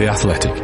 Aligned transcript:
The 0.00 0.08
Athletic. 0.08 0.54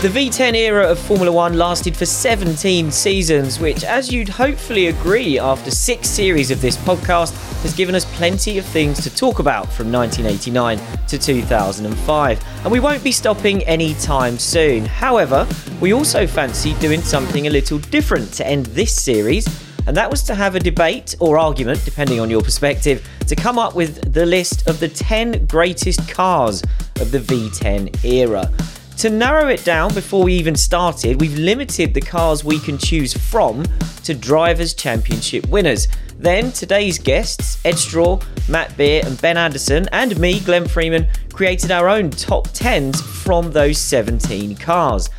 The 0.00 0.08
V10 0.08 0.54
era 0.54 0.88
of 0.88 1.00
Formula 1.00 1.32
One 1.32 1.58
lasted 1.58 1.96
for 1.96 2.06
17 2.06 2.92
seasons, 2.92 3.58
which, 3.58 3.82
as 3.82 4.12
you'd 4.12 4.28
hopefully 4.28 4.86
agree 4.86 5.40
after 5.40 5.72
six 5.72 6.08
series 6.08 6.52
of 6.52 6.60
this 6.60 6.76
podcast, 6.76 7.32
has 7.62 7.74
given 7.74 7.96
us 7.96 8.04
plenty 8.14 8.56
of 8.58 8.64
things 8.66 9.02
to 9.02 9.12
talk 9.12 9.40
about 9.40 9.64
from 9.72 9.90
1989 9.90 10.78
to 11.08 11.18
2005. 11.18 12.44
And 12.62 12.70
we 12.70 12.78
won't 12.78 13.02
be 13.02 13.10
stopping 13.10 13.64
anytime 13.64 14.38
soon. 14.38 14.84
However, 14.84 15.48
we 15.80 15.92
also 15.92 16.28
fancy 16.28 16.74
doing 16.74 17.00
something 17.00 17.48
a 17.48 17.50
little 17.50 17.80
different 17.80 18.32
to 18.34 18.46
end 18.46 18.66
this 18.66 18.94
series 18.94 19.48
and 19.86 19.96
that 19.96 20.10
was 20.10 20.22
to 20.24 20.34
have 20.34 20.54
a 20.54 20.60
debate 20.60 21.14
or 21.20 21.38
argument, 21.38 21.84
depending 21.84 22.20
on 22.20 22.30
your 22.30 22.42
perspective, 22.42 23.06
to 23.26 23.36
come 23.36 23.58
up 23.58 23.74
with 23.74 24.12
the 24.12 24.24
list 24.24 24.66
of 24.68 24.80
the 24.80 24.88
10 24.88 25.46
greatest 25.46 26.08
cars 26.08 26.62
of 27.00 27.10
the 27.10 27.18
V10 27.18 28.04
era. 28.04 28.50
To 28.98 29.10
narrow 29.10 29.48
it 29.48 29.64
down 29.64 29.92
before 29.92 30.22
we 30.22 30.34
even 30.34 30.54
started, 30.54 31.20
we've 31.20 31.36
limited 31.36 31.94
the 31.94 32.00
cars 32.00 32.44
we 32.44 32.60
can 32.60 32.78
choose 32.78 33.12
from 33.12 33.64
to 34.04 34.14
Drivers' 34.14 34.72
Championship 34.72 35.48
winners. 35.48 35.88
Then 36.18 36.52
today's 36.52 36.98
guests, 36.98 37.58
Ed 37.64 37.78
Straw, 37.78 38.20
Matt 38.48 38.76
Beer, 38.76 39.02
and 39.04 39.20
Ben 39.20 39.36
Anderson, 39.36 39.88
and 39.92 40.18
me, 40.18 40.40
Glenn 40.40 40.66
Freeman, 40.66 41.06
created 41.32 41.70
our 41.70 41.88
own 41.88 42.10
top 42.10 42.48
10s 42.48 43.02
from 43.02 43.50
those 43.50 43.78
17 43.78 44.56
cars. 44.56 45.10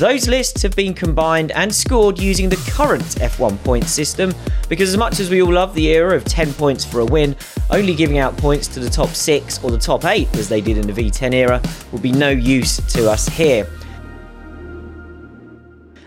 Those 0.00 0.28
lists 0.28 0.62
have 0.62 0.74
been 0.74 0.94
combined 0.94 1.52
and 1.52 1.74
scored 1.74 2.18
using 2.18 2.48
the 2.48 2.56
current 2.72 3.04
F1 3.04 3.62
point 3.64 3.84
system 3.84 4.34
because, 4.68 4.88
as 4.88 4.96
much 4.96 5.20
as 5.20 5.28
we 5.30 5.42
all 5.42 5.52
love 5.52 5.74
the 5.74 5.88
era 5.88 6.16
of 6.16 6.24
10 6.24 6.54
points 6.54 6.84
for 6.84 7.00
a 7.00 7.04
win, 7.04 7.36
only 7.70 7.94
giving 7.94 8.18
out 8.18 8.36
points 8.36 8.66
to 8.68 8.80
the 8.80 8.88
top 8.88 9.10
6 9.10 9.62
or 9.62 9.70
the 9.70 9.78
top 9.78 10.04
8, 10.04 10.34
as 10.36 10.48
they 10.48 10.60
did 10.60 10.78
in 10.78 10.86
the 10.86 10.92
V10 10.92 11.34
era, 11.34 11.62
will 11.92 11.98
be 11.98 12.12
no 12.12 12.30
use 12.30 12.78
to 12.94 13.10
us 13.10 13.28
here. 13.28 13.68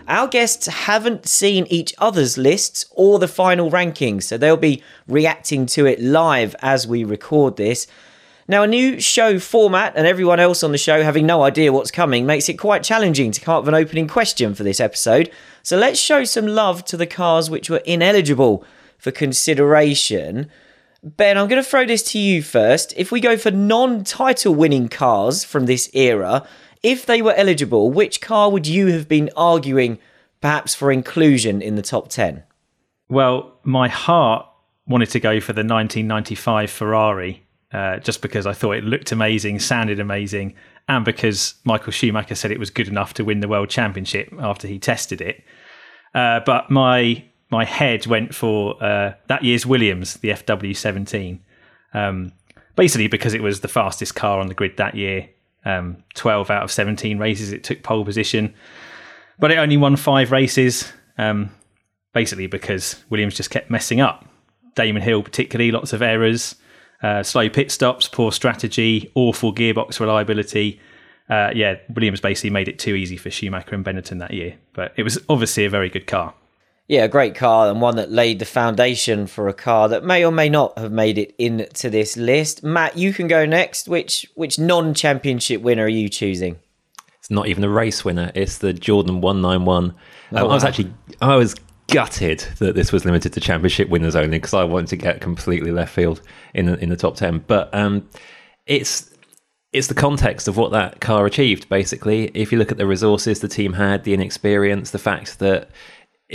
Our 0.06 0.28
guests 0.28 0.66
haven't 0.66 1.26
seen 1.26 1.66
each 1.70 1.94
other's 1.98 2.36
lists 2.36 2.84
or 2.90 3.18
the 3.18 3.28
final 3.28 3.70
rankings, 3.70 4.24
so 4.24 4.36
they'll 4.36 4.56
be 4.56 4.82
reacting 5.08 5.64
to 5.66 5.86
it 5.86 6.00
live 6.00 6.54
as 6.60 6.86
we 6.86 7.04
record 7.04 7.56
this. 7.56 7.86
Now, 8.46 8.62
a 8.64 8.66
new 8.66 9.00
show 9.00 9.38
format 9.38 9.94
and 9.96 10.06
everyone 10.06 10.40
else 10.40 10.62
on 10.62 10.72
the 10.72 10.78
show 10.78 11.02
having 11.02 11.24
no 11.24 11.42
idea 11.42 11.72
what's 11.72 11.90
coming 11.90 12.26
makes 12.26 12.50
it 12.50 12.58
quite 12.58 12.82
challenging 12.82 13.32
to 13.32 13.40
come 13.40 13.56
up 13.56 13.64
with 13.64 13.74
an 13.74 13.80
opening 13.80 14.06
question 14.06 14.54
for 14.54 14.62
this 14.62 14.80
episode. 14.80 15.30
So 15.62 15.78
let's 15.78 15.98
show 15.98 16.24
some 16.24 16.46
love 16.46 16.84
to 16.86 16.98
the 16.98 17.06
cars 17.06 17.48
which 17.48 17.70
were 17.70 17.78
ineligible 17.78 18.62
for 18.98 19.10
consideration. 19.10 20.50
Ben, 21.02 21.38
I'm 21.38 21.48
going 21.48 21.62
to 21.62 21.68
throw 21.68 21.86
this 21.86 22.02
to 22.12 22.18
you 22.18 22.42
first. 22.42 22.92
If 22.98 23.10
we 23.10 23.20
go 23.20 23.38
for 23.38 23.50
non 23.50 24.04
title 24.04 24.54
winning 24.54 24.88
cars 24.88 25.44
from 25.44 25.64
this 25.64 25.88
era, 25.94 26.46
if 26.84 27.04
they 27.06 27.20
were 27.20 27.34
eligible, 27.34 27.90
which 27.90 28.20
car 28.20 28.50
would 28.50 28.68
you 28.68 28.88
have 28.88 29.08
been 29.08 29.30
arguing 29.36 29.98
perhaps 30.40 30.74
for 30.74 30.92
inclusion 30.92 31.60
in 31.62 31.74
the 31.74 31.82
top 31.82 32.08
10? 32.08 32.44
Well, 33.08 33.58
my 33.64 33.88
heart 33.88 34.46
wanted 34.86 35.10
to 35.10 35.20
go 35.20 35.40
for 35.40 35.54
the 35.54 35.60
1995 35.60 36.70
Ferrari 36.70 37.42
uh, 37.72 37.96
just 37.98 38.22
because 38.22 38.46
I 38.46 38.52
thought 38.52 38.76
it 38.76 38.84
looked 38.84 39.10
amazing, 39.10 39.58
sounded 39.58 39.98
amazing, 39.98 40.54
and 40.86 41.04
because 41.04 41.54
Michael 41.64 41.90
Schumacher 41.90 42.36
said 42.36 42.52
it 42.52 42.60
was 42.60 42.70
good 42.70 42.86
enough 42.86 43.14
to 43.14 43.24
win 43.24 43.40
the 43.40 43.48
world 43.48 43.68
championship 43.68 44.32
after 44.38 44.68
he 44.68 44.78
tested 44.78 45.20
it. 45.20 45.42
Uh, 46.14 46.40
but 46.46 46.70
my 46.70 47.24
my 47.50 47.64
head 47.64 48.06
went 48.06 48.34
for 48.34 48.82
uh, 48.82 49.14
that 49.26 49.42
year's 49.42 49.66
Williams, 49.66 50.14
the 50.18 50.28
FW17, 50.28 51.40
um, 51.94 52.32
basically 52.76 53.08
because 53.08 53.34
it 53.34 53.42
was 53.42 53.60
the 53.60 53.68
fastest 53.68 54.14
car 54.14 54.38
on 54.38 54.46
the 54.46 54.54
grid 54.54 54.76
that 54.76 54.94
year. 54.94 55.28
Um, 55.64 56.04
12 56.14 56.50
out 56.50 56.62
of 56.62 56.70
17 56.70 57.18
races 57.18 57.50
it 57.52 57.64
took 57.64 57.82
pole 57.82 58.04
position, 58.04 58.54
but 59.38 59.50
it 59.50 59.56
only 59.56 59.78
won 59.78 59.96
five 59.96 60.30
races, 60.30 60.92
um, 61.16 61.50
basically 62.12 62.46
because 62.46 63.02
Williams 63.08 63.34
just 63.34 63.50
kept 63.50 63.70
messing 63.70 64.00
up. 64.00 64.26
Damon 64.74 65.02
Hill, 65.02 65.22
particularly, 65.22 65.70
lots 65.70 65.92
of 65.92 66.02
errors. 66.02 66.56
Uh, 67.02 67.22
slow 67.22 67.48
pit 67.48 67.70
stops, 67.70 68.08
poor 68.08 68.32
strategy, 68.32 69.10
awful 69.14 69.54
gearbox 69.54 70.00
reliability. 70.00 70.80
Uh, 71.28 71.50
yeah, 71.54 71.76
Williams 71.94 72.20
basically 72.20 72.50
made 72.50 72.68
it 72.68 72.78
too 72.78 72.94
easy 72.94 73.16
for 73.16 73.30
Schumacher 73.30 73.74
and 73.74 73.84
Benetton 73.84 74.18
that 74.18 74.32
year. 74.32 74.56
But 74.74 74.92
it 74.96 75.02
was 75.02 75.18
obviously 75.28 75.64
a 75.64 75.70
very 75.70 75.88
good 75.88 76.06
car. 76.06 76.34
Yeah, 76.86 77.04
a 77.04 77.08
great 77.08 77.34
car 77.34 77.70
and 77.70 77.80
one 77.80 77.96
that 77.96 78.10
laid 78.10 78.38
the 78.38 78.44
foundation 78.44 79.26
for 79.26 79.48
a 79.48 79.54
car 79.54 79.88
that 79.88 80.04
may 80.04 80.24
or 80.24 80.30
may 80.30 80.50
not 80.50 80.78
have 80.78 80.92
made 80.92 81.16
it 81.16 81.34
into 81.38 81.88
this 81.88 82.16
list. 82.16 82.62
Matt, 82.62 82.98
you 82.98 83.14
can 83.14 83.26
go 83.26 83.46
next. 83.46 83.88
Which 83.88 84.30
which 84.34 84.58
non-championship 84.58 85.62
winner 85.62 85.84
are 85.84 85.88
you 85.88 86.10
choosing? 86.10 86.58
It's 87.18 87.30
not 87.30 87.46
even 87.46 87.64
a 87.64 87.70
race 87.70 88.04
winner. 88.04 88.30
It's 88.34 88.58
the 88.58 88.74
Jordan 88.74 89.22
191. 89.22 89.84
Um, 89.84 89.94
wow. 90.30 90.40
I 90.40 90.42
was 90.42 90.62
actually 90.62 90.92
I 91.22 91.36
was 91.36 91.54
gutted 91.88 92.40
that 92.58 92.74
this 92.74 92.92
was 92.92 93.04
limited 93.04 93.32
to 93.32 93.40
championship 93.40 93.88
winners 93.88 94.16
only 94.16 94.38
because 94.38 94.54
I 94.54 94.64
wanted 94.64 94.88
to 94.88 94.96
get 94.96 95.20
completely 95.20 95.70
left 95.70 95.94
field 95.94 96.20
in 96.54 96.66
the, 96.66 96.78
in 96.78 96.88
the 96.88 96.96
top 96.96 97.14
10 97.16 97.44
but 97.46 97.72
um, 97.74 98.08
it's 98.66 99.10
it's 99.72 99.88
the 99.88 99.94
context 99.94 100.48
of 100.48 100.56
what 100.56 100.72
that 100.72 101.00
car 101.00 101.26
achieved 101.26 101.68
basically 101.68 102.30
if 102.34 102.50
you 102.52 102.58
look 102.58 102.72
at 102.72 102.78
the 102.78 102.86
resources 102.86 103.40
the 103.40 103.48
team 103.48 103.74
had 103.74 104.04
the 104.04 104.14
inexperience 104.14 104.92
the 104.92 104.98
fact 104.98 105.38
that 105.40 105.70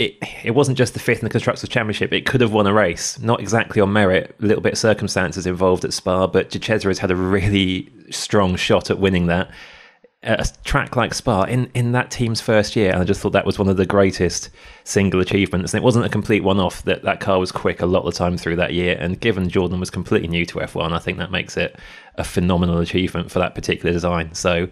it 0.00 0.16
it 0.44 0.52
wasn't 0.52 0.76
just 0.76 0.94
the 0.94 1.00
fifth 1.00 1.20
in 1.20 1.24
the 1.24 1.30
constructors 1.30 1.68
championship 1.68 2.12
it 2.12 2.26
could 2.26 2.40
have 2.40 2.52
won 2.52 2.66
a 2.66 2.72
race 2.72 3.18
not 3.20 3.40
exactly 3.40 3.80
on 3.80 3.92
merit 3.92 4.34
a 4.40 4.46
little 4.46 4.62
bit 4.62 4.72
of 4.72 4.78
circumstances 4.78 5.46
involved 5.46 5.84
at 5.84 5.92
spa 5.92 6.26
but 6.26 6.50
de 6.50 6.58
Cesaris 6.58 6.98
had 6.98 7.10
a 7.10 7.16
really 7.16 7.88
strong 8.10 8.56
shot 8.56 8.90
at 8.90 8.98
winning 8.98 9.26
that 9.26 9.50
a 10.22 10.46
track 10.64 10.96
like 10.96 11.14
Spa 11.14 11.44
in, 11.44 11.70
in 11.72 11.92
that 11.92 12.10
team's 12.10 12.42
first 12.42 12.76
year, 12.76 12.92
and 12.92 13.00
I 13.00 13.04
just 13.04 13.22
thought 13.22 13.32
that 13.32 13.46
was 13.46 13.58
one 13.58 13.68
of 13.68 13.78
the 13.78 13.86
greatest 13.86 14.50
single 14.84 15.20
achievements. 15.20 15.72
And 15.72 15.80
it 15.80 15.84
wasn't 15.84 16.04
a 16.04 16.10
complete 16.10 16.44
one 16.44 16.60
off 16.60 16.82
that 16.82 17.02
that 17.04 17.20
car 17.20 17.38
was 17.38 17.50
quick 17.50 17.80
a 17.80 17.86
lot 17.86 18.00
of 18.00 18.12
the 18.12 18.18
time 18.18 18.36
through 18.36 18.56
that 18.56 18.74
year. 18.74 18.98
And 19.00 19.18
given 19.18 19.48
Jordan 19.48 19.80
was 19.80 19.88
completely 19.88 20.28
new 20.28 20.44
to 20.46 20.58
F1, 20.58 20.92
I 20.92 20.98
think 20.98 21.16
that 21.18 21.30
makes 21.30 21.56
it 21.56 21.74
a 22.16 22.24
phenomenal 22.24 22.80
achievement 22.80 23.30
for 23.30 23.38
that 23.38 23.54
particular 23.54 23.92
design. 23.92 24.34
So 24.34 24.68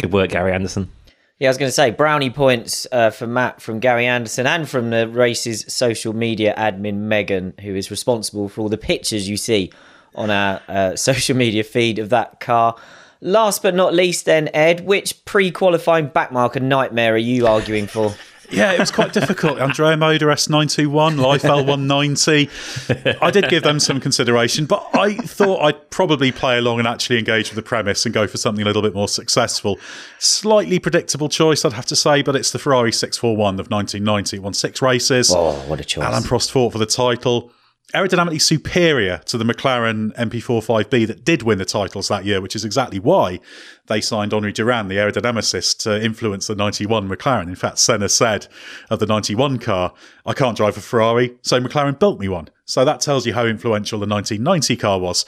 good 0.00 0.12
work, 0.12 0.30
Gary 0.30 0.52
Anderson. 0.52 0.90
Yeah, 1.38 1.48
I 1.48 1.50
was 1.50 1.58
going 1.58 1.68
to 1.68 1.72
say 1.72 1.92
brownie 1.92 2.30
points 2.30 2.84
uh, 2.90 3.10
for 3.10 3.28
Matt 3.28 3.62
from 3.62 3.78
Gary 3.78 4.06
Anderson 4.06 4.44
and 4.44 4.68
from 4.68 4.90
the 4.90 5.08
race's 5.08 5.72
social 5.72 6.12
media 6.12 6.52
admin 6.58 6.94
Megan, 6.94 7.54
who 7.60 7.76
is 7.76 7.92
responsible 7.92 8.48
for 8.48 8.62
all 8.62 8.68
the 8.68 8.76
pictures 8.76 9.28
you 9.28 9.36
see 9.36 9.70
on 10.16 10.30
our 10.30 10.60
uh, 10.66 10.96
social 10.96 11.36
media 11.36 11.62
feed 11.62 12.00
of 12.00 12.08
that 12.10 12.40
car. 12.40 12.74
Last 13.20 13.62
but 13.62 13.76
not 13.76 13.94
least, 13.94 14.24
then, 14.24 14.50
Ed, 14.52 14.80
which 14.80 15.24
pre 15.24 15.52
qualifying 15.52 16.08
backmarker 16.10 16.60
nightmare 16.60 17.14
are 17.14 17.18
you 17.18 17.46
arguing 17.46 17.86
for? 17.86 18.14
Yeah, 18.50 18.72
it 18.72 18.78
was 18.78 18.90
quite 18.90 19.12
difficult. 19.12 19.58
Andrea 19.58 19.96
Moda 19.96 20.22
S921, 20.22 21.18
Life 21.18 21.42
L190. 21.42 23.18
I 23.22 23.30
did 23.30 23.48
give 23.48 23.62
them 23.62 23.78
some 23.78 24.00
consideration, 24.00 24.66
but 24.66 24.88
I 24.94 25.16
thought 25.16 25.60
I'd 25.62 25.90
probably 25.90 26.32
play 26.32 26.58
along 26.58 26.78
and 26.78 26.88
actually 26.88 27.18
engage 27.18 27.50
with 27.50 27.56
the 27.56 27.62
premise 27.62 28.04
and 28.06 28.14
go 28.14 28.26
for 28.26 28.38
something 28.38 28.62
a 28.62 28.66
little 28.66 28.82
bit 28.82 28.94
more 28.94 29.08
successful. 29.08 29.78
Slightly 30.18 30.78
predictable 30.78 31.28
choice, 31.28 31.64
I'd 31.64 31.74
have 31.74 31.86
to 31.86 31.96
say, 31.96 32.22
but 32.22 32.36
it's 32.36 32.50
the 32.52 32.58
Ferrari 32.58 32.92
641 32.92 33.60
of 33.60 33.70
1990. 33.70 34.38
Won 34.38 34.54
six 34.54 34.80
races. 34.80 35.30
Oh, 35.34 35.52
what 35.68 35.80
a 35.80 35.84
choice. 35.84 36.04
Alain 36.04 36.22
Prost 36.22 36.50
fought 36.50 36.72
for 36.72 36.78
the 36.78 36.86
title 36.86 37.52
aerodynamically 37.94 38.40
superior 38.40 39.18
to 39.24 39.38
the 39.38 39.44
McLaren 39.44 40.14
MP45B 40.16 41.06
that 41.06 41.24
did 41.24 41.42
win 41.42 41.58
the 41.58 41.64
titles 41.64 42.08
that 42.08 42.26
year, 42.26 42.40
which 42.40 42.54
is 42.54 42.64
exactly 42.64 42.98
why 42.98 43.40
they 43.86 44.00
signed 44.00 44.34
Henri 44.34 44.52
Durand, 44.52 44.90
the 44.90 44.96
aerodynamicist, 44.96 45.78
to 45.84 46.02
influence 46.02 46.46
the 46.46 46.54
91 46.54 47.08
McLaren. 47.08 47.48
In 47.48 47.54
fact, 47.54 47.78
Senna 47.78 48.08
said 48.10 48.46
of 48.90 48.98
the 48.98 49.06
91 49.06 49.58
car, 49.58 49.94
I 50.26 50.34
can't 50.34 50.56
drive 50.56 50.76
a 50.76 50.82
Ferrari, 50.82 51.36
so 51.42 51.58
McLaren 51.60 51.98
built 51.98 52.20
me 52.20 52.28
one. 52.28 52.48
So 52.66 52.84
that 52.84 53.00
tells 53.00 53.26
you 53.26 53.32
how 53.32 53.46
influential 53.46 53.98
the 53.98 54.06
1990 54.06 54.76
car 54.76 54.98
was. 54.98 55.24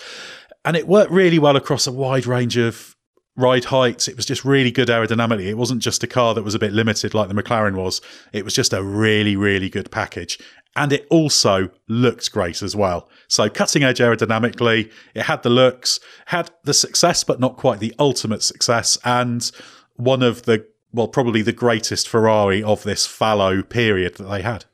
And 0.63 0.77
it 0.77 0.87
worked 0.87 1.11
really 1.11 1.39
well 1.39 1.57
across 1.57 1.87
a 1.87 1.93
wide 1.93 2.27
range 2.27 2.59
of 2.59 2.95
ride 3.37 3.67
heights. 3.67 4.07
It 4.07 4.17
was 4.17 4.27
just 4.27 4.45
really 4.45 4.71
good 4.71 4.89
aerodynamically. 4.89 5.47
It 5.47 5.57
wasn't 5.57 5.81
just 5.81 6.03
a 6.03 6.07
car 6.07 6.35
that 6.35 6.43
was 6.43 6.55
a 6.55 6.59
bit 6.59 6.73
limited 6.73 7.15
like 7.15 7.29
the 7.29 7.43
McLaren 7.43 7.75
was. 7.75 8.03
It 8.35 8.45
was 8.45 8.53
just 8.53 8.75
a 8.75 8.83
really, 8.83 9.37
really 9.37 9.71
good 9.71 9.91
package 9.91 10.39
and 10.77 10.93
it 10.93 11.07
also 11.11 11.71
looked 11.89 12.31
great 12.33 12.63
as 12.63 12.77
well. 12.77 13.09
So 13.29 13.49
cutting 13.49 13.83
edge 13.83 13.99
aerodynamically, 13.99 14.91
it 15.15 15.23
had 15.23 15.43
the 15.43 15.51
looks, 15.51 16.01
had 16.27 16.51
the 16.65 16.75
success, 16.75 17.25
but 17.25 17.41
not 17.41 17.57
quite 17.57 17.81
the 17.81 17.95
ultimate 17.99 18.43
success, 18.43 18.97
and 19.05 19.51
one 19.97 20.23
of 20.23 20.43
the 20.43 20.67
well, 20.93 21.09
probably 21.09 21.43
the 21.43 21.53
greatest 21.53 22.09
Ferrari 22.09 22.63
of 22.63 22.83
this 22.83 23.07
fallow 23.07 23.63
period 23.63 24.17
that 24.17 24.25
they 24.25 24.43
had. 24.43 24.65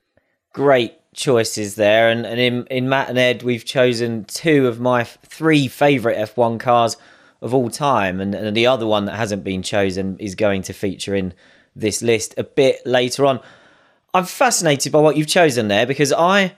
Great 0.54 0.94
choices 1.12 1.74
there, 1.74 2.08
and, 2.08 2.24
and 2.24 2.40
in 2.40 2.66
in 2.66 2.88
Matt 2.88 3.08
and 3.08 3.18
Ed, 3.18 3.42
we've 3.42 3.64
chosen 3.64 4.24
two 4.24 4.66
of 4.66 4.80
my 4.80 5.04
three 5.04 5.68
favourite 5.68 6.16
F1 6.16 6.60
cars 6.60 6.96
of 7.42 7.52
all 7.54 7.70
time, 7.70 8.20
and, 8.20 8.34
and 8.34 8.56
the 8.56 8.66
other 8.66 8.86
one 8.86 9.04
that 9.06 9.16
hasn't 9.16 9.44
been 9.44 9.62
chosen 9.62 10.18
is 10.18 10.34
going 10.34 10.62
to 10.62 10.72
feature 10.72 11.14
in 11.14 11.34
this 11.74 12.02
list 12.02 12.34
a 12.38 12.44
bit 12.44 12.84
later 12.86 13.26
on. 13.26 13.40
I'm 14.16 14.24
fascinated 14.24 14.92
by 14.92 15.00
what 15.00 15.18
you've 15.18 15.26
chosen 15.26 15.68
there 15.68 15.84
because 15.84 16.10
I 16.10 16.54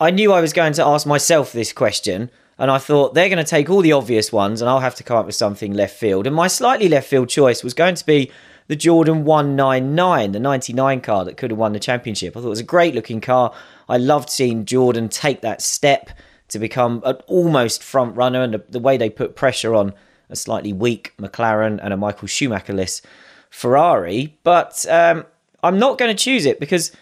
I 0.00 0.10
knew 0.10 0.32
I 0.32 0.40
was 0.40 0.54
going 0.54 0.72
to 0.74 0.86
ask 0.86 1.06
myself 1.06 1.52
this 1.52 1.70
question, 1.70 2.30
and 2.58 2.70
I 2.70 2.78
thought 2.78 3.12
they're 3.12 3.28
going 3.28 3.36
to 3.36 3.44
take 3.44 3.68
all 3.68 3.82
the 3.82 3.92
obvious 3.92 4.32
ones, 4.32 4.62
and 4.62 4.70
I'll 4.70 4.80
have 4.80 4.94
to 4.94 5.02
come 5.02 5.18
up 5.18 5.26
with 5.26 5.34
something 5.34 5.74
left 5.74 5.94
field. 5.94 6.26
And 6.26 6.34
my 6.34 6.48
slightly 6.48 6.88
left 6.88 7.06
field 7.06 7.28
choice 7.28 7.62
was 7.62 7.74
going 7.74 7.96
to 7.96 8.06
be 8.06 8.30
the 8.68 8.76
Jordan 8.76 9.26
199, 9.26 10.32
the 10.32 10.40
99 10.40 11.02
car 11.02 11.26
that 11.26 11.36
could 11.36 11.50
have 11.50 11.58
won 11.58 11.74
the 11.74 11.78
championship. 11.78 12.34
I 12.34 12.40
thought 12.40 12.46
it 12.46 12.48
was 12.48 12.60
a 12.60 12.64
great 12.64 12.94
looking 12.94 13.20
car. 13.20 13.52
I 13.90 13.98
loved 13.98 14.30
seeing 14.30 14.64
Jordan 14.64 15.10
take 15.10 15.42
that 15.42 15.60
step 15.60 16.08
to 16.48 16.58
become 16.58 17.02
an 17.04 17.16
almost 17.26 17.82
front 17.82 18.16
runner, 18.16 18.40
and 18.40 18.54
the, 18.54 18.64
the 18.70 18.80
way 18.80 18.96
they 18.96 19.10
put 19.10 19.36
pressure 19.36 19.74
on 19.74 19.92
a 20.30 20.36
slightly 20.36 20.72
weak 20.72 21.12
McLaren 21.18 21.78
and 21.82 21.92
a 21.92 21.98
Michael 21.98 22.26
Schumacher-less 22.26 23.02
Ferrari. 23.50 24.38
But 24.44 24.86
um, 24.88 25.26
I'm 25.62 25.78
not 25.78 25.98
going 25.98 26.14
to 26.14 26.24
choose 26.24 26.46
it 26.46 26.60
because 26.60 26.92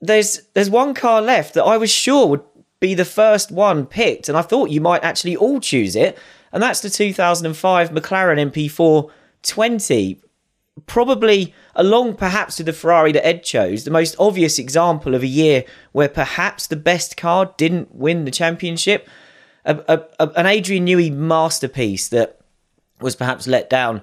there's 0.00 0.42
there's 0.54 0.70
one 0.70 0.94
car 0.94 1.22
left 1.22 1.54
that 1.54 1.64
I 1.64 1.76
was 1.76 1.90
sure 1.90 2.26
would 2.26 2.44
be 2.80 2.94
the 2.94 3.04
first 3.04 3.50
one 3.50 3.86
picked, 3.86 4.28
and 4.28 4.36
I 4.36 4.42
thought 4.42 4.70
you 4.70 4.80
might 4.80 5.04
actually 5.04 5.36
all 5.36 5.60
choose 5.60 5.96
it, 5.96 6.18
and 6.52 6.62
that's 6.62 6.80
the 6.80 6.90
2005 6.90 7.90
McLaren 7.90 8.50
MP4 8.50 9.10
20 9.42 10.20
probably 10.86 11.54
along 11.76 12.16
perhaps 12.16 12.58
with 12.58 12.66
the 12.66 12.72
Ferrari 12.72 13.12
that 13.12 13.26
Ed 13.26 13.44
chose, 13.44 13.84
the 13.84 13.90
most 13.90 14.16
obvious 14.18 14.58
example 14.58 15.14
of 15.14 15.22
a 15.22 15.28
year 15.28 15.64
where 15.92 16.08
perhaps 16.08 16.66
the 16.66 16.76
best 16.76 17.16
car 17.16 17.54
didn't 17.56 17.94
win 17.94 18.24
the 18.24 18.30
championship. 18.30 19.08
A, 19.64 19.76
a, 19.88 20.02
a, 20.18 20.28
an 20.36 20.46
Adrian 20.46 20.84
Newey 20.84 21.12
masterpiece 21.12 22.08
that 22.08 22.40
was 23.00 23.16
perhaps 23.16 23.46
let 23.46 23.70
down 23.70 24.02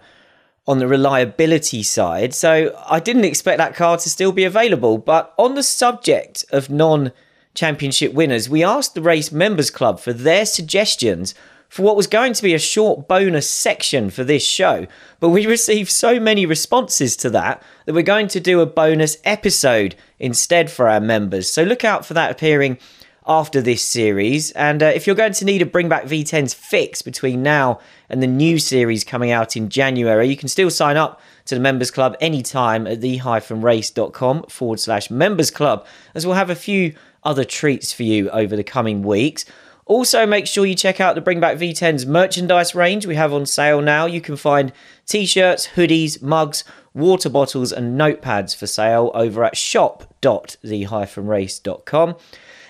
on 0.68 0.80
the 0.80 0.88
reliability 0.88 1.84
side. 1.84 2.34
So 2.34 2.78
I 2.88 3.00
didn't 3.00 3.26
expect 3.26 3.58
that 3.58 3.76
car 3.76 3.98
to 3.98 4.10
still 4.10 4.32
be 4.32 4.44
available. 4.44 4.98
But 4.98 5.34
on 5.38 5.56
the 5.56 5.64
subject 5.64 6.46
of 6.52 6.70
non 6.70 7.12
championship 7.54 8.14
winners, 8.14 8.50
we 8.50 8.64
asked 8.64 8.94
the 8.94 9.02
Race 9.02 9.32
Members 9.32 9.70
Club 9.70 10.00
for 10.00 10.14
their 10.14 10.46
suggestions 10.46 11.34
for 11.68 11.84
what 11.84 11.96
was 11.96 12.08
going 12.08 12.34
to 12.34 12.44
be 12.44 12.54
a 12.54 12.60
short 12.60 13.08
bonus 13.08 13.50
section 13.50 14.10
for 14.10 14.26
this 14.26 14.46
show. 14.46 14.86
But 15.20 15.30
we 15.30 15.46
received 15.48 15.90
so 15.90 16.20
many 16.20 16.46
responses 16.46 17.16
to 17.18 17.30
that 17.32 17.64
that 17.86 17.96
we're 17.96 18.04
going 18.04 18.28
to 18.30 18.40
do 18.40 18.60
a 18.60 18.66
bonus 18.66 19.18
episode 19.24 19.96
instead 20.20 20.70
for 20.70 20.88
our 20.88 21.00
members. 21.00 21.50
So 21.50 21.64
look 21.64 21.86
out 21.86 22.06
for 22.06 22.14
that 22.14 22.30
appearing 22.32 22.78
after 23.26 23.62
this 23.62 23.84
series. 23.84 24.52
And 24.52 24.82
uh, 24.82 24.88
if 24.88 25.06
you're 25.06 25.16
going 25.16 25.34
to 25.34 25.46
need 25.46 25.62
a 25.62 25.66
Bring 25.66 25.90
Back 25.90 26.06
V10's 26.06 26.54
fix 26.54 27.02
between 27.02 27.44
now 27.44 27.80
and 28.10 28.22
the 28.22 28.28
new 28.28 28.60
series 28.60 29.04
coming 29.04 29.32
out 29.32 29.56
in 29.56 29.70
January, 29.70 30.28
you 30.28 30.36
can 30.36 30.48
still 30.48 30.70
sign 30.70 30.98
up 30.98 31.22
to 31.46 31.56
the 31.56 31.62
members 31.62 31.92
club 31.92 32.16
anytime 32.20 32.88
at 32.88 33.02
the-race.com 33.02 34.44
forward 34.44 34.80
slash 34.80 35.12
members 35.12 35.52
club, 35.52 35.86
as 36.16 36.26
we'll 36.26 36.36
have 36.36 36.50
a 36.50 36.56
few 36.56 36.94
other 37.24 37.44
treats 37.44 37.94
for 37.94 38.04
you 38.04 38.30
over 38.32 38.56
the 38.56 38.64
coming 38.64 39.04
weeks. 39.04 39.46
Also, 39.86 40.26
make 40.26 40.48
sure 40.48 40.66
you 40.66 40.76
check 40.76 41.02
out 41.02 41.16
the 41.16 41.22
Bring 41.22 41.40
Back 41.40 41.58
V10's 41.58 42.06
merchandise 42.06 42.74
range 42.74 43.06
we 43.06 43.16
have 43.16 43.34
on 43.34 43.46
sale 43.46 43.82
now. 43.82 44.06
You 44.06 44.22
can 44.22 44.38
find 44.38 44.72
t 45.06 45.26
shirts, 45.26 45.70
hoodies, 45.76 46.22
mugs, 46.22 46.64
water 46.94 47.30
bottles, 47.30 47.72
and 47.72 47.98
notepads 48.00 48.56
for 48.56 48.68
sale 48.68 49.10
over 49.14 49.44
at 49.44 49.58
shop.the-race.com. 49.58 52.16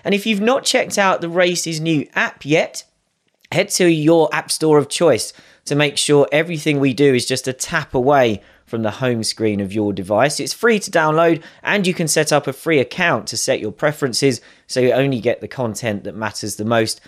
And 0.04 0.14
if 0.14 0.26
you've 0.26 0.42
not 0.42 0.64
checked 0.64 0.98
out 0.98 1.22
the 1.22 1.30
Race's 1.30 1.80
new 1.80 2.08
app 2.16 2.46
yet, 2.46 2.84
head 3.52 3.70
to 3.70 3.88
your 3.88 4.34
app 4.34 4.52
store 4.52 4.78
of 4.78 4.90
choice 4.90 5.34
to 5.66 5.76
make 5.76 5.98
sure 5.98 6.28
everything 6.32 6.80
we 6.80 6.94
do 6.94 7.14
is 7.14 7.26
just 7.26 7.48
a 7.48 7.54
tap 7.54 7.94
away 7.94 8.42
from 8.66 8.84
the 8.84 8.92
home 8.92 9.24
screen 9.24 9.60
of 9.60 9.74
your 9.74 9.92
device. 9.92 10.40
It's 10.40 10.54
free 10.54 10.80
to 10.80 10.92
download 10.92 11.44
and 11.62 11.86
you 11.86 11.94
can 11.94 12.08
set 12.08 12.32
up 12.32 12.48
a 12.48 12.54
free 12.54 12.80
account 12.80 13.28
to 13.28 13.38
set 13.38 13.60
your 13.60 13.72
preferences 13.72 14.40
so 14.68 14.80
you 14.80 14.94
only 14.94 15.20
get 15.20 15.42
the 15.42 15.48
content 15.48 16.06
that 16.06 16.16
matters 16.16 16.56
the 16.56 16.66
most 16.66 17.02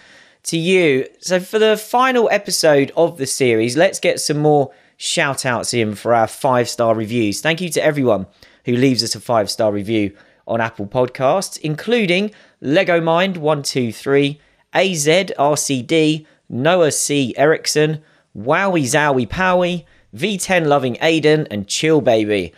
to 0.44 0.58
you. 0.58 1.08
So, 1.20 1.40
for 1.40 1.60
the 1.60 1.78
final 1.78 2.30
episode 2.30 2.92
of 2.98 3.18
the 3.18 3.26
series, 3.26 3.78
let's 3.78 4.00
get 4.00 4.20
some 4.20 4.40
more 4.40 4.74
shout 4.98 5.46
outs 5.46 5.74
in 5.74 5.96
for 5.96 6.14
our 6.14 6.28
five 6.28 6.68
star 6.68 6.94
reviews. 6.94 7.40
Thank 7.40 7.62
you 7.62 7.70
to 7.70 7.84
everyone 7.84 8.28
who 8.66 8.74
leaves 8.74 9.04
us 9.04 9.16
a 9.16 9.20
five 9.22 9.50
star 9.50 9.72
review 9.72 10.16
on 10.48 10.62
Apple 10.62 10.88
Podcasts, 10.88 11.58
including 11.60 12.32
Lego 12.62 13.00
Mind 13.02 13.38
123, 13.38 14.40
AZRCD, 14.74 16.26
Noah 16.50 16.92
C. 16.92 17.34
Erickson, 17.38 18.02
Wowie 18.38 18.84
Zowie 18.84 19.28
Powie, 19.28 19.86
V10 20.16 20.68
Loving 20.68 20.96
Aiden, 20.96 21.48
and 21.50 21.68
Chill 21.68 22.02
Baby. 22.02 22.54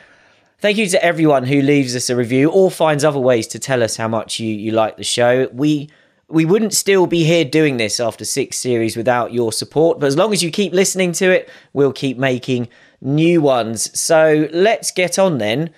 Thank 0.60 0.78
you 0.78 0.88
to 0.88 1.04
everyone 1.04 1.44
who 1.44 1.62
leaves 1.62 1.96
us 1.96 2.10
a 2.10 2.16
review 2.16 2.50
or 2.50 2.72
finds 2.72 3.04
other 3.04 3.20
ways 3.20 3.48
to 3.48 3.60
tell 3.60 3.84
us 3.84 3.98
how 3.98 4.08
much 4.08 4.40
you, 4.40 4.54
you 4.54 4.72
like 4.72 4.98
the 4.98 5.04
show. 5.04 5.50
We 5.54 5.90
we 6.28 6.44
wouldn't 6.44 6.74
still 6.74 7.06
be 7.06 7.24
here 7.24 7.46
doing 7.46 7.78
this 7.78 8.00
after 8.00 8.26
six 8.26 8.58
series 8.58 8.98
without 8.98 9.32
your 9.32 9.52
support, 9.52 10.00
but 10.00 10.08
as 10.08 10.18
long 10.18 10.34
as 10.34 10.42
you 10.42 10.50
keep 10.50 10.74
listening 10.74 11.12
to 11.14 11.30
it, 11.30 11.50
we'll 11.74 11.94
keep 11.94 12.18
making 12.18 12.68
new 13.00 13.42
ones. 13.42 13.98
So 14.00 14.48
let's 14.52 14.90
get 14.92 15.20
on 15.20 15.38
then 15.38 15.70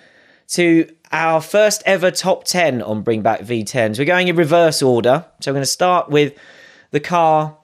to 0.48 0.90
our 1.12 1.40
first 1.40 1.82
ever 1.86 2.10
top 2.10 2.44
10 2.44 2.82
on 2.82 3.02
Bring 3.02 3.22
Back 3.22 3.40
V10s. 3.40 3.98
We're 3.98 4.04
going 4.04 4.28
in 4.28 4.36
reverse 4.36 4.82
order. 4.82 5.24
So 5.40 5.50
we're 5.50 5.56
going 5.56 5.62
to 5.62 5.66
start 5.66 6.08
with 6.10 6.34
the 6.90 7.00
car 7.00 7.56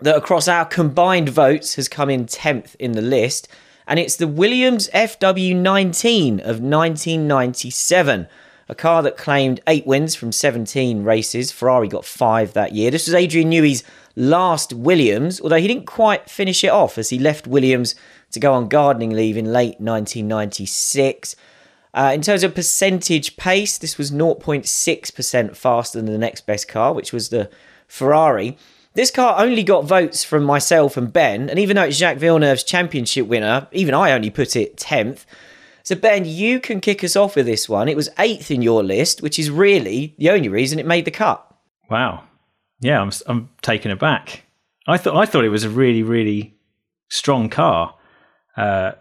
that 0.00 0.16
across 0.16 0.48
our 0.48 0.64
combined 0.64 1.28
votes 1.28 1.76
has 1.76 1.88
come 1.88 2.10
in 2.10 2.26
10th 2.26 2.74
in 2.76 2.92
the 2.92 3.02
list, 3.02 3.48
and 3.86 3.98
it's 3.98 4.16
the 4.16 4.28
Williams 4.28 4.88
FW19 4.94 6.40
of 6.40 6.60
1997. 6.60 8.26
A 8.66 8.74
car 8.74 9.02
that 9.02 9.16
claimed 9.16 9.60
eight 9.66 9.86
wins 9.86 10.14
from 10.14 10.32
17 10.32 11.04
races. 11.04 11.52
Ferrari 11.52 11.86
got 11.86 12.04
five 12.04 12.54
that 12.54 12.72
year. 12.72 12.90
This 12.90 13.06
was 13.06 13.14
Adrian 13.14 13.50
Newey's 13.50 13.84
last 14.16 14.72
Williams, 14.72 15.40
although 15.40 15.58
he 15.58 15.68
didn't 15.68 15.86
quite 15.86 16.30
finish 16.30 16.64
it 16.64 16.70
off 16.70 16.96
as 16.96 17.10
he 17.10 17.18
left 17.18 17.46
Williams 17.46 17.94
to 18.32 18.40
go 18.40 18.54
on 18.54 18.68
gardening 18.68 19.10
leave 19.10 19.36
in 19.36 19.52
late 19.52 19.80
1996. 19.80 21.36
Uh, 21.94 22.10
in 22.12 22.22
terms 22.22 22.42
of 22.42 22.54
percentage 22.54 23.36
pace, 23.36 23.78
this 23.78 23.96
was 23.96 24.10
0.6% 24.10 25.56
faster 25.56 25.98
than 25.98 26.12
the 26.12 26.18
next 26.18 26.44
best 26.44 26.66
car, 26.66 26.92
which 26.92 27.12
was 27.12 27.28
the 27.28 27.48
Ferrari. 27.86 28.58
This 28.94 29.12
car 29.12 29.40
only 29.40 29.62
got 29.62 29.84
votes 29.84 30.24
from 30.24 30.42
myself 30.42 30.96
and 30.96 31.12
Ben, 31.12 31.48
and 31.48 31.58
even 31.58 31.76
though 31.76 31.84
it's 31.84 31.96
Jacques 31.96 32.18
Villeneuve's 32.18 32.64
championship 32.64 33.28
winner, 33.28 33.68
even 33.70 33.94
I 33.94 34.10
only 34.10 34.30
put 34.30 34.56
it 34.56 34.76
10th. 34.76 35.24
So, 35.84 35.94
Ben, 35.94 36.24
you 36.24 36.60
can 36.60 36.80
kick 36.80 37.04
us 37.04 37.14
off 37.14 37.36
with 37.36 37.46
this 37.46 37.68
one. 37.68 37.88
It 37.88 37.96
was 37.96 38.08
eighth 38.18 38.50
in 38.50 38.62
your 38.62 38.82
list, 38.82 39.22
which 39.22 39.38
is 39.38 39.50
really 39.50 40.14
the 40.18 40.30
only 40.30 40.48
reason 40.48 40.78
it 40.78 40.86
made 40.86 41.04
the 41.04 41.10
cut. 41.10 41.46
Wow. 41.90 42.24
Yeah, 42.80 43.00
I'm, 43.00 43.12
I'm 43.26 43.50
taken 43.62 43.90
aback. 43.90 44.44
I 44.86 44.96
thought 44.96 45.16
I 45.16 45.26
thought 45.26 45.44
it 45.44 45.50
was 45.50 45.64
a 45.64 45.70
really, 45.70 46.02
really 46.02 46.56
strong 47.08 47.48
car. 47.48 47.94
Uh, 48.56 48.92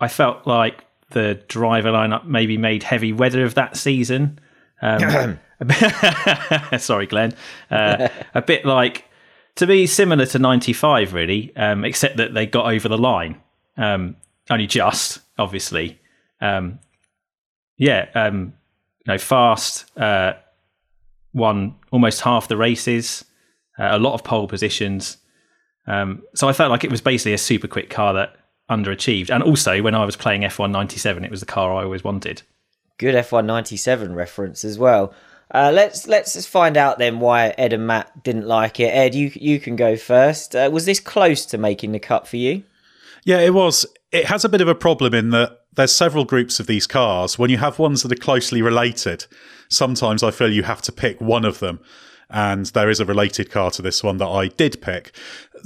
I 0.00 0.08
felt 0.08 0.46
like 0.46 0.85
the 1.10 1.42
driver 1.48 1.90
lineup 1.90 2.24
maybe 2.24 2.56
made 2.56 2.82
heavy 2.82 3.12
weather 3.12 3.44
of 3.44 3.54
that 3.54 3.76
season. 3.76 4.38
Um, 4.82 5.38
Sorry, 6.78 7.06
Glenn. 7.06 7.34
Uh, 7.70 8.08
a 8.34 8.42
bit 8.42 8.64
like 8.64 9.04
to 9.56 9.66
be 9.66 9.86
similar 9.86 10.26
to 10.26 10.38
'95, 10.38 11.14
really, 11.14 11.54
um, 11.56 11.84
except 11.84 12.18
that 12.18 12.34
they 12.34 12.46
got 12.46 12.72
over 12.72 12.88
the 12.88 12.98
line. 12.98 13.40
Um, 13.76 14.16
only 14.50 14.66
just, 14.66 15.20
obviously. 15.38 15.98
Um, 16.40 16.78
yeah, 17.78 18.08
um, 18.14 18.54
you 19.06 19.12
know, 19.12 19.18
fast. 19.18 19.96
Uh, 19.98 20.34
won 21.36 21.74
almost 21.92 22.22
half 22.22 22.48
the 22.48 22.56
races, 22.56 23.24
uh, 23.78 23.88
a 23.90 23.98
lot 23.98 24.14
of 24.14 24.24
pole 24.24 24.48
positions. 24.48 25.18
Um, 25.86 26.22
so 26.34 26.48
I 26.48 26.52
felt 26.52 26.70
like 26.70 26.82
it 26.82 26.90
was 26.90 27.00
basically 27.00 27.34
a 27.34 27.38
super 27.38 27.68
quick 27.68 27.90
car 27.90 28.14
that 28.14 28.36
underachieved. 28.70 29.30
And 29.30 29.42
also, 29.42 29.82
when 29.82 29.94
I 29.94 30.04
was 30.04 30.16
playing 30.16 30.42
F1 30.42 30.70
97, 30.70 31.24
it 31.24 31.30
was 31.30 31.40
the 31.40 31.46
car 31.46 31.74
I 31.74 31.84
always 31.84 32.04
wanted. 32.04 32.42
Good 32.98 33.14
F1 33.14 33.44
97 33.44 34.14
reference 34.14 34.64
as 34.64 34.78
well. 34.78 35.14
Uh, 35.54 35.70
let's 35.72 36.08
let's 36.08 36.32
just 36.32 36.48
find 36.48 36.76
out 36.76 36.98
then 36.98 37.20
why 37.20 37.54
Ed 37.56 37.72
and 37.72 37.86
Matt 37.86 38.24
didn't 38.24 38.48
like 38.48 38.80
it. 38.80 38.88
Ed, 38.88 39.14
you 39.14 39.30
you 39.34 39.60
can 39.60 39.76
go 39.76 39.96
first. 39.96 40.56
Uh, 40.56 40.68
was 40.72 40.86
this 40.86 40.98
close 40.98 41.46
to 41.46 41.58
making 41.58 41.92
the 41.92 42.00
cut 42.00 42.26
for 42.26 42.36
you? 42.36 42.64
Yeah, 43.24 43.38
it 43.38 43.54
was. 43.54 43.86
It 44.10 44.26
has 44.26 44.44
a 44.44 44.48
bit 44.48 44.60
of 44.60 44.68
a 44.68 44.74
problem 44.74 45.14
in 45.14 45.30
that 45.30 45.60
there's 45.74 45.94
several 45.94 46.24
groups 46.24 46.58
of 46.58 46.66
these 46.66 46.86
cars. 46.86 47.38
When 47.38 47.50
you 47.50 47.58
have 47.58 47.78
ones 47.78 48.02
that 48.02 48.10
are 48.10 48.16
closely 48.16 48.60
related, 48.60 49.26
sometimes 49.68 50.22
I 50.22 50.32
feel 50.32 50.52
you 50.52 50.64
have 50.64 50.82
to 50.82 50.92
pick 50.92 51.20
one 51.20 51.44
of 51.44 51.60
them 51.60 51.80
and 52.28 52.66
there 52.66 52.90
is 52.90 53.00
a 53.00 53.04
related 53.04 53.50
car 53.50 53.70
to 53.70 53.82
this 53.82 54.02
one 54.02 54.18
that 54.18 54.28
I 54.28 54.48
did 54.48 54.80
pick. 54.80 55.12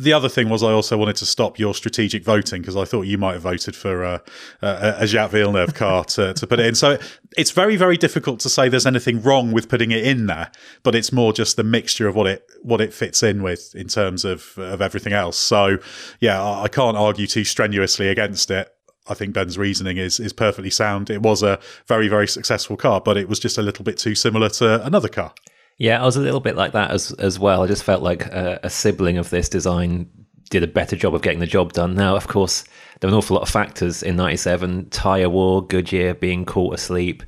The 0.01 0.15
other 0.15 0.31
thing 0.31 0.49
was 0.49 0.63
I 0.63 0.73
also 0.73 0.97
wanted 0.97 1.17
to 1.17 1.27
stop 1.27 1.59
your 1.59 1.75
strategic 1.75 2.25
voting 2.25 2.63
because 2.63 2.75
I 2.75 2.87
thought 2.87 3.03
you 3.03 3.19
might 3.19 3.35
have 3.35 3.43
voted 3.43 3.77
for 3.77 4.03
uh, 4.03 4.19
a, 4.63 4.95
a 5.01 5.07
Jacques 5.07 5.33
Villeneuve 5.33 5.75
car 5.75 6.05
to, 6.17 6.33
to 6.33 6.47
put 6.47 6.59
it 6.59 6.67
in. 6.67 6.75
So 6.75 6.99
it's 7.37 7.51
very, 7.51 7.77
very 7.77 7.99
difficult 7.99 8.41
to 8.41 8.49
say 8.49 8.71
there's 8.71 8.87
anything 8.87 9.21
wrong 9.21 9.53
with 9.53 9.69
putting 9.69 9.91
it 9.91 10.05
in 10.05 10.27
there, 10.27 10.51
but 10.83 10.95
it's 10.95 11.13
more 11.13 11.35
just 11.35 11.57
the 11.57 11.65
mixture 11.65 12.09
of 12.09 12.17
what 12.17 12.27
it 12.27 12.51
what 12.63 12.81
it 12.81 12.95
fits 12.95 13.23
in 13.23 13.43
with 13.43 13.75
in 13.75 13.89
terms 13.89 14.25
of 14.25 14.57
of 14.57 14.81
everything 14.81 15.13
else. 15.13 15.37
So 15.37 15.77
yeah, 16.19 16.43
I, 16.43 16.65
I 16.65 16.69
can't 16.69 16.97
argue 16.97 17.27
too 17.27 17.45
strenuously 17.45 18.09
against 18.09 18.51
it. 18.51 18.73
I 19.07 19.15
think 19.15 19.35
Ben's 19.35 19.59
reasoning 19.59 19.99
is 19.99 20.19
is 20.19 20.33
perfectly 20.33 20.71
sound. 20.71 21.11
It 21.11 21.21
was 21.21 21.43
a 21.43 21.59
very 21.87 22.09
very 22.09 22.27
successful 22.27 22.79
car, 22.79 23.03
but 23.03 23.19
it 23.19 23.29
was 23.29 23.39
just 23.39 23.59
a 23.59 23.63
little 23.63 23.85
bit 23.85 23.99
too 23.99 24.15
similar 24.15 24.49
to 24.51 24.83
another 24.85 25.09
car. 25.09 25.35
Yeah, 25.81 26.03
I 26.03 26.05
was 26.05 26.17
a 26.17 26.21
little 26.21 26.41
bit 26.41 26.57
like 26.57 26.73
that 26.73 26.91
as 26.91 27.11
as 27.13 27.39
well. 27.39 27.63
I 27.63 27.67
just 27.67 27.85
felt 27.85 28.03
like 28.03 28.27
a, 28.27 28.61
a 28.63 28.69
sibling 28.69 29.17
of 29.17 29.31
this 29.31 29.49
design 29.49 30.11
did 30.51 30.63
a 30.63 30.67
better 30.67 30.95
job 30.95 31.15
of 31.15 31.23
getting 31.23 31.41
the 31.41 31.47
job 31.47 31.73
done. 31.73 31.95
Now, 31.95 32.17
of 32.17 32.29
course, 32.29 32.65
there 33.01 33.09
were 33.09 33.15
an 33.15 33.19
awful 33.19 33.37
lot 33.37 33.43
of 33.45 33.49
factors 33.49 34.03
in 34.03 34.15
'97: 34.15 34.91
tire 34.91 35.31
war, 35.31 35.67
Goodyear 35.67 36.13
being 36.13 36.45
caught 36.45 36.75
asleep. 36.75 37.23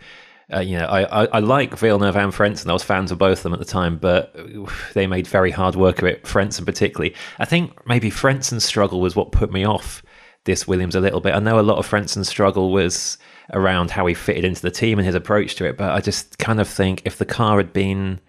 Uh, 0.52 0.61
you 0.61 0.76
know, 0.76 0.85
I, 0.85 1.23
I, 1.23 1.28
I, 1.32 1.38
like 1.38 1.78
Villeneuve 1.78 2.14
and 2.14 2.30
Frentzen. 2.30 2.68
I 2.68 2.75
was 2.75 2.82
fans 2.82 3.11
of 3.11 3.16
both 3.16 3.38
of 3.38 3.42
them 3.44 3.54
at 3.54 3.59
the 3.59 3.64
time, 3.64 3.97
but 3.97 4.37
they 4.92 5.06
made 5.06 5.26
very 5.26 5.50
hard 5.50 5.75
work 5.75 6.02
of 6.02 6.04
it. 6.04 6.25
Frentzen 6.25 6.66
particularly. 6.66 7.14
I 7.38 7.47
think 7.47 7.87
maybe 7.87 8.11
Frentzen's 8.11 8.66
struggle 8.66 9.00
was 9.00 9.16
what 9.16 9.32
put 9.32 9.50
me 9.50 9.64
off 9.64 10.02
this 10.44 10.68
Williams 10.68 10.94
a 10.94 11.00
little 11.00 11.23
bit. 11.23 11.35
I 11.35 11.38
know 11.38 11.59
a 11.59 11.62
lot 11.62 11.78
of 11.78 11.88
Frentzen's 11.88 12.28
struggle 12.28 12.71
was 12.71 13.16
around 13.54 13.90
how 13.90 14.04
he 14.04 14.12
fitted 14.12 14.44
into 14.44 14.61
the 14.61 14.71
team 14.71 14.99
and 14.99 15.06
his 15.06 15.14
approach 15.14 15.54
to 15.54 15.64
it, 15.64 15.78
but 15.78 15.92
I 15.92 16.00
just 16.00 16.37
kind 16.38 16.61
of 16.61 16.68
think 16.68 17.00
if 17.06 17.16
the 17.16 17.25
car 17.25 17.56
had 17.56 17.73
been 17.73 18.21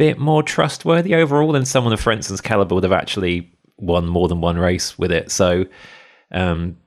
bit 0.00 0.18
more 0.18 0.42
trustworthy 0.42 1.14
overall, 1.14 1.52
than 1.52 1.66
someone 1.66 1.92
of 1.92 2.00
Frentzen's 2.00 2.40
caliber 2.40 2.74
would 2.74 2.84
have 2.84 2.92
actually 2.92 3.52
won 3.76 4.06
more 4.06 4.28
than 4.28 4.40
one 4.40 4.56
race 4.56 4.98
with 4.98 5.12
it. 5.12 5.30
So, 5.30 5.66
um, 6.32 6.78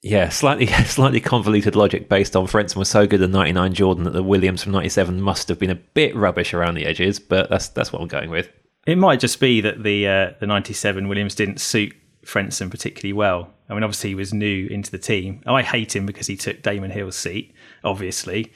yeah, 0.00 0.30
slightly 0.30 0.66
slightly 0.86 1.20
convoluted 1.20 1.76
logic 1.76 2.08
based 2.08 2.34
on 2.34 2.46
Frentzen 2.46 2.76
was 2.76 2.88
so 2.88 3.06
good 3.06 3.20
in 3.20 3.32
'99 3.32 3.74
Jordan 3.74 4.04
that 4.04 4.14
the 4.14 4.22
Williams 4.22 4.62
from 4.62 4.72
'97 4.72 5.20
must 5.20 5.48
have 5.48 5.58
been 5.58 5.68
a 5.68 5.74
bit 5.74 6.16
rubbish 6.16 6.54
around 6.54 6.74
the 6.74 6.86
edges, 6.86 7.20
but 7.20 7.50
that's 7.50 7.68
that's 7.68 7.92
what 7.92 8.00
I'm 8.00 8.08
going 8.08 8.30
with. 8.30 8.48
It 8.86 8.96
might 8.96 9.20
just 9.20 9.40
be 9.40 9.60
that 9.60 9.82
the 9.82 10.08
uh, 10.08 10.30
the 10.40 10.46
'97 10.46 11.06
Williams 11.06 11.34
didn't 11.34 11.60
suit 11.60 11.94
Frentzen 12.24 12.70
particularly 12.70 13.12
well. 13.12 13.52
I 13.68 13.74
mean, 13.74 13.82
obviously 13.82 14.08
he 14.08 14.14
was 14.14 14.32
new 14.32 14.68
into 14.68 14.90
the 14.90 14.98
team. 14.98 15.42
I 15.44 15.60
hate 15.60 15.94
him 15.94 16.06
because 16.06 16.26
he 16.26 16.36
took 16.38 16.62
Damon 16.62 16.92
Hill's 16.92 17.16
seat, 17.16 17.52
obviously. 17.84 18.54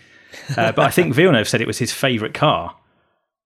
Uh, 0.57 0.73
but 0.73 0.87
I 0.87 0.91
think 0.91 1.13
Villeneuve 1.15 1.47
said 1.47 1.61
it 1.61 1.67
was 1.67 1.77
his 1.77 1.93
favourite 1.93 2.33
car 2.33 2.75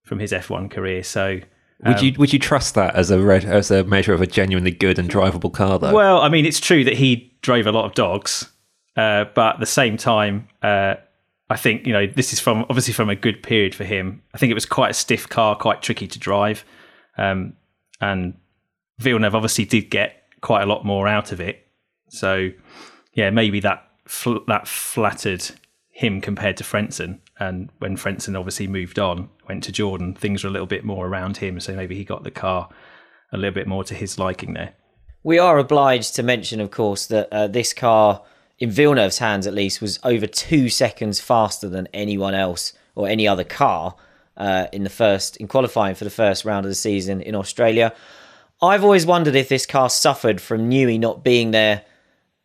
from 0.07 0.21
his 0.21 0.33
F1 0.33 0.71
career. 0.71 1.03
So 1.03 1.41
would 1.85 2.01
you 2.01 2.13
um, 2.13 2.17
would 2.19 2.33
you 2.33 2.39
trust 2.39 2.75
that 2.75 2.95
as 2.95 3.11
a 3.11 3.21
red, 3.21 3.45
as 3.45 3.71
a 3.71 3.85
measure 3.85 4.15
of 4.15 4.23
a 4.23 4.27
genuinely 4.27 4.71
good 4.71 4.99
and 4.99 5.11
drivable 5.11 5.53
car 5.53 5.79
though? 5.79 5.93
Well, 5.93 6.23
I 6.23 6.31
mean, 6.31 6.47
it's 6.47 6.61
true 6.61 6.85
that 6.85 6.95
he 6.95 7.37
drove 7.43 7.67
a 7.67 7.73
lot 7.73 7.85
of 7.85 7.95
dogs, 7.95 8.51
uh, 8.97 9.27
but 9.35 9.55
at 9.55 9.61
the 9.61 9.67
same 9.67 9.99
time, 9.99 10.49
uh, 10.63 10.95
I 11.51 11.57
think 11.57 11.87
you 11.87 11.93
know 11.93 12.07
this 12.07 12.33
is 12.33 12.41
from 12.41 12.65
obviously 12.71 12.95
from 12.95 13.11
a 13.11 13.17
good 13.17 13.43
period 13.43 13.75
for 13.75 13.85
him. 13.85 14.23
I 14.33 14.39
think 14.39 14.51
it 14.51 14.55
was 14.55 14.65
quite 14.65 14.93
a 14.93 14.95
stiff 14.95 15.29
car, 15.29 15.55
quite 15.55 15.83
tricky 15.83 16.07
to 16.07 16.19
drive, 16.19 16.65
um, 17.19 17.53
and 18.01 18.35
Villeneuve 18.99 19.35
obviously 19.35 19.67
did 19.67 19.91
get 19.91 20.23
quite 20.41 20.63
a 20.63 20.67
lot 20.67 20.87
more 20.87 21.07
out 21.07 21.31
of 21.31 21.41
it. 21.41 21.67
So 22.09 22.51
yeah, 23.13 23.29
maybe 23.29 23.61
that 23.61 23.85
fl- 24.07 24.45
that 24.47 24.67
flattered 24.67 25.45
him 25.91 26.23
compared 26.23 26.57
to 26.57 26.65
Frentzen. 26.65 27.21
And 27.39 27.71
when 27.79 27.97
Frentzen 27.97 28.39
obviously 28.39 28.67
moved 28.67 28.99
on, 28.99 29.29
went 29.49 29.63
to 29.65 29.73
Jordan, 29.73 30.15
things 30.15 30.43
were 30.43 30.49
a 30.49 30.53
little 30.53 30.67
bit 30.67 30.85
more 30.85 31.07
around 31.07 31.39
him. 31.39 31.61
So 31.61 31.75
maybe 31.75 31.95
he 31.95 32.05
got 32.05 32.25
the 32.25 32.31
car 32.31 32.69
a 33.33 33.37
little 33.37 33.55
bit 33.55 33.67
more 33.67 33.85
to 33.85 33.95
his 33.95 34.19
liking 34.19 34.55
there. 34.55 34.75
We 35.23 35.39
are 35.39 35.59
obliged 35.59 36.15
to 36.17 36.23
mention, 36.23 36.61
of 36.61 36.71
course, 36.71 37.07
that 37.07 37.29
uh, 37.33 37.49
this 37.49 37.73
car, 37.75 38.23
in 38.59 38.71
Villeneuve's 38.71 39.19
hands 39.19 39.47
at 39.47 39.55
least, 39.55 39.81
was 39.81 39.99
over 40.03 40.27
two 40.27 40.69
seconds 40.69 41.21
faster 41.21 41.69
than 41.69 41.89
anyone 41.93 42.35
else 42.35 42.73
or 42.95 43.09
any 43.09 43.29
other 43.29 43.45
car 43.45 43.97
uh, 44.37 44.67
in 44.73 44.85
the 44.85 44.91
first 44.91 45.37
in 45.39 45.49
qualifying 45.49 45.95
for 45.95 46.05
the 46.05 46.11
first 46.11 46.45
round 46.45 46.65
of 46.65 46.71
the 46.71 46.77
season 46.77 47.21
in 47.21 47.35
Australia. 47.35 47.93
I've 48.63 48.85
always 48.85 49.05
wondered 49.05 49.35
if 49.35 49.49
this 49.49 49.67
car 49.67 49.91
suffered 49.91 50.41
from 50.41 50.71
Newey 50.71 50.99
not 50.99 51.23
being 51.23 51.51
there 51.51 51.83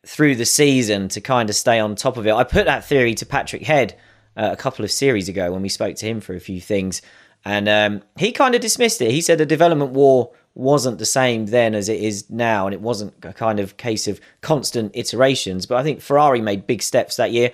through 0.06 0.36
the 0.36 0.46
season 0.46 1.08
to 1.10 1.22
kind 1.22 1.50
of 1.50 1.56
stay 1.56 1.80
on 1.80 1.96
top 1.96 2.18
of 2.18 2.28
it. 2.28 2.34
I 2.34 2.44
put 2.44 2.66
that 2.66 2.86
theory 2.86 3.14
to 3.16 3.26
Patrick 3.26 3.62
Head 3.62 3.96
uh, 4.36 4.50
a 4.52 4.58
couple 4.58 4.86
of 4.86 4.92
series 4.92 5.30
ago 5.30 5.52
when 5.52 5.62
we 5.62 5.70
spoke 5.70 5.96
to 5.98 6.06
him 6.06 6.22
for 6.22 6.34
a 6.34 6.40
few 6.40 6.62
things, 6.62 7.02
and 7.44 7.68
um, 7.68 8.04
he 8.18 8.32
kind 8.32 8.56
of 8.56 8.62
dismissed 8.62 9.02
it. 9.02 9.12
He 9.12 9.22
said 9.22 9.38
the 9.38 9.46
development 9.46 9.92
war 9.92 10.32
wasn't 10.54 11.00
the 11.00 11.06
same 11.06 11.48
then 11.48 11.74
as 11.74 11.90
it 11.90 12.00
is 12.00 12.30
now, 12.30 12.68
and 12.68 12.74
it 12.74 12.82
wasn't 12.82 13.14
a 13.24 13.34
kind 13.34 13.60
of 13.60 13.78
case 13.78 14.08
of 14.08 14.20
constant 14.42 14.92
iterations. 14.96 15.66
But 15.66 15.78
I 15.78 15.84
think 15.84 16.02
Ferrari 16.02 16.42
made 16.42 16.68
big 16.68 16.82
steps 16.82 17.16
that 17.16 17.32
year. 17.32 17.52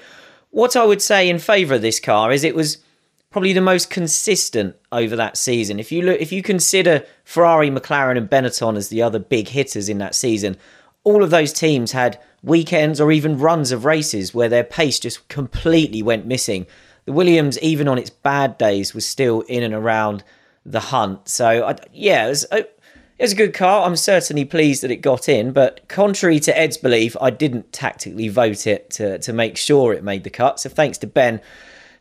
What 0.50 0.76
I 0.76 0.84
would 0.84 1.02
say 1.02 1.30
in 1.30 1.40
favour 1.40 1.76
of 1.76 1.82
this 1.82 2.00
car 2.00 2.32
is 2.32 2.44
it 2.44 2.56
was 2.56 2.80
probably 3.30 3.54
the 3.54 3.62
most 3.62 3.90
consistent 3.90 4.76
over 4.92 5.16
that 5.16 5.38
season. 5.38 5.80
If 5.80 5.92
you 5.92 6.02
look, 6.02 6.20
if 6.20 6.32
you 6.32 6.42
consider 6.42 7.06
Ferrari, 7.24 7.70
McLaren, 7.70 8.18
and 8.18 8.30
Benetton 8.30 8.78
as 8.78 8.90
the 8.90 9.02
other 9.02 9.20
big 9.20 9.50
hitters 9.50 9.90
in 9.90 10.00
that 10.00 10.16
season, 10.16 10.58
all 11.08 11.24
of 11.24 11.30
those 11.30 11.54
teams 11.54 11.94
had 11.94 12.20
weekends 12.44 13.00
or 13.00 13.14
even 13.14 13.40
runs 13.40 13.72
of 13.72 13.86
races 13.86 14.34
where 14.34 14.50
their 14.50 14.66
pace 14.66 15.00
just 15.00 15.26
completely 15.30 16.04
went 16.04 16.26
missing. 16.26 16.68
The 17.06 17.14
Williams, 17.14 17.58
even 17.60 17.88
on 17.88 17.98
its 17.98 18.10
bad 18.10 18.58
days, 18.58 18.94
was 18.94 19.06
still 19.06 19.40
in 19.42 19.64
and 19.64 19.74
around 19.74 20.26
the 20.66 20.82
hunt. 20.82 21.30
So, 21.30 21.66
I, 21.66 21.78
yeah, 21.94 22.26
it 22.26 22.30
was, 22.30 22.46
a, 22.52 22.58
it 22.58 23.22
was 23.22 23.32
a 23.32 23.38
good 23.38 23.54
car. 23.54 23.86
I'm 23.86 23.96
certainly 23.96 24.44
pleased 24.44 24.84
that 24.84 24.92
it 24.92 24.98
got 24.98 25.30
in, 25.30 25.54
but 25.54 25.88
contrary 25.88 26.42
to 26.42 26.58
Ed's 26.58 26.76
belief, 26.76 27.16
I 27.22 27.30
didn't 27.30 27.72
tactically 27.72 28.28
vote 28.28 28.68
it 28.68 28.90
to, 28.92 29.18
to 29.20 29.32
make 29.32 29.56
sure 29.56 29.94
it 29.94 30.04
made 30.04 30.26
the 30.26 30.30
cut. 30.30 30.60
So, 30.60 30.68
thanks 30.68 30.98
to 30.98 31.08
Ben 31.08 31.40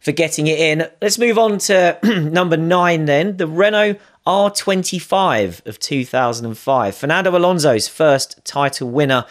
for 0.07 0.13
getting 0.13 0.47
it 0.47 0.61
in. 0.61 0.89
Let's 1.03 1.19
move 1.19 1.37
on 1.37 1.59
to 1.59 1.99
number 2.31 2.57
nine 2.57 3.07
then 3.07 3.39
the 3.39 3.49
Renault 3.49 3.97
R25 4.25 5.67
of 5.67 5.81
2005. 5.81 6.95
Fernando 6.95 7.37
Alonso's 7.37 7.89
first 7.89 8.39
title 8.45 8.89
winner. 8.89 9.25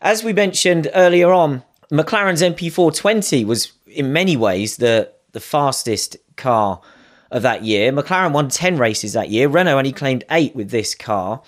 As 0.00 0.22
we 0.22 0.32
mentioned 0.32 0.88
earlier 0.94 1.32
on, 1.32 1.64
McLaren's 1.90 2.40
MP420 2.40 3.44
was 3.44 3.72
in 3.88 4.12
many 4.12 4.36
ways 4.36 4.76
the, 4.76 5.10
the 5.32 5.40
fastest 5.40 6.16
car 6.36 6.80
of 7.32 7.42
that 7.42 7.64
year. 7.64 7.90
McLaren 7.90 8.30
won 8.30 8.48
10 8.48 8.78
races 8.78 9.14
that 9.14 9.30
year. 9.30 9.48
Renault 9.48 9.76
only 9.76 9.90
claimed 9.90 10.22
eight 10.30 10.54
with 10.54 10.70
this 10.70 10.94
car. 10.94 11.42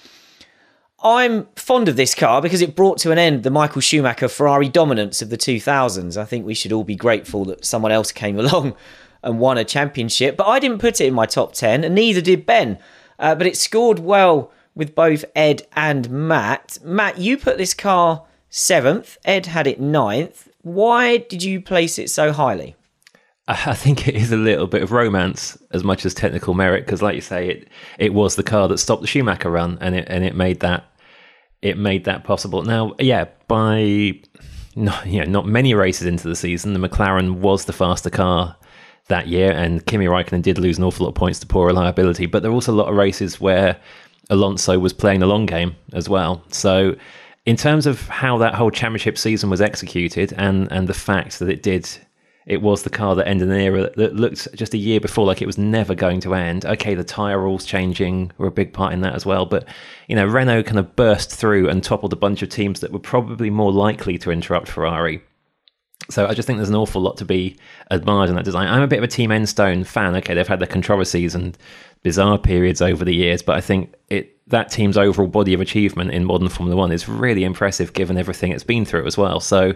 I'm 1.01 1.47
fond 1.55 1.89
of 1.89 1.95
this 1.95 2.15
car 2.15 2.43
because 2.43 2.61
it 2.61 2.75
brought 2.75 2.99
to 2.99 3.13
an 3.13 3.19
end 3.19 3.45
the 3.45 3.51
Michael 3.51 3.81
Schumacher 3.81 4.27
Ferrari 4.27 4.69
dominance 4.69 5.23
of 5.23 5.31
the 5.31 5.39
2000s. 5.39 6.17
I 6.17 6.25
think 6.25 6.45
we 6.45 6.55
should 6.55 6.73
all 6.73 6.83
be 6.83 6.97
grateful 6.97 7.45
that 7.47 7.65
someone 7.65 7.93
else 7.93 8.11
came 8.11 8.39
along 8.41 8.75
and 9.23 9.39
won 9.39 9.59
a 9.59 9.65
championship, 9.65 10.37
but 10.37 10.47
I 10.47 10.59
didn't 10.59 10.81
put 10.81 11.01
it 11.01 11.07
in 11.07 11.15
my 11.15 11.27
top 11.27 11.53
10, 11.53 11.85
and 11.85 11.95
neither 11.95 12.21
did 12.21 12.47
Ben. 12.47 12.79
Uh, 13.19 13.35
but 13.35 13.47
it 13.47 13.57
scored 13.57 13.99
well 14.01 14.53
with 14.75 14.95
both 14.95 15.25
Ed 15.35 15.67
and 15.75 16.09
Matt. 16.11 16.79
Matt, 16.85 17.19
you 17.19 17.37
put 17.37 17.59
this 17.59 17.75
car 17.75 18.25
seventh, 18.49 19.19
Ed 19.25 19.47
had 19.47 19.67
it 19.67 19.81
ninth. 19.81 20.49
Why 20.63 21.19
did 21.19 21.43
you 21.43 21.61
place 21.61 21.99
it 21.99 22.11
so 22.11 22.33
highly? 22.33 22.77
I 23.49 23.75
think 23.75 24.07
it 24.07 24.15
is 24.15 24.31
a 24.31 24.37
little 24.37 24.67
bit 24.67 24.83
of 24.83 24.93
romance 24.93 25.57
as 25.71 25.83
much 25.83 26.05
as 26.05 26.13
technical 26.13 26.53
merit 26.53 26.85
because, 26.85 27.01
like 27.01 27.15
you 27.15 27.23
say, 27.23 27.49
it 27.49 27.69
it 27.99 28.13
was 28.13 28.37
the 28.37 28.43
car 28.43 28.69
that 28.69 28.79
stopped 28.79 29.01
the 29.01 29.09
Schumacher 29.09 29.51
run, 29.51 29.79
and 29.81 29.95
it 29.95 30.07
and 30.09 30.23
it 30.23 30.35
made 30.37 30.61
that 30.61 30.85
it 31.63 31.79
made 31.79 32.05
that 32.05 32.25
possible. 32.25 32.63
Now, 32.63 32.95
yeah, 32.99 33.25
by 33.49 34.21
not 34.77 35.07
you 35.07 35.21
know 35.21 35.31
not 35.31 35.47
many 35.47 35.73
races 35.73 36.07
into 36.07 36.29
the 36.29 36.37
season, 36.37 36.75
the 36.75 36.89
McLaren 36.89 37.39
was 37.39 37.65
the 37.65 37.73
faster 37.73 38.11
car 38.11 38.55
that 39.07 39.29
year, 39.29 39.51
and 39.51 39.85
Kimi 39.87 40.05
Raikkonen 40.05 40.43
did 40.43 40.59
lose 40.59 40.77
an 40.77 40.85
awful 40.85 41.05
lot 41.05 41.11
of 41.11 41.15
points 41.15 41.39
to 41.39 41.47
poor 41.47 41.69
reliability. 41.69 42.27
But 42.27 42.43
there 42.43 42.51
were 42.51 42.57
also 42.57 42.73
a 42.73 42.75
lot 42.75 42.89
of 42.89 42.97
races 42.97 43.41
where 43.41 43.81
Alonso 44.29 44.79
was 44.79 44.93
playing 44.93 45.21
the 45.21 45.27
long 45.27 45.47
game 45.47 45.75
as 45.95 46.07
well. 46.07 46.45
So, 46.51 46.97
in 47.47 47.57
terms 47.57 47.87
of 47.87 48.07
how 48.09 48.37
that 48.39 48.55
whole 48.55 48.71
championship 48.71 49.17
season 49.17 49.49
was 49.49 49.63
executed, 49.63 50.35
and 50.37 50.71
and 50.71 50.87
the 50.87 50.93
fact 50.93 51.39
that 51.39 51.49
it 51.49 51.63
did 51.63 51.89
it 52.49 52.63
was 52.63 52.83
the 52.83 52.91
car 52.91 53.15
that 53.15 53.29
ended 53.29 53.51
an 53.51 53.61
era 53.61 53.91
that 53.97 54.17
looked 54.17 54.49
just 54.55 54.73
a 54.73 54.79
year 54.79 55.01
before 55.01 55.27
like 55.27 55.43
it 55.43 55.47
was 55.47 55.59
never 55.59 55.95
going 55.95 56.19
to 56.21 56.33
end. 56.35 56.65
Okay, 56.65 56.95
the 56.95 57.05
tyre 57.05 57.39
rules 57.39 57.67
changing 57.67 58.33
were 58.39 58.47
a 58.47 58.51
big 58.51 58.73
part 58.73 58.95
in 58.95 59.03
that 59.03 59.15
as 59.15 59.27
well. 59.27 59.45
But, 59.45 59.69
you 60.09 60.17
know, 60.17 60.27
Renault 60.27 60.63
kind 60.63 60.79
of 60.79 60.97
burst 60.97 61.31
through 61.31 61.69
and 61.69 61.85
toppled 61.85 62.15
a 62.15 62.17
bunch 62.17 62.41
of 62.41 62.49
teams 62.49 62.81
that 62.81 62.91
were 62.91 62.99
probably 62.99 63.51
more 63.51 63.71
likely 63.71 64.17
to 64.19 64.31
interrupt 64.31 64.69
Ferrari. 64.69 65.23
So 66.09 66.27
I 66.27 66.33
just 66.33 66.47
think 66.47 66.57
there's 66.57 66.71
an 66.71 66.75
awful 66.75 67.03
lot 67.03 67.19
to 67.19 67.27
be 67.27 67.59
admired 67.91 68.31
in 68.31 68.37
that 68.37 68.47
design. 68.47 68.67
I'm 68.67 68.81
a 68.81 68.87
bit 68.87 68.99
of 68.99 69.05
a 69.05 69.09
Team 69.09 69.29
Enstone 69.29 69.87
fan. 69.87 70.17
Okay, 70.17 70.33
they've 70.33 70.49
had 70.49 70.59
their 70.59 70.67
controversies 70.67 71.35
and 71.35 71.59
bizarre 72.03 72.39
periods 72.39 72.81
over 72.81 73.05
the 73.05 73.15
years, 73.15 73.43
but 73.43 73.57
I 73.57 73.61
think 73.61 73.95
it 74.09 74.35
that 74.47 74.71
team's 74.71 74.97
overall 74.97 75.29
body 75.29 75.53
of 75.53 75.61
achievement 75.61 76.13
in 76.13 76.25
modern 76.25 76.49
Formula 76.49 76.75
One 76.75 76.93
is 76.93 77.07
really 77.07 77.45
impressive 77.45 77.93
given 77.93 78.17
everything 78.17 78.53
it's 78.53 78.65
been 78.65 78.87
through 78.87 79.07
as 79.07 79.19
well. 79.19 79.41
So 79.41 79.75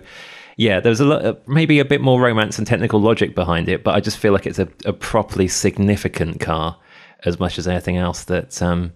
yeah, 0.56 0.80
there's 0.80 1.00
a 1.00 1.04
lot, 1.04 1.48
maybe 1.48 1.78
a 1.78 1.84
bit 1.84 2.00
more 2.00 2.20
romance 2.20 2.58
and 2.58 2.66
technical 2.66 3.00
logic 3.00 3.34
behind 3.34 3.68
it, 3.68 3.84
but 3.84 3.94
I 3.94 4.00
just 4.00 4.18
feel 4.18 4.32
like 4.32 4.46
it's 4.46 4.58
a, 4.58 4.68
a 4.84 4.92
properly 4.92 5.48
significant 5.48 6.40
car 6.40 6.78
as 7.24 7.38
much 7.38 7.58
as 7.58 7.68
anything 7.68 7.96
else. 7.96 8.24
That 8.24 8.60
um, 8.62 8.92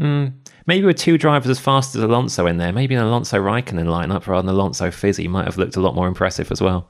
mm, 0.00 0.32
maybe 0.66 0.86
with 0.86 0.98
two 0.98 1.18
drivers 1.18 1.50
as 1.50 1.58
fast 1.58 1.94
as 1.94 2.02
Alonso 2.02 2.46
in 2.46 2.58
there, 2.58 2.72
maybe 2.72 2.94
an 2.94 3.02
Alonso 3.02 3.38
Raikkonen 3.38 3.86
lineup 3.86 4.26
rather 4.26 4.46
than 4.46 4.54
Alonso 4.54 4.90
Fizzy 4.90 5.28
might 5.28 5.46
have 5.46 5.58
looked 5.58 5.76
a 5.76 5.80
lot 5.80 5.94
more 5.94 6.08
impressive 6.08 6.50
as 6.50 6.60
well. 6.60 6.88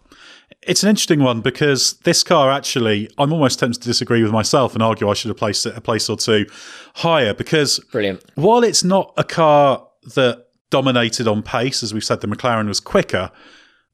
It's 0.62 0.82
an 0.82 0.90
interesting 0.90 1.22
one 1.22 1.40
because 1.40 1.94
this 2.04 2.22
car 2.22 2.50
actually, 2.50 3.08
I'm 3.18 3.32
almost 3.32 3.58
tempted 3.58 3.82
to 3.82 3.88
disagree 3.88 4.22
with 4.22 4.32
myself 4.32 4.74
and 4.74 4.82
argue 4.82 5.08
I 5.08 5.14
should 5.14 5.30
have 5.30 5.38
placed 5.38 5.66
it 5.66 5.76
a 5.76 5.80
place 5.80 6.08
or 6.08 6.16
two 6.16 6.46
higher 6.94 7.34
because 7.34 7.78
brilliant. 7.90 8.22
While 8.34 8.62
it's 8.62 8.84
not 8.84 9.12
a 9.16 9.24
car 9.24 9.86
that 10.14 10.46
dominated 10.72 11.28
on 11.28 11.42
pace. 11.42 11.84
As 11.84 11.94
we've 11.94 12.02
said, 12.02 12.20
the 12.20 12.26
McLaren 12.26 12.66
was 12.66 12.80
quicker. 12.80 13.30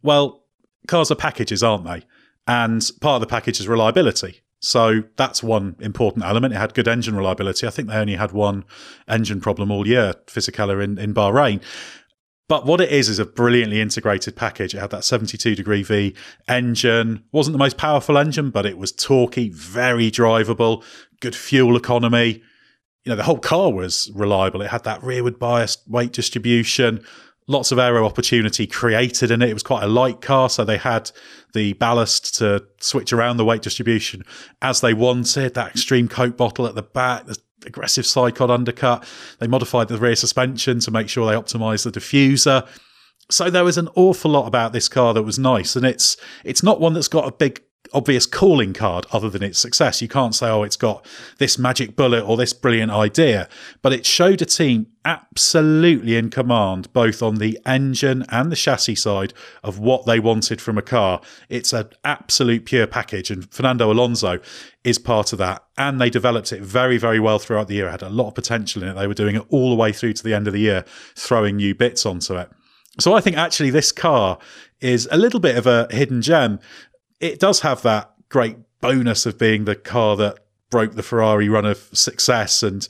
Well, 0.02 0.44
cars 0.86 1.10
are 1.10 1.16
packages, 1.16 1.62
aren't 1.62 1.84
they? 1.84 2.02
And 2.46 2.88
part 3.00 3.16
of 3.16 3.20
the 3.20 3.26
package 3.26 3.60
is 3.60 3.68
reliability. 3.68 4.42
So 4.60 5.02
that's 5.16 5.42
one 5.42 5.76
important 5.80 6.24
element. 6.24 6.54
It 6.54 6.56
had 6.56 6.74
good 6.74 6.88
engine 6.88 7.14
reliability. 7.14 7.66
I 7.66 7.70
think 7.70 7.88
they 7.88 7.96
only 7.96 8.16
had 8.16 8.32
one 8.32 8.64
engine 9.06 9.40
problem 9.40 9.70
all 9.70 9.86
year, 9.86 10.14
Fisichella 10.26 10.82
in, 10.82 10.98
in 10.98 11.14
Bahrain. 11.14 11.62
But 12.48 12.64
what 12.64 12.80
it 12.80 12.90
is 12.90 13.10
is 13.10 13.18
a 13.18 13.26
brilliantly 13.26 13.80
integrated 13.80 14.34
package. 14.34 14.74
It 14.74 14.78
had 14.78 14.90
that 14.90 15.04
72 15.04 15.54
degree 15.54 15.82
V 15.82 16.14
engine. 16.48 17.22
Wasn't 17.30 17.52
the 17.52 17.58
most 17.58 17.76
powerful 17.76 18.16
engine, 18.16 18.50
but 18.50 18.64
it 18.64 18.78
was 18.78 18.90
torquey, 18.90 19.52
very 19.52 20.10
drivable, 20.10 20.82
good 21.20 21.36
fuel 21.36 21.76
economy. 21.76 22.42
You 23.04 23.10
know, 23.10 23.16
the 23.16 23.24
whole 23.24 23.38
car 23.38 23.70
was 23.70 24.10
reliable. 24.14 24.62
It 24.62 24.70
had 24.70 24.84
that 24.84 25.02
rearward 25.02 25.38
biased 25.38 25.86
weight 25.88 26.12
distribution, 26.12 27.04
lots 27.48 27.72
of 27.72 27.78
aero 27.78 28.04
opportunity 28.04 28.66
created 28.66 29.30
in 29.32 29.42
it. 29.42 29.48
It 29.48 29.54
was 29.54 29.62
quite 29.64 29.82
a 29.82 29.88
light 29.88 30.20
car, 30.20 30.48
so 30.48 30.64
they 30.64 30.76
had 30.76 31.10
the 31.54 31.72
ballast 31.72 32.36
to 32.36 32.64
switch 32.78 33.12
around 33.12 33.38
the 33.38 33.44
weight 33.44 33.62
distribution 33.62 34.22
as 34.62 34.80
they 34.80 34.94
wanted. 34.94 35.54
That 35.54 35.70
extreme 35.70 36.06
coke 36.06 36.36
bottle 36.36 36.66
at 36.66 36.76
the 36.76 36.82
back, 36.82 37.26
the 37.26 37.38
aggressive 37.66 38.04
sidepod 38.04 38.50
undercut. 38.50 39.04
They 39.40 39.48
modified 39.48 39.88
the 39.88 39.98
rear 39.98 40.14
suspension 40.14 40.78
to 40.80 40.90
make 40.90 41.08
sure 41.08 41.26
they 41.26 41.36
optimized 41.36 41.90
the 41.90 41.98
diffuser. 41.98 42.68
So 43.30 43.50
there 43.50 43.64
was 43.64 43.78
an 43.78 43.88
awful 43.94 44.30
lot 44.30 44.46
about 44.46 44.72
this 44.72 44.88
car 44.88 45.12
that 45.14 45.22
was 45.22 45.38
nice, 45.38 45.74
and 45.74 45.84
it's 45.84 46.16
it's 46.44 46.62
not 46.62 46.80
one 46.80 46.92
that's 46.92 47.08
got 47.08 47.26
a 47.26 47.32
big 47.32 47.62
obvious 47.92 48.26
calling 48.26 48.72
card 48.72 49.06
other 49.12 49.30
than 49.30 49.42
its 49.42 49.58
success. 49.58 50.02
You 50.02 50.08
can't 50.08 50.34
say, 50.34 50.48
oh, 50.48 50.62
it's 50.62 50.76
got 50.76 51.06
this 51.38 51.58
magic 51.58 51.96
bullet 51.96 52.22
or 52.22 52.36
this 52.36 52.52
brilliant 52.52 52.92
idea, 52.92 53.48
but 53.82 53.92
it 53.92 54.04
showed 54.04 54.42
a 54.42 54.44
team 54.44 54.86
absolutely 55.04 56.16
in 56.16 56.28
command, 56.28 56.92
both 56.92 57.22
on 57.22 57.36
the 57.36 57.58
engine 57.64 58.24
and 58.28 58.52
the 58.52 58.56
chassis 58.56 58.94
side 58.94 59.32
of 59.62 59.78
what 59.78 60.04
they 60.04 60.20
wanted 60.20 60.60
from 60.60 60.76
a 60.76 60.82
car. 60.82 61.20
It's 61.48 61.72
an 61.72 61.90
absolute 62.04 62.66
pure 62.66 62.86
package, 62.86 63.30
and 63.30 63.50
Fernando 63.50 63.90
Alonso 63.90 64.40
is 64.84 64.98
part 64.98 65.32
of 65.32 65.38
that. 65.38 65.64
And 65.76 66.00
they 66.00 66.10
developed 66.10 66.52
it 66.52 66.62
very, 66.62 66.98
very 66.98 67.20
well 67.20 67.38
throughout 67.38 67.68
the 67.68 67.74
year. 67.74 67.88
It 67.88 67.92
had 67.92 68.02
a 68.02 68.10
lot 68.10 68.28
of 68.28 68.34
potential 68.34 68.82
in 68.82 68.90
it. 68.90 68.94
They 68.94 69.06
were 69.06 69.14
doing 69.14 69.36
it 69.36 69.46
all 69.48 69.70
the 69.70 69.76
way 69.76 69.92
through 69.92 70.12
to 70.14 70.24
the 70.24 70.34
end 70.34 70.46
of 70.46 70.52
the 70.52 70.60
year, 70.60 70.84
throwing 71.16 71.56
new 71.56 71.74
bits 71.74 72.04
onto 72.04 72.34
it. 72.34 72.50
So 73.00 73.14
I 73.14 73.20
think 73.20 73.36
actually 73.36 73.70
this 73.70 73.92
car 73.92 74.38
is 74.80 75.08
a 75.10 75.16
little 75.16 75.40
bit 75.40 75.56
of 75.56 75.66
a 75.66 75.86
hidden 75.90 76.20
gem 76.20 76.58
it 77.20 77.40
does 77.40 77.60
have 77.60 77.82
that 77.82 78.12
great 78.28 78.56
bonus 78.80 79.26
of 79.26 79.38
being 79.38 79.64
the 79.64 79.74
car 79.74 80.16
that 80.16 80.38
broke 80.70 80.94
the 80.94 81.02
Ferrari 81.02 81.48
run 81.48 81.64
of 81.64 81.88
success 81.92 82.62
and 82.62 82.86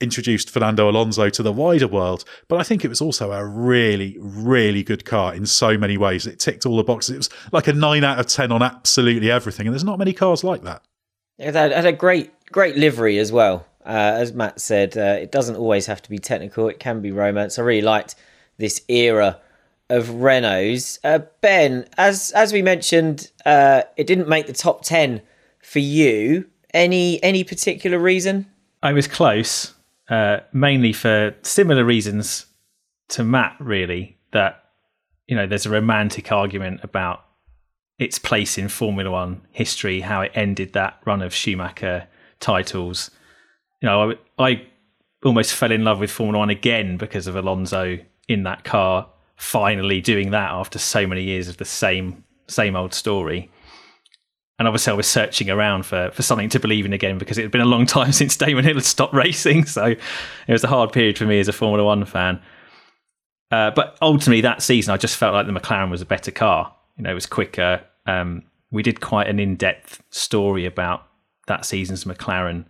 introduced 0.00 0.50
Fernando 0.50 0.88
Alonso 0.88 1.28
to 1.30 1.42
the 1.42 1.52
wider 1.52 1.86
world. 1.86 2.24
But 2.48 2.60
I 2.60 2.62
think 2.62 2.84
it 2.84 2.88
was 2.88 3.00
also 3.00 3.32
a 3.32 3.44
really, 3.44 4.16
really 4.20 4.82
good 4.82 5.04
car 5.04 5.34
in 5.34 5.46
so 5.46 5.78
many 5.78 5.96
ways. 5.96 6.26
It 6.26 6.38
ticked 6.38 6.66
all 6.66 6.76
the 6.76 6.84
boxes. 6.84 7.14
It 7.14 7.18
was 7.18 7.30
like 7.52 7.68
a 7.68 7.72
nine 7.72 8.04
out 8.04 8.18
of 8.18 8.26
10 8.26 8.50
on 8.52 8.62
absolutely 8.62 9.30
everything. 9.30 9.66
And 9.66 9.74
there's 9.74 9.84
not 9.84 9.98
many 9.98 10.12
cars 10.12 10.44
like 10.44 10.62
that. 10.62 10.82
It 11.38 11.54
had 11.54 11.86
a 11.86 11.92
great, 11.92 12.32
great 12.52 12.76
livery 12.76 13.18
as 13.18 13.32
well. 13.32 13.66
Uh, 13.84 14.16
as 14.16 14.32
Matt 14.32 14.60
said, 14.60 14.96
uh, 14.96 15.18
it 15.20 15.30
doesn't 15.30 15.56
always 15.56 15.86
have 15.86 16.00
to 16.02 16.10
be 16.10 16.18
technical, 16.18 16.68
it 16.68 16.78
can 16.78 17.02
be 17.02 17.12
romance. 17.12 17.58
I 17.58 17.62
really 17.62 17.82
liked 17.82 18.14
this 18.56 18.80
era 18.88 19.40
of 19.90 20.06
Renaults. 20.06 20.98
Uh, 21.04 21.20
ben, 21.40 21.86
as 21.96 22.30
as 22.32 22.52
we 22.52 22.62
mentioned, 22.62 23.30
uh, 23.44 23.82
it 23.96 24.06
didn't 24.06 24.28
make 24.28 24.46
the 24.46 24.52
top 24.52 24.82
ten 24.82 25.22
for 25.62 25.78
you. 25.78 26.46
Any 26.72 27.22
any 27.22 27.44
particular 27.44 27.98
reason? 27.98 28.46
I 28.82 28.92
was 28.92 29.06
close, 29.06 29.74
uh, 30.08 30.38
mainly 30.52 30.92
for 30.92 31.34
similar 31.42 31.84
reasons 31.84 32.46
to 33.10 33.24
Matt. 33.24 33.56
Really, 33.60 34.18
that 34.32 34.64
you 35.28 35.36
know, 35.36 35.46
there's 35.46 35.66
a 35.66 35.70
romantic 35.70 36.32
argument 36.32 36.80
about 36.82 37.24
its 37.98 38.18
place 38.18 38.58
in 38.58 38.68
Formula 38.68 39.10
One 39.10 39.42
history, 39.52 40.00
how 40.00 40.22
it 40.22 40.32
ended 40.34 40.72
that 40.72 41.00
run 41.04 41.22
of 41.22 41.34
Schumacher 41.34 42.08
titles. 42.40 43.10
You 43.80 43.88
know, 43.88 44.12
I, 44.38 44.44
I 44.44 44.66
almost 45.24 45.54
fell 45.54 45.70
in 45.70 45.84
love 45.84 46.00
with 46.00 46.10
Formula 46.10 46.38
One 46.38 46.50
again 46.50 46.96
because 46.96 47.26
of 47.26 47.36
Alonso 47.36 47.98
in 48.26 48.42
that 48.44 48.64
car 48.64 49.08
finally 49.44 50.00
doing 50.00 50.30
that 50.30 50.50
after 50.50 50.78
so 50.78 51.06
many 51.06 51.22
years 51.22 51.48
of 51.48 51.58
the 51.58 51.64
same 51.64 52.24
same 52.48 52.74
old 52.74 52.94
story. 52.94 53.50
And 54.58 54.68
obviously, 54.68 54.92
I 54.92 54.96
was 54.96 55.06
searching 55.06 55.50
around 55.50 55.84
for, 55.84 56.10
for 56.12 56.22
something 56.22 56.48
to 56.50 56.60
believe 56.60 56.86
in 56.86 56.92
again 56.92 57.18
because 57.18 57.38
it 57.38 57.42
had 57.42 57.50
been 57.50 57.60
a 57.60 57.66
long 57.66 57.86
time 57.98 58.12
since 58.12 58.36
Damon 58.36 58.64
Hill 58.64 58.74
had 58.74 58.84
stopped 58.84 59.14
racing. 59.14 59.66
So 59.66 59.84
it 59.86 59.98
was 60.48 60.64
a 60.64 60.68
hard 60.68 60.92
period 60.92 61.18
for 61.18 61.26
me 61.26 61.40
as 61.40 61.48
a 61.48 61.52
Formula 61.52 61.84
One 61.84 62.04
fan. 62.04 62.40
Uh, 63.50 63.70
but 63.70 63.98
ultimately, 64.00 64.40
that 64.40 64.62
season, 64.62 64.94
I 64.94 64.96
just 64.96 65.16
felt 65.16 65.34
like 65.34 65.46
the 65.46 65.52
McLaren 65.52 65.90
was 65.90 66.02
a 66.02 66.06
better 66.06 66.30
car. 66.30 66.74
You 66.96 67.04
know, 67.04 67.10
it 67.10 67.14
was 67.14 67.26
quicker. 67.26 67.82
Um, 68.06 68.44
we 68.70 68.82
did 68.82 69.00
quite 69.00 69.28
an 69.28 69.38
in 69.38 69.56
depth 69.56 70.02
story 70.10 70.66
about 70.66 71.06
that 71.46 71.64
season's 71.64 72.04
McLaren. 72.04 72.64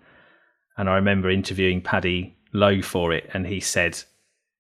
And 0.77 0.91
I 0.91 0.95
remember 0.97 1.31
interviewing 1.31 1.81
Paddy 1.81 2.37
Lowe 2.53 2.83
for 2.83 3.13
it, 3.13 3.31
and 3.33 3.47
he 3.47 3.61
said 3.61 4.03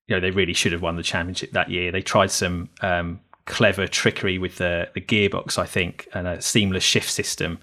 you 0.06 0.14
know 0.14 0.20
they 0.20 0.30
really 0.30 0.52
should 0.52 0.72
have 0.72 0.82
won 0.82 0.96
the 0.96 1.02
championship 1.02 1.52
that 1.52 1.70
year. 1.70 1.90
They 1.90 2.02
tried 2.02 2.30
some 2.30 2.68
um, 2.80 3.20
clever 3.46 3.86
trickery 3.86 4.38
with 4.38 4.56
the 4.56 4.88
the 4.94 5.00
gearbox, 5.00 5.58
I 5.58 5.66
think, 5.66 6.08
and 6.12 6.26
a 6.26 6.40
seamless 6.40 6.84
shift 6.84 7.10
system, 7.10 7.58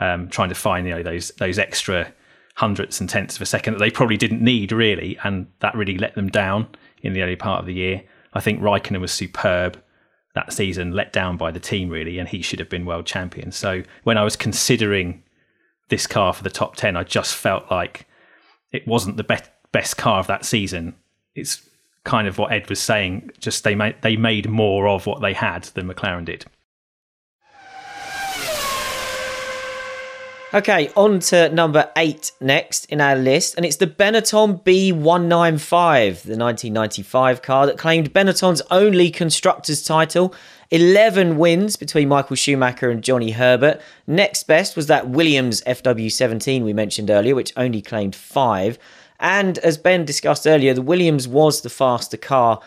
um, 0.00 0.28
trying 0.28 0.48
to 0.48 0.54
find 0.54 0.86
you 0.86 0.94
know 0.94 1.02
those 1.02 1.30
those 1.38 1.58
extra 1.58 2.12
hundredths 2.56 3.00
and 3.00 3.10
tenths 3.10 3.34
of 3.36 3.42
a 3.42 3.46
second 3.46 3.74
that 3.74 3.80
they 3.80 3.90
probably 3.90 4.16
didn't 4.16 4.40
need 4.40 4.70
really, 4.72 5.18
and 5.24 5.46
that 5.60 5.74
really 5.74 5.98
let 5.98 6.14
them 6.14 6.28
down 6.28 6.68
in 7.02 7.12
the 7.12 7.22
early 7.22 7.36
part 7.36 7.60
of 7.60 7.66
the 7.66 7.74
year. 7.74 8.02
I 8.32 8.40
think 8.40 8.60
Raikkonen 8.60 9.00
was 9.00 9.12
superb 9.12 9.80
that 10.34 10.52
season, 10.52 10.92
let 10.92 11.12
down 11.12 11.36
by 11.36 11.50
the 11.50 11.60
team 11.60 11.88
really, 11.88 12.18
and 12.18 12.28
he 12.28 12.42
should 12.42 12.58
have 12.58 12.68
been 12.68 12.86
world 12.86 13.06
champion. 13.06 13.52
So 13.52 13.82
when 14.04 14.18
I 14.18 14.24
was 14.24 14.36
considering 14.36 15.22
this 15.90 16.06
car 16.06 16.32
for 16.32 16.42
the 16.42 16.50
top 16.50 16.76
ten, 16.76 16.96
I 16.96 17.02
just 17.02 17.34
felt 17.34 17.70
like 17.70 18.06
it 18.72 18.86
wasn't 18.86 19.16
the 19.16 19.24
best 19.24 19.50
best 19.72 19.96
car 19.96 20.20
of 20.20 20.28
that 20.28 20.44
season 20.44 20.94
it's 21.34 21.68
kind 22.04 22.28
of 22.28 22.38
what 22.38 22.52
Ed 22.52 22.68
was 22.68 22.80
saying. 22.80 23.30
Just 23.38 23.64
they 23.64 23.74
made 23.74 23.96
they 24.02 24.16
made 24.16 24.48
more 24.48 24.88
of 24.88 25.06
what 25.06 25.20
they 25.20 25.32
had 25.32 25.64
than 25.74 25.88
McLaren 25.88 26.24
did. 26.24 26.46
Okay, 30.54 30.88
on 30.94 31.18
to 31.18 31.48
number 31.48 31.90
eight 31.96 32.30
next 32.40 32.84
in 32.84 33.00
our 33.00 33.16
list, 33.16 33.56
and 33.56 33.66
it's 33.66 33.78
the 33.78 33.88
Benetton 33.88 34.62
B195, 34.62 36.22
the 36.22 36.38
1995 36.38 37.42
car 37.42 37.66
that 37.66 37.76
claimed 37.76 38.12
Benetton's 38.12 38.62
only 38.70 39.10
constructors' 39.10 39.82
title. 39.82 40.32
11 40.70 41.38
wins 41.38 41.74
between 41.74 42.08
Michael 42.08 42.36
Schumacher 42.36 42.88
and 42.88 43.02
Johnny 43.02 43.32
Herbert. 43.32 43.80
Next 44.06 44.44
best 44.44 44.76
was 44.76 44.86
that 44.86 45.08
Williams 45.08 45.60
FW17 45.62 46.62
we 46.62 46.72
mentioned 46.72 47.10
earlier, 47.10 47.34
which 47.34 47.52
only 47.56 47.82
claimed 47.82 48.14
five. 48.14 48.78
And 49.24 49.56
as 49.60 49.78
Ben 49.78 50.04
discussed 50.04 50.46
earlier, 50.46 50.74
the 50.74 50.82
Williams 50.82 51.26
was 51.26 51.62
the 51.62 51.70
faster 51.70 52.18
car 52.18 52.60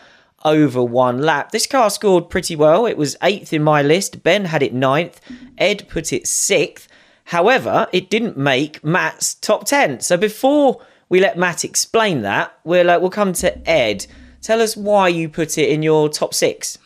over 0.44 0.82
one 0.82 1.22
lap. 1.22 1.52
This 1.52 1.68
car 1.68 1.88
scored 1.88 2.30
pretty 2.30 2.56
well. 2.56 2.84
It 2.84 2.96
was 2.96 3.16
eighth 3.22 3.52
in 3.52 3.62
my 3.62 3.80
list. 3.80 4.24
Ben 4.24 4.46
had 4.46 4.64
it 4.64 4.74
ninth. 4.74 5.20
Ed 5.56 5.88
put 5.88 6.12
it 6.12 6.26
sixth. 6.26 6.88
However, 7.26 7.86
it 7.92 8.10
didn't 8.10 8.36
make 8.36 8.82
Matt's 8.82 9.34
top 9.34 9.66
10. 9.66 10.00
So 10.00 10.16
before 10.16 10.84
we 11.08 11.20
let 11.20 11.38
Matt 11.38 11.64
explain 11.64 12.22
that, 12.22 12.58
we'll, 12.64 12.90
uh, 12.90 12.98
we'll 12.98 13.10
come 13.10 13.34
to 13.34 13.70
Ed. 13.70 14.06
Tell 14.42 14.60
us 14.60 14.76
why 14.76 15.06
you 15.06 15.28
put 15.28 15.58
it 15.58 15.68
in 15.68 15.84
your 15.84 16.08
top 16.08 16.34
six. 16.34 16.76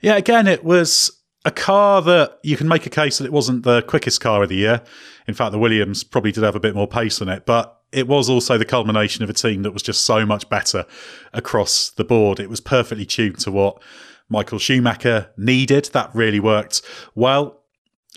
Yeah, 0.00 0.16
again, 0.16 0.46
it 0.46 0.64
was 0.64 1.17
a 1.44 1.50
car 1.50 2.02
that 2.02 2.38
you 2.42 2.56
can 2.56 2.68
make 2.68 2.86
a 2.86 2.90
case 2.90 3.18
that 3.18 3.24
it 3.24 3.32
wasn't 3.32 3.62
the 3.62 3.82
quickest 3.82 4.20
car 4.20 4.42
of 4.42 4.48
the 4.48 4.56
year. 4.56 4.82
In 5.26 5.34
fact, 5.34 5.52
the 5.52 5.58
Williams 5.58 6.04
probably 6.04 6.32
did 6.32 6.44
have 6.44 6.56
a 6.56 6.60
bit 6.60 6.74
more 6.74 6.88
pace 6.88 7.22
on 7.22 7.28
it, 7.28 7.46
but 7.46 7.80
it 7.92 8.06
was 8.06 8.28
also 8.28 8.58
the 8.58 8.64
culmination 8.64 9.22
of 9.22 9.30
a 9.30 9.34
team 9.34 9.62
that 9.62 9.72
was 9.72 9.82
just 9.82 10.04
so 10.04 10.26
much 10.26 10.48
better 10.48 10.84
across 11.32 11.90
the 11.90 12.04
board. 12.04 12.40
It 12.40 12.50
was 12.50 12.60
perfectly 12.60 13.06
tuned 13.06 13.38
to 13.40 13.52
what 13.52 13.80
Michael 14.28 14.58
Schumacher 14.58 15.30
needed. 15.36 15.86
That 15.92 16.10
really 16.14 16.40
worked 16.40 16.82
well. 17.14 17.54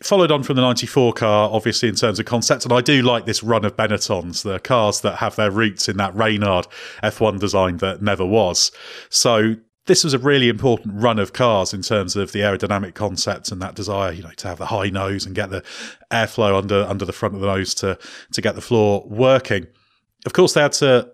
Followed 0.04 0.32
on 0.32 0.42
from 0.42 0.56
the 0.56 0.64
94 0.64 1.14
car, 1.14 1.50
obviously, 1.54 1.88
in 1.88 1.96
terms 1.96 2.20
of 2.20 2.26
concept. 2.26 2.66
And 2.66 2.74
I 2.74 2.82
do 2.82 3.04
like 3.04 3.26
this 3.26 3.44
run 3.44 3.64
of 3.64 3.78
Benettons, 3.78 4.42
the 4.42 4.60
cars 4.60 5.02
that 5.02 5.18
have 5.18 5.36
their 5.36 5.52
roots 5.52 5.88
in 5.88 5.98
that 5.98 6.16
Reynard 6.16 6.66
F1 7.04 7.40
design 7.40 7.78
that 7.78 8.02
never 8.02 8.26
was. 8.26 8.72
So 9.10 9.58
this 9.88 10.04
was 10.04 10.14
a 10.14 10.20
really 10.20 10.48
important 10.48 10.94
run 10.96 11.18
of 11.18 11.34
cars 11.34 11.74
in 11.74 11.82
terms 11.82 12.16
of 12.16 12.32
the 12.32 12.40
aerodynamic 12.40 12.94
concept 12.94 13.52
and 13.52 13.62
that 13.62 13.76
desire, 13.76 14.12
you 14.12 14.22
know, 14.22 14.32
to 14.38 14.48
have 14.48 14.60
the 14.60 14.68
high 14.68 14.90
nose 14.90 15.26
and 15.26 15.36
get 15.36 15.50
the 15.50 15.64
airflow 16.12 16.58
under 16.58 16.84
under 16.88 17.06
the 17.06 17.14
front 17.14 17.36
of 17.36 17.42
the 17.42 17.48
nose 17.48 17.74
to 17.76 17.98
to 18.34 18.42
get 18.42 18.56
the 18.56 18.62
floor 18.62 19.04
working. 19.08 19.68
Of 20.26 20.34
course, 20.34 20.54
they 20.54 20.62
had 20.62 20.74
to 20.74 21.12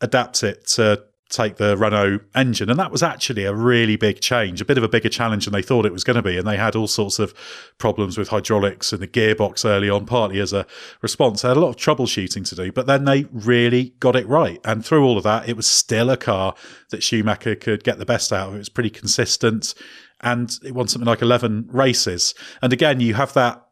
adapt 0.00 0.42
it 0.42 0.66
to 0.68 1.04
take 1.34 1.56
the 1.56 1.76
Renault 1.76 2.20
engine. 2.34 2.70
And 2.70 2.78
that 2.78 2.90
was 2.90 3.02
actually 3.02 3.44
a 3.44 3.54
really 3.54 3.96
big 3.96 4.20
change, 4.20 4.60
a 4.60 4.64
bit 4.64 4.78
of 4.78 4.84
a 4.84 4.88
bigger 4.88 5.08
challenge 5.08 5.44
than 5.44 5.52
they 5.52 5.62
thought 5.62 5.86
it 5.86 5.92
was 5.92 6.04
going 6.04 6.16
to 6.16 6.22
be. 6.22 6.38
And 6.38 6.46
they 6.46 6.56
had 6.56 6.76
all 6.76 6.86
sorts 6.86 7.18
of 7.18 7.34
problems 7.78 8.16
with 8.16 8.28
hydraulics 8.28 8.92
and 8.92 9.02
the 9.02 9.08
gearbox 9.08 9.64
early 9.64 9.90
on, 9.90 10.06
partly 10.06 10.40
as 10.40 10.52
a 10.52 10.66
response. 11.02 11.42
They 11.42 11.48
had 11.48 11.56
a 11.56 11.60
lot 11.60 11.70
of 11.70 11.76
troubleshooting 11.76 12.48
to 12.48 12.54
do, 12.54 12.72
but 12.72 12.86
then 12.86 13.04
they 13.04 13.24
really 13.32 13.94
got 14.00 14.16
it 14.16 14.26
right. 14.26 14.60
And 14.64 14.84
through 14.84 15.04
all 15.04 15.18
of 15.18 15.24
that, 15.24 15.48
it 15.48 15.56
was 15.56 15.66
still 15.66 16.10
a 16.10 16.16
car 16.16 16.54
that 16.90 17.02
Schumacher 17.02 17.54
could 17.54 17.84
get 17.84 17.98
the 17.98 18.06
best 18.06 18.32
out 18.32 18.48
of. 18.48 18.54
It 18.54 18.58
was 18.58 18.68
pretty 18.68 18.90
consistent 18.90 19.74
and 20.20 20.58
it 20.64 20.74
won 20.74 20.88
something 20.88 21.06
like 21.06 21.22
11 21.22 21.68
races. 21.70 22.34
And 22.62 22.72
again, 22.72 23.00
you 23.00 23.14
have 23.14 23.34
that 23.34 23.63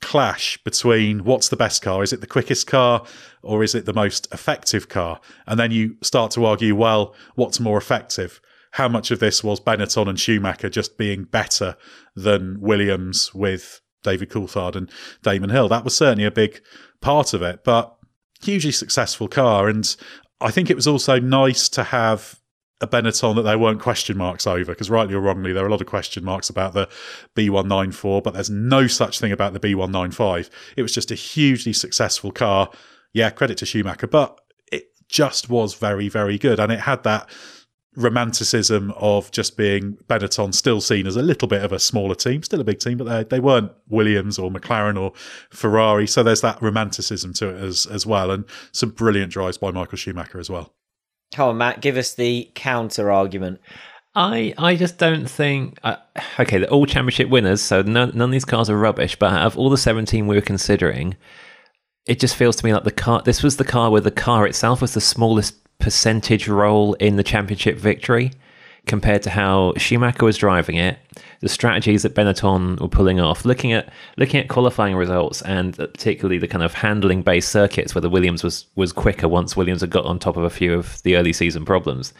clash 0.00 0.58
between 0.64 1.24
what's 1.24 1.48
the 1.48 1.56
best 1.56 1.82
car? 1.82 2.02
Is 2.02 2.12
it 2.12 2.20
the 2.20 2.26
quickest 2.26 2.66
car 2.66 3.04
or 3.42 3.62
is 3.62 3.74
it 3.74 3.86
the 3.86 3.92
most 3.92 4.26
effective 4.32 4.88
car? 4.88 5.20
And 5.46 5.58
then 5.58 5.70
you 5.70 5.96
start 6.02 6.30
to 6.32 6.44
argue, 6.44 6.74
well, 6.74 7.14
what's 7.34 7.60
more 7.60 7.78
effective? 7.78 8.40
How 8.72 8.88
much 8.88 9.10
of 9.10 9.18
this 9.18 9.42
was 9.42 9.60
Benetton 9.60 10.08
and 10.08 10.18
Schumacher 10.18 10.68
just 10.68 10.96
being 10.96 11.24
better 11.24 11.76
than 12.14 12.60
Williams 12.60 13.34
with 13.34 13.80
David 14.02 14.30
Coulthard 14.30 14.76
and 14.76 14.90
Damon 15.22 15.50
Hill? 15.50 15.68
That 15.68 15.84
was 15.84 15.94
certainly 15.96 16.24
a 16.24 16.30
big 16.30 16.62
part 17.00 17.34
of 17.34 17.42
it, 17.42 17.64
but 17.64 17.96
hugely 18.42 18.72
successful 18.72 19.28
car. 19.28 19.68
And 19.68 19.94
I 20.40 20.50
think 20.50 20.70
it 20.70 20.76
was 20.76 20.86
also 20.86 21.20
nice 21.20 21.68
to 21.70 21.84
have 21.84 22.39
a 22.80 22.86
Benetton 22.86 23.34
that 23.36 23.42
there 23.42 23.58
weren't 23.58 23.80
question 23.80 24.16
marks 24.16 24.46
over, 24.46 24.72
because 24.72 24.88
rightly 24.88 25.14
or 25.14 25.20
wrongly, 25.20 25.52
there 25.52 25.64
are 25.64 25.68
a 25.68 25.70
lot 25.70 25.82
of 25.82 25.86
question 25.86 26.24
marks 26.24 26.48
about 26.48 26.72
the 26.72 26.88
B194, 27.36 28.22
but 28.22 28.34
there's 28.34 28.50
no 28.50 28.86
such 28.86 29.20
thing 29.20 29.32
about 29.32 29.52
the 29.52 29.60
B195. 29.60 30.48
It 30.76 30.82
was 30.82 30.94
just 30.94 31.10
a 31.10 31.14
hugely 31.14 31.72
successful 31.72 32.32
car. 32.32 32.70
Yeah, 33.12 33.30
credit 33.30 33.58
to 33.58 33.66
Schumacher, 33.66 34.06
but 34.06 34.40
it 34.72 34.92
just 35.08 35.50
was 35.50 35.74
very, 35.74 36.08
very 36.08 36.38
good. 36.38 36.58
And 36.58 36.72
it 36.72 36.80
had 36.80 37.02
that 37.02 37.28
romanticism 37.96 38.92
of 38.96 39.30
just 39.30 39.56
being 39.56 39.98
Benetton 40.08 40.54
still 40.54 40.80
seen 40.80 41.06
as 41.06 41.16
a 41.16 41.22
little 41.22 41.48
bit 41.48 41.62
of 41.62 41.72
a 41.72 41.78
smaller 41.78 42.14
team, 42.14 42.42
still 42.42 42.60
a 42.60 42.64
big 42.64 42.78
team, 42.78 42.96
but 42.96 43.04
they, 43.04 43.24
they 43.24 43.40
weren't 43.40 43.72
Williams 43.88 44.38
or 44.38 44.50
McLaren 44.50 44.98
or 44.98 45.12
Ferrari. 45.50 46.06
So 46.06 46.22
there's 46.22 46.40
that 46.40 46.62
romanticism 46.62 47.34
to 47.34 47.48
it 47.48 47.60
as, 47.62 47.86
as 47.86 48.06
well. 48.06 48.30
And 48.30 48.44
some 48.72 48.90
brilliant 48.90 49.32
drives 49.32 49.58
by 49.58 49.70
Michael 49.70 49.98
Schumacher 49.98 50.38
as 50.38 50.48
well. 50.48 50.72
Come 51.34 51.50
on, 51.50 51.58
Matt, 51.58 51.80
give 51.80 51.96
us 51.96 52.14
the 52.14 52.50
counter 52.54 53.10
argument. 53.10 53.60
I 54.14 54.52
I 54.58 54.74
just 54.74 54.98
don't 54.98 55.30
think. 55.30 55.78
Uh, 55.84 55.96
okay, 56.38 56.58
they're 56.58 56.70
all 56.70 56.86
championship 56.86 57.28
winners, 57.28 57.62
so 57.62 57.82
none, 57.82 58.10
none 58.14 58.30
of 58.30 58.32
these 58.32 58.44
cars 58.44 58.68
are 58.68 58.76
rubbish. 58.76 59.16
But 59.16 59.32
out 59.32 59.46
of 59.46 59.56
all 59.56 59.70
the 59.70 59.78
seventeen 59.78 60.26
we 60.26 60.34
were 60.34 60.42
considering, 60.42 61.16
it 62.06 62.18
just 62.18 62.34
feels 62.34 62.56
to 62.56 62.64
me 62.64 62.74
like 62.74 62.84
the 62.84 62.90
car. 62.90 63.22
This 63.24 63.42
was 63.42 63.56
the 63.56 63.64
car 63.64 63.90
where 63.90 64.00
the 64.00 64.10
car 64.10 64.46
itself 64.46 64.82
was 64.82 64.94
the 64.94 65.00
smallest 65.00 65.56
percentage 65.78 66.48
role 66.48 66.94
in 66.94 67.16
the 67.16 67.22
championship 67.22 67.78
victory 67.78 68.32
compared 68.86 69.22
to 69.22 69.30
how 69.30 69.74
Schumacher 69.76 70.24
was 70.24 70.36
driving 70.36 70.76
it, 70.76 70.98
the 71.40 71.48
strategies 71.48 72.02
that 72.02 72.14
Benetton 72.14 72.78
were 72.80 72.88
pulling 72.88 73.18
off, 73.18 73.44
looking 73.44 73.72
at 73.72 73.90
looking 74.16 74.40
at 74.40 74.48
qualifying 74.48 74.94
results 74.94 75.40
and 75.42 75.78
uh, 75.80 75.86
particularly 75.86 76.38
the 76.38 76.48
kind 76.48 76.62
of 76.62 76.74
handling 76.74 77.22
based 77.22 77.48
circuits 77.48 77.94
where 77.94 78.02
the 78.02 78.10
Williams 78.10 78.44
was 78.44 78.66
was 78.76 78.92
quicker 78.92 79.26
once 79.26 79.56
Williams 79.56 79.80
had 79.80 79.90
got 79.90 80.04
on 80.04 80.18
top 80.18 80.36
of 80.36 80.44
a 80.44 80.50
few 80.50 80.74
of 80.74 81.02
the 81.02 81.16
early 81.16 81.32
season 81.32 81.64
problems. 81.64 82.12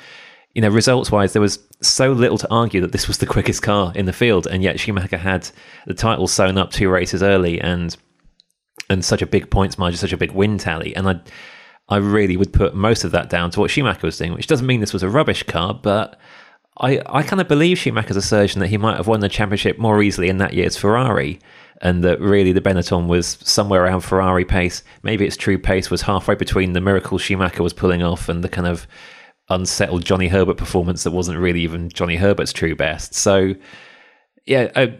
You 0.54 0.62
know, 0.62 0.68
results 0.68 1.12
wise, 1.12 1.32
there 1.32 1.42
was 1.42 1.60
so 1.80 2.10
little 2.10 2.38
to 2.38 2.50
argue 2.50 2.80
that 2.80 2.92
this 2.92 3.06
was 3.06 3.18
the 3.18 3.26
quickest 3.26 3.62
car 3.62 3.92
in 3.94 4.06
the 4.06 4.12
field, 4.12 4.48
and 4.48 4.64
yet 4.64 4.80
Schumacher 4.80 5.18
had 5.18 5.48
the 5.86 5.94
title 5.94 6.26
sewn 6.26 6.58
up 6.58 6.72
two 6.72 6.90
races 6.90 7.22
early 7.22 7.60
and 7.60 7.96
and 8.88 9.04
such 9.04 9.22
a 9.22 9.26
big 9.26 9.50
points 9.50 9.78
margin, 9.78 9.98
such 9.98 10.12
a 10.12 10.16
big 10.16 10.32
win 10.32 10.58
tally, 10.58 10.96
and 10.96 11.08
I. 11.08 11.20
I 11.92 11.96
really 11.96 12.36
would 12.36 12.52
put 12.52 12.76
most 12.76 13.02
of 13.02 13.10
that 13.10 13.30
down 13.30 13.50
to 13.50 13.58
what 13.58 13.68
Schumacher 13.68 14.06
was 14.06 14.16
doing, 14.16 14.32
which 14.32 14.46
doesn't 14.46 14.64
mean 14.64 14.78
this 14.78 14.92
was 14.92 15.02
a 15.02 15.08
rubbish 15.08 15.42
car, 15.42 15.74
but 15.74 16.20
I, 16.80 17.02
I 17.06 17.22
kind 17.22 17.40
of 17.40 17.48
believe 17.48 17.78
Schumacher's 17.78 18.16
assertion 18.16 18.60
that 18.60 18.68
he 18.68 18.78
might 18.78 18.96
have 18.96 19.06
won 19.06 19.20
the 19.20 19.28
championship 19.28 19.78
more 19.78 20.02
easily 20.02 20.30
in 20.30 20.38
that 20.38 20.54
year's 20.54 20.76
Ferrari, 20.78 21.38
and 21.82 22.02
that 22.04 22.20
really 22.20 22.52
the 22.52 22.60
Benetton 22.60 23.06
was 23.06 23.38
somewhere 23.42 23.84
around 23.84 24.00
Ferrari 24.00 24.44
pace. 24.44 24.82
Maybe 25.02 25.26
its 25.26 25.36
true 25.36 25.58
pace 25.58 25.90
was 25.90 26.02
halfway 26.02 26.34
between 26.34 26.72
the 26.72 26.80
miracle 26.80 27.18
Schumacher 27.18 27.62
was 27.62 27.74
pulling 27.74 28.02
off 28.02 28.28
and 28.28 28.42
the 28.42 28.48
kind 28.48 28.66
of 28.66 28.86
unsettled 29.50 30.04
Johnny 30.04 30.28
Herbert 30.28 30.56
performance 30.56 31.04
that 31.04 31.10
wasn't 31.10 31.38
really 31.38 31.60
even 31.60 31.90
Johnny 31.90 32.16
Herbert's 32.16 32.52
true 32.52 32.74
best. 32.74 33.14
So, 33.14 33.54
yeah, 34.46 34.70
a, 34.74 34.98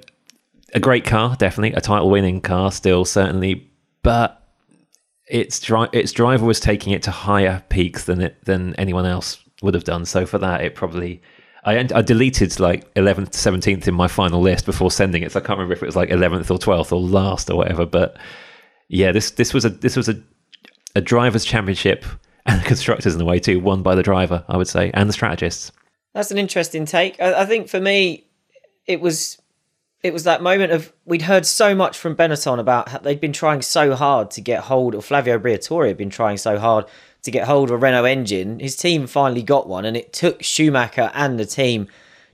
a 0.75 0.81
great 0.81 1.05
car, 1.05 1.37
definitely 1.37 1.73
a 1.73 1.81
title-winning 1.81 2.41
car, 2.43 2.73
still 2.73 3.05
certainly, 3.05 3.71
but 4.03 4.37
its 5.29 5.61
dri- 5.61 5.89
its 5.93 6.13
driver 6.13 6.45
was 6.45 6.61
taking 6.61 6.93
it 6.93 7.03
to 7.05 7.11
higher 7.11 7.63
peaks 7.69 8.05
than 8.05 8.21
it 8.21 8.45
than 8.45 8.75
anyone 8.75 9.07
else 9.07 9.43
would 9.63 9.75
have 9.75 9.85
done. 9.85 10.05
So 10.05 10.27
for 10.27 10.39
that, 10.39 10.63
it 10.63 10.75
probably 10.75 11.23
I, 11.65 11.79
I 11.95 12.03
deleted 12.03 12.59
like 12.59 12.93
11th, 12.95 13.31
to 13.31 13.39
17th 13.51 13.87
in 13.87 13.95
my 13.95 14.09
final 14.09 14.41
list 14.41 14.65
before 14.65 14.91
sending 14.91 15.23
it. 15.23 15.33
So 15.33 15.41
I 15.41 15.43
can't 15.43 15.59
remember 15.59 15.75
if 15.75 15.83
it 15.83 15.87
was 15.87 15.97
like 15.97 16.09
11th 16.09 16.51
or 16.51 16.59
12th 16.59 16.93
or 16.93 17.01
last 17.01 17.51
or 17.51 17.57
whatever. 17.57 17.85
But 17.85 18.17
yeah, 18.89 19.13
this 19.13 19.33
this 19.33 19.53
was 19.53 19.65
a 19.65 19.71
this 19.71 19.97
was 19.97 20.09
a 20.09 20.21
a 20.97 21.01
drivers' 21.01 21.45
championship 21.45 22.05
and 22.47 22.61
the 22.61 22.65
constructors 22.65 23.15
in 23.15 23.21
a 23.21 23.25
way 23.25 23.39
too, 23.39 23.61
won 23.61 23.83
by 23.83 23.95
the 23.95 24.03
driver, 24.03 24.45
I 24.49 24.57
would 24.57 24.69
say, 24.69 24.91
and 24.95 25.09
the 25.09 25.13
strategists. 25.13 25.73
That's 26.15 26.31
an 26.31 26.39
interesting 26.39 26.87
take. 26.87 27.21
I, 27.21 27.43
I 27.43 27.47
think 27.47 27.69
for 27.69 27.81
me, 27.81 28.25
it 28.87 29.01
was 29.01 29.41
it 30.03 30.13
was 30.13 30.25
that 30.25 30.43
moment 30.43 30.73
of 30.73 30.93
we'd 31.05 31.23
heard 31.23 31.45
so 31.45 31.75
much 31.75 31.99
from 31.99 32.17
Benetton 32.17 32.59
about 32.59 32.89
how 32.89 32.99
they'd 32.99 33.21
been 33.21 33.33
trying 33.33 33.63
so 33.63 33.95
hard 33.95 34.31
to 34.33 34.41
get 34.41 34.65
hold, 34.65 34.95
of 34.95 35.05
Flavio 35.05 35.39
Briatore 35.39 35.89
had 35.89 35.99
been 35.99 36.11
trying 36.11 36.39
so 36.39 36.59
hard 36.59 36.87
to 37.23 37.31
get 37.31 37.47
hold 37.47 37.71
of 37.71 37.75
a 37.75 37.77
Renault 37.77 38.05
engine. 38.05 38.61
His 38.61 38.77
team 38.77 39.07
finally 39.07 39.43
got 39.43 39.69
one, 39.69 39.85
and 39.85 39.97
it 39.97 40.13
took 40.13 40.43
Schumacher 40.43 41.11
and 41.15 41.39
the 41.39 41.47
team 41.47 41.89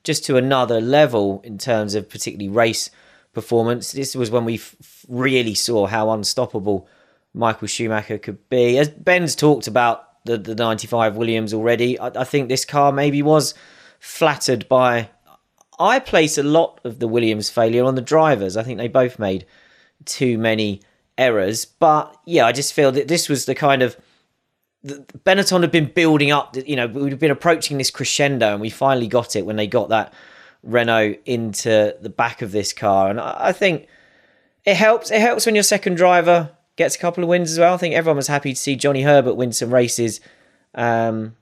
just 0.05 0.25
to 0.27 0.37
another 0.37 0.81
level 0.81 1.41
in 1.45 1.59
terms 1.59 1.95
of 1.95 2.09
particularly 2.09 2.49
race 2.49 2.91
performance. 3.33 3.93
This 3.93 4.15
was 4.15 4.31
when 4.31 4.45
we 4.45 4.55
f- 4.55 5.05
really 5.09 5.55
saw 5.55 5.87
how 5.87 6.11
unstoppable 6.11 6.89
Michael 7.35 7.69
Schumacher 7.69 8.19
could 8.19 8.49
be. 8.49 8.79
As 8.79 8.89
Ben's 8.89 9.35
talked 9.35 9.67
about 9.67 10.25
the, 10.25 10.39
the 10.39 10.55
95 10.55 11.17
Williams 11.17 11.53
already, 11.53 11.99
I, 11.99 12.07
I 12.21 12.25
think 12.25 12.49
this 12.49 12.65
car 12.65 12.93
maybe 12.93 13.23
was 13.23 13.55
flattered 13.99 14.69
by. 14.69 15.11
I 15.79 15.99
place 15.99 16.39
a 16.39 16.43
lot 16.43 16.81
of 16.85 17.01
the 17.01 17.09
Williams 17.09 17.51
failure 17.51 17.85
on 17.85 17.97
the 17.97 18.01
drivers. 18.01 18.57
I 18.57 18.63
think 18.63 18.79
they 18.79 18.89
both 18.89 19.19
made 19.19 19.45
too 20.05 20.39
many 20.39 20.81
errors. 21.19 21.65
But 21.65 22.17
yeah, 22.25 22.47
I 22.47 22.53
just 22.53 22.73
feel 22.73 22.93
that 22.93 23.09
this 23.09 23.29
was 23.29 23.45
the 23.45 23.55
kind 23.55 23.83
of 23.83 23.97
Benetton 24.87 25.63
had 25.63 25.71
been 25.71 25.87
building 25.87 26.31
up. 26.31 26.57
You 26.57 26.77
know, 26.77 26.87
we'd 26.87 27.19
been 27.19 27.31
approaching 27.31 27.79
this 27.79 27.91
crescendo, 27.91 28.53
and 28.53 28.61
we 28.61 28.71
finally 28.71 29.09
got 29.09 29.37
it 29.37 29.45
when 29.45 29.57
they 29.57 29.67
got 29.67 29.89
that 29.89 30.13
Renault 30.63 31.17
into 31.25 31.97
the 32.01 32.09
back 32.09 32.43
of 32.43 32.53
this 32.53 32.73
car. 32.73 33.11
And 33.11 33.21
I 33.21 33.53
think 33.53 33.87
it 34.65 34.77
helps. 34.77 35.11
It 35.11 35.21
helps 35.21 35.47
when 35.47 35.55
your 35.55 35.65
second 35.65 35.97
driver 35.97 36.51
gets 36.77 36.95
a 36.95 36.99
couple 36.99 37.25
of 37.25 37.29
wins 37.29 37.53
as 37.53 37.59
well. 37.59 37.75
I 37.75 37.79
think 37.79 37.95
everyone 37.95 38.17
was 38.17 38.29
happy 38.29 38.53
to 38.53 38.59
see 38.59 38.77
Johnny 38.77 39.03
Herbert 39.03 39.35
win 39.35 39.53
some 39.53 39.73
races 39.73 40.21
um, 40.75 41.37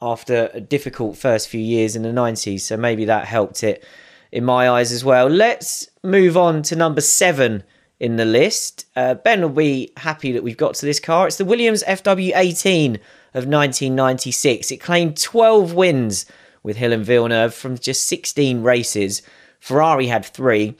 after 0.00 0.50
a 0.54 0.60
difficult 0.60 1.16
first 1.16 1.48
few 1.48 1.60
years 1.60 1.94
in 1.94 2.02
the 2.02 2.08
90s. 2.08 2.60
So 2.60 2.76
maybe 2.76 3.04
that 3.04 3.26
helped 3.26 3.62
it 3.62 3.84
in 4.32 4.44
my 4.44 4.68
eyes 4.68 4.92
as 4.92 5.04
well. 5.04 5.28
Let's 5.28 5.88
move 6.02 6.36
on 6.36 6.62
to 6.62 6.76
number 6.76 7.00
seven 7.00 7.62
in 8.00 8.16
the 8.16 8.24
list. 8.24 8.86
Uh, 8.94 9.14
ben 9.14 9.42
will 9.42 9.48
be 9.48 9.92
happy 9.96 10.32
that 10.32 10.42
we've 10.42 10.56
got 10.56 10.74
to 10.74 10.86
this 10.86 11.00
car. 11.00 11.26
It's 11.26 11.36
the 11.36 11.44
Williams 11.44 11.82
FW18 11.84 12.96
of 13.34 13.46
1996. 13.46 14.70
It 14.70 14.76
claimed 14.78 15.20
12 15.20 15.74
wins 15.74 16.26
with 16.62 16.76
Hill 16.76 16.92
and 16.92 17.04
Villeneuve 17.04 17.54
from 17.54 17.78
just 17.78 18.06
16 18.06 18.62
races. 18.62 19.22
Ferrari 19.60 20.06
had 20.06 20.24
three. 20.24 20.76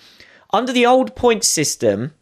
Under 0.52 0.72
the 0.72 0.86
old 0.86 1.14
point 1.14 1.44
system 1.44 2.14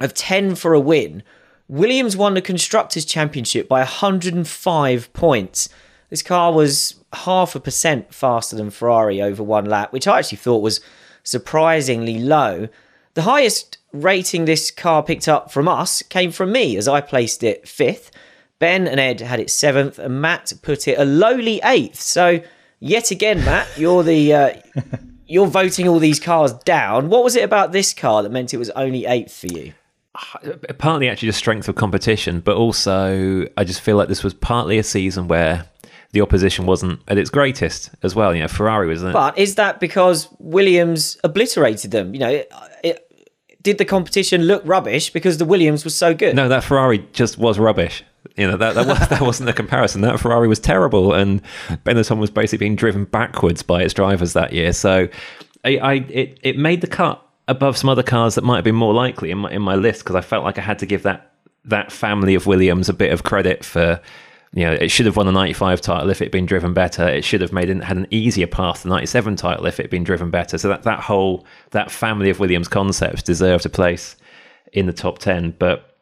of 0.00 0.14
10 0.14 0.54
for 0.54 0.74
a 0.74 0.80
win, 0.80 1.22
Williams 1.68 2.16
won 2.16 2.34
the 2.34 2.42
Constructors' 2.42 3.04
Championship 3.04 3.68
by 3.68 3.78
105 3.80 5.12
points. 5.12 5.68
This 6.10 6.22
car 6.22 6.52
was 6.52 6.96
half 7.12 7.54
a 7.54 7.60
percent 7.60 8.12
faster 8.12 8.54
than 8.54 8.70
Ferrari 8.70 9.22
over 9.22 9.42
one 9.42 9.64
lap, 9.64 9.92
which 9.92 10.06
I 10.06 10.18
actually 10.18 10.38
thought 10.38 10.62
was 10.62 10.80
surprisingly 11.22 12.18
low. 12.18 12.68
The 13.14 13.22
highest 13.22 13.78
rating 13.94 14.44
this 14.44 14.70
car 14.70 15.02
picked 15.02 15.28
up 15.28 15.50
from 15.50 15.68
us 15.68 16.02
came 16.02 16.32
from 16.32 16.52
me 16.52 16.76
as 16.76 16.88
I 16.88 17.00
placed 17.00 17.42
it 17.42 17.66
fifth. 17.66 18.10
Ben 18.58 18.86
and 18.86 19.00
Ed 19.00 19.20
had 19.20 19.40
it 19.40 19.50
seventh, 19.50 19.98
and 19.98 20.20
Matt 20.20 20.52
put 20.62 20.86
it 20.88 20.98
a 20.98 21.04
lowly 21.04 21.60
eighth. 21.64 22.00
So, 22.00 22.40
yet 22.80 23.10
again, 23.10 23.44
Matt, 23.44 23.68
you're 23.76 24.02
the 24.02 24.32
uh, 24.32 24.52
you're 25.26 25.46
voting 25.46 25.88
all 25.88 25.98
these 25.98 26.20
cars 26.20 26.52
down. 26.52 27.08
What 27.08 27.24
was 27.24 27.36
it 27.36 27.44
about 27.44 27.72
this 27.72 27.92
car 27.92 28.22
that 28.22 28.30
meant 28.30 28.54
it 28.54 28.58
was 28.58 28.70
only 28.70 29.06
eighth 29.06 29.36
for 29.36 29.46
you? 29.46 29.72
Partly 30.78 31.08
actually 31.08 31.28
just 31.28 31.38
strength 31.38 31.68
of 31.68 31.74
competition, 31.74 32.40
but 32.40 32.56
also 32.56 33.46
I 33.56 33.64
just 33.64 33.80
feel 33.80 33.96
like 33.96 34.08
this 34.08 34.22
was 34.22 34.32
partly 34.34 34.78
a 34.78 34.84
season 34.84 35.26
where 35.26 35.66
the 36.12 36.20
opposition 36.20 36.64
wasn't 36.66 37.00
at 37.08 37.18
its 37.18 37.28
greatest 37.28 37.90
as 38.04 38.14
well. 38.14 38.32
You 38.32 38.42
know, 38.42 38.48
Ferrari 38.48 38.86
was. 38.86 39.02
There. 39.02 39.12
But 39.12 39.36
is 39.36 39.56
that 39.56 39.80
because 39.80 40.28
Williams 40.38 41.18
obliterated 41.24 41.90
them? 41.90 42.14
You 42.14 42.20
know, 42.20 42.28
it, 42.30 42.52
it, 42.84 43.13
did 43.64 43.78
the 43.78 43.84
competition 43.84 44.42
look 44.42 44.62
rubbish 44.64 45.10
because 45.10 45.38
the 45.38 45.44
Williams 45.44 45.82
was 45.82 45.96
so 45.96 46.14
good? 46.14 46.36
No, 46.36 46.48
that 46.48 46.62
Ferrari 46.62 47.04
just 47.12 47.38
was 47.38 47.58
rubbish. 47.58 48.04
You 48.36 48.46
know 48.46 48.56
that 48.56 48.74
that, 48.76 48.86
was, 48.86 48.98
that 49.08 49.20
wasn't 49.20 49.48
a 49.48 49.52
comparison. 49.52 50.02
That 50.02 50.20
Ferrari 50.20 50.46
was 50.46 50.60
terrible, 50.60 51.12
and 51.12 51.42
Benetton 51.84 52.18
was 52.18 52.30
basically 52.30 52.58
being 52.58 52.76
driven 52.76 53.04
backwards 53.06 53.62
by 53.62 53.82
its 53.82 53.92
drivers 53.92 54.34
that 54.34 54.52
year. 54.52 54.72
So, 54.72 55.08
I, 55.64 55.76
I 55.78 55.92
it 56.08 56.38
it 56.42 56.56
made 56.56 56.80
the 56.80 56.86
cut 56.86 57.20
above 57.48 57.76
some 57.76 57.90
other 57.90 58.02
cars 58.02 58.36
that 58.36 58.44
might 58.44 58.56
have 58.56 58.64
been 58.64 58.74
more 58.74 58.94
likely 58.94 59.30
in 59.30 59.38
my 59.38 59.50
in 59.50 59.62
my 59.62 59.74
list 59.74 60.04
because 60.04 60.14
I 60.14 60.20
felt 60.20 60.44
like 60.44 60.58
I 60.58 60.62
had 60.62 60.78
to 60.80 60.86
give 60.86 61.02
that 61.02 61.32
that 61.64 61.90
family 61.90 62.34
of 62.34 62.46
Williams 62.46 62.88
a 62.88 62.94
bit 62.94 63.12
of 63.12 63.24
credit 63.24 63.64
for 63.64 64.00
you 64.54 64.64
know, 64.64 64.72
it 64.72 64.88
should 64.88 65.06
have 65.06 65.16
won 65.16 65.26
the 65.26 65.32
95 65.32 65.80
title 65.80 66.10
if 66.10 66.22
it 66.22 66.26
had 66.26 66.32
been 66.32 66.46
driven 66.46 66.72
better. 66.72 67.08
It 67.08 67.24
should 67.24 67.40
have 67.40 67.52
made 67.52 67.68
it, 67.68 67.82
had 67.82 67.96
an 67.96 68.06
easier 68.10 68.46
path 68.46 68.82
to 68.82 68.82
the 68.84 68.94
97 68.94 69.34
title 69.34 69.66
if 69.66 69.80
it 69.80 69.84
had 69.84 69.90
been 69.90 70.04
driven 70.04 70.30
better. 70.30 70.58
So 70.58 70.68
that, 70.68 70.84
that 70.84 71.00
whole, 71.00 71.44
that 71.72 71.90
family 71.90 72.30
of 72.30 72.38
Williams 72.38 72.68
concepts 72.68 73.22
deserved 73.22 73.66
a 73.66 73.68
place 73.68 74.14
in 74.72 74.86
the 74.86 74.92
top 74.92 75.18
10. 75.18 75.56
But 75.58 75.96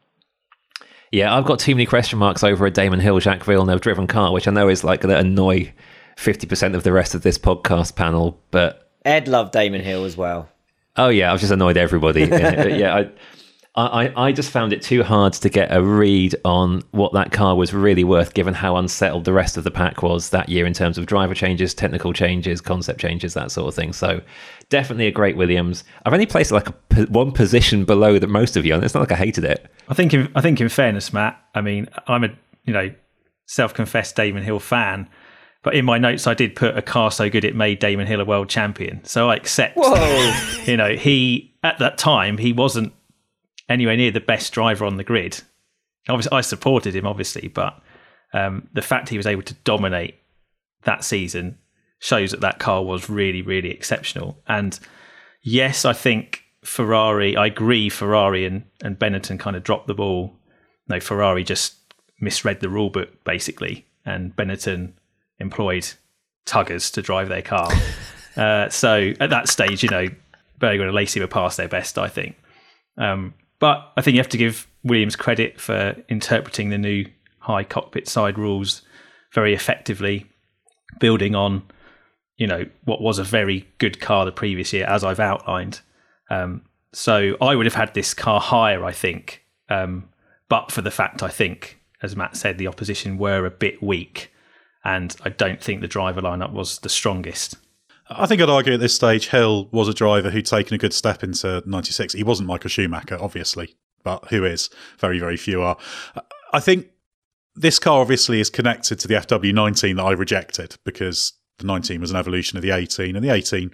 yeah, 1.10 1.34
I've 1.34 1.46
got 1.46 1.60
too 1.60 1.74
many 1.74 1.86
question 1.86 2.18
marks 2.18 2.44
over 2.44 2.66
a 2.66 2.70
Damon 2.70 3.00
Hill, 3.00 3.20
Jacques 3.20 3.44
Villeneuve 3.44 3.80
driven 3.80 4.06
car, 4.06 4.32
which 4.32 4.46
I 4.46 4.50
know 4.50 4.68
is 4.68 4.84
like 4.84 5.00
going 5.00 5.14
to 5.14 5.18
annoy 5.18 5.72
50% 6.16 6.74
of 6.74 6.82
the 6.82 6.92
rest 6.92 7.14
of 7.14 7.22
this 7.22 7.38
podcast 7.38 7.96
panel. 7.96 8.38
But 8.50 8.90
Ed 9.06 9.28
loved 9.28 9.52
Damon 9.52 9.80
Hill 9.80 10.04
as 10.04 10.18
well. 10.18 10.48
Oh 10.96 11.08
yeah, 11.08 11.32
I've 11.32 11.40
just 11.40 11.52
annoyed 11.52 11.78
everybody. 11.78 12.24
yeah, 12.24 12.96
I, 12.96 13.10
I, 13.74 14.12
I 14.16 14.32
just 14.32 14.50
found 14.50 14.74
it 14.74 14.82
too 14.82 15.02
hard 15.02 15.32
to 15.32 15.48
get 15.48 15.74
a 15.74 15.82
read 15.82 16.36
on 16.44 16.82
what 16.90 17.14
that 17.14 17.32
car 17.32 17.56
was 17.56 17.72
really 17.72 18.04
worth, 18.04 18.34
given 18.34 18.52
how 18.52 18.76
unsettled 18.76 19.24
the 19.24 19.32
rest 19.32 19.56
of 19.56 19.64
the 19.64 19.70
pack 19.70 20.02
was 20.02 20.28
that 20.28 20.50
year 20.50 20.66
in 20.66 20.74
terms 20.74 20.98
of 20.98 21.06
driver 21.06 21.34
changes, 21.34 21.72
technical 21.72 22.12
changes, 22.12 22.60
concept 22.60 23.00
changes, 23.00 23.32
that 23.32 23.50
sort 23.50 23.68
of 23.68 23.74
thing. 23.74 23.94
So, 23.94 24.20
definitely 24.68 25.06
a 25.06 25.10
great 25.10 25.38
Williams. 25.38 25.84
I've 26.04 26.12
only 26.12 26.26
placed 26.26 26.52
like 26.52 26.68
a, 26.68 26.74
one 27.08 27.32
position 27.32 27.86
below 27.86 28.18
that 28.18 28.28
most 28.28 28.58
of 28.58 28.66
you, 28.66 28.74
and 28.74 28.84
it's 28.84 28.92
not 28.92 29.00
like 29.00 29.12
I 29.12 29.16
hated 29.16 29.44
it. 29.44 29.66
I 29.88 29.94
think, 29.94 30.12
in, 30.12 30.30
I 30.34 30.42
think, 30.42 30.60
in 30.60 30.68
fairness, 30.68 31.10
Matt, 31.14 31.42
I 31.54 31.62
mean, 31.62 31.88
I'm 32.06 32.24
a 32.24 32.28
you 32.64 32.74
know 32.74 32.92
self-confessed 33.46 34.14
Damon 34.14 34.42
Hill 34.42 34.60
fan, 34.60 35.08
but 35.62 35.74
in 35.74 35.86
my 35.86 35.96
notes, 35.96 36.26
I 36.26 36.34
did 36.34 36.56
put 36.56 36.76
a 36.76 36.82
car 36.82 37.10
so 37.10 37.30
good 37.30 37.42
it 37.42 37.56
made 37.56 37.78
Damon 37.78 38.06
Hill 38.06 38.20
a 38.20 38.24
world 38.26 38.50
champion. 38.50 39.02
So 39.04 39.30
I 39.30 39.36
accept. 39.36 39.78
Whoa! 39.78 40.62
you 40.66 40.76
know, 40.76 40.94
he 40.94 41.54
at 41.62 41.78
that 41.78 41.96
time 41.96 42.36
he 42.36 42.52
wasn't 42.52 42.92
anywhere 43.68 43.96
near 43.96 44.10
the 44.10 44.20
best 44.20 44.52
driver 44.52 44.84
on 44.84 44.96
the 44.96 45.04
grid. 45.04 45.40
Obviously, 46.08 46.36
I 46.36 46.40
supported 46.40 46.94
him, 46.94 47.06
obviously, 47.06 47.48
but 47.48 47.80
um, 48.32 48.68
the 48.72 48.82
fact 48.82 49.08
he 49.08 49.16
was 49.16 49.26
able 49.26 49.42
to 49.42 49.54
dominate 49.64 50.16
that 50.84 51.04
season 51.04 51.58
shows 51.98 52.32
that 52.32 52.40
that 52.40 52.58
car 52.58 52.82
was 52.82 53.08
really, 53.08 53.42
really 53.42 53.70
exceptional. 53.70 54.36
And 54.48 54.78
yes, 55.42 55.84
I 55.84 55.92
think 55.92 56.42
Ferrari, 56.64 57.36
I 57.36 57.46
agree, 57.46 57.88
Ferrari 57.88 58.44
and, 58.44 58.64
and 58.82 58.98
Benetton 58.98 59.38
kind 59.38 59.56
of 59.56 59.62
dropped 59.62 59.86
the 59.86 59.94
ball. 59.94 60.36
No, 60.88 60.98
Ferrari 60.98 61.44
just 61.44 61.76
misread 62.20 62.60
the 62.60 62.68
rule 62.68 62.90
book, 62.90 63.22
basically, 63.24 63.86
and 64.04 64.34
Benetton 64.34 64.92
employed 65.38 65.92
tuggers 66.46 66.92
to 66.94 67.02
drive 67.02 67.28
their 67.28 67.42
car. 67.42 67.70
uh, 68.36 68.68
so 68.68 69.12
at 69.20 69.30
that 69.30 69.48
stage, 69.48 69.82
you 69.82 69.88
know, 69.88 70.08
Berger 70.58 70.86
and 70.86 70.92
Alesi 70.96 71.20
were 71.20 71.26
past 71.26 71.56
their 71.56 71.68
best, 71.68 71.98
I 71.98 72.08
think. 72.08 72.36
Um, 72.96 73.34
but 73.62 73.92
I 73.96 74.02
think 74.02 74.16
you 74.16 74.20
have 74.20 74.28
to 74.30 74.36
give 74.36 74.66
Williams 74.82 75.14
credit 75.14 75.60
for 75.60 75.94
interpreting 76.08 76.70
the 76.70 76.78
new 76.78 77.06
high 77.38 77.62
cockpit 77.62 78.08
side 78.08 78.36
rules 78.36 78.82
very 79.32 79.54
effectively, 79.54 80.26
building 80.98 81.36
on 81.36 81.62
you 82.36 82.48
know 82.48 82.66
what 82.86 83.00
was 83.00 83.20
a 83.20 83.22
very 83.22 83.68
good 83.78 84.00
car 84.00 84.24
the 84.24 84.32
previous 84.32 84.72
year, 84.72 84.84
as 84.86 85.04
I've 85.04 85.20
outlined. 85.20 85.80
Um, 86.28 86.62
so 86.92 87.36
I 87.40 87.54
would 87.54 87.66
have 87.66 87.76
had 87.76 87.94
this 87.94 88.14
car 88.14 88.40
higher, 88.40 88.84
I 88.84 88.90
think, 88.90 89.44
um, 89.68 90.08
but 90.48 90.72
for 90.72 90.82
the 90.82 90.90
fact 90.90 91.22
I 91.22 91.28
think, 91.28 91.78
as 92.02 92.16
Matt 92.16 92.36
said, 92.36 92.58
the 92.58 92.66
opposition 92.66 93.16
were 93.16 93.46
a 93.46 93.50
bit 93.50 93.80
weak, 93.80 94.32
and 94.84 95.14
I 95.24 95.28
don't 95.28 95.62
think 95.62 95.82
the 95.82 95.86
driver 95.86 96.20
lineup 96.20 96.52
was 96.52 96.80
the 96.80 96.88
strongest. 96.88 97.54
I 98.16 98.26
think 98.26 98.40
I'd 98.40 98.50
argue 98.50 98.74
at 98.74 98.80
this 98.80 98.94
stage 98.94 99.28
Hill 99.28 99.68
was 99.72 99.88
a 99.88 99.94
driver 99.94 100.30
who'd 100.30 100.46
taken 100.46 100.74
a 100.74 100.78
good 100.78 100.92
step 100.92 101.22
into 101.22 101.62
96. 101.66 102.14
He 102.14 102.22
wasn't 102.22 102.48
Michael 102.48 102.70
Schumacher, 102.70 103.18
obviously, 103.20 103.76
but 104.02 104.28
who 104.28 104.44
is? 104.44 104.70
Very, 104.98 105.18
very 105.18 105.36
few 105.36 105.62
are. 105.62 105.76
I 106.52 106.60
think 106.60 106.88
this 107.54 107.78
car 107.78 108.00
obviously 108.00 108.40
is 108.40 108.50
connected 108.50 108.98
to 109.00 109.08
the 109.08 109.14
FW19 109.14 109.96
that 109.96 110.02
I 110.02 110.12
rejected 110.12 110.76
because 110.84 111.34
the 111.58 111.66
19 111.66 112.00
was 112.00 112.10
an 112.10 112.16
evolution 112.16 112.56
of 112.56 112.62
the 112.62 112.70
18 112.70 113.14
and 113.14 113.24
the 113.24 113.32
18 113.32 113.70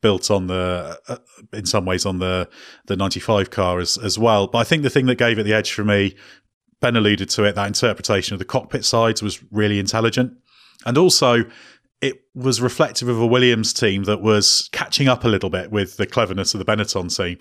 built 0.00 0.30
on 0.30 0.46
the 0.46 0.98
uh, 1.08 1.16
in 1.52 1.66
some 1.66 1.84
ways 1.84 2.04
on 2.04 2.18
the 2.18 2.48
the 2.86 2.96
95 2.96 3.50
car 3.50 3.80
as 3.80 3.96
as 3.98 4.18
well 4.18 4.46
but 4.46 4.58
i 4.58 4.64
think 4.64 4.82
the 4.82 4.90
thing 4.90 5.06
that 5.06 5.16
gave 5.16 5.38
it 5.38 5.44
the 5.44 5.52
edge 5.52 5.72
for 5.72 5.82
me 5.82 6.14
ben 6.80 6.94
alluded 6.94 7.30
to 7.30 7.44
it 7.44 7.54
that 7.54 7.66
interpretation 7.66 8.34
of 8.34 8.38
the 8.38 8.44
cockpit 8.44 8.84
sides 8.84 9.22
was 9.22 9.42
really 9.50 9.78
intelligent 9.78 10.36
and 10.84 10.98
also 10.98 11.44
it 12.02 12.24
was 12.34 12.60
reflective 12.60 13.08
of 13.08 13.20
a 13.20 13.26
Williams 13.26 13.72
team 13.72 14.04
that 14.04 14.20
was 14.20 14.68
catching 14.72 15.08
up 15.08 15.24
a 15.24 15.28
little 15.28 15.50
bit 15.50 15.70
with 15.70 15.96
the 15.96 16.06
cleverness 16.06 16.52
of 16.52 16.58
the 16.58 16.64
Benetton 16.64 17.16
team 17.16 17.38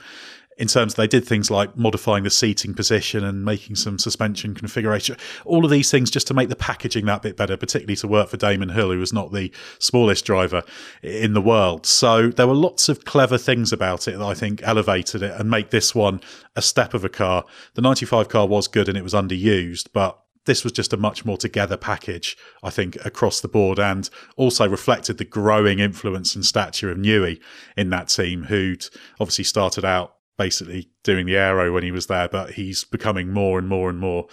in 0.58 0.68
terms 0.68 0.94
they 0.94 1.08
did 1.08 1.26
things 1.26 1.50
like 1.50 1.76
modifying 1.76 2.24
the 2.24 2.30
seating 2.30 2.76
position 2.76 3.24
and 3.24 3.44
making 3.44 3.76
some 3.76 3.98
suspension 3.98 4.54
configuration. 4.54 5.18
All 5.46 5.66
of 5.66 5.72
these 5.72 5.90
things 5.90 6.12
just 6.12 6.28
to 6.28 6.36
make 6.36 6.50
the 6.50 6.56
packaging 6.56 7.06
that 7.06 7.24
bit 7.24 7.36
better, 7.36 7.58
particularly 7.58 7.96
to 7.96 8.08
work 8.08 8.30
for 8.30 8.38
Damon 8.38 8.70
Hill, 8.70 8.92
who 8.92 9.00
was 9.00 9.12
not 9.12 9.32
the 9.32 9.52
smallest 9.80 10.26
driver 10.26 10.62
in 11.02 11.34
the 11.34 11.42
world. 11.42 11.88
So 11.88 12.28
there 12.30 12.46
were 12.48 12.54
lots 12.54 12.90
of 12.90 13.06
clever 13.06 13.40
things 13.40 13.74
about 13.74 14.08
it 14.08 14.20
that 14.20 14.26
I 14.26 14.36
think 14.36 14.62
elevated 14.62 15.24
it 15.24 15.40
and 15.40 15.50
make 15.50 15.72
this 15.72 15.96
one 15.96 16.22
a 16.56 16.62
step 16.62 16.94
of 16.94 17.04
a 17.04 17.10
car. 17.10 17.46
The 17.74 17.82
95 17.82 18.30
car 18.30 18.46
was 18.46 18.68
good 18.68 18.88
and 18.88 18.98
it 18.98 19.04
was 19.04 19.14
underused, 19.14 19.88
but 19.94 20.22
this 20.46 20.64
was 20.64 20.74
just 20.74 20.94
a 20.94 20.98
much 20.98 21.26
more 21.26 21.38
together 21.38 21.78
package, 21.78 22.38
I 22.64 22.70
think, 22.70 22.98
across 23.06 23.42
the 23.42 23.48
board, 23.48 23.80
and 23.80 24.10
also 24.36 24.68
reflected 24.68 25.18
the 25.18 25.26
growing 25.26 25.80
influence 25.80 26.36
and 26.36 26.46
stature 26.46 26.92
of 26.92 26.98
Newey 26.98 27.40
in 27.78 27.90
that 27.92 28.10
team, 28.10 28.44
who'd 28.44 28.88
obviously 29.20 29.44
started 29.44 29.86
out 29.86 30.16
basically 30.38 30.90
doing 31.04 31.28
the 31.28 31.38
aero 31.38 31.72
when 31.72 31.84
he 31.84 31.92
was 31.92 32.08
there, 32.08 32.28
but 32.28 32.54
he's 32.54 32.84
becoming 32.84 33.32
more 33.32 33.60
and 33.60 33.68
more 33.68 33.90
and 33.90 34.00
more 34.00 34.28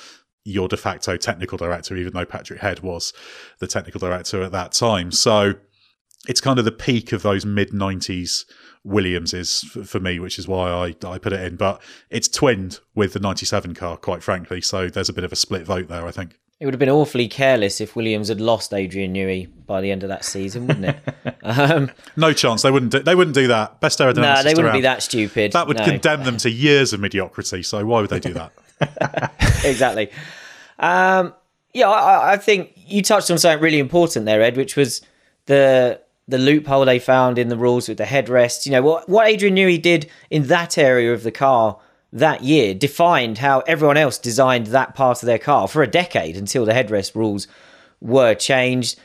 your 0.44 0.68
de 0.68 0.76
facto 0.76 1.16
technical 1.16 1.58
director, 1.58 1.96
even 1.96 2.14
though 2.14 2.24
Patrick 2.24 2.60
Head 2.60 2.80
was 2.80 3.12
the 3.58 3.66
technical 3.66 4.00
director 4.00 4.42
at 4.42 4.52
that 4.52 4.72
time. 4.72 5.12
So 5.12 5.54
it's 6.26 6.40
kind 6.40 6.58
of 6.58 6.64
the 6.64 6.72
peak 6.72 7.12
of 7.12 7.22
those 7.22 7.44
mid 7.44 7.70
90s 7.70 8.44
Williams 8.84 9.34
is 9.34 9.60
for 9.62 10.00
me, 10.00 10.18
which 10.18 10.38
is 10.38 10.48
why 10.48 10.70
I, 10.70 11.06
I 11.06 11.18
put 11.18 11.32
it 11.32 11.40
in. 11.40 11.56
But 11.56 11.82
it's 12.10 12.28
twinned 12.28 12.80
with 12.94 13.12
the 13.12 13.20
97 13.20 13.74
car, 13.74 13.96
quite 13.96 14.22
frankly. 14.22 14.60
So 14.60 14.88
there's 14.88 15.08
a 15.08 15.12
bit 15.12 15.24
of 15.24 15.32
a 15.32 15.36
split 15.36 15.64
vote 15.64 15.88
there, 15.88 16.06
I 16.06 16.10
think. 16.10 16.38
It 16.60 16.64
would 16.64 16.74
have 16.74 16.80
been 16.80 16.88
awfully 16.88 17.28
careless 17.28 17.80
if 17.80 17.94
Williams 17.94 18.28
had 18.28 18.40
lost 18.40 18.74
Adrian 18.74 19.14
Newey 19.14 19.48
by 19.66 19.80
the 19.80 19.92
end 19.92 20.02
of 20.02 20.08
that 20.08 20.24
season, 20.24 20.66
wouldn't 20.66 20.86
it? 20.86 21.36
um, 21.44 21.90
no 22.16 22.32
chance. 22.32 22.62
They 22.62 22.72
wouldn't. 22.72 22.90
Do, 22.90 22.98
they 22.98 23.14
wouldn't 23.14 23.34
do 23.34 23.46
that. 23.46 23.80
Best 23.80 24.00
aerodynamics. 24.00 24.36
No, 24.36 24.42
they 24.42 24.50
wouldn't 24.50 24.66
around. 24.66 24.74
be 24.74 24.80
that 24.80 25.02
stupid. 25.04 25.52
That 25.52 25.68
would 25.68 25.78
no. 25.78 25.84
condemn 25.84 26.24
them 26.24 26.36
to 26.38 26.50
years 26.50 26.92
of 26.92 26.98
mediocrity. 26.98 27.62
So 27.62 27.86
why 27.86 28.00
would 28.00 28.10
they 28.10 28.18
do 28.18 28.34
that? 28.34 28.52
exactly. 29.64 30.10
Um, 30.80 31.32
yeah, 31.72 31.88
I, 31.88 32.32
I 32.32 32.36
think 32.38 32.72
you 32.74 33.02
touched 33.02 33.30
on 33.30 33.38
something 33.38 33.62
really 33.62 33.78
important 33.78 34.24
there, 34.24 34.42
Ed, 34.42 34.56
which 34.56 34.74
was 34.74 35.00
the 35.46 36.00
the 36.28 36.38
loophole 36.38 36.84
they 36.84 36.98
found 36.98 37.38
in 37.38 37.48
the 37.48 37.56
rules 37.56 37.88
with 37.88 37.98
the 37.98 38.04
headrests. 38.04 38.66
You 38.66 38.72
know, 38.72 38.82
what, 38.82 39.08
what 39.08 39.26
Adrian 39.26 39.56
Newey 39.56 39.80
did 39.80 40.08
in 40.30 40.44
that 40.44 40.76
area 40.76 41.12
of 41.12 41.22
the 41.22 41.32
car 41.32 41.78
that 42.12 42.44
year 42.44 42.74
defined 42.74 43.38
how 43.38 43.60
everyone 43.60 43.96
else 43.96 44.18
designed 44.18 44.68
that 44.68 44.94
part 44.94 45.22
of 45.22 45.26
their 45.26 45.38
car 45.38 45.66
for 45.66 45.82
a 45.82 45.86
decade 45.86 46.36
until 46.36 46.64
the 46.64 46.72
headrest 46.72 47.14
rules 47.14 47.48
were 48.00 48.34
changed. 48.34 48.98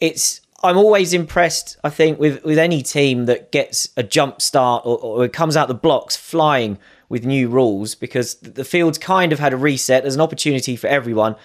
It's 0.00 0.42
I'm 0.62 0.78
always 0.78 1.12
impressed, 1.12 1.76
I 1.84 1.90
think, 1.90 2.18
with, 2.18 2.42
with 2.44 2.58
any 2.58 2.82
team 2.82 3.26
that 3.26 3.52
gets 3.52 3.88
a 3.96 4.02
jump 4.02 4.40
start 4.40 4.84
or, 4.86 4.98
or 4.98 5.28
comes 5.28 5.56
out 5.56 5.68
the 5.68 5.74
blocks 5.74 6.16
flying 6.16 6.78
with 7.08 7.24
new 7.24 7.48
rules 7.48 7.94
because 7.94 8.34
the 8.34 8.64
field's 8.64 8.98
kind 8.98 9.32
of 9.32 9.38
had 9.38 9.52
a 9.52 9.56
reset. 9.56 10.02
There's 10.02 10.14
an 10.14 10.20
opportunity 10.20 10.76
for 10.76 10.86
everyone. 10.88 11.36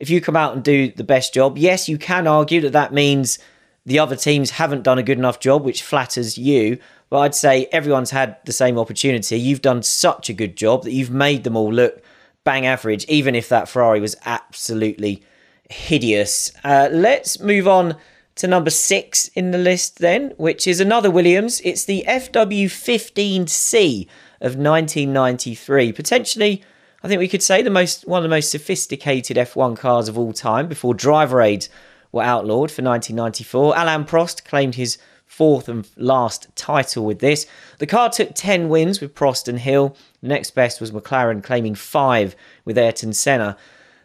If 0.00 0.10
you 0.10 0.20
come 0.20 0.34
out 0.34 0.54
and 0.54 0.64
do 0.64 0.90
the 0.90 1.04
best 1.04 1.34
job, 1.34 1.56
yes, 1.56 1.88
you 1.88 1.98
can 1.98 2.26
argue 2.26 2.60
that 2.62 2.72
that 2.72 2.92
means 2.92 3.38
the 3.86 3.98
other 3.98 4.16
teams 4.16 4.52
haven't 4.52 4.82
done 4.82 4.98
a 4.98 5.02
good 5.02 5.18
enough 5.18 5.40
job, 5.40 5.64
which 5.64 5.82
flatters 5.82 6.38
you. 6.38 6.78
But 7.10 7.18
I'd 7.18 7.34
say 7.34 7.68
everyone's 7.70 8.10
had 8.10 8.38
the 8.44 8.52
same 8.52 8.78
opportunity. 8.78 9.36
You've 9.36 9.62
done 9.62 9.82
such 9.82 10.30
a 10.30 10.32
good 10.32 10.56
job 10.56 10.84
that 10.84 10.92
you've 10.92 11.10
made 11.10 11.44
them 11.44 11.56
all 11.56 11.72
look 11.72 12.02
bang 12.44 12.66
average, 12.66 13.04
even 13.06 13.34
if 13.34 13.48
that 13.48 13.68
Ferrari 13.68 14.00
was 14.00 14.16
absolutely 14.24 15.22
hideous. 15.70 16.52
Uh, 16.62 16.88
let's 16.92 17.40
move 17.40 17.66
on 17.66 17.96
to 18.36 18.46
number 18.46 18.70
six 18.70 19.28
in 19.28 19.50
the 19.50 19.58
list, 19.58 19.98
then, 19.98 20.32
which 20.36 20.66
is 20.66 20.80
another 20.80 21.10
Williams. 21.10 21.60
It's 21.62 21.84
the 21.84 22.04
FW15C 22.06 24.06
of 24.40 24.56
1993. 24.56 25.92
Potentially, 25.92 26.62
I 27.02 27.08
think 27.08 27.18
we 27.18 27.28
could 27.28 27.42
say 27.42 27.62
the 27.62 27.70
most 27.70 28.06
one 28.06 28.18
of 28.18 28.22
the 28.22 28.28
most 28.28 28.50
sophisticated 28.50 29.36
F1 29.36 29.76
cars 29.76 30.08
of 30.08 30.18
all 30.18 30.32
time 30.32 30.68
before 30.68 30.94
driver 30.94 31.42
aids 31.42 31.68
were 32.14 32.22
outlawed 32.22 32.70
for 32.70 32.82
1994. 32.82 33.74
Alain 33.76 34.04
Prost 34.04 34.44
claimed 34.44 34.76
his 34.76 34.98
fourth 35.26 35.68
and 35.68 35.88
last 35.96 36.46
title 36.54 37.04
with 37.04 37.18
this. 37.18 37.46
The 37.78 37.86
car 37.86 38.08
took 38.08 38.34
10 38.34 38.68
wins 38.68 39.00
with 39.00 39.14
Prost 39.14 39.48
and 39.48 39.58
Hill. 39.58 39.96
Next 40.22 40.52
best 40.52 40.80
was 40.80 40.92
McLaren 40.92 41.42
claiming 41.42 41.74
five 41.74 42.36
with 42.64 42.78
Ayrton 42.78 43.12
Senna. 43.12 43.56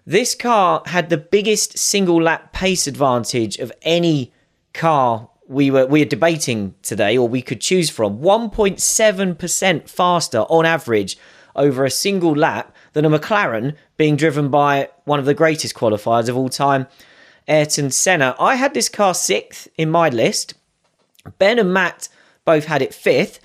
This 0.06 0.34
car 0.34 0.82
had 0.88 1.10
the 1.10 1.18
biggest 1.18 1.78
single 1.78 2.22
lap 2.22 2.52
pace 2.52 2.88
advantage 2.88 3.58
of 3.58 3.72
any 3.84 4.34
car 4.74 5.30
we 5.48 5.70
were 5.72 5.86
we 5.86 6.02
are 6.02 6.06
debating 6.06 6.76
today, 6.84 7.18
or 7.18 7.28
we 7.28 7.42
could 7.42 7.60
choose 7.60 7.90
from. 7.90 8.20
1.7% 8.20 9.90
faster 9.90 10.40
on 10.42 10.66
average 10.66 11.18
over 11.56 11.84
a 11.84 11.92
single 11.92 12.36
lap 12.36 12.76
than 12.94 13.06
a 13.06 13.10
McLaren 13.10 13.76
being 13.98 14.16
driven 14.16 14.50
by 14.50 14.90
one 15.06 15.20
of 15.20 15.26
the 15.26 15.34
greatest 15.34 15.76
qualifiers 15.76 16.30
of 16.30 16.38
all 16.38 16.50
time, 16.50 16.88
Ayrton 17.50 17.92
Senna. 17.92 18.36
I 18.40 18.56
had 18.56 18.74
this 18.74 18.88
car 18.88 19.14
sixth 19.14 19.68
in 19.78 19.90
my 19.90 20.10
list. 20.10 20.54
Ben 21.38 21.60
and 21.60 21.74
Matt 21.74 22.08
both 22.46 22.66
had 22.66 22.82
it 22.82 22.94
fifth. 22.94 23.40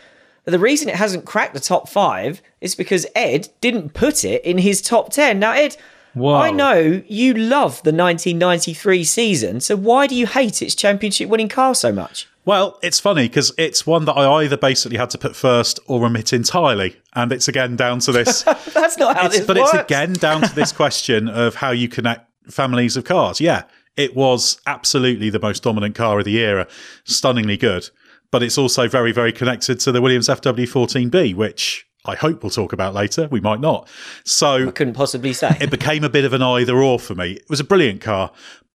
But 0.44 0.52
the 0.52 0.58
reason 0.58 0.88
it 0.88 0.96
hasn't 0.96 1.24
cracked 1.24 1.54
the 1.54 1.60
top 1.60 1.88
five 1.88 2.42
is 2.60 2.74
because 2.74 3.06
Ed 3.14 3.48
didn't 3.60 3.94
put 3.94 4.24
it 4.24 4.44
in 4.44 4.58
his 4.58 4.82
top 4.82 5.10
10. 5.10 5.38
Now, 5.38 5.52
Ed, 5.52 5.76
Whoa. 6.12 6.34
I 6.34 6.50
know 6.50 7.02
you 7.08 7.34
love 7.34 7.82
the 7.82 7.92
1993 7.92 9.04
season, 9.04 9.60
so 9.60 9.74
why 9.74 10.06
do 10.06 10.14
you 10.14 10.26
hate 10.26 10.62
its 10.62 10.74
championship 10.74 11.28
winning 11.28 11.48
car 11.48 11.74
so 11.74 11.92
much? 11.92 12.28
Well, 12.44 12.78
it's 12.82 13.00
funny 13.00 13.26
because 13.26 13.52
it's 13.56 13.86
one 13.86 14.04
that 14.04 14.12
I 14.12 14.42
either 14.42 14.58
basically 14.58 14.98
had 14.98 15.08
to 15.10 15.18
put 15.18 15.34
first 15.34 15.80
or 15.86 16.04
omit 16.04 16.32
entirely. 16.34 17.00
And 17.14 17.32
it's 17.32 17.48
again 17.48 17.74
down 17.74 18.00
to 18.00 18.12
this. 18.12 18.42
That's 18.74 18.98
not 18.98 19.16
how 19.16 19.26
it's, 19.26 19.38
this 19.38 19.46
but 19.46 19.56
works. 19.56 19.72
it's 19.72 19.82
again 19.84 20.12
down 20.12 20.42
to 20.42 20.54
this 20.54 20.72
question 20.72 21.28
of 21.28 21.54
how 21.54 21.70
you 21.70 21.88
connect 21.88 22.30
families 22.52 22.98
of 22.98 23.04
cars. 23.04 23.40
Yeah, 23.40 23.62
it 23.96 24.16
was 24.16 24.60
absolutely 24.66 25.30
the 25.30 25.38
most 25.38 25.62
dominant 25.62 25.94
car 25.94 26.18
of 26.18 26.24
the 26.24 26.38
era, 26.38 26.66
stunningly 27.04 27.56
good. 27.56 27.90
But 28.30 28.42
it's 28.42 28.58
also 28.58 28.88
very, 28.88 29.12
very 29.12 29.32
connected 29.32 29.78
to 29.80 29.92
the 29.92 30.00
Williams 30.00 30.28
FW14B, 30.28 31.34
which 31.34 31.86
I 32.04 32.16
hope 32.16 32.42
we'll 32.42 32.50
talk 32.50 32.72
about 32.72 32.92
later. 32.94 33.28
We 33.30 33.40
might 33.40 33.60
not. 33.60 33.88
So 34.24 34.68
I 34.68 34.70
couldn't 34.72 34.94
possibly 34.94 35.32
say. 35.32 35.56
it 35.60 35.70
became 35.70 36.04
a 36.04 36.10
bit 36.10 36.24
of 36.24 36.32
an 36.32 36.42
either 36.42 36.76
or 36.82 36.98
for 36.98 37.14
me. 37.14 37.32
It 37.32 37.48
was 37.48 37.60
a 37.60 37.64
brilliant 37.64 38.00
car, 38.00 38.32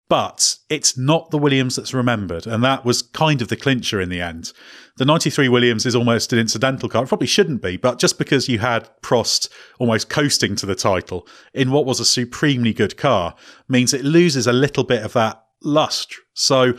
but 0.08 0.56
it's 0.70 0.96
not 0.96 1.30
the 1.30 1.38
Williams 1.38 1.76
that's 1.76 1.92
remembered. 1.92 2.46
And 2.46 2.64
that 2.64 2.84
was 2.84 3.02
kind 3.02 3.42
of 3.42 3.48
the 3.48 3.56
clincher 3.56 4.00
in 4.00 4.08
the 4.08 4.20
end. 4.20 4.52
The 4.98 5.04
93 5.04 5.48
Williams 5.48 5.86
is 5.86 5.94
almost 5.94 6.32
an 6.32 6.40
incidental 6.40 6.88
car. 6.88 7.04
It 7.04 7.06
probably 7.06 7.28
shouldn't 7.28 7.62
be, 7.62 7.76
but 7.76 8.00
just 8.00 8.18
because 8.18 8.48
you 8.48 8.58
had 8.58 8.90
Prost 9.00 9.48
almost 9.78 10.08
coasting 10.08 10.56
to 10.56 10.66
the 10.66 10.74
title 10.74 11.24
in 11.54 11.70
what 11.70 11.86
was 11.86 12.00
a 12.00 12.04
supremely 12.04 12.72
good 12.72 12.96
car 12.96 13.36
means 13.68 13.94
it 13.94 14.04
loses 14.04 14.48
a 14.48 14.52
little 14.52 14.82
bit 14.82 15.04
of 15.04 15.12
that 15.12 15.40
lust. 15.62 16.16
So 16.34 16.74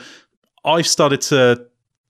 I've 0.65 0.85
started 0.85 1.21
to 1.21 1.65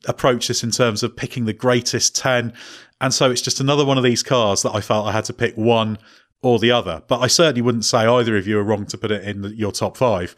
approach 0.07 0.47
this 0.47 0.63
in 0.63 0.71
terms 0.71 1.03
of 1.03 1.15
picking 1.15 1.45
the 1.45 1.53
greatest 1.53 2.15
10. 2.15 2.53
And 2.99 3.13
so 3.13 3.29
it's 3.29 3.43
just 3.43 3.59
another 3.59 3.85
one 3.85 3.99
of 3.99 4.03
these 4.03 4.23
cars 4.23 4.63
that 4.63 4.73
I 4.73 4.81
felt 4.81 5.05
I 5.05 5.11
had 5.11 5.25
to 5.25 5.33
pick 5.33 5.55
one 5.57 5.99
or 6.41 6.57
the 6.57 6.71
other. 6.71 7.03
But 7.07 7.19
I 7.19 7.27
certainly 7.27 7.61
wouldn't 7.61 7.85
say 7.85 8.07
either 8.07 8.35
of 8.35 8.47
you 8.47 8.57
are 8.57 8.63
wrong 8.63 8.87
to 8.87 8.97
put 8.97 9.11
it 9.11 9.23
in 9.25 9.43
your 9.55 9.71
top 9.71 9.95
five. 9.95 10.35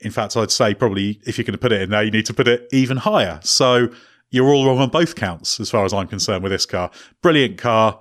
In 0.00 0.10
fact, 0.10 0.38
I'd 0.38 0.50
say 0.50 0.72
probably 0.72 1.20
if 1.26 1.36
you're 1.36 1.44
going 1.44 1.52
to 1.52 1.58
put 1.58 1.72
it 1.72 1.82
in 1.82 1.90
there, 1.90 2.02
you 2.02 2.10
need 2.10 2.26
to 2.26 2.34
put 2.34 2.48
it 2.48 2.66
even 2.72 2.96
higher. 2.96 3.40
So 3.42 3.90
you're 4.32 4.48
all 4.48 4.66
wrong 4.66 4.78
on 4.78 4.88
both 4.88 5.14
counts, 5.14 5.60
as 5.60 5.70
far 5.70 5.84
as 5.84 5.92
I'm 5.92 6.08
concerned, 6.08 6.42
with 6.42 6.50
this 6.50 6.66
car. 6.66 6.90
Brilliant 7.20 7.58
car, 7.58 8.00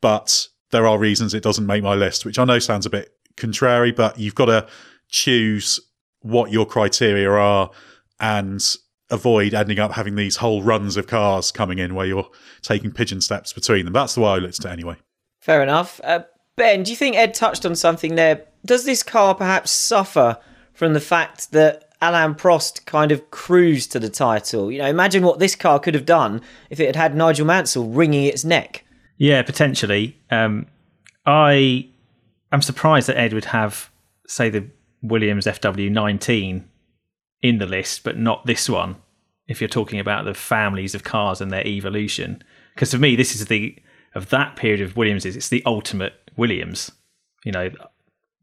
but 0.00 0.48
there 0.72 0.86
are 0.86 0.98
reasons 0.98 1.34
it 1.34 1.42
doesn't 1.42 1.66
make 1.66 1.84
my 1.84 1.94
list, 1.94 2.24
which 2.24 2.38
I 2.38 2.44
know 2.44 2.58
sounds 2.58 2.86
a 2.86 2.90
bit 2.90 3.10
contrary, 3.36 3.92
but 3.92 4.18
you've 4.18 4.34
got 4.34 4.46
to 4.46 4.66
choose 5.08 5.78
what 6.20 6.50
your 6.50 6.66
criteria 6.66 7.30
are 7.30 7.70
and 8.18 8.76
avoid 9.10 9.54
ending 9.54 9.78
up 9.78 9.92
having 9.92 10.16
these 10.16 10.36
whole 10.36 10.62
runs 10.62 10.96
of 10.96 11.06
cars 11.06 11.52
coming 11.52 11.78
in 11.78 11.94
where 11.94 12.06
you're 12.06 12.28
taking 12.62 12.90
pigeon 12.90 13.20
steps 13.20 13.52
between 13.52 13.84
them. 13.84 13.92
That's 13.92 14.14
the 14.14 14.22
way 14.22 14.30
I 14.30 14.36
looked 14.38 14.58
at 14.60 14.64
it 14.64 14.72
anyway. 14.72 14.96
Fair 15.40 15.62
enough. 15.62 16.00
Uh, 16.02 16.20
ben, 16.56 16.82
do 16.82 16.90
you 16.90 16.96
think 16.96 17.16
Ed 17.16 17.34
touched 17.34 17.64
on 17.66 17.76
something 17.76 18.14
there? 18.16 18.46
Does 18.64 18.84
this 18.84 19.02
car 19.02 19.34
perhaps 19.34 19.70
suffer 19.70 20.38
from 20.72 20.94
the 20.94 21.00
fact 21.00 21.52
that 21.52 21.85
Alain 22.00 22.34
Prost 22.34 22.84
kind 22.84 23.12
of 23.12 23.30
cruised 23.30 23.92
to 23.92 23.98
the 23.98 24.08
title? 24.08 24.70
You 24.70 24.78
know, 24.78 24.86
imagine 24.86 25.22
what 25.22 25.38
this 25.38 25.54
car 25.54 25.78
could 25.78 25.94
have 25.94 26.06
done 26.06 26.42
if 26.70 26.80
it 26.80 26.86
had 26.86 26.96
had 26.96 27.16
Nigel 27.16 27.46
Mansell 27.46 27.86
wringing 27.86 28.24
its 28.24 28.44
neck. 28.44 28.84
Yeah, 29.18 29.42
potentially. 29.42 30.18
Um, 30.30 30.66
I 31.24 31.88
am 32.52 32.62
surprised 32.62 33.08
that 33.08 33.18
Ed 33.18 33.32
would 33.32 33.46
have, 33.46 33.90
say, 34.26 34.50
the 34.50 34.66
Williams 35.02 35.46
FW19 35.46 36.64
in 37.42 37.58
the 37.58 37.66
list, 37.66 38.04
but 38.04 38.18
not 38.18 38.46
this 38.46 38.68
one. 38.68 38.96
If 39.48 39.60
you're 39.60 39.68
talking 39.68 40.00
about 40.00 40.24
the 40.24 40.34
families 40.34 40.94
of 40.94 41.04
cars 41.04 41.40
and 41.40 41.50
their 41.50 41.66
evolution, 41.66 42.42
because 42.74 42.92
for 42.92 42.98
me, 42.98 43.16
this 43.16 43.34
is 43.34 43.46
the 43.46 43.76
of 44.14 44.30
that 44.30 44.56
period 44.56 44.80
of 44.80 44.96
Williams's. 44.96 45.36
It's 45.36 45.50
the 45.50 45.62
ultimate 45.64 46.30
Williams. 46.36 46.90
You 47.44 47.52
know, 47.52 47.70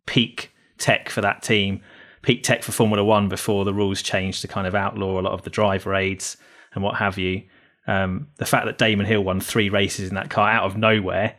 peak 0.05 0.51
tech 0.77 1.09
for 1.09 1.21
that 1.21 1.43
team, 1.43 1.81
peak 2.23 2.41
tech 2.41 2.63
for 2.63 2.71
Formula 2.71 3.03
One 3.03 3.29
before 3.29 3.63
the 3.63 3.73
rules 3.73 4.01
changed 4.01 4.41
to 4.41 4.47
kind 4.47 4.65
of 4.65 4.73
outlaw 4.73 5.19
a 5.19 5.21
lot 5.21 5.33
of 5.33 5.43
the 5.43 5.49
driver 5.49 5.93
aids 5.93 6.37
and 6.73 6.83
what 6.83 6.95
have 6.95 7.19
you. 7.19 7.43
Um, 7.85 8.27
the 8.37 8.45
fact 8.45 8.65
that 8.65 8.77
Damon 8.77 9.05
Hill 9.05 9.23
won 9.23 9.39
three 9.39 9.69
races 9.69 10.09
in 10.09 10.15
that 10.15 10.29
car 10.29 10.49
out 10.49 10.65
of 10.65 10.77
nowhere, 10.77 11.35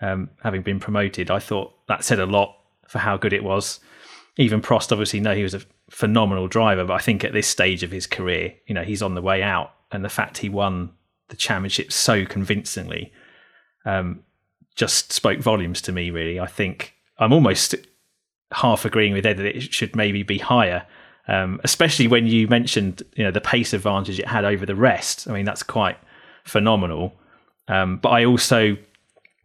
um, 0.00 0.30
having 0.42 0.62
been 0.62 0.78
promoted, 0.78 1.30
I 1.30 1.38
thought 1.38 1.74
that 1.88 2.04
said 2.04 2.20
a 2.20 2.26
lot 2.26 2.54
for 2.86 2.98
how 2.98 3.16
good 3.16 3.32
it 3.32 3.42
was. 3.42 3.80
Even 4.36 4.60
Prost, 4.60 4.92
obviously, 4.92 5.20
know 5.20 5.34
he 5.34 5.42
was 5.42 5.54
a 5.54 5.62
phenomenal 5.90 6.48
driver, 6.48 6.84
but 6.84 6.92
I 6.92 6.98
think 6.98 7.24
at 7.24 7.32
this 7.32 7.48
stage 7.48 7.82
of 7.82 7.90
his 7.90 8.06
career, 8.06 8.54
you 8.66 8.74
know, 8.74 8.84
he's 8.84 9.02
on 9.02 9.14
the 9.14 9.22
way 9.22 9.42
out, 9.42 9.72
and 9.90 10.04
the 10.04 10.10
fact 10.10 10.38
he 10.38 10.50
won 10.50 10.90
the 11.28 11.36
championship 11.36 11.90
so 11.90 12.26
convincingly 12.26 13.12
um, 13.84 14.22
just 14.74 15.12
spoke 15.12 15.38
volumes 15.40 15.80
to 15.82 15.92
me. 15.92 16.10
Really, 16.10 16.38
I 16.38 16.46
think 16.46 16.94
I'm 17.18 17.32
almost 17.32 17.74
half 18.52 18.84
agreeing 18.84 19.12
with 19.12 19.26
Ed 19.26 19.38
that 19.38 19.56
it 19.56 19.74
should 19.74 19.96
maybe 19.96 20.22
be 20.22 20.38
higher. 20.38 20.86
Um, 21.28 21.60
especially 21.64 22.06
when 22.06 22.26
you 22.26 22.46
mentioned 22.46 23.02
you 23.16 23.24
know 23.24 23.32
the 23.32 23.40
pace 23.40 23.72
advantage 23.72 24.18
it 24.18 24.28
had 24.28 24.44
over 24.44 24.64
the 24.64 24.76
rest. 24.76 25.28
I 25.28 25.32
mean 25.32 25.44
that's 25.44 25.62
quite 25.62 25.98
phenomenal. 26.44 27.14
Um, 27.68 27.98
but 27.98 28.10
I 28.10 28.24
also 28.24 28.76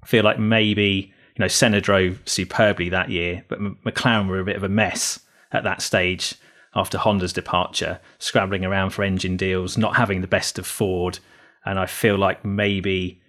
feel 0.06 0.24
like 0.24 0.40
maybe 0.40 1.12
you 1.36 1.40
know 1.40 1.48
Senna 1.48 1.82
drove 1.82 2.22
superbly 2.26 2.90
that 2.90 3.10
year, 3.10 3.44
but 3.48 3.60
M- 3.60 3.80
McLaren 3.86 4.28
were 4.28 4.40
a 4.40 4.46
bit 4.46 4.56
of 4.56 4.64
a 4.64 4.70
mess 4.70 5.20
at 5.52 5.64
that 5.64 5.82
stage 5.82 6.36
after 6.74 6.98
Honda's 6.98 7.34
departure, 7.34 8.00
scrambling 8.20 8.64
around 8.64 8.92
for 8.92 9.04
engine 9.04 9.36
deals, 9.36 9.78
not 9.78 9.98
having 9.98 10.22
the 10.22 10.28
best 10.28 10.58
of 10.58 10.66
Ford, 10.66 11.20
and 11.66 11.78
I 11.80 11.86
feel 11.86 12.18
like 12.18 12.46
maybe 12.46 13.20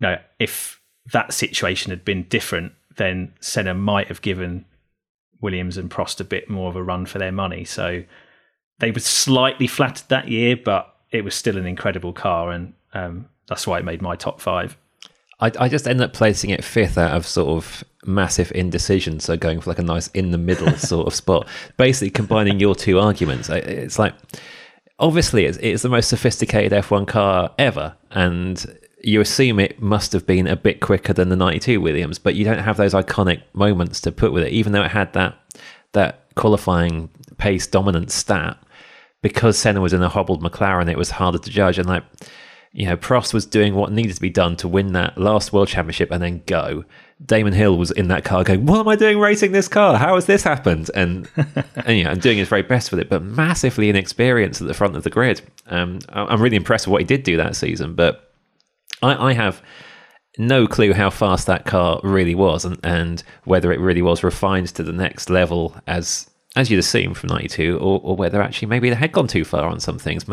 you 0.00 0.08
know 0.08 0.18
if 0.38 0.80
that 1.12 1.34
situation 1.34 1.90
had 1.90 2.04
been 2.04 2.24
different, 2.24 2.72
then 2.96 3.34
Senna 3.40 3.74
might 3.74 4.08
have 4.08 4.22
given 4.22 4.64
Williams 5.40 5.76
and 5.76 5.90
Prost 5.90 6.20
a 6.20 6.24
bit 6.24 6.50
more 6.50 6.68
of 6.68 6.76
a 6.76 6.82
run 6.82 7.06
for 7.06 7.18
their 7.18 7.32
money. 7.32 7.64
So 7.64 8.04
they 8.78 8.90
were 8.90 9.00
slightly 9.00 9.66
flattered 9.66 10.08
that 10.08 10.28
year, 10.28 10.56
but 10.56 10.94
it 11.10 11.24
was 11.24 11.34
still 11.34 11.56
an 11.56 11.66
incredible 11.66 12.12
car, 12.12 12.50
and 12.50 12.74
um, 12.94 13.28
that's 13.48 13.66
why 13.66 13.78
it 13.78 13.84
made 13.84 14.02
my 14.02 14.16
top 14.16 14.40
five. 14.40 14.76
I, 15.40 15.50
I 15.58 15.68
just 15.68 15.88
ended 15.88 16.04
up 16.04 16.12
placing 16.12 16.50
it 16.50 16.62
fifth 16.62 16.98
out 16.98 17.16
of 17.16 17.26
sort 17.26 17.48
of 17.56 17.84
massive 18.04 18.52
indecision. 18.54 19.20
So 19.20 19.36
going 19.36 19.60
for 19.60 19.70
like 19.70 19.78
a 19.78 19.82
nice 19.82 20.08
in 20.08 20.30
the 20.30 20.38
middle 20.38 20.70
sort 20.76 21.06
of 21.06 21.14
spot. 21.14 21.48
Basically 21.76 22.10
combining 22.10 22.60
your 22.60 22.74
two 22.74 22.98
arguments. 22.98 23.48
It's 23.48 23.98
like, 23.98 24.14
obviously, 24.98 25.46
it's, 25.46 25.58
it's 25.58 25.82
the 25.82 25.88
most 25.88 26.08
sophisticated 26.08 26.72
F1 26.72 27.08
car 27.08 27.52
ever. 27.58 27.96
And 28.10 28.78
you 29.02 29.20
assume 29.20 29.58
it 29.58 29.80
must 29.80 30.12
have 30.12 30.26
been 30.26 30.46
a 30.46 30.56
bit 30.56 30.80
quicker 30.80 31.12
than 31.12 31.28
the 31.28 31.36
92 31.36 31.80
Williams, 31.80 32.18
but 32.18 32.34
you 32.34 32.44
don't 32.44 32.58
have 32.58 32.76
those 32.76 32.94
iconic 32.94 33.42
moments 33.52 34.00
to 34.02 34.12
put 34.12 34.32
with 34.32 34.44
it, 34.44 34.52
even 34.52 34.72
though 34.72 34.82
it 34.82 34.90
had 34.90 35.12
that 35.14 35.36
that 35.92 36.24
qualifying 36.34 37.08
pace 37.38 37.66
dominant 37.66 38.10
stat. 38.10 38.56
Because 39.22 39.58
Senna 39.58 39.80
was 39.80 39.92
in 39.92 40.02
a 40.02 40.08
hobbled 40.08 40.42
McLaren, 40.42 40.90
it 40.90 40.96
was 40.96 41.10
harder 41.10 41.38
to 41.38 41.50
judge. 41.50 41.78
And 41.78 41.86
like, 41.86 42.04
you 42.72 42.86
know, 42.86 42.96
Prost 42.96 43.34
was 43.34 43.44
doing 43.44 43.74
what 43.74 43.92
needed 43.92 44.14
to 44.14 44.20
be 44.20 44.30
done 44.30 44.56
to 44.56 44.68
win 44.68 44.92
that 44.92 45.18
last 45.18 45.52
World 45.52 45.68
Championship 45.68 46.10
and 46.10 46.22
then 46.22 46.42
go. 46.46 46.84
Damon 47.24 47.52
Hill 47.52 47.76
was 47.76 47.90
in 47.90 48.08
that 48.08 48.24
car 48.24 48.44
going, 48.44 48.64
"What 48.64 48.80
am 48.80 48.88
I 48.88 48.96
doing 48.96 49.18
racing 49.18 49.52
this 49.52 49.68
car? 49.68 49.98
How 49.98 50.14
has 50.14 50.24
this 50.24 50.42
happened?" 50.42 50.90
And 50.94 51.28
and 51.36 51.98
you 51.98 52.04
know, 52.04 52.12
and 52.12 52.22
doing 52.22 52.38
his 52.38 52.48
very 52.48 52.62
best 52.62 52.90
with 52.90 53.00
it, 53.00 53.10
but 53.10 53.22
massively 53.22 53.90
inexperienced 53.90 54.62
at 54.62 54.68
the 54.68 54.74
front 54.74 54.96
of 54.96 55.02
the 55.02 55.10
grid. 55.10 55.42
Um, 55.66 55.98
I'm 56.08 56.40
really 56.40 56.56
impressed 56.56 56.86
with 56.86 56.92
what 56.92 57.02
he 57.02 57.06
did 57.06 57.22
do 57.22 57.36
that 57.36 57.56
season, 57.56 57.94
but 57.94 58.29
I, 59.02 59.30
I 59.30 59.32
have 59.32 59.62
no 60.38 60.66
clue 60.66 60.92
how 60.92 61.10
fast 61.10 61.46
that 61.46 61.66
car 61.66 62.00
really 62.02 62.34
was, 62.34 62.64
and, 62.64 62.78
and 62.84 63.22
whether 63.44 63.72
it 63.72 63.80
really 63.80 64.02
was 64.02 64.22
refined 64.22 64.68
to 64.68 64.82
the 64.82 64.92
next 64.92 65.30
level 65.30 65.76
as 65.86 66.28
as 66.56 66.70
you'd 66.70 66.78
assume 66.78 67.14
from 67.14 67.28
'92, 67.28 67.78
or, 67.78 68.00
or 68.02 68.16
whether 68.16 68.42
actually 68.42 68.68
maybe 68.68 68.90
they 68.90 68.96
had 68.96 69.12
gone 69.12 69.28
too 69.28 69.44
far 69.44 69.68
on 69.68 69.80
some 69.80 69.98
things. 69.98 70.24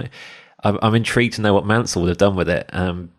I'm, 0.63 0.79
I'm 0.81 0.95
intrigued 0.95 1.35
to 1.35 1.41
know 1.41 1.53
what 1.53 1.65
Mansell 1.65 2.01
would 2.03 2.09
have 2.09 2.17
done 2.17 2.35
with 2.35 2.49
it. 2.49 2.69
Um, 2.73 3.11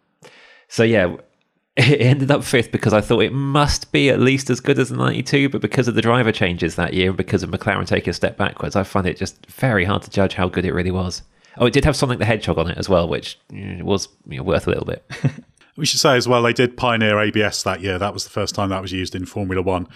so 0.68 0.82
yeah, 0.82 1.16
it 1.76 2.00
ended 2.00 2.30
up 2.30 2.42
fifth 2.42 2.72
because 2.72 2.92
I 2.92 3.00
thought 3.00 3.20
it 3.20 3.32
must 3.32 3.92
be 3.92 4.10
at 4.10 4.20
least 4.20 4.50
as 4.50 4.60
good 4.60 4.78
as 4.78 4.88
the 4.88 4.96
92, 4.96 5.48
but 5.48 5.60
because 5.60 5.86
of 5.88 5.94
the 5.94 6.02
driver 6.02 6.32
changes 6.32 6.74
that 6.74 6.94
year 6.94 7.08
and 7.08 7.16
because 7.16 7.42
of 7.42 7.50
McLaren 7.50 7.86
taking 7.86 8.10
a 8.10 8.14
step 8.14 8.36
backwards, 8.36 8.74
I 8.74 8.82
find 8.82 9.06
it 9.06 9.16
just 9.16 9.46
very 9.46 9.84
hard 9.84 10.02
to 10.02 10.10
judge 10.10 10.34
how 10.34 10.48
good 10.48 10.64
it 10.64 10.74
really 10.74 10.90
was. 10.90 11.22
Oh, 11.58 11.66
it 11.66 11.72
did 11.72 11.84
have 11.84 11.96
Sonic 11.96 12.18
the 12.18 12.24
Hedgehog 12.24 12.58
on 12.58 12.70
it 12.70 12.78
as 12.78 12.88
well, 12.88 13.08
which 13.08 13.38
mm, 13.52 13.82
was 13.82 14.08
you 14.28 14.38
know, 14.38 14.44
worth 14.44 14.66
a 14.66 14.70
little 14.70 14.86
bit. 14.86 15.04
We 15.78 15.86
should 15.86 16.00
say 16.00 16.16
as 16.16 16.26
well, 16.26 16.42
they 16.42 16.52
did 16.52 16.76
pioneer 16.76 17.20
ABS 17.20 17.62
that 17.62 17.80
year. 17.80 18.00
That 18.00 18.12
was 18.12 18.24
the 18.24 18.30
first 18.30 18.52
time 18.52 18.70
that 18.70 18.82
was 18.82 18.90
used 18.90 19.14
in 19.14 19.24
Formula 19.24 19.62
One. 19.62 19.86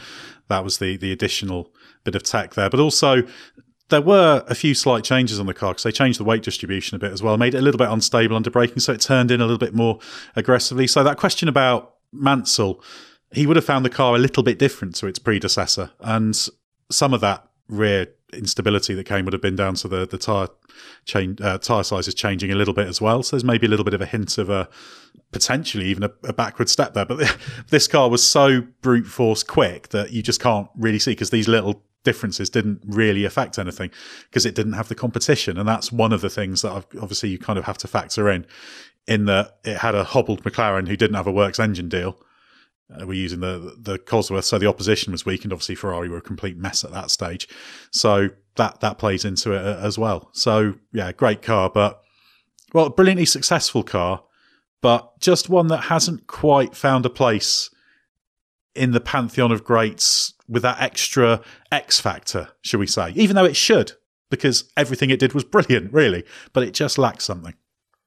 That 0.47 0.63
was 0.63 0.79
the, 0.79 0.97
the 0.97 1.11
additional 1.11 1.75
bit 2.05 2.15
of 2.15 2.23
tech 2.23 2.55
there. 2.55 2.71
But 2.71 2.79
also, 2.79 3.25
there 3.89 4.01
were 4.01 4.45
a 4.47 4.55
few 4.55 4.75
slight 4.75 5.03
changes 5.03 5.41
on 5.41 5.47
the 5.47 5.55
car 5.55 5.73
because 5.73 5.83
they 5.83 5.91
changed 5.91 6.21
the 6.21 6.25
weight 6.25 6.45
distribution 6.45 6.95
a 6.95 7.01
bit 7.01 7.11
as 7.11 7.21
well, 7.21 7.37
made 7.37 7.57
it 7.57 7.59
a 7.59 7.63
little 7.63 7.79
bit 7.79 7.89
unstable 7.89 8.37
under 8.37 8.49
braking, 8.49 8.79
so 8.79 8.93
it 8.93 9.01
turned 9.01 9.33
in 9.33 9.41
a 9.41 9.45
little 9.45 9.59
bit 9.59 9.75
more 9.75 9.99
aggressively. 10.37 10.87
So, 10.87 11.03
that 11.03 11.17
question 11.17 11.49
about 11.49 11.97
Mansell, 12.13 12.81
he 13.33 13.45
would 13.45 13.57
have 13.57 13.65
found 13.65 13.85
the 13.85 13.91
car 13.91 14.15
a 14.15 14.19
little 14.19 14.45
bit 14.45 14.61
different 14.61 14.95
to 14.97 15.09
its 15.09 15.19
predecessor. 15.19 15.91
And 15.99 16.39
some 16.93 17.13
of 17.13 17.21
that 17.23 17.49
rear 17.69 18.07
instability 18.33 18.95
that 18.95 19.05
came 19.05 19.25
would 19.25 19.33
have 19.33 19.43
been 19.43 19.57
down 19.57 19.75
to 19.75 19.89
the 19.89 20.07
the 20.07 20.19
tire 20.19 20.49
chain 21.05 21.37
uh, 21.41 21.59
tire 21.59 21.83
sizes 21.83 22.15
changing 22.15 22.51
a 22.51 22.55
little 22.55 22.75
bit 22.75 22.89
as 22.89 23.01
well. 23.01 23.23
So 23.23 23.37
there's 23.37 23.45
maybe 23.45 23.67
a 23.67 23.71
little 23.71 23.85
bit 23.85 23.95
of 23.95 24.01
a 24.01 24.07
hint 24.07 24.39
of 24.39 24.51
a 24.51 24.69
potentially 25.31 25.87
even 25.87 26.03
a, 26.03 26.11
a 26.25 26.33
backward 26.33 26.69
step 26.69 26.95
there. 26.95 27.05
But 27.05 27.37
this 27.69 27.89
car 27.89 28.09
was 28.09 28.27
so 28.27 28.63
brute 28.81 29.07
force 29.07 29.43
quick 29.43 29.89
that 29.89 30.13
you 30.13 30.23
just 30.23 30.41
can't 30.41 30.69
really 30.77 30.99
see 30.99 31.13
because 31.13 31.31
these 31.31 31.49
little 31.49 31.83
differences 32.05 32.51
didn't 32.51 32.83
really 32.85 33.25
affect 33.25 33.59
anything 33.59 33.91
because 34.29 34.45
it 34.45 34.55
didn't 34.55 34.73
have 34.73 34.89
the 34.89 34.95
competition, 34.95 35.59
and 35.59 35.69
that's 35.69 35.93
one 35.93 36.13
of 36.13 36.21
the 36.21 36.31
things 36.31 36.63
that 36.63 36.73
I've, 36.73 36.87
obviously 37.01 37.31
you 37.31 37.39
kind 37.39 37.59
of 37.59 37.65
have 37.65 37.79
to 37.79 37.89
factor 37.89 38.31
in. 38.31 38.47
In 39.09 39.25
that 39.25 39.57
it 39.65 39.79
had 39.79 39.97
a 39.97 40.05
hobbled 40.05 40.45
McLaren 40.45 40.87
who 40.87 40.97
didn't 40.97 41.17
have 41.17 41.27
a 41.27 41.33
works 41.33 41.59
engine 41.59 41.89
deal 41.89 42.17
uh, 43.01 43.07
we're 43.07 43.15
using 43.15 43.41
the 43.41 43.77
the 43.79 43.99
Cosworth, 43.99 44.45
so 44.45 44.59
the 44.59 44.67
opposition 44.67 45.13
was 45.13 45.27
weakened. 45.27 45.53
Obviously, 45.53 45.75
Ferrari 45.75 46.09
were 46.09 46.19
a 46.19 46.23
complete 46.23 46.57
mess 46.57 46.85
at 46.85 46.93
that 46.93 47.11
stage, 47.11 47.49
so 47.91 48.29
that 48.57 48.81
that 48.81 48.99
plays 48.99 49.25
into 49.25 49.53
it 49.53 49.65
uh, 49.65 49.79
as 49.81 49.99
well. 49.99 50.31
So 50.33 50.75
yeah, 50.93 51.13
great 51.13 51.43
car, 51.43 51.71
but 51.71 52.03
well, 52.73 52.89
brilliantly 52.91 53.27
successful 53.27 53.83
car, 53.83 54.23
but 54.81 55.19
just 55.21 55.49
one 55.49 55.69
that 55.69 55.85
hasn't 55.85 56.27
quite 56.27 56.75
found 56.75 57.07
a 57.07 57.11
place 57.11 57.71
in 58.75 58.93
the 58.93 59.01
pantheon 59.01 59.53
of 59.53 59.65
greats 59.65 60.35
with 60.49 60.63
that 60.63 60.81
extra 60.81 61.41
X 61.71 62.01
factor, 62.01 62.49
shall 62.63 62.81
we 62.81 62.87
say? 62.87 63.13
Even 63.15 63.37
though 63.37 63.45
it 63.45 63.57
should, 63.57 63.93
because 64.31 64.71
everything 64.77 65.11
it 65.11 65.21
did 65.21 65.35
was 65.35 65.45
brilliant, 65.45 65.93
really, 65.93 66.25
but 66.53 66.63
it 66.63 66.73
just 66.73 66.99
lacks 66.99 67.25
something. 67.25 67.55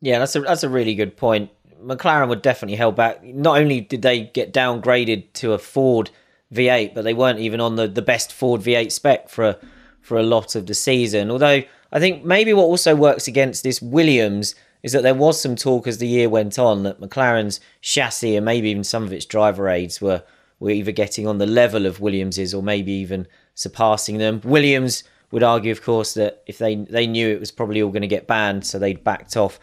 Yeah, 0.02 0.20
that's 0.20 0.36
a 0.36 0.42
that's 0.42 0.64
a 0.64 0.70
really 0.70 0.96
good 0.96 1.18
point. 1.18 1.50
McLaren 1.86 2.30
were 2.30 2.36
definitely 2.36 2.78
held 2.78 2.96
back. 2.96 3.24
Not 3.24 3.58
only 3.58 3.82
did 3.82 4.02
they 4.02 4.22
get 4.22 4.54
downgraded 4.54 5.34
to 5.34 5.54
a 5.54 5.58
Ford 5.58 6.10
V8, 6.54 6.94
but 6.94 7.04
they 7.04 7.14
weren't 7.14 7.40
even 7.40 7.62
on 7.62 7.76
the, 7.76 7.88
the 7.88 8.02
best 8.02 8.34
Ford 8.34 8.62
V8 8.62 8.92
spec 8.92 9.30
for 9.30 9.46
a, 9.46 9.58
for 10.02 10.18
a 10.18 10.24
lot 10.24 10.56
of 10.56 10.66
the 10.68 10.74
season. 10.74 11.30
Although 11.30 11.64
I 11.92 12.00
think 12.00 12.24
maybe 12.24 12.54
what 12.54 12.64
also 12.64 12.96
works 12.96 13.28
against 13.28 13.64
this 13.64 13.82
Williams 13.82 14.56
is 14.84 14.92
that 14.92 15.04
there 15.04 15.16
was 15.16 15.42
some 15.42 15.56
talk 15.56 15.88
as 15.88 15.98
the 15.98 16.08
year 16.08 16.30
went 16.30 16.60
on 16.60 16.84
that 16.84 17.00
McLaren's 17.00 17.60
chassis 17.82 18.36
and 18.36 18.46
maybe 18.46 18.70
even 18.70 18.84
some 18.84 19.04
of 19.04 19.14
its 19.14 19.26
driver 19.26 19.70
aids 19.70 20.02
were 20.02 20.24
were 20.60 20.70
either 20.70 20.92
getting 20.92 21.28
on 21.28 21.38
the 21.38 21.46
level 21.46 21.86
of 21.86 22.00
Williams's 22.00 22.54
or 22.54 22.64
maybe 22.64 22.92
even 22.92 23.28
surpassing 23.56 24.20
them. 24.20 24.40
Williams 24.44 25.04
would 25.32 25.44
argue, 25.44 25.72
of 25.72 25.82
course, 25.82 26.14
that 26.14 26.44
if 26.48 26.60
they 26.60 26.76
they 26.76 27.08
knew 27.08 27.28
it 27.30 27.40
was 27.40 27.52
probably 27.52 27.82
all 27.82 27.92
going 27.92 28.02
to 28.02 28.08
get 28.08 28.28
banned, 28.28 28.66
so 28.66 28.80
they'd 28.80 29.04
backed 29.04 29.36
off 29.36 29.60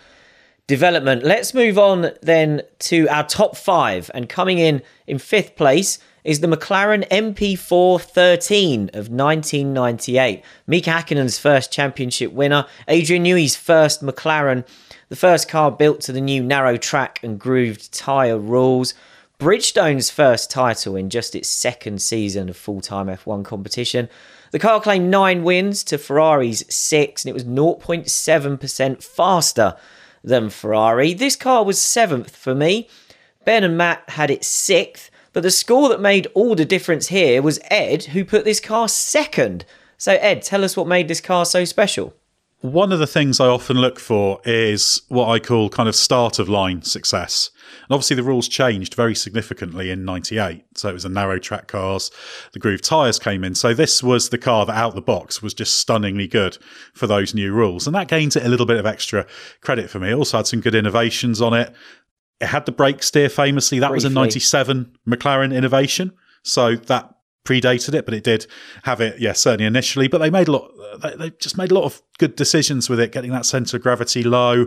development. 0.66 1.24
Let's 1.24 1.54
move 1.54 1.78
on 1.78 2.12
then 2.22 2.62
to 2.80 3.08
our 3.08 3.26
top 3.26 3.56
five. 3.56 4.10
And 4.14 4.28
coming 4.28 4.58
in 4.58 4.82
in 5.06 5.18
fifth 5.18 5.56
place 5.56 5.98
is 6.24 6.40
the 6.40 6.46
McLaren 6.46 7.06
MP4 7.08 8.00
13 8.00 8.90
of 8.94 9.08
1998. 9.08 10.42
Mika 10.66 10.90
Hakkinen's 10.90 11.38
first 11.38 11.72
championship 11.72 12.32
winner, 12.32 12.66
Adrian 12.86 13.24
Newey's 13.24 13.56
first 13.56 14.02
McLaren, 14.02 14.64
the 15.08 15.16
first 15.16 15.48
car 15.48 15.70
built 15.70 16.00
to 16.02 16.12
the 16.12 16.20
new 16.20 16.42
narrow 16.42 16.76
track 16.76 17.18
and 17.22 17.38
grooved 17.38 17.92
tyre 17.92 18.38
rules. 18.38 18.94
Bridgestone's 19.38 20.08
first 20.08 20.52
title 20.52 20.94
in 20.94 21.10
just 21.10 21.34
its 21.34 21.48
second 21.48 22.00
season 22.00 22.48
of 22.48 22.56
full 22.56 22.80
time 22.80 23.08
F1 23.08 23.44
competition. 23.44 24.08
The 24.52 24.60
car 24.60 24.80
claimed 24.80 25.10
nine 25.10 25.42
wins 25.42 25.82
to 25.84 25.98
Ferrari's 25.98 26.64
six, 26.72 27.24
and 27.24 27.30
it 27.30 27.34
was 27.34 27.44
0.7% 27.44 29.02
faster 29.02 29.76
than 30.24 30.50
Ferrari. 30.50 31.14
This 31.14 31.36
car 31.36 31.64
was 31.64 31.80
seventh 31.80 32.36
for 32.36 32.54
me. 32.54 32.88
Ben 33.44 33.64
and 33.64 33.76
Matt 33.76 34.08
had 34.10 34.30
it 34.30 34.44
sixth, 34.44 35.10
but 35.32 35.42
the 35.42 35.50
score 35.50 35.88
that 35.88 36.00
made 36.00 36.28
all 36.34 36.54
the 36.54 36.64
difference 36.64 37.08
here 37.08 37.42
was 37.42 37.58
Ed, 37.70 38.04
who 38.04 38.24
put 38.24 38.44
this 38.44 38.60
car 38.60 38.88
second. 38.88 39.64
So, 39.98 40.12
Ed, 40.12 40.42
tell 40.42 40.64
us 40.64 40.76
what 40.76 40.86
made 40.86 41.08
this 41.08 41.20
car 41.20 41.44
so 41.44 41.64
special. 41.64 42.14
One 42.62 42.92
of 42.92 43.00
the 43.00 43.08
things 43.08 43.40
I 43.40 43.48
often 43.48 43.76
look 43.78 43.98
for 43.98 44.40
is 44.44 45.02
what 45.08 45.28
I 45.28 45.40
call 45.40 45.68
kind 45.68 45.88
of 45.88 45.96
start 45.96 46.38
of 46.38 46.48
line 46.48 46.82
success. 46.82 47.50
And 47.82 47.90
obviously, 47.90 48.14
the 48.14 48.22
rules 48.22 48.46
changed 48.46 48.94
very 48.94 49.16
significantly 49.16 49.90
in 49.90 50.04
98. 50.04 50.62
So 50.76 50.88
it 50.88 50.92
was 50.92 51.04
a 51.04 51.08
narrow 51.08 51.40
track 51.40 51.66
cars, 51.66 52.12
the 52.52 52.60
groove 52.60 52.80
tyres 52.80 53.18
came 53.18 53.42
in. 53.42 53.56
So 53.56 53.74
this 53.74 54.00
was 54.00 54.28
the 54.28 54.38
car 54.38 54.64
that 54.64 54.76
out 54.76 54.94
the 54.94 55.02
box 55.02 55.42
was 55.42 55.54
just 55.54 55.76
stunningly 55.78 56.28
good 56.28 56.56
for 56.94 57.08
those 57.08 57.34
new 57.34 57.52
rules. 57.52 57.88
And 57.88 57.96
that 57.96 58.06
gains 58.06 58.36
it 58.36 58.46
a 58.46 58.48
little 58.48 58.66
bit 58.66 58.78
of 58.78 58.86
extra 58.86 59.26
credit 59.60 59.90
for 59.90 59.98
me. 59.98 60.10
It 60.10 60.14
also 60.14 60.36
had 60.36 60.46
some 60.46 60.60
good 60.60 60.76
innovations 60.76 61.42
on 61.42 61.54
it. 61.54 61.74
It 62.40 62.46
had 62.46 62.64
the 62.64 62.72
brake 62.72 63.02
steer 63.02 63.28
famously. 63.28 63.80
That 63.80 63.90
Briefly. 63.90 64.06
was 64.06 64.12
a 64.12 64.14
97 64.14 64.98
McLaren 65.08 65.52
innovation. 65.52 66.12
So 66.44 66.76
that 66.76 67.12
predated 67.44 67.94
it, 67.94 68.04
but 68.04 68.14
it 68.14 68.24
did 68.24 68.46
have 68.84 69.00
it, 69.00 69.18
yeah, 69.18 69.32
certainly 69.32 69.66
initially. 69.66 70.08
But 70.08 70.18
they 70.18 70.30
made 70.30 70.48
a 70.48 70.52
lot, 70.52 70.70
they, 71.02 71.16
they, 71.16 71.30
just 71.30 71.58
made 71.58 71.70
a 71.70 71.74
lot 71.74 71.84
of 71.84 72.00
good 72.18 72.36
decisions 72.36 72.88
with 72.88 73.00
it, 73.00 73.12
getting 73.12 73.32
that 73.32 73.46
center 73.46 73.76
of 73.76 73.82
gravity 73.82 74.22
low. 74.22 74.66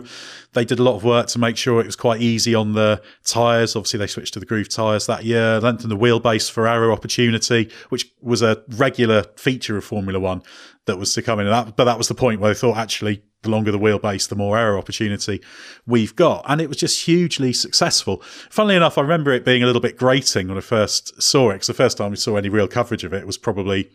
They 0.52 0.64
did 0.64 0.78
a 0.78 0.82
lot 0.82 0.96
of 0.96 1.04
work 1.04 1.28
to 1.28 1.38
make 1.38 1.56
sure 1.56 1.80
it 1.80 1.86
was 1.86 1.96
quite 1.96 2.20
easy 2.20 2.54
on 2.54 2.74
the 2.74 3.02
tyres. 3.24 3.76
Obviously, 3.76 3.98
they 3.98 4.06
switched 4.06 4.34
to 4.34 4.40
the 4.40 4.46
groove 4.46 4.68
tyres 4.68 5.06
that 5.06 5.24
year, 5.24 5.60
lengthened 5.60 5.90
the 5.90 5.96
wheelbase 5.96 6.50
for 6.50 6.66
aero 6.66 6.92
opportunity, 6.92 7.70
which 7.88 8.10
was 8.20 8.42
a 8.42 8.62
regular 8.68 9.24
feature 9.36 9.76
of 9.76 9.84
Formula 9.84 10.20
One 10.20 10.42
that 10.86 10.98
was 10.98 11.12
to 11.14 11.22
come 11.22 11.40
in. 11.40 11.46
That, 11.46 11.76
but 11.76 11.84
that 11.84 11.98
was 11.98 12.08
the 12.08 12.14
point 12.14 12.40
where 12.40 12.52
they 12.52 12.58
thought 12.58 12.76
actually 12.76 13.22
the 13.46 13.50
longer 13.50 13.72
the 13.72 13.78
wheelbase, 13.78 14.28
the 14.28 14.36
more 14.36 14.58
aero 14.58 14.78
opportunity 14.78 15.40
we've 15.86 16.14
got. 16.14 16.44
And 16.48 16.60
it 16.60 16.68
was 16.68 16.76
just 16.76 17.06
hugely 17.06 17.52
successful. 17.52 18.22
Funnily 18.50 18.76
enough, 18.76 18.98
I 18.98 19.00
remember 19.00 19.32
it 19.32 19.44
being 19.44 19.62
a 19.62 19.66
little 19.66 19.80
bit 19.80 19.96
grating 19.96 20.48
when 20.48 20.58
I 20.58 20.60
first 20.60 21.20
saw 21.22 21.50
it, 21.50 21.54
because 21.54 21.68
the 21.68 21.74
first 21.74 21.96
time 21.96 22.10
we 22.10 22.16
saw 22.16 22.36
any 22.36 22.48
real 22.48 22.68
coverage 22.68 23.04
of 23.04 23.14
it 23.14 23.26
was 23.26 23.38
probably 23.38 23.90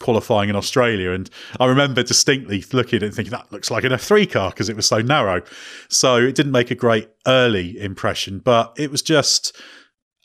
qualifying 0.00 0.50
in 0.50 0.56
Australia. 0.56 1.12
And 1.12 1.30
I 1.60 1.66
remember 1.66 2.02
distinctly 2.02 2.64
looking 2.72 2.96
at 2.96 3.02
it 3.02 3.06
and 3.06 3.14
thinking, 3.14 3.30
that 3.30 3.52
looks 3.52 3.70
like 3.70 3.84
an 3.84 3.92
F3 3.92 4.30
car 4.30 4.50
because 4.50 4.68
it 4.68 4.76
was 4.76 4.86
so 4.86 4.98
narrow. 4.98 5.42
So 5.88 6.16
it 6.16 6.34
didn't 6.34 6.52
make 6.52 6.70
a 6.72 6.74
great 6.74 7.08
early 7.26 7.78
impression, 7.80 8.40
but 8.40 8.74
it 8.76 8.90
was 8.90 9.02
just 9.02 9.56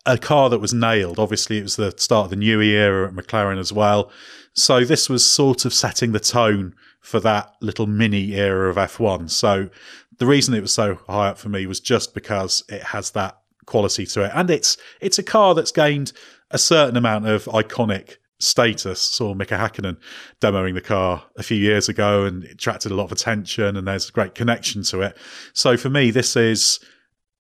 a 0.06 0.18
car 0.18 0.50
that 0.50 0.60
was 0.60 0.74
nailed. 0.74 1.20
Obviously, 1.20 1.58
it 1.58 1.64
was 1.64 1.76
the 1.76 1.94
start 1.98 2.26
of 2.26 2.30
the 2.30 2.36
new 2.36 2.62
era 2.62 3.08
at 3.08 3.14
McLaren 3.14 3.60
as 3.60 3.74
well. 3.74 4.12
So 4.54 4.84
this 4.84 5.10
was 5.10 5.26
sort 5.26 5.66
of 5.66 5.74
setting 5.74 6.12
the 6.12 6.20
tone 6.20 6.74
for 7.02 7.20
that 7.22 7.54
little 7.62 7.88
mini 7.88 8.34
era 8.34 8.70
of 8.70 8.76
F1. 8.76 9.30
So 9.30 9.70
the 10.18 10.26
reason 10.26 10.54
it 10.54 10.62
was 10.62 10.74
so 10.74 10.96
high 11.08 11.30
up 11.30 11.38
for 11.38 11.50
me 11.50 11.66
was 11.66 11.80
just 11.80 12.14
because 12.14 12.64
it 12.70 12.84
has 12.84 13.12
that 13.12 13.40
quality 13.66 14.06
to 14.06 14.26
it, 14.26 14.32
and 14.34 14.50
it's 14.50 14.78
it's 15.00 15.20
a 15.20 15.24
car 15.24 15.54
that's 15.56 15.72
gained 15.72 16.12
a 16.52 16.58
certain 16.58 16.98
amount 16.98 17.28
of 17.28 17.46
iconic 17.46 18.18
status. 18.40 19.00
Saw 19.00 19.34
Mika 19.34 19.56
Hakkinen 19.56 19.98
demoing 20.42 20.74
the 20.74 20.82
car 20.82 21.24
a 21.38 21.44
few 21.44 21.58
years 21.58 21.88
ago, 21.88 22.26
and 22.26 22.44
it 22.44 22.52
attracted 22.52 22.92
a 22.92 22.96
lot 22.96 23.06
of 23.06 23.12
attention, 23.12 23.78
and 23.78 23.88
there's 23.88 24.10
a 24.10 24.12
great 24.12 24.36
connection 24.36 24.84
to 24.84 25.02
it. 25.02 25.18
So 25.54 25.78
for 25.78 25.90
me, 25.90 26.12
this 26.12 26.36
is 26.36 26.80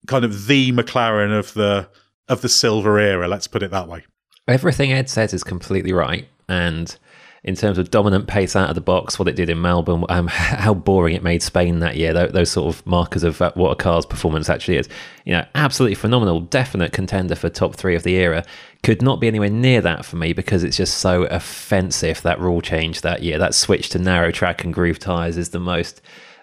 kind 0.08 0.24
of 0.24 0.48
the 0.48 0.72
McLaren 0.72 1.38
of 1.38 1.54
the 1.54 1.90
of 2.30 2.42
the 2.42 2.50
silver 2.50 3.00
era. 3.00 3.28
Let's 3.28 3.48
put 3.48 3.64
it 3.64 3.72
that 3.72 3.88
way. 3.88 4.06
Everything 4.48 4.92
Ed 4.92 5.10
says 5.10 5.34
is 5.34 5.44
completely 5.44 5.94
right, 5.94 6.28
and 6.48 6.96
in 7.44 7.56
terms 7.56 7.78
of 7.78 7.90
dominant 7.90 8.28
pace 8.28 8.56
out 8.56 8.70
of 8.70 8.76
the 8.76 8.82
box, 8.82 9.18
what 9.18 9.28
it 9.28 9.36
did 9.36 9.50
in 9.50 9.62
Melbourne, 9.62 10.04
um, 10.10 10.28
how 10.32 10.74
boring 10.74 11.16
it 11.16 11.24
made 11.24 11.42
Spain 11.42 11.80
that 11.80 11.96
year, 11.96 12.14
those, 12.14 12.32
those, 12.32 12.52
sort 12.52 12.76
of 12.76 12.86
markers 12.86 13.24
of 13.24 13.42
uh, 13.42 13.52
what 13.56 13.72
a 13.72 13.76
car's 13.76 14.06
performance 14.06 14.50
actually 14.50 14.78
is. 14.78 14.90
You 15.26 15.34
know, 15.34 15.46
absolutely 15.56 15.96
phenomenal, 15.96 16.42
definite 16.42 16.92
contender 16.92 17.36
for 17.36 17.50
top 17.50 17.76
three 17.76 17.96
of 17.96 18.04
the 18.04 18.16
era. 18.16 18.44
Could 18.84 19.02
not 19.02 19.20
be 19.20 19.28
anywhere 19.28 19.50
near 19.50 19.82
that 19.82 20.06
for 20.06 20.18
me 20.18 20.34
because 20.34 20.64
it's 20.64 20.78
just 20.78 20.98
so 20.98 21.24
offensive, 21.24 22.22
that 22.24 22.40
rule 22.40 22.62
change 22.62 23.02
that 23.02 23.24
year. 23.24 23.38
That 23.38 23.56
switch 23.56 23.90
to 23.90 24.00
narrow 24.00 24.32
track 24.32 24.64
and 24.64 24.74
groove 24.74 25.00
tyres 25.00 25.38
is 25.38 25.50
the 25.50 25.60
most 25.60 26.02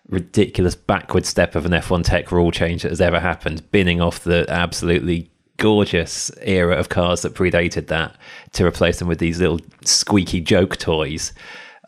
ridiculous 0.09 0.75
backward 0.75 1.27
step 1.27 1.55
of 1.57 1.67
an 1.67 1.73
F1 1.73 2.05
tech 2.05 2.31
rule 2.31 2.53
change 2.53 2.83
that 2.83 2.91
has 2.91 3.01
ever 3.01 3.21
happened, 3.21 3.71
binning 3.71 4.01
off 4.01 4.21
the 4.21 4.47
absolutely 4.49 5.31
gorgeous 5.57 6.31
era 6.43 6.77
of 6.77 6.89
cars 6.89 7.23
that 7.23 7.35
predated 7.35 7.87
that 7.89 8.17
to 8.53 8.65
replace 8.65 8.99
them 8.99 9.09
with 9.09 9.19
these 9.19 9.41
little 9.41 9.61
squeaky 9.85 10.41
joke 10.41 10.77
toys. 10.77 11.33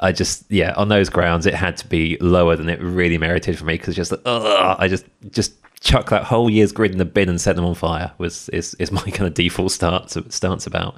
I 0.01 0.13
just, 0.13 0.45
yeah, 0.49 0.75
on 0.77 0.89
those 0.89 1.09
grounds, 1.09 1.45
it 1.47 1.55
had 1.55 1.77
to 1.79 1.87
be 1.89 2.17
lower 2.21 2.55
than 2.55 2.69
it 2.69 2.81
really 2.81 3.19
merited 3.19 3.59
for 3.59 3.65
me 3.65 3.75
because 3.75 3.97
just, 3.97 4.13
ugh, 4.13 4.77
I 4.79 4.87
just, 4.87 5.05
just 5.31 5.55
chuck 5.81 6.11
that 6.11 6.25
whole 6.25 6.51
year's 6.51 6.73
grid 6.73 6.93
in 6.93 6.99
the 6.99 7.05
bin 7.05 7.29
and 7.29 7.41
set 7.41 7.57
them 7.57 7.65
on 7.65 7.75
fire 7.75 8.13
was 8.19 8.49
is, 8.51 8.75
is 8.75 8.91
my 8.93 9.03
kind 9.03 9.27
of 9.27 9.35
default 9.35 9.73
stance 9.73 10.17
stance 10.29 10.67
about 10.67 10.97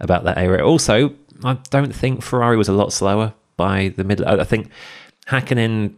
about 0.00 0.24
that 0.24 0.38
era. 0.38 0.66
Also, 0.66 1.14
I 1.44 1.54
don't 1.70 1.94
think 1.94 2.22
Ferrari 2.22 2.56
was 2.56 2.68
a 2.68 2.72
lot 2.72 2.92
slower 2.92 3.32
by 3.56 3.94
the 3.96 4.04
middle. 4.04 4.28
I 4.28 4.44
think 4.44 4.70
Hakkinen 5.26 5.94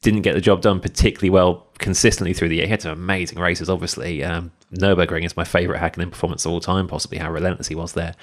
didn't 0.00 0.22
get 0.22 0.34
the 0.34 0.40
job 0.40 0.62
done 0.62 0.80
particularly 0.80 1.30
well 1.30 1.66
consistently 1.82 2.32
through 2.32 2.48
the 2.48 2.56
year. 2.56 2.64
He 2.64 2.70
had 2.70 2.82
some 2.82 2.92
amazing 2.92 3.38
races, 3.38 3.68
obviously. 3.68 4.24
Um, 4.24 4.52
Nürburgring 4.72 5.24
is 5.24 5.36
my 5.36 5.44
favourite 5.44 5.80
Hakkinen 5.80 6.10
performance 6.10 6.46
of 6.46 6.52
all 6.52 6.60
time, 6.60 6.88
possibly 6.88 7.18
how 7.18 7.30
relentless 7.30 7.68
he 7.68 7.74
was 7.74 7.92
there. 7.92 8.14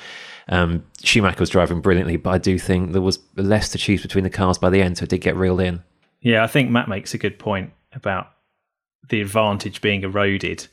Um, 0.47 0.83
Schumacher 1.03 1.39
was 1.39 1.49
driving 1.49 1.81
brilliantly, 1.81 2.17
but 2.17 2.31
I 2.31 2.37
do 2.39 2.57
think 2.57 2.93
there 2.93 3.01
was 3.01 3.19
less 3.35 3.69
to 3.69 3.77
choose 3.77 4.01
between 4.01 4.23
the 4.23 4.29
cars 4.29 4.57
by 4.57 4.69
the 4.69 4.81
end, 4.81 4.97
so 4.97 5.03
it 5.03 5.09
did 5.09 5.19
get 5.21 5.35
reeled 5.35 5.61
in. 5.61 5.83
Yeah, 6.21 6.43
I 6.43 6.47
think 6.47 6.71
Matt 6.71 6.89
makes 6.89 7.13
a 7.13 7.19
good 7.19 7.37
point 7.37 7.71
about 7.93 8.31
the 9.09 9.21
advantage 9.21 9.81
being 9.81 10.03
eroded. 10.03 10.67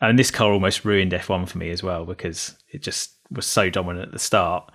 And 0.00 0.18
this 0.18 0.30
car 0.30 0.52
almost 0.52 0.84
ruined 0.84 1.12
F1 1.12 1.48
for 1.48 1.58
me 1.58 1.70
as 1.70 1.82
well 1.82 2.04
because 2.04 2.56
it 2.70 2.82
just 2.82 3.12
was 3.30 3.46
so 3.46 3.68
dominant 3.70 4.06
at 4.06 4.12
the 4.12 4.18
start. 4.18 4.70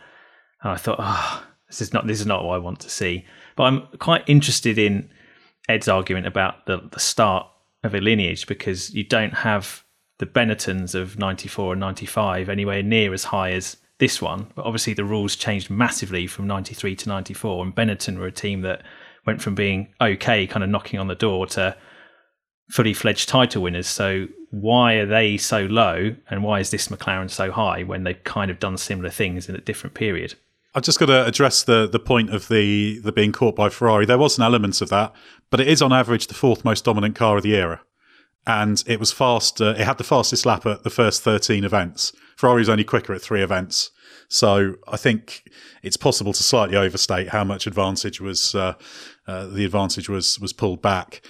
And 0.61 0.71
I 0.71 0.75
thought, 0.77 0.97
oh, 0.99 1.43
this 1.67 1.81
is 1.81 1.93
not 1.93 2.05
this 2.07 2.19
is 2.19 2.27
not 2.27 2.43
what 2.43 2.55
I 2.55 2.59
want 2.59 2.79
to 2.81 2.89
see. 2.89 3.25
But 3.55 3.63
I'm 3.63 3.87
quite 3.99 4.23
interested 4.27 4.77
in 4.77 5.09
Ed's 5.67 5.87
argument 5.87 6.27
about 6.27 6.65
the, 6.65 6.87
the 6.91 6.99
start 6.99 7.47
of 7.85 7.95
a 7.95 7.99
lineage 7.99 8.47
because 8.47 8.93
you 8.93 9.03
don't 9.03 9.33
have 9.33 9.83
the 10.17 10.25
Benettons 10.25 10.95
of 10.95 11.19
94 11.19 11.73
and 11.73 11.79
95 11.79 12.49
anywhere 12.49 12.81
near 12.81 13.13
as 13.13 13.25
high 13.25 13.51
as 13.51 13.77
this 13.99 14.21
one. 14.21 14.47
But 14.55 14.65
obviously, 14.65 14.93
the 14.93 15.05
rules 15.05 15.35
changed 15.35 15.69
massively 15.69 16.27
from 16.27 16.47
93 16.47 16.95
to 16.95 17.09
94. 17.09 17.65
And 17.65 17.75
Benetton 17.75 18.17
were 18.17 18.27
a 18.27 18.31
team 18.31 18.61
that 18.61 18.83
went 19.25 19.41
from 19.41 19.55
being 19.55 19.93
okay, 19.99 20.47
kind 20.47 20.63
of 20.63 20.69
knocking 20.69 20.99
on 20.99 21.07
the 21.07 21.15
door, 21.15 21.47
to 21.47 21.75
fully 22.69 22.93
fledged 22.93 23.29
title 23.29 23.61
winners. 23.61 23.87
So, 23.87 24.27
why 24.51 24.93
are 24.93 25.05
they 25.05 25.37
so 25.37 25.65
low? 25.65 26.15
And 26.29 26.43
why 26.43 26.59
is 26.59 26.71
this 26.71 26.87
McLaren 26.87 27.29
so 27.29 27.51
high 27.51 27.83
when 27.83 28.03
they've 28.03 28.23
kind 28.23 28.49
of 28.49 28.59
done 28.59 28.77
similar 28.77 29.09
things 29.09 29.49
in 29.49 29.55
a 29.55 29.61
different 29.61 29.95
period? 29.95 30.35
I've 30.73 30.83
just 30.83 30.99
got 30.99 31.05
to 31.05 31.25
address 31.25 31.63
the 31.63 31.87
the 31.87 31.99
point 31.99 32.33
of 32.33 32.49
the 32.49 32.99
the 32.99 33.13
being 33.13 33.31
caught 33.31 33.55
by 33.55 33.69
Ferrari. 33.69 34.05
There 34.05 34.17
was 34.17 34.37
an 34.37 34.43
element 34.43 34.81
of 34.81 34.89
that, 34.89 35.15
but 35.49 35.59
it 35.59 35.67
is 35.67 35.81
on 35.81 35.93
average 35.93 36.27
the 36.27 36.33
fourth 36.33 36.65
most 36.65 36.85
dominant 36.85 37.15
car 37.15 37.37
of 37.37 37.43
the 37.43 37.55
era, 37.55 37.81
and 38.45 38.83
it 38.87 38.99
was 38.99 39.11
fast. 39.11 39.61
Uh, 39.61 39.75
it 39.77 39.85
had 39.85 39.97
the 39.97 40.03
fastest 40.03 40.45
lap 40.45 40.65
at 40.65 40.83
the 40.83 40.89
first 40.89 41.23
thirteen 41.23 41.63
events. 41.63 42.13
Ferrari's 42.37 42.69
only 42.69 42.83
quicker 42.83 43.13
at 43.13 43.21
three 43.21 43.41
events, 43.41 43.91
so 44.27 44.75
I 44.87 44.97
think 44.97 45.49
it's 45.83 45.97
possible 45.97 46.33
to 46.33 46.43
slightly 46.43 46.75
overstate 46.75 47.29
how 47.29 47.43
much 47.43 47.67
advantage 47.67 48.19
was 48.19 48.55
uh, 48.55 48.73
uh, 49.27 49.47
the 49.47 49.65
advantage 49.65 50.09
was 50.09 50.39
was 50.39 50.53
pulled 50.53 50.81
back, 50.81 51.21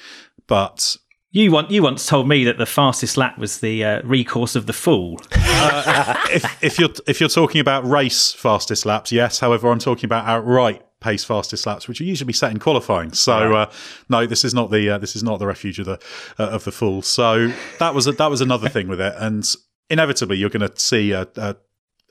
but 0.48 0.98
you 1.36 1.52
want 1.52 1.70
you 1.70 1.84
once 1.84 2.06
told 2.06 2.30
me 2.30 2.46
that 2.46 2.58
the 2.58 2.66
fastest 2.66 3.18
lap 3.18 3.38
was 3.38 3.60
the 3.60 3.84
uh, 3.84 4.02
recourse 4.04 4.56
of 4.56 4.66
the 4.66 4.74
fool. 4.74 5.20
Uh, 5.68 6.16
if, 6.30 6.64
if, 6.64 6.78
you're 6.78 6.90
if 7.08 7.20
you're 7.20 7.30
talking 7.30 7.60
about 7.60 7.84
race 7.88 8.32
fastest 8.34 8.86
laps, 8.86 9.12
yes. 9.12 9.40
However, 9.40 9.72
I'm 9.72 9.80
talking 9.80 10.06
about 10.06 10.28
outright 10.28 10.86
pace 11.06 11.24
fastest 11.24 11.68
laps, 11.68 11.88
which 11.88 12.02
are 12.02 12.04
usually 12.04 12.34
set 12.34 12.52
in 12.52 12.58
qualifying. 12.58 13.14
So 13.14 13.56
uh, 13.56 13.72
no, 14.10 14.26
this 14.26 14.44
is 14.44 14.54
not 14.54 14.72
the 14.72 14.90
uh, 14.90 14.98
this 14.98 15.16
is 15.16 15.24
not 15.24 15.38
the 15.38 15.46
refuge 15.46 15.80
of 15.80 15.86
the 15.86 16.00
uh, 16.40 16.50
of 16.50 16.64
the 16.64 16.72
fool. 16.72 17.04
So 17.04 17.52
that 17.80 17.94
was 17.94 18.08
a, 18.08 18.12
that 18.14 18.30
was 18.30 18.42
another 18.42 18.68
thing 18.68 18.88
with 18.88 19.00
it, 19.00 19.14
and 19.18 19.48
inevitably 19.90 20.38
you're 20.38 20.50
going 20.50 20.68
to 20.68 20.80
see 20.80 21.12
a, 21.12 21.28
a, 21.36 21.56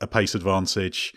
a 0.01 0.07
pace 0.07 0.35
advantage 0.35 1.13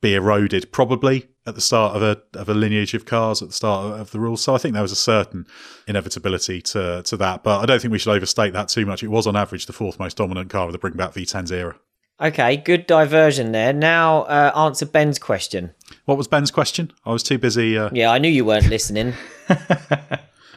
be 0.00 0.14
eroded 0.14 0.70
probably 0.70 1.28
at 1.44 1.56
the 1.56 1.60
start 1.60 1.96
of 1.96 2.02
a 2.02 2.22
of 2.38 2.48
a 2.48 2.54
lineage 2.54 2.94
of 2.94 3.04
cars 3.04 3.42
at 3.42 3.48
the 3.48 3.54
start 3.54 4.00
of 4.00 4.12
the 4.12 4.20
rules. 4.20 4.42
So 4.42 4.54
I 4.54 4.58
think 4.58 4.74
there 4.74 4.82
was 4.82 4.92
a 4.92 4.96
certain 5.14 5.44
inevitability 5.88 6.62
to 6.62 7.02
to 7.02 7.16
that, 7.16 7.42
but 7.42 7.60
I 7.60 7.66
don't 7.66 7.82
think 7.82 7.90
we 7.90 7.98
should 7.98 8.14
overstate 8.14 8.52
that 8.52 8.68
too 8.68 8.86
much. 8.86 9.02
It 9.02 9.08
was 9.08 9.26
on 9.26 9.34
average 9.34 9.66
the 9.66 9.72
fourth 9.72 9.98
most 9.98 10.16
dominant 10.16 10.50
car 10.50 10.66
of 10.66 10.72
the 10.72 10.78
bring 10.78 10.94
Bringback 10.94 11.14
V10s 11.14 11.50
era. 11.50 11.76
Okay, 12.20 12.56
good 12.56 12.86
diversion 12.86 13.52
there. 13.52 13.72
Now 13.72 14.22
uh, 14.22 14.52
answer 14.56 14.86
Ben's 14.86 15.20
question. 15.20 15.70
What 16.04 16.18
was 16.18 16.26
Ben's 16.26 16.50
question? 16.50 16.90
I 17.06 17.12
was 17.12 17.22
too 17.22 17.38
busy. 17.38 17.78
Uh... 17.78 17.90
Yeah, 17.92 18.10
I 18.10 18.18
knew 18.18 18.28
you 18.28 18.44
weren't 18.44 18.68
listening. 18.68 19.14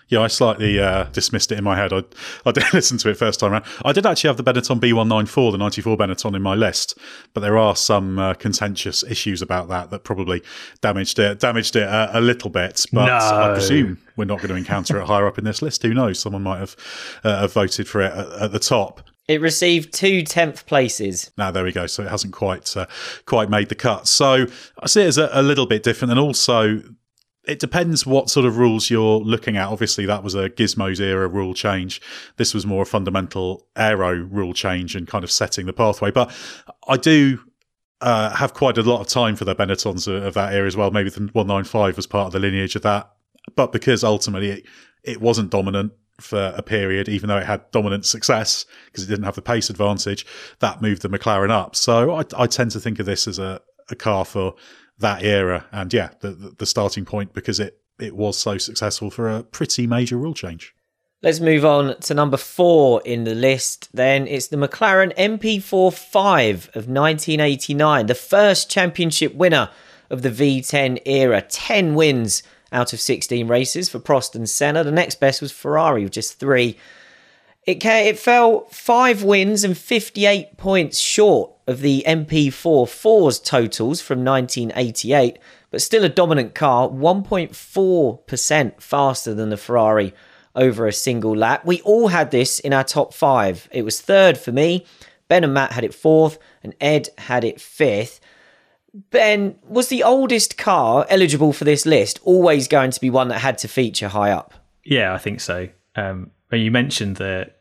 yeah, 0.07 0.21
I 0.21 0.27
slightly 0.27 0.79
uh, 0.79 1.03
dismissed 1.13 1.51
it 1.51 1.59
in 1.59 1.63
my 1.63 1.75
head. 1.75 1.93
I, 1.93 2.03
I 2.47 2.51
didn't 2.51 2.73
listen 2.73 2.97
to 2.99 3.09
it 3.09 3.17
first 3.17 3.39
time 3.39 3.51
around. 3.51 3.65
I 3.85 3.91
did 3.91 4.07
actually 4.07 4.29
have 4.29 4.37
the 4.37 4.43
Benetton 4.43 4.79
B194, 4.79 5.51
the 5.51 5.57
94 5.59 5.97
Benetton, 5.97 6.35
in 6.35 6.41
my 6.41 6.55
list, 6.55 6.97
but 7.35 7.41
there 7.41 7.59
are 7.59 7.75
some 7.75 8.17
uh, 8.17 8.33
contentious 8.33 9.03
issues 9.03 9.43
about 9.43 9.69
that 9.69 9.91
that 9.91 10.03
probably 10.03 10.41
damaged 10.81 11.19
it 11.19 11.39
damaged 11.39 11.75
it 11.75 11.83
a, 11.83 12.17
a 12.17 12.21
little 12.21 12.49
bit. 12.49 12.87
But 12.91 13.05
no. 13.05 13.13
I 13.13 13.53
presume 13.53 13.99
we're 14.15 14.25
not 14.25 14.39
going 14.39 14.49
to 14.49 14.55
encounter 14.55 14.99
it 14.99 15.05
higher 15.05 15.27
up 15.27 15.37
in 15.37 15.43
this 15.43 15.61
list. 15.61 15.83
Who 15.83 15.93
knows? 15.93 16.17
Someone 16.17 16.41
might 16.41 16.59
have, 16.59 16.75
uh, 17.23 17.41
have 17.41 17.53
voted 17.53 17.87
for 17.87 18.01
it 18.01 18.11
at, 18.11 18.31
at 18.41 18.51
the 18.51 18.59
top. 18.59 19.03
It 19.31 19.39
received 19.39 19.93
two 19.93 20.23
tenth 20.23 20.65
places. 20.65 21.31
Now 21.37 21.51
there 21.51 21.63
we 21.63 21.71
go. 21.71 21.87
So 21.87 22.03
it 22.03 22.09
hasn't 22.09 22.33
quite 22.33 22.75
uh, 22.75 22.87
quite 23.25 23.49
made 23.49 23.69
the 23.69 23.75
cut. 23.75 24.05
So 24.05 24.45
I 24.77 24.87
see 24.87 25.03
it 25.03 25.07
as 25.07 25.17
a, 25.17 25.29
a, 25.31 25.41
little 25.41 25.65
bit 25.65 25.83
different, 25.83 26.11
and 26.11 26.19
also 26.19 26.81
it 27.45 27.57
depends 27.59 28.05
what 28.05 28.29
sort 28.29 28.45
of 28.45 28.57
rules 28.57 28.89
you're 28.89 29.19
looking 29.19 29.55
at. 29.55 29.69
Obviously, 29.69 30.05
that 30.05 30.21
was 30.21 30.35
a 30.35 30.49
Gizmos 30.49 30.99
era 30.99 31.29
rule 31.29 31.53
change. 31.53 32.01
This 32.35 32.53
was 32.53 32.65
more 32.65 32.83
a 32.83 32.85
fundamental 32.85 33.65
aero 33.77 34.15
rule 34.15 34.53
change 34.53 34.97
and 34.97 35.07
kind 35.07 35.23
of 35.23 35.31
setting 35.31 35.65
the 35.65 35.71
pathway. 35.71 36.11
But 36.11 36.29
I 36.89 36.97
do 36.97 37.39
uh, 38.01 38.35
have 38.35 38.53
quite 38.53 38.77
a 38.77 38.83
lot 38.83 38.99
of 38.99 39.07
time 39.07 39.37
for 39.37 39.45
the 39.45 39.55
Benettons 39.55 40.07
of 40.07 40.33
that 40.33 40.53
era 40.53 40.67
as 40.67 40.75
well. 40.75 40.91
Maybe 40.91 41.09
the 41.09 41.21
195 41.31 41.95
was 41.95 42.05
part 42.05 42.27
of 42.27 42.33
the 42.33 42.39
lineage 42.39 42.75
of 42.75 42.81
that. 42.81 43.09
But 43.55 43.71
because 43.71 44.03
ultimately 44.03 44.49
it, 44.49 44.65
it 45.03 45.21
wasn't 45.21 45.51
dominant 45.51 45.93
for 46.21 46.53
a 46.55 46.61
period, 46.61 47.09
even 47.09 47.27
though 47.27 47.37
it 47.37 47.45
had 47.45 47.69
dominant 47.71 48.05
success 48.05 48.65
because 48.85 49.03
it 49.03 49.07
didn't 49.07 49.25
have 49.25 49.35
the 49.35 49.41
pace 49.41 49.69
advantage, 49.69 50.25
that 50.59 50.81
moved 50.81 51.01
the 51.01 51.09
McLaren 51.09 51.49
up. 51.49 51.75
So 51.75 52.11
I, 52.11 52.23
I 52.37 52.47
tend 52.47 52.71
to 52.71 52.79
think 52.79 52.99
of 52.99 53.05
this 53.05 53.27
as 53.27 53.39
a, 53.39 53.61
a 53.89 53.95
car 53.95 54.25
for 54.25 54.55
that 54.99 55.23
era. 55.23 55.65
And 55.71 55.93
yeah, 55.93 56.09
the, 56.21 56.55
the 56.57 56.65
starting 56.65 57.05
point 57.05 57.33
because 57.33 57.59
it, 57.59 57.79
it 57.99 58.15
was 58.15 58.37
so 58.37 58.57
successful 58.57 59.11
for 59.11 59.29
a 59.29 59.43
pretty 59.43 59.87
major 59.87 60.17
rule 60.17 60.33
change. 60.33 60.73
Let's 61.23 61.39
move 61.39 61.63
on 61.63 61.99
to 61.99 62.13
number 62.15 62.37
four 62.37 63.01
in 63.05 63.25
the 63.25 63.35
list. 63.35 63.89
Then 63.93 64.27
it's 64.27 64.47
the 64.47 64.57
McLaren 64.57 65.15
MP4 65.15 65.93
5 65.93 66.69
of 66.69 66.87
1989, 66.87 68.07
the 68.07 68.15
first 68.15 68.71
championship 68.71 69.35
winner 69.35 69.69
of 70.09 70.23
the 70.23 70.29
V10 70.31 70.99
era. 71.05 71.41
10 71.41 71.93
wins 71.93 72.41
out 72.71 72.93
of 72.93 72.99
16 72.99 73.47
races 73.47 73.89
for 73.89 73.99
Prost 73.99 74.35
and 74.35 74.49
Senna. 74.49 74.83
The 74.83 74.91
next 74.91 75.19
best 75.19 75.41
was 75.41 75.51
Ferrari 75.51 76.03
with 76.03 76.13
just 76.13 76.39
three. 76.39 76.77
It, 77.65 77.85
it 77.85 78.17
fell 78.17 78.65
five 78.71 79.23
wins 79.23 79.63
and 79.63 79.77
58 79.77 80.57
points 80.57 80.97
short 80.97 81.51
of 81.67 81.81
the 81.81 82.03
MP4 82.07 82.89
fours 82.89 83.39
totals 83.39 84.01
from 84.01 84.23
1988, 84.25 85.37
but 85.69 85.81
still 85.81 86.03
a 86.03 86.09
dominant 86.09 86.55
car, 86.55 86.89
1.4% 86.89 88.81
faster 88.81 89.33
than 89.33 89.49
the 89.49 89.57
Ferrari 89.57 90.13
over 90.55 90.87
a 90.87 90.93
single 90.93 91.35
lap. 91.35 91.65
We 91.65 91.81
all 91.81 92.07
had 92.07 92.31
this 92.31 92.59
in 92.59 92.73
our 92.73 92.83
top 92.83 93.13
five. 93.13 93.69
It 93.71 93.83
was 93.83 94.01
third 94.01 94.37
for 94.37 94.51
me. 94.51 94.85
Ben 95.27 95.43
and 95.43 95.53
Matt 95.53 95.71
had 95.73 95.83
it 95.83 95.93
fourth, 95.93 96.39
and 96.63 96.75
Ed 96.81 97.09
had 97.17 97.43
it 97.43 97.61
fifth. 97.61 98.19
Ben, 98.93 99.55
was 99.63 99.87
the 99.87 100.03
oldest 100.03 100.57
car 100.57 101.05
eligible 101.09 101.53
for 101.53 101.63
this 101.63 101.85
list 101.85 102.19
always 102.23 102.67
going 102.67 102.91
to 102.91 102.99
be 102.99 103.09
one 103.09 103.29
that 103.29 103.39
had 103.39 103.57
to 103.59 103.67
feature 103.67 104.09
high 104.09 104.31
up? 104.31 104.53
Yeah, 104.83 105.13
I 105.13 105.17
think 105.17 105.39
so. 105.39 105.69
Um, 105.95 106.31
you 106.51 106.71
mentioned 106.71 107.17
the 107.17 107.51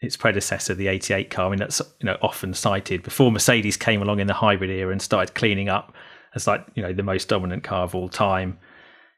its 0.00 0.16
predecessor, 0.16 0.74
the 0.74 0.86
88 0.86 1.30
car. 1.30 1.46
I 1.46 1.50
mean, 1.50 1.58
that's 1.58 1.80
you 2.00 2.06
know 2.06 2.16
often 2.22 2.54
cited 2.54 3.02
before 3.02 3.32
Mercedes 3.32 3.76
came 3.76 4.00
along 4.00 4.20
in 4.20 4.28
the 4.28 4.34
hybrid 4.34 4.70
era 4.70 4.92
and 4.92 5.02
started 5.02 5.34
cleaning 5.34 5.68
up 5.68 5.92
as 6.34 6.46
like 6.46 6.64
you 6.74 6.82
know 6.82 6.92
the 6.92 7.02
most 7.02 7.28
dominant 7.28 7.64
car 7.64 7.82
of 7.82 7.94
all 7.94 8.08
time. 8.08 8.58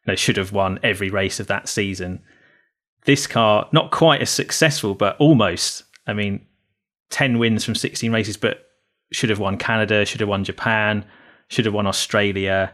You 0.06 0.12
know, 0.12 0.16
should 0.16 0.38
have 0.38 0.52
won 0.52 0.78
every 0.82 1.10
race 1.10 1.40
of 1.40 1.46
that 1.48 1.68
season. 1.68 2.22
This 3.04 3.26
car, 3.26 3.68
not 3.72 3.90
quite 3.90 4.22
as 4.22 4.30
successful, 4.30 4.94
but 4.94 5.16
almost. 5.18 5.84
I 6.06 6.14
mean, 6.14 6.46
10 7.10 7.38
wins 7.38 7.64
from 7.64 7.74
16 7.74 8.10
races, 8.10 8.36
but 8.36 8.66
should 9.12 9.30
have 9.30 9.38
won 9.38 9.58
Canada, 9.58 10.04
should 10.06 10.20
have 10.20 10.28
won 10.28 10.44
Japan, 10.44 11.04
should 11.50 11.66
have 11.66 11.74
won 11.74 11.86
Australia. 11.86 12.72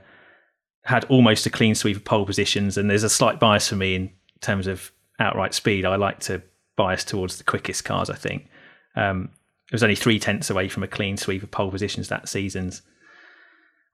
Had 0.82 1.04
almost 1.06 1.46
a 1.46 1.50
clean 1.50 1.74
sweep 1.74 1.96
of 1.96 2.04
pole 2.04 2.24
positions, 2.24 2.78
and 2.78 2.88
there's 2.88 3.02
a 3.02 3.10
slight 3.10 3.40
bias 3.40 3.68
for 3.68 3.74
me 3.74 3.96
in 3.96 4.10
terms 4.40 4.68
of 4.68 4.92
outright 5.18 5.52
speed. 5.52 5.84
I 5.84 5.96
like 5.96 6.20
to 6.20 6.42
bias 6.76 7.02
towards 7.02 7.38
the 7.38 7.44
quickest 7.44 7.84
cars. 7.84 8.08
I 8.08 8.14
think 8.14 8.46
um, 8.94 9.30
it 9.66 9.72
was 9.72 9.82
only 9.82 9.96
three 9.96 10.20
tenths 10.20 10.48
away 10.48 10.68
from 10.68 10.84
a 10.84 10.88
clean 10.88 11.16
sweep 11.16 11.42
of 11.42 11.50
pole 11.50 11.72
positions 11.72 12.08
that 12.08 12.28
season's. 12.28 12.82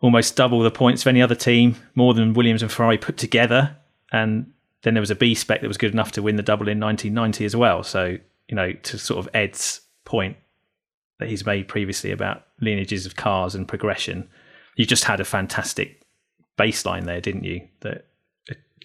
Almost 0.03 0.37
double 0.37 0.61
the 0.61 0.71
points 0.71 1.03
of 1.03 1.07
any 1.07 1.23
other 1.23 1.37
team, 1.37 1.77
more 1.95 2.13
than 2.13 2.35
Williams 2.35 2.61
and 2.61 2.71
Ferrari 2.71 2.99
put 2.99 3.17
together. 3.17 3.77
And 4.11 4.53
then 4.83 4.95
there 4.95 5.01
was 5.01 5.13
a 5.13 5.15
B 5.15 5.35
spec 5.35 5.63
that 5.63 5.69
was 5.69 5.79
good 5.79 5.93
enough 5.93 6.13
to 6.13 6.23
win 6.23 6.37
the 6.37 6.43
double 6.43 6.69
in 6.69 6.81
1990 6.81 7.45
as 7.45 7.57
well. 7.57 7.83
So 7.83 8.19
you 8.49 8.57
know, 8.57 8.73
to 8.73 8.99
sort 8.99 9.19
of 9.19 9.35
Ed's 9.35 9.81
point 10.05 10.37
that 11.19 11.29
he's 11.29 11.47
made 11.47 11.69
previously 11.69 12.11
about 12.11 12.45
lineages 12.61 13.07
of 13.07 13.17
cars 13.17 13.55
and 13.55 13.67
progression, 13.67 14.29
you 14.77 14.87
just 14.87 15.05
had 15.05 15.21
a 15.21 15.25
fantastic 15.25 16.03
baseline 16.59 17.05
there, 17.05 17.21
didn't 17.21 17.45
you? 17.45 17.69
That 17.81 18.07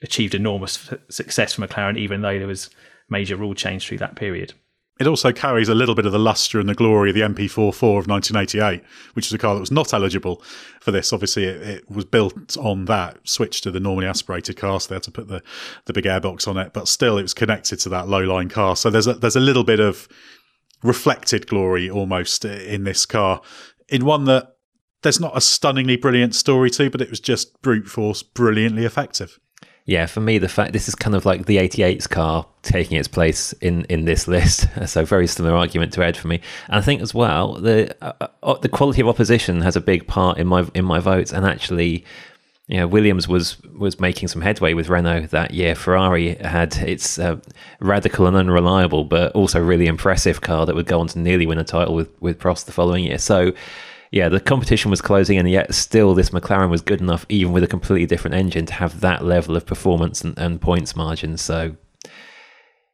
achieved 0.02 0.36
enormous 0.36 0.94
success 1.10 1.54
for 1.54 1.68
McLaren, 1.68 1.98
even 1.98 2.22
though 2.22 2.38
there 2.38 2.48
was 2.48 2.70
major 3.10 3.36
rule 3.36 3.54
change 3.54 3.88
through 3.88 3.98
that 4.00 4.16
period. 4.16 4.54
it 5.00 5.08
also 5.08 5.32
carries 5.32 5.70
a 5.70 5.76
little 5.76 5.96
bit 5.96 6.06
of 6.06 6.12
the 6.12 6.20
luster 6.20 6.60
and 6.60 6.68
the 6.68 6.74
glory 6.74 7.10
of 7.10 7.16
the 7.16 7.22
MP4 7.22 7.74
4 7.74 8.00
of 8.00 8.08
1988, 8.08 8.84
which 9.14 9.28
is 9.28 9.34
a 9.34 9.38
car 9.38 9.54
that 9.54 9.60
was 9.62 9.72
not 9.72 9.94
eligible 9.94 10.42
for 10.82 10.92
this. 10.92 11.14
Obviously, 11.14 11.46
it, 11.46 11.62
it, 11.62 11.90
was 11.90 12.06
built 12.06 12.58
on 12.58 12.86
that, 12.86 13.18
switch 13.28 13.62
to 13.62 13.72
the 13.72 13.80
normally 13.80 14.08
aspirated 14.08 14.58
car, 14.58 14.80
so 14.80 14.90
they 14.90 14.96
had 14.96 15.04
to 15.04 15.12
put 15.12 15.28
the, 15.28 15.42
the 15.86 15.94
big 15.94 16.06
airbox 16.06 16.48
on 16.48 16.58
it, 16.58 16.74
but 16.74 16.88
still 16.88 17.18
it 17.18 17.24
was 17.24 17.34
connected 17.34 17.80
to 17.80 17.90
that 17.90 18.08
low 18.08 18.22
line 18.22 18.50
car. 18.50 18.76
So 18.76 18.90
there's 18.90 19.08
a, 19.08 19.14
there's 19.14 19.36
a 19.36 19.42
little 19.42 19.64
bit 19.64 19.80
of 19.80 20.08
reflected 20.84 21.48
glory 21.48 21.90
almost 21.90 22.46
in 22.46 22.84
this 22.84 23.06
car, 23.06 23.42
in 23.90 24.06
one 24.06 24.26
that 24.26 24.57
there's 25.04 25.20
not 25.20 25.38
a 25.38 25.42
stunningly 25.42 25.96
brilliant 25.96 26.36
story 26.36 26.70
to, 26.72 26.90
but 26.90 27.02
it 27.02 27.10
was 27.10 27.20
just 27.20 27.62
brute 27.62 27.88
force 27.88 28.24
brilliantly 28.24 28.86
effective. 28.86 29.40
Yeah, 29.88 30.06
for 30.06 30.20
me, 30.20 30.38
the 30.38 30.50
fact 30.50 30.74
this 30.74 30.90
is 30.90 30.96
kind 30.96 31.16
of 31.16 31.26
like 31.26 31.46
the 31.46 31.58
88's 31.58 32.08
car 32.08 32.46
taking 32.62 32.98
its 32.98 33.08
place 33.08 33.54
in, 33.54 33.86
in 33.86 34.04
this 34.04 34.28
list. 34.28 34.68
So 34.86 35.06
very 35.06 35.28
similar 35.28 35.56
argument 35.56 35.94
to 35.94 36.04
Ed 36.04 36.18
for 36.18 36.28
me. 36.28 36.42
And 36.68 36.76
I 36.76 36.82
think 36.82 37.02
as 37.02 37.14
well 37.14 37.54
the 37.54 37.96
uh, 38.02 38.28
uh, 38.44 38.54
the 38.56 38.70
quality 38.70 39.02
of 39.02 39.08
opposition 39.08 39.62
has 39.62 39.78
a 39.78 39.82
big 39.82 40.06
part 40.06 40.40
in 40.40 40.48
my 40.48 40.66
in 40.74 40.84
my 40.84 41.00
votes. 41.00 41.32
And 41.32 41.46
actually, 41.46 42.04
you 42.68 42.78
know, 42.78 42.88
Williams 42.88 43.30
was 43.30 43.62
was 43.64 43.98
making 44.00 44.28
some 44.28 44.42
headway 44.42 44.74
with 44.74 44.90
Renault 44.90 45.28
that 45.28 45.54
year. 45.54 45.74
Ferrari 45.74 46.36
had 46.36 46.76
its 46.78 47.18
uh, 47.18 47.38
radical 47.80 48.28
and 48.28 48.36
unreliable, 48.36 49.06
but 49.06 49.32
also 49.34 49.62
really 49.62 49.88
impressive 49.88 50.42
car 50.42 50.66
that 50.66 50.76
would 50.76 50.88
go 50.88 51.00
on 51.00 51.08
to 51.08 51.20
nearly 51.20 51.46
win 51.46 51.60
a 51.60 51.64
title 51.64 51.96
with 51.96 52.10
with 52.20 52.40
Prost 52.40 52.66
the 52.66 52.74
following 52.74 53.06
year. 53.06 53.18
So 53.18 53.54
yeah, 54.12 54.30
the 54.30 54.40
competition 54.40 54.90
was 54.90 55.02
closing, 55.02 55.38
and 55.38 55.50
yet 55.50 55.74
still 55.74 56.14
this 56.14 56.30
McLaren 56.30 56.70
was 56.70 56.82
good 56.82 57.02
enough, 57.02 57.26
even 57.30 57.54
with 57.54 57.64
a 57.64 57.68
completely 57.68 58.06
different 58.06 58.36
engine, 58.36 58.66
to 58.68 58.74
have 58.74 59.02
that 59.02 59.26
level 59.26 59.56
of 59.56 59.66
performance 59.66 60.22
and, 60.24 60.38
and 60.38 60.62
points 60.62 60.96
margin. 60.96 61.38
So, 61.38 61.76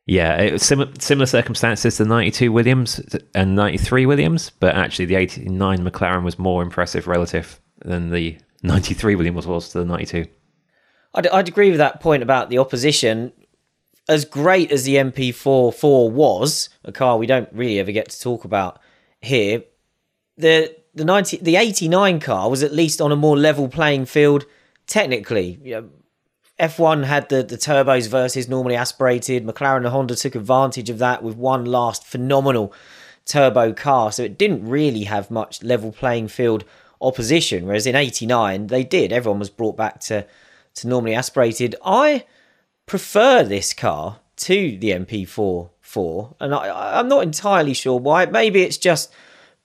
yeah, 0.05 0.37
it 0.41 0.53
was 0.53 0.63
similar, 0.63 0.91
similar 0.99 1.25
circumstances 1.25 1.97
to 1.97 2.05
92 2.05 2.51
Williams 2.51 2.99
and 3.35 3.55
93 3.55 4.05
Williams, 4.05 4.49
but 4.49 4.75
actually 4.75 5.05
the 5.05 5.15
89 5.15 5.87
McLaren 5.87 6.23
was 6.23 6.39
more 6.39 6.63
impressive 6.63 7.07
relative 7.07 7.59
than 7.79 8.09
the 8.09 8.37
93 8.63 9.15
Williams 9.15 9.45
was 9.45 9.69
to 9.69 9.79
the 9.79 9.85
92. 9.85 10.25
I'd, 11.13 11.27
I'd 11.27 11.47
agree 11.47 11.69
with 11.69 11.77
that 11.77 11.99
point 11.99 12.23
about 12.23 12.49
the 12.49 12.57
opposition. 12.57 13.33
As 14.09 14.25
great 14.25 14.71
as 14.71 14.83
the 14.83 14.95
MP4 14.95 15.73
4 15.73 16.11
was, 16.11 16.69
a 16.83 16.91
car 16.91 17.17
we 17.17 17.27
don't 17.27 17.49
really 17.53 17.79
ever 17.79 17.91
get 17.91 18.09
to 18.09 18.19
talk 18.19 18.43
about 18.43 18.79
here, 19.21 19.63
the 20.37 20.75
the 20.93 21.05
90 21.05 21.37
the 21.37 21.55
89 21.55 22.19
car 22.19 22.49
was 22.49 22.63
at 22.63 22.73
least 22.73 23.01
on 23.01 23.11
a 23.11 23.15
more 23.15 23.37
level 23.37 23.67
playing 23.67 24.05
field 24.05 24.45
technically 24.85 25.59
you 25.63 25.73
know, 25.73 25.89
F1 26.59 27.05
had 27.05 27.29
the, 27.29 27.43
the 27.43 27.57
turbos 27.57 28.07
versus 28.07 28.47
normally 28.47 28.75
aspirated. 28.75 29.45
McLaren 29.45 29.77
and 29.77 29.87
Honda 29.87 30.15
took 30.15 30.35
advantage 30.35 30.89
of 30.89 30.99
that 30.99 31.23
with 31.23 31.35
one 31.35 31.65
last 31.65 32.05
phenomenal 32.05 32.71
turbo 33.25 33.73
car. 33.73 34.11
So 34.11 34.23
it 34.23 34.37
didn't 34.37 34.67
really 34.67 35.05
have 35.05 35.31
much 35.31 35.63
level 35.63 35.91
playing 35.91 36.27
field 36.27 36.63
opposition. 37.01 37.65
Whereas 37.65 37.87
in 37.87 37.95
89, 37.95 38.67
they 38.67 38.83
did. 38.83 39.11
Everyone 39.11 39.39
was 39.39 39.49
brought 39.49 39.75
back 39.75 39.99
to, 40.01 40.27
to 40.75 40.87
normally 40.87 41.15
aspirated. 41.15 41.75
I 41.83 42.25
prefer 42.85 43.43
this 43.43 43.73
car 43.73 44.19
to 44.37 44.77
the 44.77 44.91
MP4 44.91 45.69
4. 45.81 46.35
And 46.39 46.53
I, 46.53 46.99
I'm 46.99 47.07
not 47.07 47.23
entirely 47.23 47.73
sure 47.73 47.99
why. 47.99 48.27
Maybe 48.27 48.61
it's 48.61 48.77
just 48.77 49.11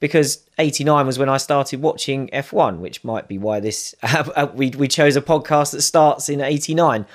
because 0.01 0.46
89 0.59 1.07
was 1.07 1.18
when 1.18 1.28
I 1.28 1.36
started 1.36 1.82
watching 1.82 2.28
F1, 2.28 2.78
which 2.78 3.03
might 3.05 3.28
be 3.28 3.38
why 3.38 3.61
this 3.61 3.94
uh, 4.03 4.49
we 4.55 4.70
we 4.70 4.88
chose 4.88 5.16
a 5.16 5.22
podcast 5.22 5.72
that 5.72 5.82
starts 5.82 6.28
in 6.28 6.40
89. 6.40 7.07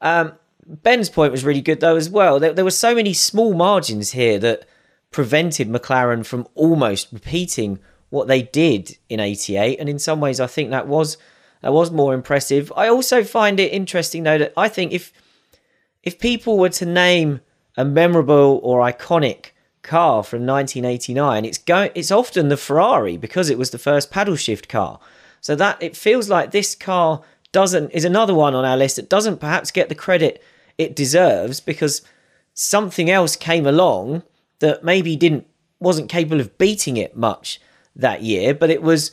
Um, 0.00 0.32
Ben's 0.66 1.10
point 1.10 1.32
was 1.32 1.44
really 1.44 1.60
good 1.60 1.80
though 1.80 1.96
as 1.96 2.08
well. 2.08 2.38
There, 2.38 2.52
there 2.52 2.64
were 2.64 2.70
so 2.70 2.94
many 2.94 3.12
small 3.12 3.54
margins 3.54 4.12
here 4.12 4.38
that 4.38 4.66
prevented 5.10 5.68
McLaren 5.68 6.24
from 6.24 6.46
almost 6.54 7.08
repeating 7.12 7.80
what 8.10 8.28
they 8.28 8.42
did 8.42 8.96
in 9.08 9.20
88 9.20 9.78
and 9.78 9.88
in 9.88 9.98
some 9.98 10.20
ways 10.20 10.40
I 10.40 10.46
think 10.46 10.70
that 10.70 10.86
was 10.86 11.16
that 11.62 11.72
was 11.72 11.90
more 11.90 12.14
impressive. 12.14 12.72
I 12.76 12.88
also 12.88 13.24
find 13.24 13.58
it 13.58 13.72
interesting 13.72 14.22
though 14.22 14.38
that 14.38 14.52
I 14.56 14.68
think 14.68 14.92
if 14.92 15.12
if 16.02 16.18
people 16.18 16.58
were 16.58 16.70
to 16.70 16.86
name 16.86 17.40
a 17.76 17.84
memorable 17.84 18.60
or 18.62 18.80
iconic 18.80 19.50
car 19.82 20.22
from 20.22 20.46
1989. 20.46 21.44
It's 21.44 21.58
going. 21.58 21.90
It's 21.94 22.10
often 22.10 22.48
the 22.48 22.56
Ferrari 22.56 23.16
because 23.16 23.50
it 23.50 23.58
was 23.58 23.70
the 23.70 23.78
first 23.78 24.10
paddle 24.10 24.36
shift 24.36 24.68
car. 24.68 25.00
So 25.40 25.54
that 25.56 25.82
it 25.82 25.96
feels 25.96 26.28
like 26.28 26.50
this 26.50 26.74
car 26.74 27.22
doesn't 27.52 27.90
is 27.90 28.04
another 28.04 28.34
one 28.34 28.54
on 28.54 28.64
our 28.64 28.76
list 28.76 28.96
that 28.96 29.08
doesn't 29.08 29.40
perhaps 29.40 29.70
get 29.70 29.88
the 29.88 29.94
credit 29.94 30.42
it 30.78 30.94
deserves 30.94 31.60
because 31.60 32.02
something 32.54 33.10
else 33.10 33.36
came 33.36 33.66
along 33.66 34.22
that 34.60 34.84
maybe 34.84 35.16
didn't 35.16 35.46
wasn't 35.78 36.10
capable 36.10 36.40
of 36.40 36.56
beating 36.58 36.96
it 36.96 37.16
much 37.16 37.60
that 37.96 38.22
year, 38.22 38.54
but 38.54 38.70
it 38.70 38.82
was 38.82 39.12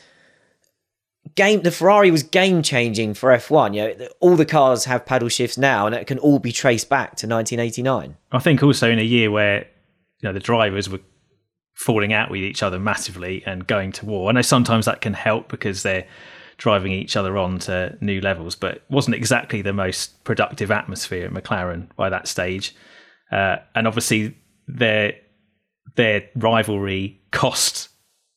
game 1.35 1.61
the 1.61 1.71
Ferrari 1.71 2.11
was 2.11 2.23
game 2.23 2.61
changing 2.61 3.13
for 3.13 3.29
F1. 3.29 3.75
You 3.75 3.97
know, 3.97 4.07
all 4.19 4.35
the 4.35 4.45
cars 4.45 4.85
have 4.85 5.05
paddle 5.05 5.29
shifts 5.29 5.57
now 5.57 5.85
and 5.85 5.95
it 5.95 6.07
can 6.07 6.19
all 6.19 6.39
be 6.39 6.51
traced 6.51 6.89
back 6.89 7.15
to 7.17 7.27
1989. 7.27 8.17
I 8.31 8.39
think 8.39 8.61
also 8.61 8.89
in 8.89 8.99
a 8.99 9.03
year 9.03 9.31
where 9.31 9.67
you 10.19 10.29
know 10.29 10.33
the 10.33 10.39
drivers 10.39 10.89
were 10.89 10.99
falling 11.73 12.11
out 12.11 12.31
with 12.31 12.41
each 12.41 12.63
other 12.63 12.79
massively 12.79 13.43
and 13.45 13.67
going 13.67 13.91
to 13.91 14.05
war. 14.05 14.29
I 14.29 14.33
know 14.33 14.41
sometimes 14.41 14.85
that 14.85 15.01
can 15.01 15.13
help 15.13 15.47
because 15.47 15.83
they're 15.83 16.07
driving 16.57 16.91
each 16.91 17.15
other 17.15 17.37
on 17.37 17.59
to 17.59 17.95
new 18.01 18.19
levels, 18.19 18.55
but 18.55 18.77
it 18.77 18.83
wasn't 18.89 19.15
exactly 19.15 19.61
the 19.61 19.73
most 19.73 20.23
productive 20.23 20.71
atmosphere 20.71 21.27
at 21.27 21.31
McLaren 21.31 21.87
by 21.95 22.09
that 22.09 22.27
stage. 22.27 22.75
Uh, 23.31 23.57
and 23.75 23.87
obviously, 23.87 24.35
their 24.67 25.13
their 25.95 26.29
rivalry 26.35 27.19
cost 27.31 27.89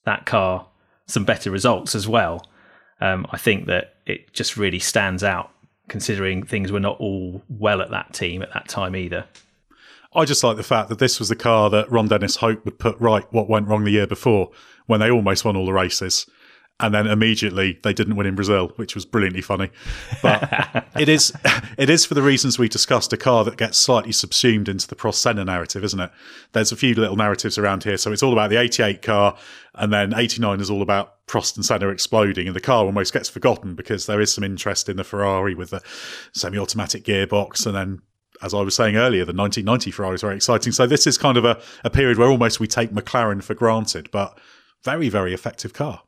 that 0.04 0.26
car 0.26 0.66
some 1.06 1.24
better 1.24 1.50
results 1.50 1.94
as 1.94 2.06
well. 2.06 2.46
Um, 3.00 3.26
I 3.30 3.38
think 3.38 3.66
that 3.66 3.94
it 4.06 4.32
just 4.32 4.56
really 4.56 4.78
stands 4.78 5.24
out 5.24 5.50
considering 5.88 6.42
things 6.44 6.70
were 6.70 6.80
not 6.80 7.00
all 7.00 7.42
well 7.48 7.82
at 7.82 7.90
that 7.90 8.12
team 8.12 8.42
at 8.42 8.52
that 8.52 8.68
time 8.68 8.94
either. 8.94 9.26
I 10.14 10.24
just 10.24 10.42
like 10.42 10.56
the 10.56 10.62
fact 10.62 10.88
that 10.88 10.98
this 10.98 11.18
was 11.18 11.28
the 11.28 11.36
car 11.36 11.70
that 11.70 11.90
Ron 11.90 12.08
Dennis 12.08 12.36
hoped 12.36 12.64
would 12.64 12.78
put 12.78 13.00
right 13.00 13.24
what 13.32 13.48
went 13.48 13.68
wrong 13.68 13.84
the 13.84 13.92
year 13.92 14.06
before 14.06 14.50
when 14.86 15.00
they 15.00 15.10
almost 15.10 15.44
won 15.44 15.56
all 15.56 15.66
the 15.66 15.72
races. 15.72 16.28
And 16.80 16.94
then 16.94 17.06
immediately 17.06 17.78
they 17.82 17.92
didn't 17.92 18.16
win 18.16 18.26
in 18.26 18.34
Brazil, 18.34 18.72
which 18.76 18.94
was 18.94 19.04
brilliantly 19.04 19.42
funny. 19.42 19.70
But 20.22 20.86
it 20.98 21.10
is 21.10 21.32
it 21.78 21.90
is 21.90 22.06
for 22.06 22.14
the 22.14 22.22
reasons 22.22 22.58
we 22.58 22.68
discussed 22.70 23.12
a 23.12 23.18
car 23.18 23.44
that 23.44 23.58
gets 23.58 23.76
slightly 23.76 24.12
subsumed 24.12 24.68
into 24.68 24.88
the 24.88 24.96
Prost 24.96 25.16
Senna 25.16 25.44
narrative, 25.44 25.84
isn't 25.84 26.00
it? 26.00 26.10
There's 26.52 26.72
a 26.72 26.76
few 26.76 26.94
little 26.94 27.16
narratives 27.16 27.58
around 27.58 27.84
here. 27.84 27.98
So 27.98 28.12
it's 28.12 28.22
all 28.22 28.32
about 28.32 28.48
the 28.48 28.58
88 28.58 29.02
car, 29.02 29.36
and 29.74 29.92
then 29.92 30.14
89 30.14 30.58
is 30.60 30.70
all 30.70 30.80
about 30.80 31.26
Prost 31.26 31.54
and 31.56 31.64
Senna 31.64 31.88
exploding, 31.88 32.46
and 32.46 32.56
the 32.56 32.60
car 32.60 32.86
almost 32.86 33.12
gets 33.12 33.28
forgotten 33.28 33.74
because 33.74 34.06
there 34.06 34.20
is 34.20 34.32
some 34.32 34.42
interest 34.42 34.88
in 34.88 34.96
the 34.96 35.04
Ferrari 35.04 35.54
with 35.54 35.70
the 35.70 35.82
semi-automatic 36.32 37.04
gearbox, 37.04 37.66
and 37.66 37.76
then 37.76 38.02
as 38.42 38.54
I 38.54 38.60
was 38.62 38.74
saying 38.74 38.96
earlier, 38.96 39.24
the 39.24 39.32
1990 39.32 39.90
Ferrari 39.90 40.14
is 40.14 40.20
very 40.20 40.36
exciting. 40.36 40.72
So 40.72 40.86
this 40.86 41.06
is 41.06 41.18
kind 41.18 41.36
of 41.36 41.44
a, 41.44 41.60
a 41.84 41.90
period 41.90 42.18
where 42.18 42.28
almost 42.28 42.60
we 42.60 42.66
take 42.66 42.90
McLaren 42.90 43.42
for 43.42 43.54
granted, 43.54 44.10
but 44.10 44.38
very, 44.82 45.08
very 45.08 45.34
effective 45.34 45.72
car. 45.72 46.02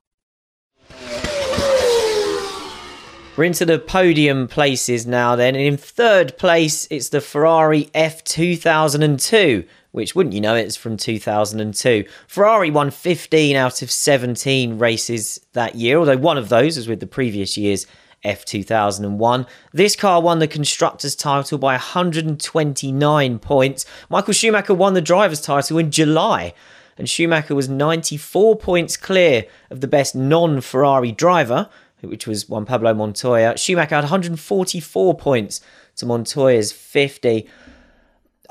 We're 3.34 3.44
into 3.44 3.64
the 3.64 3.78
podium 3.78 4.46
places 4.46 5.06
now, 5.06 5.36
then. 5.36 5.54
And 5.54 5.64
in 5.64 5.76
third 5.78 6.36
place, 6.36 6.86
it's 6.90 7.08
the 7.08 7.22
Ferrari 7.22 7.84
F2002, 7.94 9.66
which, 9.92 10.14
wouldn't 10.14 10.34
you 10.34 10.40
know, 10.42 10.54
it's 10.54 10.76
from 10.76 10.98
2002. 10.98 12.04
Ferrari 12.28 12.70
won 12.70 12.90
15 12.90 13.56
out 13.56 13.80
of 13.80 13.90
17 13.90 14.78
races 14.78 15.40
that 15.54 15.76
year, 15.76 15.96
although 15.96 16.18
one 16.18 16.36
of 16.36 16.50
those 16.50 16.76
was 16.76 16.88
with 16.88 17.00
the 17.00 17.06
previous 17.06 17.56
year's 17.56 17.86
F2001. 18.24 19.46
This 19.72 19.96
car 19.96 20.20
won 20.22 20.38
the 20.38 20.48
constructors 20.48 21.14
title 21.14 21.58
by 21.58 21.72
129 21.72 23.38
points. 23.38 23.86
Michael 24.08 24.32
Schumacher 24.32 24.74
won 24.74 24.94
the 24.94 25.00
drivers 25.00 25.40
title 25.40 25.78
in 25.78 25.90
July, 25.90 26.54
and 26.96 27.08
Schumacher 27.08 27.54
was 27.54 27.68
94 27.68 28.56
points 28.56 28.96
clear 28.96 29.46
of 29.70 29.80
the 29.80 29.88
best 29.88 30.14
non-Ferrari 30.14 31.12
driver, 31.12 31.68
which 32.00 32.26
was 32.26 32.48
Juan 32.48 32.64
Pablo 32.66 32.94
Montoya. 32.94 33.56
Schumacher 33.56 33.94
had 33.94 34.04
144 34.04 35.16
points 35.16 35.60
to 35.96 36.06
Montoya's 36.06 36.72
50. 36.72 37.48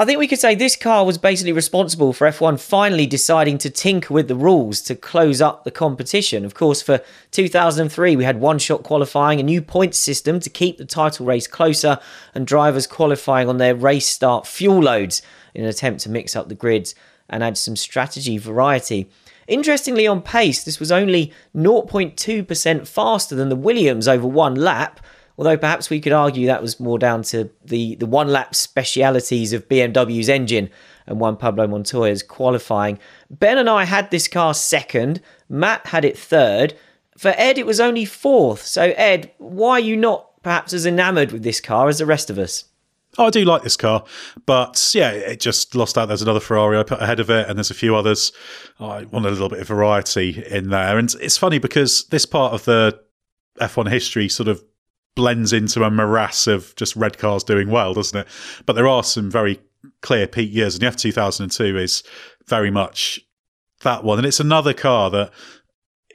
I 0.02 0.06
think 0.06 0.18
we 0.18 0.28
could 0.28 0.40
say 0.40 0.56
this 0.56 0.76
car 0.76 1.06
was 1.06 1.20
basically 1.20 1.52
responsible 1.52 2.12
for 2.12 2.26
F1 2.28 2.60
finally 2.60 3.06
deciding 3.06 3.60
to 3.60 3.70
tinker 3.70 4.12
with 4.12 4.28
the 4.28 4.36
rules 4.36 4.82
to 4.82 4.96
close 4.96 5.42
up 5.42 5.64
the 5.64 5.70
competition. 5.70 6.44
Of 6.44 6.56
course, 6.56 6.82
for 6.82 7.02
2003, 7.30 8.16
we 8.16 8.24
had 8.24 8.40
one 8.40 8.58
shot 8.58 8.82
qualifying, 8.82 9.40
a 9.40 9.44
new 9.44 9.62
points 9.62 10.00
system 10.00 10.40
to 10.40 10.50
keep 10.50 10.80
the 10.80 10.86
title 10.86 11.28
race 11.28 11.46
closer, 11.46 12.00
and 12.34 12.48
drivers 12.48 12.88
qualifying 12.88 13.48
on 13.48 13.60
their 13.60 13.76
race 13.76 14.08
start 14.08 14.48
fuel 14.48 14.82
loads 14.82 15.22
in 15.54 15.66
an 15.66 15.70
attempt 15.70 16.00
to 16.02 16.10
mix 16.10 16.36
up 16.36 16.50
the 16.50 16.56
grids 16.56 16.96
and 17.30 17.44
add 17.44 17.56
some 17.56 17.76
strategy 17.76 18.40
variety. 18.40 19.08
Interestingly, 19.48 20.08
on 20.08 20.24
pace, 20.24 20.64
this 20.64 20.80
was 20.80 20.92
only 20.92 21.32
0.2% 21.56 22.88
faster 22.88 23.36
than 23.36 23.50
the 23.50 23.56
Williams 23.56 24.08
over 24.08 24.26
one 24.26 24.56
lap, 24.56 25.00
Although 25.38 25.58
perhaps 25.58 25.90
we 25.90 26.00
could 26.00 26.12
argue 26.12 26.48
that 26.48 26.62
was 26.62 26.80
more 26.80 27.00
down 27.00 27.24
to 27.24 27.50
the, 27.64 27.96
the 27.96 28.06
one 28.06 28.28
lap 28.28 28.54
specialities 28.54 29.54
of 29.54 29.68
BMW's 29.68 30.30
engine 30.30 30.70
and 31.08 31.20
Juan 31.20 31.38
Pablo 31.38 31.68
Montoya's 31.68 32.24
qualifying. 32.24 33.00
Ben 33.30 33.58
and 33.58 33.70
I 33.70 33.86
had 33.86 34.12
this 34.12 34.28
car 34.28 34.54
second, 34.54 35.22
Matt 35.50 35.88
had 35.88 36.06
it 36.06 36.18
third. 36.18 36.76
For 37.18 37.34
Ed, 37.38 37.58
it 37.58 37.66
was 37.66 37.80
only 37.80 38.06
fourth. 38.06 38.66
So, 38.66 38.94
Ed, 38.96 39.32
why 39.38 39.74
are 39.74 39.80
you 39.80 39.98
not 39.98 40.42
perhaps 40.44 40.74
as 40.74 40.86
enamoured 40.86 41.32
with 41.32 41.44
this 41.44 41.62
car 41.62 41.88
as 41.88 42.00
the 42.00 42.06
rest 42.06 42.30
of 42.30 42.40
us? 42.40 42.66
Oh, 43.18 43.26
I 43.26 43.30
do 43.30 43.44
like 43.44 43.62
this 43.62 43.76
car, 43.76 44.06
but 44.46 44.92
yeah, 44.96 45.12
it 45.12 45.42
just 45.42 45.76
lost 45.76 45.98
out. 45.98 46.08
There's 46.08 46.22
another 46.22 46.40
Ferrari 46.40 46.78
I 46.78 46.84
put 46.84 47.02
ahead 47.02 47.20
of 47.20 47.30
it, 47.30 47.50
and 47.50 47.58
there's 47.58 47.70
a 47.70 47.76
few 47.76 47.94
others. 47.94 48.32
I 48.80 49.04
want 49.04 49.26
a 49.26 49.30
little 49.30 49.50
bit 49.50 49.60
of 49.60 49.68
variety 49.68 50.42
in 50.50 50.70
there, 50.70 50.98
and 50.98 51.14
it's 51.20 51.38
funny 51.38 51.60
because 51.60 52.06
this 52.06 52.26
part 52.26 52.54
of 52.54 52.64
the 52.64 53.02
F1 53.60 53.90
history 53.90 54.30
sort 54.30 54.48
of 54.48 54.64
blends 55.16 55.54
into 55.54 55.84
a 55.84 55.92
morass 55.92 56.48
of 56.48 56.76
just 56.76 56.96
red 56.96 57.18
cars 57.18 57.44
doing 57.44 57.70
well, 57.70 57.94
doesn't 57.94 58.20
it? 58.20 58.28
But 58.66 58.74
there 58.74 58.88
are 58.88 59.04
some 59.04 59.30
very 59.30 59.60
clear 60.02 60.28
peak 60.28 60.54
years, 60.54 60.76
and 60.76 60.82
the 60.82 60.88
F 60.88 60.96
2002 60.96 61.78
is 61.78 62.04
very 62.48 62.72
much 62.72 63.20
that 63.84 64.04
one, 64.04 64.20
and 64.20 64.28
it's 64.28 64.40
another 64.40 64.74
car 64.74 65.10
that 65.12 65.32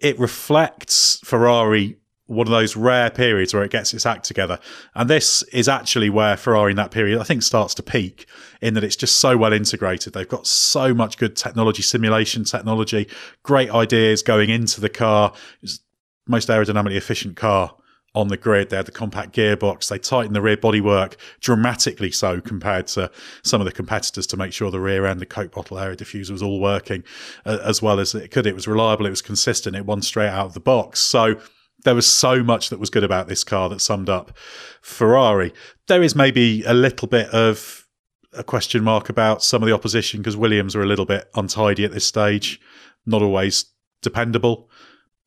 it 0.01 0.19
reflects 0.19 1.19
Ferrari 1.25 1.99
one 2.27 2.47
of 2.47 2.51
those 2.51 2.75
rare 2.75 3.09
periods 3.09 3.55
where 3.55 3.63
it 3.63 3.71
gets 3.71 3.95
its 3.95 4.05
act 4.05 4.25
together. 4.25 4.59
And 4.95 5.09
this 5.09 5.43
is 5.45 5.69
actually 5.69 6.11
where 6.11 6.37
Ferrari 6.37 6.73
in 6.73 6.77
that 6.77 6.91
period, 6.91 7.21
I 7.21 7.25
think, 7.25 7.43
starts 7.43 7.73
to 7.75 7.85
peak 7.85 8.27
in 8.61 8.75
that 8.75 8.83
it's 8.83 8.97
just 8.97 9.19
so 9.19 9.37
well 9.37 9.53
integrated. 9.53 10.13
They've 10.13 10.29
got 10.29 10.47
so 10.47 10.93
much 10.93 11.19
good 11.19 11.37
technology, 11.37 11.83
simulation 11.83 12.43
technology, 12.43 13.09
great 13.45 13.71
ideas 13.71 14.23
going 14.23 14.51
into 14.51 14.81
the 14.81 14.89
car. 14.89 15.33
It's 15.63 15.81
most 16.27 16.49
aerodynamically 16.49 16.97
efficient 16.97 17.37
car 17.37 17.77
on 18.17 18.29
the 18.29 18.37
grid. 18.37 18.71
They 18.71 18.77
had 18.77 18.87
the 18.87 18.93
compact 18.93 19.37
gearbox. 19.37 19.89
They 19.89 19.99
tightened 19.99 20.35
the 20.35 20.41
rear 20.41 20.57
bodywork 20.57 21.17
dramatically 21.41 22.11
so 22.11 22.41
compared 22.41 22.87
to 22.89 23.11
some 23.45 23.61
of 23.61 23.67
the 23.67 23.73
competitors 23.73 24.27
to 24.29 24.37
make 24.39 24.55
sure 24.55 24.71
the 24.71 24.81
rear 24.81 25.05
end, 25.05 25.21
the 25.21 25.27
Coke 25.27 25.53
bottle 25.53 25.79
air 25.79 25.95
diffuser 25.95 26.31
was 26.31 26.43
all 26.43 26.59
working 26.59 27.05
uh, 27.45 27.59
as 27.63 27.83
well 27.83 28.01
as 28.01 28.15
it 28.15 28.31
could. 28.31 28.47
It 28.47 28.55
was 28.55 28.67
reliable. 28.67 29.07
It 29.07 29.11
was 29.11 29.23
consistent. 29.23 29.77
It 29.77 29.85
won 29.85 30.01
straight 30.01 30.31
out 30.31 30.47
of 30.47 30.55
the 30.55 30.61
box. 30.61 31.01
So 31.01 31.39
there 31.85 31.95
was 31.95 32.07
so 32.07 32.43
much 32.43 32.71
that 32.71 32.81
was 32.81 32.89
good 32.89 33.05
about 33.05 33.29
this 33.29 33.45
car 33.45 33.69
that 33.69 33.81
summed 33.81 34.09
up 34.09 34.37
Ferrari. 34.81 35.53
There 35.87 36.03
is 36.03 36.17
maybe 36.17 36.65
a 36.65 36.75
little 36.75 37.07
bit 37.07 37.29
of 37.29 37.87
a 38.33 38.43
question 38.43 38.83
mark 38.83 39.11
about 39.11 39.43
some 39.43 39.63
of 39.63 39.69
the 39.69 39.75
opposition 39.75 40.21
because 40.21 40.37
Williams 40.37 40.75
are 40.75 40.83
a 40.83 40.87
little 40.87 41.07
bit 41.07 41.29
untidy 41.35 41.85
at 41.85 41.93
this 41.93 42.07
stage, 42.07 42.61
not 43.05 43.23
always 43.23 43.67
dependable. 44.01 44.71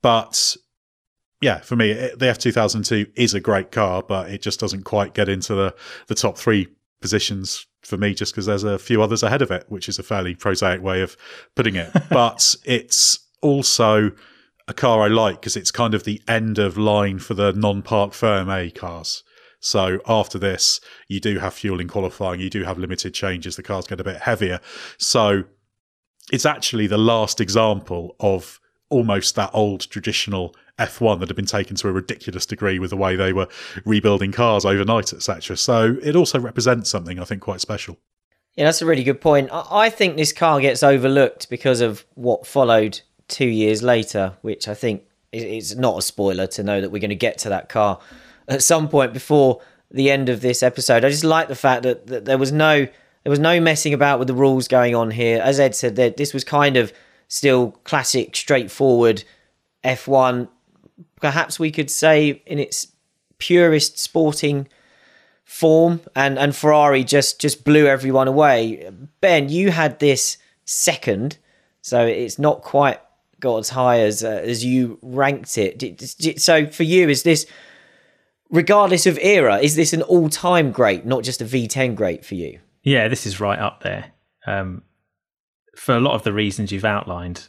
But 0.02 0.58
yeah, 1.42 1.60
for 1.60 1.76
me, 1.76 1.92
eh, 1.92 2.10
the 2.18 2.26
F2002 2.26 3.12
is 3.16 3.34
a 3.34 3.40
great 3.40 3.72
car, 3.72 4.04
but 4.04 4.30
it 4.30 4.42
just 4.42 4.60
doesn't 4.60 4.84
quite 4.84 5.14
get 5.14 5.30
into 5.30 5.56
the, 5.56 5.76
the 6.08 6.16
top 6.16 6.38
three 6.38 6.68
positions 7.02 7.66
for 7.82 7.98
me 7.98 8.14
just 8.14 8.34
because 8.34 8.46
there's 8.46 8.64
a 8.64 8.78
few 8.78 9.02
others 9.02 9.24
ahead 9.24 9.42
of 9.42 9.52
it, 9.52 9.66
which 9.70 9.88
is 9.88 9.98
a 9.98 10.04
fairly 10.04 10.36
prosaic 10.36 10.82
way 10.82 11.02
of 11.02 11.16
putting 11.56 11.76
it. 11.76 11.92
but 12.10 12.56
it's 12.66 13.20
also 13.42 14.12
a 14.68 14.74
car 14.74 15.02
I 15.02 15.08
like 15.08 15.40
because 15.42 15.56
it's 15.56 15.72
kind 15.72 15.94
of 15.94 16.04
the 16.04 16.22
end 16.28 16.60
of 16.60 16.78
line 16.78 17.20
for 17.20 17.34
the 17.34 17.54
non-parc 17.54 18.12
fermé 18.12 18.74
cars. 18.74 19.24
So 19.62 20.00
after 20.08 20.38
this, 20.38 20.80
you 21.08 21.20
do 21.20 21.40
have 21.40 21.54
fuel 21.54 21.80
in 21.80 21.88
qualifying, 21.88 22.40
you 22.40 22.50
do 22.50 22.64
have 22.64 22.78
limited 22.78 23.14
changes, 23.14 23.56
the 23.56 23.64
cars 23.64 23.88
get 23.88 24.00
a 24.00 24.06
bit 24.06 24.22
heavier. 24.22 24.60
So 24.98 25.44
it's 26.32 26.46
actually 26.46 26.88
the 26.88 26.98
last 26.98 27.42
example 27.42 28.16
of 28.20 28.60
almost 28.90 29.36
that 29.36 29.52
old 29.54 29.90
traditional 29.90 30.56
F1 30.80 31.20
that 31.20 31.30
had 31.30 31.36
been 31.36 31.46
taken 31.46 31.76
to 31.78 31.88
a 31.88 31.92
ridiculous 31.92 32.46
degree 32.46 32.80
with 32.80 32.90
the 32.90 32.98
way 32.98 33.16
they 33.16 33.34
were 33.34 33.48
rebuilding 33.86 34.32
cars 34.32 34.66
overnight, 34.66 35.14
etc. 35.14 35.58
So 35.58 35.98
it 36.02 36.16
also 36.16 36.40
represents 36.40 36.90
something 36.90 37.20
I 37.20 37.26
think 37.26 37.42
quite 37.42 37.62
special. 37.62 37.98
Yeah, 38.56 38.66
that's 38.66 38.82
a 38.82 38.86
really 38.86 39.04
good 39.04 39.22
point. 39.22 39.50
I 39.52 39.90
think 39.90 40.18
this 40.18 40.34
car 40.34 40.60
gets 40.60 40.84
overlooked 40.84 41.50
because 41.50 41.82
of 41.82 42.06
what 42.16 42.48
followed 42.48 43.02
two 43.28 43.48
years 43.48 43.84
later, 43.84 44.38
which 44.42 44.68
I 44.68 44.74
think 44.74 45.04
is 45.32 45.78
not 45.78 46.00
a 46.00 46.02
spoiler 46.02 46.48
to 46.48 46.64
know 46.64 46.82
that 46.82 46.90
we're 46.90 47.00
going 47.00 47.10
to 47.10 47.16
get 47.16 47.38
to 47.40 47.50
that 47.50 47.70
car 47.70 48.00
at 48.48 48.64
some 48.64 48.90
point 48.90 49.14
before 49.14 49.62
the 49.92 50.10
end 50.10 50.30
of 50.30 50.42
this 50.42 50.64
episode. 50.64 51.06
I 51.06 51.10
just 51.10 51.24
like 51.24 51.48
the 51.48 51.56
fact 51.56 51.84
that, 51.84 52.08
that 52.08 52.26
there 52.26 52.38
was 52.38 52.52
no 52.52 52.88
there 53.24 53.30
was 53.30 53.40
no 53.40 53.60
messing 53.60 53.94
about 53.94 54.18
with 54.18 54.28
the 54.28 54.34
rules 54.34 54.68
going 54.68 54.96
on 54.96 55.12
here. 55.12 55.42
As 55.42 55.60
Ed 55.60 55.76
said, 55.76 55.98
that 55.98 56.18
this 56.18 56.34
was 56.34 56.44
kind 56.44 56.78
of 56.78 56.94
still 57.28 57.72
classic, 57.84 58.36
straightforward 58.36 59.24
F1. 59.84 60.48
Perhaps 61.22 61.60
we 61.60 61.72
could 61.72 61.90
say 61.92 62.42
in 62.46 62.60
its 62.60 62.88
purest 63.38 63.98
sporting 63.98 64.68
form, 65.44 66.02
and 66.16 66.38
and 66.38 66.56
Ferrari 66.56 67.04
just 67.04 67.40
just 67.40 67.64
blew 67.64 67.88
everyone 67.88 68.28
away. 68.28 68.90
Ben, 69.22 69.50
you 69.50 69.72
had 69.72 70.00
this 70.00 70.38
second, 70.66 71.38
so 71.82 72.06
it's 72.06 72.38
not 72.38 72.62
quite 72.62 73.00
got 73.40 73.58
as 73.58 73.70
high 73.70 74.00
as 74.02 74.24
uh, 74.24 74.42
as 74.44 74.64
you 74.64 75.00
ranked 75.02 75.58
it. 75.58 76.40
So 76.40 76.68
for 76.68 76.84
you, 76.84 77.10
is 77.10 77.24
this 77.24 77.46
regardless 78.50 79.06
of 79.06 79.18
era, 79.20 79.58
is 79.58 79.76
this 79.76 79.94
an 79.94 80.02
all 80.04 80.30
time 80.30 80.72
great, 80.72 81.06
not 81.06 81.24
just 81.24 81.42
a 81.42 81.46
V10 81.46 81.96
great 81.96 82.26
for 82.26 82.36
you? 82.36 82.60
Yeah, 82.84 83.08
this 83.08 83.26
is 83.26 83.40
right 83.40 83.60
up 83.60 83.84
there. 83.84 84.12
Um, 84.46 84.84
for 85.76 85.96
a 85.96 86.00
lot 86.00 86.14
of 86.14 86.24
the 86.24 86.34
reasons 86.34 86.72
you've 86.72 86.86
outlined, 86.86 87.48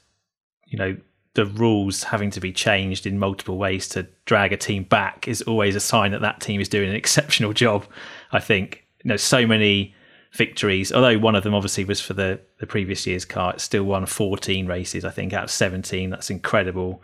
you 0.67 0.79
know, 0.79 0.97
the 1.41 1.47
rules 1.47 2.03
having 2.03 2.31
to 2.31 2.39
be 2.39 2.53
changed 2.53 3.07
in 3.07 3.19
multiple 3.19 3.57
ways 3.57 3.89
to 3.89 4.07
drag 4.27 4.53
a 4.53 4.59
team 4.59 4.83
back 4.83 5.27
is 5.27 5.41
always 5.43 5.75
a 5.75 5.81
sign 5.81 6.13
that 6.13 6.21
that 6.21 6.39
team 6.39 6.61
is 6.61 6.69
doing 6.69 6.91
an 6.91 6.95
exceptional 6.95 7.55
job. 7.55 7.87
I 8.31 8.41
think 8.41 8.85
you 9.03 9.09
know 9.09 9.17
so 9.17 9.47
many 9.47 9.95
victories. 10.35 10.93
Although 10.93 11.19
one 11.19 11.35
of 11.35 11.43
them 11.43 11.55
obviously 11.55 11.87
was 11.87 11.99
for 11.99 12.13
the, 12.13 12.39
the 12.59 12.67
previous 12.67 13.07
year's 13.07 13.25
car, 13.25 13.55
it 13.55 13.63
still 13.63 13.85
won 13.85 14.05
14 14.05 14.67
races, 14.67 15.03
I 15.03 15.11
think, 15.11 15.33
out 15.33 15.45
of 15.45 15.51
17. 15.51 16.11
That's 16.11 16.29
incredible. 16.29 17.03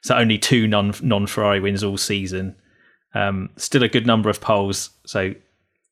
So 0.00 0.16
only 0.16 0.38
two 0.38 0.66
non 0.66 0.94
non 1.02 1.26
Ferrari 1.26 1.60
wins 1.60 1.84
all 1.84 1.98
season. 1.98 2.56
Um, 3.14 3.50
still 3.58 3.82
a 3.82 3.88
good 3.88 4.06
number 4.06 4.30
of 4.30 4.40
poles. 4.40 4.88
So, 5.04 5.34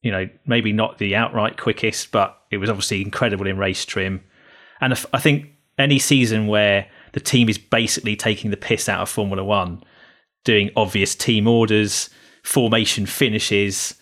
you 0.01 0.11
know, 0.11 0.31
maybe 0.47 0.73
not 0.73 0.97
the 0.97 1.15
outright 1.15 1.59
quickest, 1.59 2.11
but 2.11 2.41
it 2.51 2.57
was 2.57 2.71
obviously 2.71 3.03
incredible 3.03 3.47
in 3.47 3.59
race 3.59 3.85
trim. 3.85 4.25
And 4.81 4.95
I 5.13 5.21
think 5.21 5.51
any 5.79 5.99
season 5.99 6.47
where 6.47 6.89
the 7.13 7.21
team 7.21 7.49
is 7.49 7.59
basically 7.59 8.17
taking 8.17 8.51
the 8.51 8.57
piss 8.57 8.89
out 8.89 9.01
of 9.01 9.09
Formula 9.09 9.45
One, 9.45 9.83
doing 10.45 10.71
obvious 10.77 11.15
team 11.15 11.47
orders, 11.47 12.11
formation 12.43 13.07
finishes, 13.07 13.95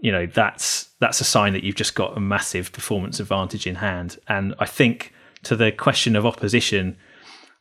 you 0.00 0.12
know 0.12 0.26
that's 0.26 0.90
that's 1.00 1.20
a 1.20 1.24
sign 1.24 1.52
that 1.52 1.64
you've 1.64 1.74
just 1.74 1.94
got 1.94 2.16
a 2.16 2.20
massive 2.20 2.72
performance 2.72 3.20
advantage 3.20 3.66
in 3.66 3.76
hand. 3.76 4.18
And 4.28 4.54
I 4.58 4.66
think 4.66 5.12
to 5.44 5.56
the 5.56 5.72
question 5.72 6.16
of 6.16 6.24
opposition, 6.24 6.96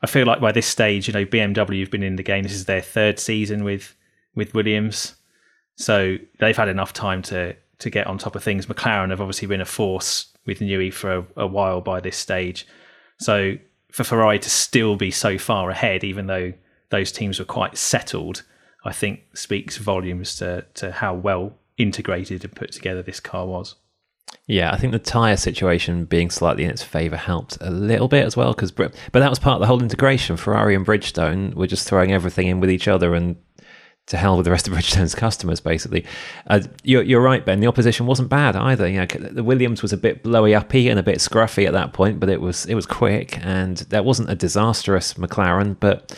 I 0.02 0.08
feel 0.08 0.26
like 0.26 0.40
by 0.40 0.52
this 0.52 0.68
stage, 0.68 1.08
you 1.08 1.14
know, 1.14 1.26
BMW 1.26 1.82
have 1.82 1.92
been 1.92 2.04
in 2.04 2.16
the 2.16 2.24
game. 2.24 2.44
This 2.44 2.54
is 2.54 2.66
their 2.66 2.82
third 2.82 3.20
season 3.20 3.64
with 3.64 3.96
with 4.36 4.54
Williams, 4.54 5.16
so 5.76 6.18
they've 6.40 6.58
had 6.58 6.70
enough 6.70 6.94
time 6.94 7.22
to 7.24 7.56
to 7.80 7.90
get 7.90 8.08
on 8.08 8.18
top 8.18 8.36
of 8.36 8.44
things. 8.44 8.68
McLaren 8.68 9.10
have 9.10 9.22
obviously 9.22 9.48
been 9.48 9.62
a 9.62 9.66
force 9.66 10.28
with 10.46 10.60
Newey 10.60 10.94
for 10.94 11.18
a, 11.18 11.26
a 11.38 11.48
while 11.48 11.82
by 11.82 12.00
this 12.00 12.18
stage, 12.18 12.68
so 13.20 13.56
for 13.96 14.04
Ferrari 14.04 14.40
to 14.40 14.50
still 14.50 14.98
be 14.98 15.10
so 15.10 15.38
far 15.38 15.70
ahead, 15.70 16.04
even 16.04 16.28
though 16.28 16.52
those 16.90 17.14
teams 17.14 17.40
were 17.40 17.46
quite 17.46 17.78
settled, 17.78 18.44
I 18.84 18.92
think 18.92 19.22
speaks 19.34 19.78
volumes 19.78 20.36
to 20.36 20.66
to 20.74 20.92
how 20.92 21.14
well 21.14 21.54
integrated 21.78 22.44
and 22.44 22.54
put 22.54 22.74
together 22.74 23.02
this 23.02 23.22
car 23.22 23.48
was. 23.48 23.76
Yeah, 24.48 24.74
I 24.74 24.78
think 24.78 24.92
the 24.92 25.00
tyre 25.00 25.38
situation 25.38 26.04
being 26.04 26.30
slightly 26.30 26.66
in 26.66 26.72
its 26.72 26.84
favour 26.84 27.16
helped 27.16 27.58
a 27.62 27.72
little 27.72 28.10
bit 28.10 28.26
as 28.26 28.36
well. 28.36 28.52
Because, 28.52 28.72
but 28.72 28.92
that 29.14 29.30
was 29.30 29.40
part 29.40 29.56
of 29.56 29.62
the 29.62 29.68
whole 29.68 29.82
integration. 29.82 30.36
Ferrari 30.36 30.76
and 30.76 30.86
Bridgestone 30.86 31.54
were 31.54 31.66
just 31.66 31.88
throwing 31.88 32.12
everything 32.12 32.48
in 32.48 32.60
with 32.60 32.70
each 32.70 32.90
other, 32.90 33.16
and 33.16 33.38
to 34.08 34.18
hell 34.18 34.38
with 34.38 34.46
the 34.46 34.52
rest 34.52 34.68
of 34.68 34.74
Bridgestone's 34.74 35.16
customers, 35.16 35.60
basically. 35.60 36.06
Uh, 36.48 36.62
you're, 36.84 37.04
you're, 37.04 37.22
right, 37.22 37.44
Ben. 37.44 37.60
The 37.60 37.68
opposition 37.68 38.06
wasn't 38.06 38.30
bad 38.30 38.56
either. 38.56 38.88
You 38.88 39.00
know, 39.00 39.06
the 39.06 39.44
Williams 39.44 39.82
was 39.82 39.94
a 39.94 39.98
bit 39.98 40.24
blowy 40.24 40.54
uppy 40.54 40.90
and 40.90 41.00
a 41.00 41.04
bit 41.04 41.18
scruffy 41.18 41.66
at 41.66 41.74
that 41.74 41.94
point, 41.94 42.20
but 42.20 42.30
it 42.30 42.42
was 42.42 42.66
it 42.66 42.76
was 42.76 42.86
quick, 42.86 43.44
and 43.44 43.78
that 43.78 44.06
wasn't 44.06 44.30
a 44.30 44.36
disastrous 44.36 45.16
McLaren, 45.16 45.76
but 45.80 46.16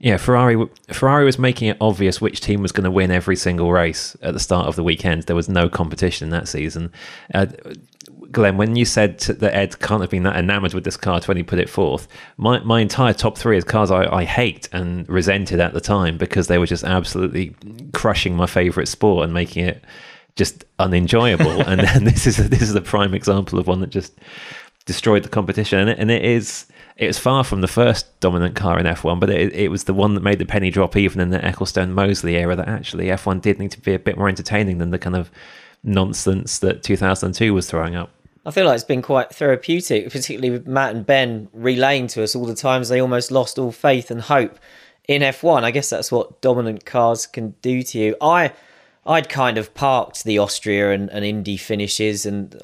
yeah, 0.00 0.16
Ferrari 0.16 0.66
Ferrari 0.88 1.24
was 1.26 1.38
making 1.38 1.68
it 1.68 1.76
obvious 1.80 2.20
which 2.20 2.40
team 2.40 2.62
was 2.62 2.72
going 2.72 2.84
to 2.84 2.90
win 2.90 3.10
every 3.10 3.36
single 3.36 3.70
race 3.70 4.16
at 4.22 4.32
the 4.32 4.40
start 4.40 4.66
of 4.66 4.74
the 4.74 4.82
weekend. 4.82 5.24
There 5.24 5.36
was 5.36 5.48
no 5.48 5.68
competition 5.68 6.26
in 6.26 6.30
that 6.30 6.48
season. 6.48 6.90
Uh, 7.34 7.46
Glenn, 8.32 8.56
when 8.56 8.76
you 8.76 8.84
said 8.84 9.18
that 9.18 9.54
Ed 9.54 9.78
can't 9.80 10.00
have 10.00 10.10
been 10.10 10.22
that 10.22 10.36
enamored 10.36 10.74
with 10.74 10.84
this 10.84 10.96
car 10.96 11.20
when 11.24 11.36
he 11.36 11.42
put 11.42 11.58
it 11.58 11.68
forth, 11.68 12.06
my, 12.36 12.60
my 12.60 12.80
entire 12.80 13.12
top 13.12 13.36
three 13.36 13.56
is 13.56 13.64
cars 13.64 13.90
I, 13.90 14.06
I 14.12 14.24
hate 14.24 14.68
and 14.72 15.08
resented 15.08 15.58
at 15.60 15.72
the 15.72 15.80
time 15.80 16.16
because 16.16 16.46
they 16.46 16.58
were 16.58 16.66
just 16.66 16.84
absolutely 16.84 17.54
crushing 17.92 18.36
my 18.36 18.46
favourite 18.46 18.88
sport 18.88 19.24
and 19.24 19.34
making 19.34 19.66
it 19.66 19.84
just 20.36 20.64
unenjoyable. 20.78 21.60
and, 21.66 21.80
and 21.80 22.06
this 22.06 22.26
is 22.26 22.38
a, 22.38 22.44
this 22.44 22.62
is 22.62 22.74
a 22.74 22.80
prime 22.80 23.14
example 23.14 23.58
of 23.58 23.66
one 23.66 23.80
that 23.80 23.90
just 23.90 24.12
destroyed 24.86 25.22
the 25.24 25.28
competition. 25.28 25.78
And 25.80 25.90
it, 25.90 25.98
and 25.98 26.10
it 26.10 26.24
is 26.24 26.66
it 26.96 27.06
was 27.06 27.18
far 27.18 27.44
from 27.44 27.62
the 27.62 27.68
first 27.68 28.20
dominant 28.20 28.54
car 28.54 28.78
in 28.78 28.84
F1, 28.84 29.18
but 29.18 29.30
it, 29.30 29.54
it 29.54 29.70
was 29.70 29.84
the 29.84 29.94
one 29.94 30.14
that 30.14 30.22
made 30.22 30.38
the 30.38 30.44
penny 30.44 30.70
drop 30.70 30.96
even 30.96 31.20
in 31.20 31.30
the 31.30 31.38
Ecclestone 31.38 31.92
Mosley 31.92 32.36
era 32.36 32.54
that 32.54 32.68
actually 32.68 33.06
F1 33.06 33.40
did 33.40 33.58
need 33.58 33.70
to 33.70 33.80
be 33.80 33.94
a 33.94 33.98
bit 33.98 34.18
more 34.18 34.28
entertaining 34.28 34.76
than 34.78 34.90
the 34.90 34.98
kind 34.98 35.16
of 35.16 35.30
nonsense 35.82 36.58
that 36.58 36.82
2002 36.82 37.54
was 37.54 37.70
throwing 37.70 37.96
up. 37.96 38.10
I 38.44 38.50
feel 38.50 38.64
like 38.64 38.74
it's 38.74 38.84
been 38.84 39.02
quite 39.02 39.34
therapeutic, 39.34 40.10
particularly 40.10 40.50
with 40.50 40.66
Matt 40.66 40.94
and 40.94 41.04
Ben 41.04 41.48
relaying 41.52 42.06
to 42.08 42.22
us 42.22 42.34
all 42.34 42.46
the 42.46 42.54
times 42.54 42.88
they 42.88 43.00
almost 43.00 43.30
lost 43.30 43.58
all 43.58 43.72
faith 43.72 44.10
and 44.10 44.22
hope 44.22 44.58
in 45.06 45.22
F1. 45.22 45.62
I 45.62 45.70
guess 45.70 45.90
that's 45.90 46.10
what 46.10 46.40
dominant 46.40 46.86
cars 46.86 47.26
can 47.26 47.54
do 47.60 47.82
to 47.82 47.98
you. 47.98 48.16
I 48.20 48.52
I'd 49.06 49.28
kind 49.28 49.58
of 49.58 49.74
parked 49.74 50.24
the 50.24 50.38
Austria 50.38 50.92
and, 50.92 51.10
and 51.10 51.24
Indy 51.24 51.56
finishes 51.56 52.26
and 52.26 52.54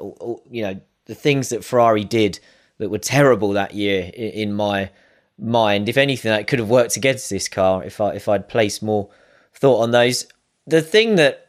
you 0.50 0.62
know 0.62 0.80
the 1.06 1.14
things 1.14 1.48
that 1.48 1.64
Ferrari 1.64 2.04
did 2.04 2.38
that 2.78 2.90
were 2.90 2.98
terrible 2.98 3.52
that 3.52 3.74
year 3.74 4.10
in 4.14 4.52
my 4.52 4.90
mind. 5.38 5.88
If 5.88 5.96
anything, 5.96 6.30
that 6.30 6.46
could 6.46 6.58
have 6.58 6.68
worked 6.68 6.96
against 6.96 7.30
this 7.30 7.48
car 7.48 7.82
if 7.84 8.00
I 8.00 8.10
if 8.12 8.28
I'd 8.28 8.48
placed 8.48 8.82
more 8.82 9.08
thought 9.54 9.82
on 9.82 9.90
those. 9.90 10.26
The 10.66 10.82
thing 10.82 11.16
that, 11.16 11.45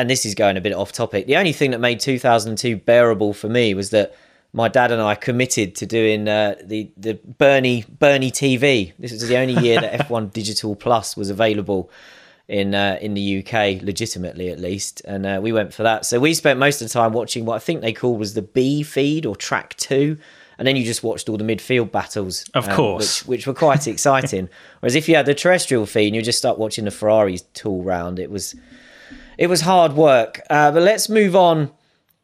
and 0.00 0.08
this 0.08 0.24
is 0.24 0.34
going 0.34 0.56
a 0.56 0.62
bit 0.62 0.72
off 0.72 0.92
topic, 0.92 1.26
the 1.26 1.36
only 1.36 1.52
thing 1.52 1.72
that 1.72 1.78
made 1.78 2.00
2002 2.00 2.76
bearable 2.76 3.34
for 3.34 3.50
me 3.50 3.74
was 3.74 3.90
that 3.90 4.14
my 4.54 4.66
dad 4.66 4.90
and 4.90 5.00
I 5.02 5.14
committed 5.14 5.74
to 5.76 5.86
doing 5.86 6.26
uh, 6.26 6.54
the 6.64 6.90
the 6.96 7.14
Bernie 7.38 7.84
Bernie 7.86 8.30
TV. 8.30 8.94
This 8.98 9.12
was 9.12 9.28
the 9.28 9.36
only 9.36 9.62
year 9.62 9.78
that 9.78 10.00
F1 10.08 10.32
Digital 10.32 10.74
Plus 10.74 11.18
was 11.18 11.28
available 11.28 11.90
in 12.48 12.74
uh, 12.74 12.98
in 13.02 13.12
the 13.12 13.40
UK, 13.40 13.82
legitimately 13.82 14.48
at 14.48 14.58
least, 14.58 15.02
and 15.04 15.26
uh, 15.26 15.38
we 15.42 15.52
went 15.52 15.74
for 15.74 15.82
that. 15.82 16.06
So 16.06 16.18
we 16.18 16.32
spent 16.32 16.58
most 16.58 16.80
of 16.80 16.88
the 16.88 16.92
time 16.92 17.12
watching 17.12 17.44
what 17.44 17.56
I 17.56 17.58
think 17.58 17.82
they 17.82 17.92
called 17.92 18.18
was 18.18 18.32
the 18.32 18.42
B 18.42 18.82
feed 18.82 19.26
or 19.26 19.36
Track 19.36 19.76
Two, 19.76 20.16
and 20.56 20.66
then 20.66 20.76
you 20.76 20.84
just 20.84 21.02
watched 21.02 21.28
all 21.28 21.36
the 21.36 21.44
midfield 21.44 21.92
battles, 21.92 22.48
of 22.54 22.66
um, 22.70 22.74
course, 22.74 23.20
which, 23.26 23.28
which 23.28 23.46
were 23.46 23.54
quite 23.54 23.86
exciting. 23.94 24.48
Whereas 24.80 24.94
if 24.94 25.10
you 25.10 25.14
had 25.16 25.26
the 25.26 25.34
terrestrial 25.34 25.84
feed, 25.84 26.06
and 26.06 26.16
you 26.16 26.22
just 26.22 26.38
start 26.38 26.58
watching 26.58 26.86
the 26.86 26.90
Ferraris 26.90 27.42
tool 27.52 27.84
round, 27.84 28.18
it 28.18 28.30
was 28.30 28.54
it 29.40 29.48
was 29.48 29.62
hard 29.62 29.94
work. 29.94 30.42
Uh, 30.50 30.70
but 30.70 30.82
let's 30.82 31.08
move 31.08 31.34
on. 31.34 31.72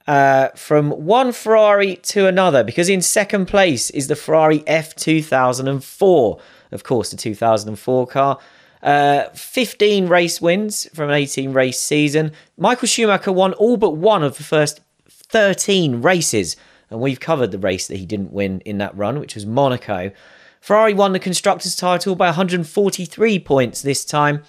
Uh, 0.07 0.51
from 0.51 0.91
one 0.91 1.33
Ferrari 1.33 1.97
to 1.97 2.29
another, 2.29 2.62
because 2.62 2.89
in 2.89 3.03
second 3.03 3.47
place 3.47 3.91
is 3.91 4.07
the 4.07 4.14
Ferrari 4.14 4.61
F2004, 4.61 6.41
of 6.71 6.85
course, 6.85 7.11
the 7.11 7.17
2004 7.17 8.07
car. 8.07 8.39
Uh, 8.85 9.25
15 9.31 10.07
race 10.07 10.41
wins 10.41 10.89
from 10.95 11.09
an 11.09 11.17
18 11.17 11.53
race 11.53 11.81
season. 11.81 12.31
Michael 12.57 12.87
Schumacher 12.87 13.33
won 13.33 13.53
all 13.55 13.77
but 13.77 13.97
one 13.97 14.23
of 14.23 14.37
the 14.37 14.45
first 14.45 14.81
13 15.09 16.03
races, 16.03 16.55
and 16.89 17.01
we've 17.01 17.19
covered 17.19 17.51
the 17.51 17.59
race 17.59 17.89
that 17.89 17.97
he 17.97 18.07
didn't 18.07 18.33
win 18.33 18.61
in 18.61 18.79
that 18.79 18.97
run, 18.97 19.19
which 19.19 19.35
was 19.35 19.45
Monaco. 19.45 20.12
Ferrari 20.61 20.95
won 20.95 21.12
the 21.12 21.19
constructors' 21.19 21.75
title 21.75 22.14
by 22.14 22.27
143 22.27 23.41
points 23.41 23.83
this 23.83 24.05
time. 24.05 24.45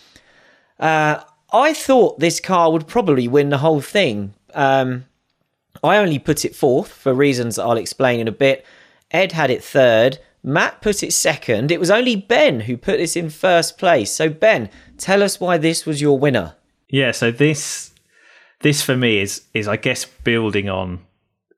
Uh, 0.80 1.22
I 1.52 1.74
thought 1.74 2.20
this 2.20 2.40
car 2.40 2.72
would 2.72 2.88
probably 2.88 3.28
win 3.28 3.50
the 3.50 3.60
whole 3.60 3.82
thing. 3.82 4.34
Um, 4.54 5.06
I 5.84 5.98
only 5.98 6.20
put 6.20 6.46
it 6.46 6.56
fourth 6.56 6.92
for 6.92 7.14
reasons 7.14 7.58
I'll 7.60 7.78
explain 7.78 8.20
in 8.20 8.28
a 8.28 8.34
bit. 8.34 8.66
Ed 9.12 9.32
had 9.32 9.50
it 9.50 9.64
third. 9.64 10.20
Matt 10.44 10.82
put 10.82 11.04
it 11.04 11.14
second. 11.14 11.72
It 11.72 11.80
was 11.80 11.92
only 11.92 12.16
Ben 12.16 12.62
who 12.62 12.78
put 12.78 12.98
this 12.98 13.16
in 13.16 13.30
first 13.30 13.78
place. 13.78 14.12
So 14.12 14.30
Ben, 14.30 14.70
tell 14.98 15.24
us 15.24 15.40
why 15.40 15.58
this 15.58 15.86
was 15.86 16.02
your 16.02 16.20
winner. 16.20 16.56
Yeah, 16.90 17.12
so 17.12 17.32
this 17.32 17.92
this 18.62 18.82
for 18.82 18.96
me 18.96 19.20
is 19.20 19.44
is 19.54 19.68
I 19.68 19.78
guess 19.78 20.06
building 20.06 20.70
on 20.70 21.00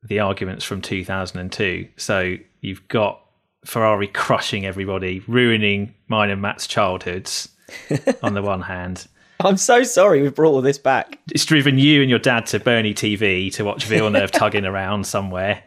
the 0.03 0.19
arguments 0.19 0.65
from 0.65 0.81
2002. 0.81 1.87
So 1.97 2.35
you've 2.61 2.87
got 2.87 3.21
Ferrari 3.65 4.07
crushing 4.07 4.65
everybody, 4.65 5.21
ruining 5.27 5.93
mine 6.07 6.29
and 6.29 6.41
Matt's 6.41 6.67
childhoods 6.67 7.49
on 8.23 8.33
the 8.33 8.41
one 8.41 8.61
hand. 8.61 9.07
I'm 9.41 9.57
so 9.57 9.83
sorry 9.83 10.21
we 10.21 10.29
brought 10.29 10.51
all 10.51 10.61
this 10.61 10.77
back. 10.77 11.17
It's 11.31 11.45
driven 11.45 11.77
you 11.77 12.01
and 12.01 12.09
your 12.09 12.19
dad 12.19 12.45
to 12.47 12.59
Bernie 12.59 12.93
TV 12.93 13.51
to 13.53 13.63
watch 13.63 13.85
Villeneuve 13.85 14.31
tugging 14.31 14.65
around 14.65 15.05
somewhere. 15.05 15.63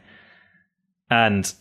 And 1.11 1.53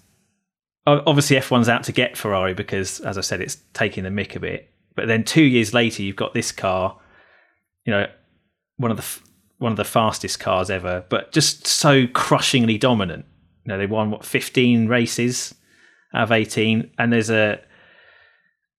obviously 0.85 1.37
F1's 1.37 1.69
out 1.69 1.83
to 1.83 1.91
get 1.91 2.17
Ferrari 2.17 2.53
because, 2.53 2.99
as 2.99 3.17
I 3.17 3.21
said, 3.21 3.39
it's 3.39 3.57
taking 3.73 4.03
the 4.03 4.09
mick 4.09 4.35
a 4.35 4.39
bit. 4.39 4.73
But 4.95 5.07
then 5.07 5.23
two 5.23 5.43
years 5.43 5.73
later, 5.73 6.03
you've 6.03 6.17
got 6.17 6.33
this 6.33 6.51
car, 6.51 6.99
you 7.85 7.91
know, 7.91 8.07
one 8.77 8.91
of 8.91 8.97
the 8.97 9.05
one 9.59 9.71
of 9.71 9.77
the 9.77 9.85
fastest 9.85 10.39
cars 10.39 10.71
ever, 10.71 11.05
but 11.07 11.31
just 11.31 11.67
so 11.67 12.07
crushingly 12.07 12.79
dominant. 12.79 13.25
You 13.63 13.69
know, 13.69 13.77
they 13.77 13.85
won 13.85 14.09
what 14.09 14.25
15 14.25 14.87
races 14.87 15.53
out 16.15 16.23
of 16.23 16.31
18, 16.31 16.91
and 16.97 17.13
there's 17.13 17.29
a, 17.29 17.61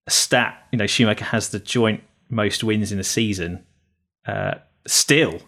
a 0.05 0.11
stat. 0.11 0.67
You 0.73 0.77
know, 0.77 0.85
Schumacher 0.85 1.23
has 1.23 1.49
the 1.49 1.59
joint 1.59 2.03
most 2.33 2.63
wins 2.63 2.91
in 2.91 2.99
a 2.99 3.03
season 3.03 3.65
uh, 4.25 4.55
still, 4.87 5.41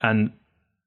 and 0.00 0.32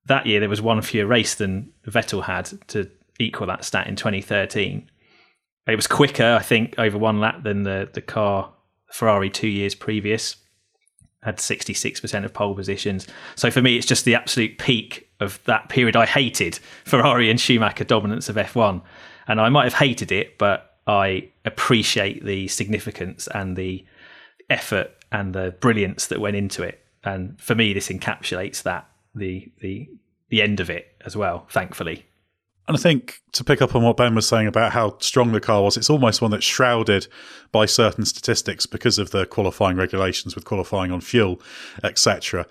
that 0.05 0.25
year 0.25 0.39
there 0.39 0.49
was 0.49 0.61
one 0.61 0.81
fewer 0.81 1.05
race 1.05 1.35
than 1.35 1.71
Vettel 1.87 2.23
had 2.23 2.45
to 2.69 2.89
equal 3.19 3.47
that 3.47 3.63
stat 3.65 3.87
in 3.87 3.95
2013. 3.95 4.89
It 5.67 5.75
was 5.75 5.87
quicker, 5.87 6.35
I 6.39 6.41
think, 6.41 6.75
over 6.77 6.97
one 6.97 7.19
lap 7.19 7.43
than 7.43 7.63
the 7.63 7.89
the 7.91 8.01
car 8.01 8.51
Ferrari 8.91 9.29
two 9.29 9.47
years 9.47 9.75
previous. 9.75 10.37
Had 11.23 11.37
66% 11.37 12.25
of 12.25 12.33
pole 12.33 12.55
positions. 12.55 13.07
So 13.35 13.51
for 13.51 13.61
me, 13.61 13.77
it's 13.77 13.85
just 13.85 14.05
the 14.05 14.15
absolute 14.15 14.57
peak 14.57 15.07
of 15.19 15.39
that 15.45 15.69
period 15.69 15.95
I 15.95 16.07
hated 16.07 16.55
Ferrari 16.83 17.29
and 17.29 17.39
Schumacher 17.39 17.83
dominance 17.83 18.27
of 18.27 18.37
F1. 18.37 18.81
And 19.27 19.39
I 19.39 19.49
might 19.49 19.65
have 19.65 19.75
hated 19.75 20.11
it, 20.11 20.39
but 20.39 20.79
I 20.87 21.29
appreciate 21.45 22.25
the 22.25 22.47
significance 22.47 23.27
and 23.35 23.55
the 23.55 23.85
effort 24.49 24.91
and 25.11 25.33
the 25.33 25.55
brilliance 25.59 26.07
that 26.07 26.19
went 26.19 26.35
into 26.35 26.63
it. 26.63 26.83
And 27.03 27.39
for 27.39 27.55
me, 27.55 27.73
this 27.73 27.89
encapsulates 27.89 28.63
that 28.63 28.89
the 29.15 29.51
the 29.59 29.89
the 30.29 30.41
end 30.41 30.59
of 30.59 30.69
it 30.69 30.95
as 31.05 31.15
well. 31.15 31.47
Thankfully. 31.49 32.05
And 32.67 32.77
I 32.77 32.79
think 32.79 33.21
to 33.33 33.43
pick 33.43 33.61
up 33.61 33.75
on 33.75 33.83
what 33.83 33.97
Ben 33.97 34.15
was 34.15 34.27
saying 34.27 34.47
about 34.47 34.71
how 34.71 34.97
strong 34.99 35.31
the 35.31 35.41
car 35.41 35.63
was, 35.63 35.75
it's 35.75 35.89
almost 35.89 36.21
one 36.21 36.31
that's 36.31 36.45
shrouded 36.45 37.07
by 37.51 37.65
certain 37.65 38.05
statistics 38.05 38.65
because 38.65 38.97
of 38.97 39.11
the 39.11 39.25
qualifying 39.25 39.77
regulations 39.77 40.35
with 40.35 40.45
qualifying 40.45 40.91
on 40.91 41.01
fuel, 41.01 41.41
etc 41.83 42.45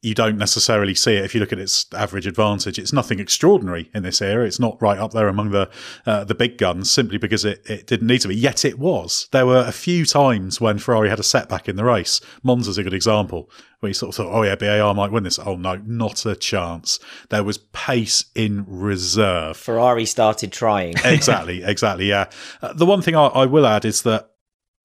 you 0.00 0.14
don't 0.14 0.38
necessarily 0.38 0.94
see 0.94 1.14
it 1.14 1.24
if 1.24 1.34
you 1.34 1.40
look 1.40 1.52
at 1.52 1.58
its 1.58 1.86
average 1.92 2.26
advantage. 2.26 2.78
It's 2.78 2.92
nothing 2.92 3.18
extraordinary 3.18 3.90
in 3.92 4.04
this 4.04 4.22
era. 4.22 4.46
It's 4.46 4.60
not 4.60 4.80
right 4.80 4.98
up 4.98 5.12
there 5.12 5.26
among 5.26 5.50
the 5.50 5.68
uh, 6.06 6.22
the 6.22 6.36
big 6.36 6.56
guns 6.56 6.88
simply 6.90 7.18
because 7.18 7.44
it, 7.44 7.68
it 7.68 7.86
didn't 7.88 8.06
need 8.06 8.20
to 8.20 8.28
be. 8.28 8.36
Yet 8.36 8.64
it 8.64 8.78
was. 8.78 9.28
There 9.32 9.46
were 9.46 9.64
a 9.66 9.72
few 9.72 10.06
times 10.06 10.60
when 10.60 10.78
Ferrari 10.78 11.08
had 11.08 11.18
a 11.18 11.24
setback 11.24 11.68
in 11.68 11.74
the 11.74 11.84
race. 11.84 12.20
Monza's 12.44 12.78
a 12.78 12.84
good 12.84 12.94
example 12.94 13.50
where 13.80 13.90
you 13.90 13.94
sort 13.94 14.10
of 14.10 14.16
thought, 14.16 14.32
oh 14.32 14.42
yeah, 14.42 14.54
BAR 14.54 14.94
might 14.94 15.10
win 15.10 15.24
this. 15.24 15.38
Oh 15.38 15.56
no, 15.56 15.76
not 15.84 16.24
a 16.26 16.36
chance. 16.36 17.00
There 17.30 17.42
was 17.42 17.58
pace 17.58 18.24
in 18.36 18.64
reserve. 18.68 19.56
Ferrari 19.56 20.04
started 20.04 20.52
trying. 20.52 20.94
exactly, 21.04 21.64
exactly. 21.64 22.08
Yeah. 22.08 22.30
Uh, 22.62 22.72
the 22.72 22.86
one 22.86 23.02
thing 23.02 23.16
I, 23.16 23.26
I 23.26 23.46
will 23.46 23.66
add 23.66 23.84
is 23.84 24.02
that 24.02 24.30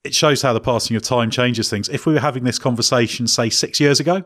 it 0.03 0.13
shows 0.15 0.41
how 0.41 0.53
the 0.53 0.59
passing 0.59 0.97
of 0.97 1.03
time 1.03 1.29
changes 1.29 1.69
things. 1.69 1.87
If 1.87 2.05
we 2.05 2.13
were 2.13 2.19
having 2.19 2.43
this 2.43 2.59
conversation, 2.59 3.27
say, 3.27 3.49
six 3.49 3.79
years 3.79 3.99
ago, 3.99 4.23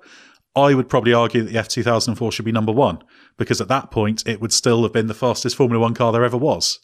I 0.57 0.73
would 0.73 0.89
probably 0.89 1.13
argue 1.13 1.43
that 1.43 1.51
the 1.51 1.59
F2004 1.59 2.33
should 2.33 2.45
be 2.45 2.51
number 2.51 2.71
one 2.71 3.03
because 3.37 3.61
at 3.61 3.67
that 3.67 3.91
point 3.91 4.27
it 4.27 4.41
would 4.41 4.51
still 4.51 4.81
have 4.83 4.91
been 4.91 5.05
the 5.05 5.13
fastest 5.13 5.55
Formula 5.55 5.79
One 5.79 5.93
car 5.93 6.11
there 6.11 6.25
ever 6.25 6.37
was. 6.37 6.79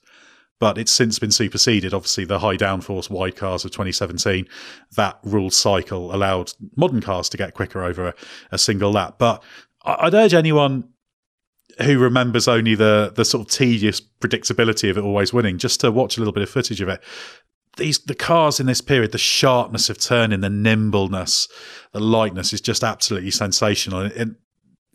But 0.60 0.78
it's 0.78 0.92
since 0.92 1.18
been 1.18 1.32
superseded. 1.32 1.94
Obviously, 1.94 2.24
the 2.24 2.40
high 2.40 2.56
downforce 2.56 3.10
wide 3.10 3.36
cars 3.36 3.66
of 3.66 3.72
2017, 3.72 4.48
that 4.96 5.20
ruled 5.24 5.54
cycle 5.54 6.14
allowed 6.14 6.54
modern 6.78 7.02
cars 7.02 7.28
to 7.30 7.38
get 7.38 7.56
quicker 7.56 7.84
over 7.84 8.10
a, 8.10 8.14
a 8.52 8.58
single 8.60 8.92
lap. 8.92 9.16
But 9.18 9.44
I'd 9.84 10.14
urge 10.14 10.36
anyone 10.36 10.90
who 11.82 11.98
remembers 11.98 12.48
only 12.48 12.76
the 12.76 13.12
the 13.14 13.26
sort 13.26 13.48
of 13.48 13.52
tedious 13.52 14.00
predictability 14.00 14.90
of 14.90 14.98
it 14.98 15.04
always 15.04 15.34
winning, 15.34 15.58
just 15.58 15.82
to 15.82 15.92
watch 15.92 16.18
a 16.18 16.20
little 16.22 16.34
bit 16.34 16.44
of 16.44 16.50
footage 16.50 16.82
of 16.82 16.88
it 16.88 17.04
these 17.78 18.00
the 18.00 18.16
cars 18.16 18.60
in 18.60 18.66
this 18.66 18.82
period, 18.82 19.12
the 19.12 19.18
sharpness 19.18 19.90
of 19.90 19.98
turning, 19.98 20.42
the 20.42 20.50
nimbleness, 20.50 21.48
the 21.92 22.00
lightness 22.00 22.54
is 22.54 22.62
just 22.62 22.84
absolutely 22.84 23.32
sensational. 23.32 24.02
And, 24.02 24.36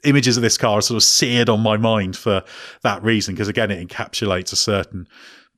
images 0.05 0.37
of 0.37 0.43
this 0.43 0.57
car 0.57 0.79
are 0.79 0.81
sort 0.81 0.97
of 0.97 1.03
seared 1.03 1.49
on 1.49 1.61
my 1.61 1.77
mind 1.77 2.17
for 2.17 2.43
that 2.83 3.03
reason, 3.03 3.35
because 3.35 3.49
again, 3.49 3.71
it 3.71 3.87
encapsulates 3.87 4.53
a 4.53 4.57
certain 4.57 5.09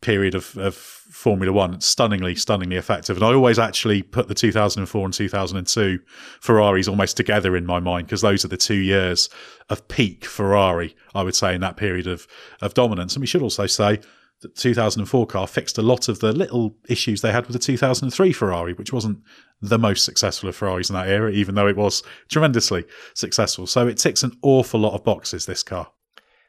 period 0.00 0.34
of, 0.34 0.56
of 0.56 0.74
Formula 0.74 1.52
One. 1.52 1.74
It's 1.74 1.86
stunningly, 1.86 2.34
stunningly 2.34 2.76
effective. 2.76 3.16
And 3.16 3.24
I 3.24 3.34
always 3.34 3.58
actually 3.58 4.02
put 4.02 4.28
the 4.28 4.34
2004 4.34 5.04
and 5.04 5.12
2002 5.12 5.98
Ferraris 6.40 6.88
almost 6.88 7.16
together 7.16 7.54
in 7.56 7.66
my 7.66 7.80
mind 7.80 8.06
because 8.06 8.22
those 8.22 8.44
are 8.44 8.48
the 8.48 8.56
two 8.56 8.76
years 8.76 9.28
of 9.68 9.86
peak 9.88 10.24
Ferrari, 10.24 10.96
I 11.14 11.22
would 11.22 11.36
say, 11.36 11.54
in 11.54 11.60
that 11.60 11.76
period 11.76 12.06
of, 12.06 12.26
of 12.62 12.72
dominance. 12.72 13.14
And 13.14 13.20
we 13.20 13.26
should 13.26 13.42
also 13.42 13.66
say 13.66 14.00
the 14.40 14.48
2004 14.48 15.26
car 15.26 15.46
fixed 15.46 15.76
a 15.78 15.82
lot 15.82 16.08
of 16.08 16.20
the 16.20 16.32
little 16.32 16.74
issues 16.88 17.20
they 17.20 17.32
had 17.32 17.46
with 17.46 17.52
the 17.52 17.58
2003 17.58 18.32
Ferrari, 18.32 18.72
which 18.72 18.92
wasn't 18.92 19.22
the 19.60 19.78
most 19.78 20.04
successful 20.04 20.48
of 20.48 20.56
Ferraris 20.56 20.88
in 20.88 20.94
that 20.94 21.08
era, 21.08 21.30
even 21.30 21.54
though 21.54 21.68
it 21.68 21.76
was 21.76 22.02
tremendously 22.28 22.84
successful. 23.14 23.66
So 23.66 23.86
it 23.86 23.98
ticks 23.98 24.22
an 24.22 24.32
awful 24.42 24.80
lot 24.80 24.94
of 24.94 25.04
boxes, 25.04 25.46
this 25.46 25.62
car. 25.62 25.90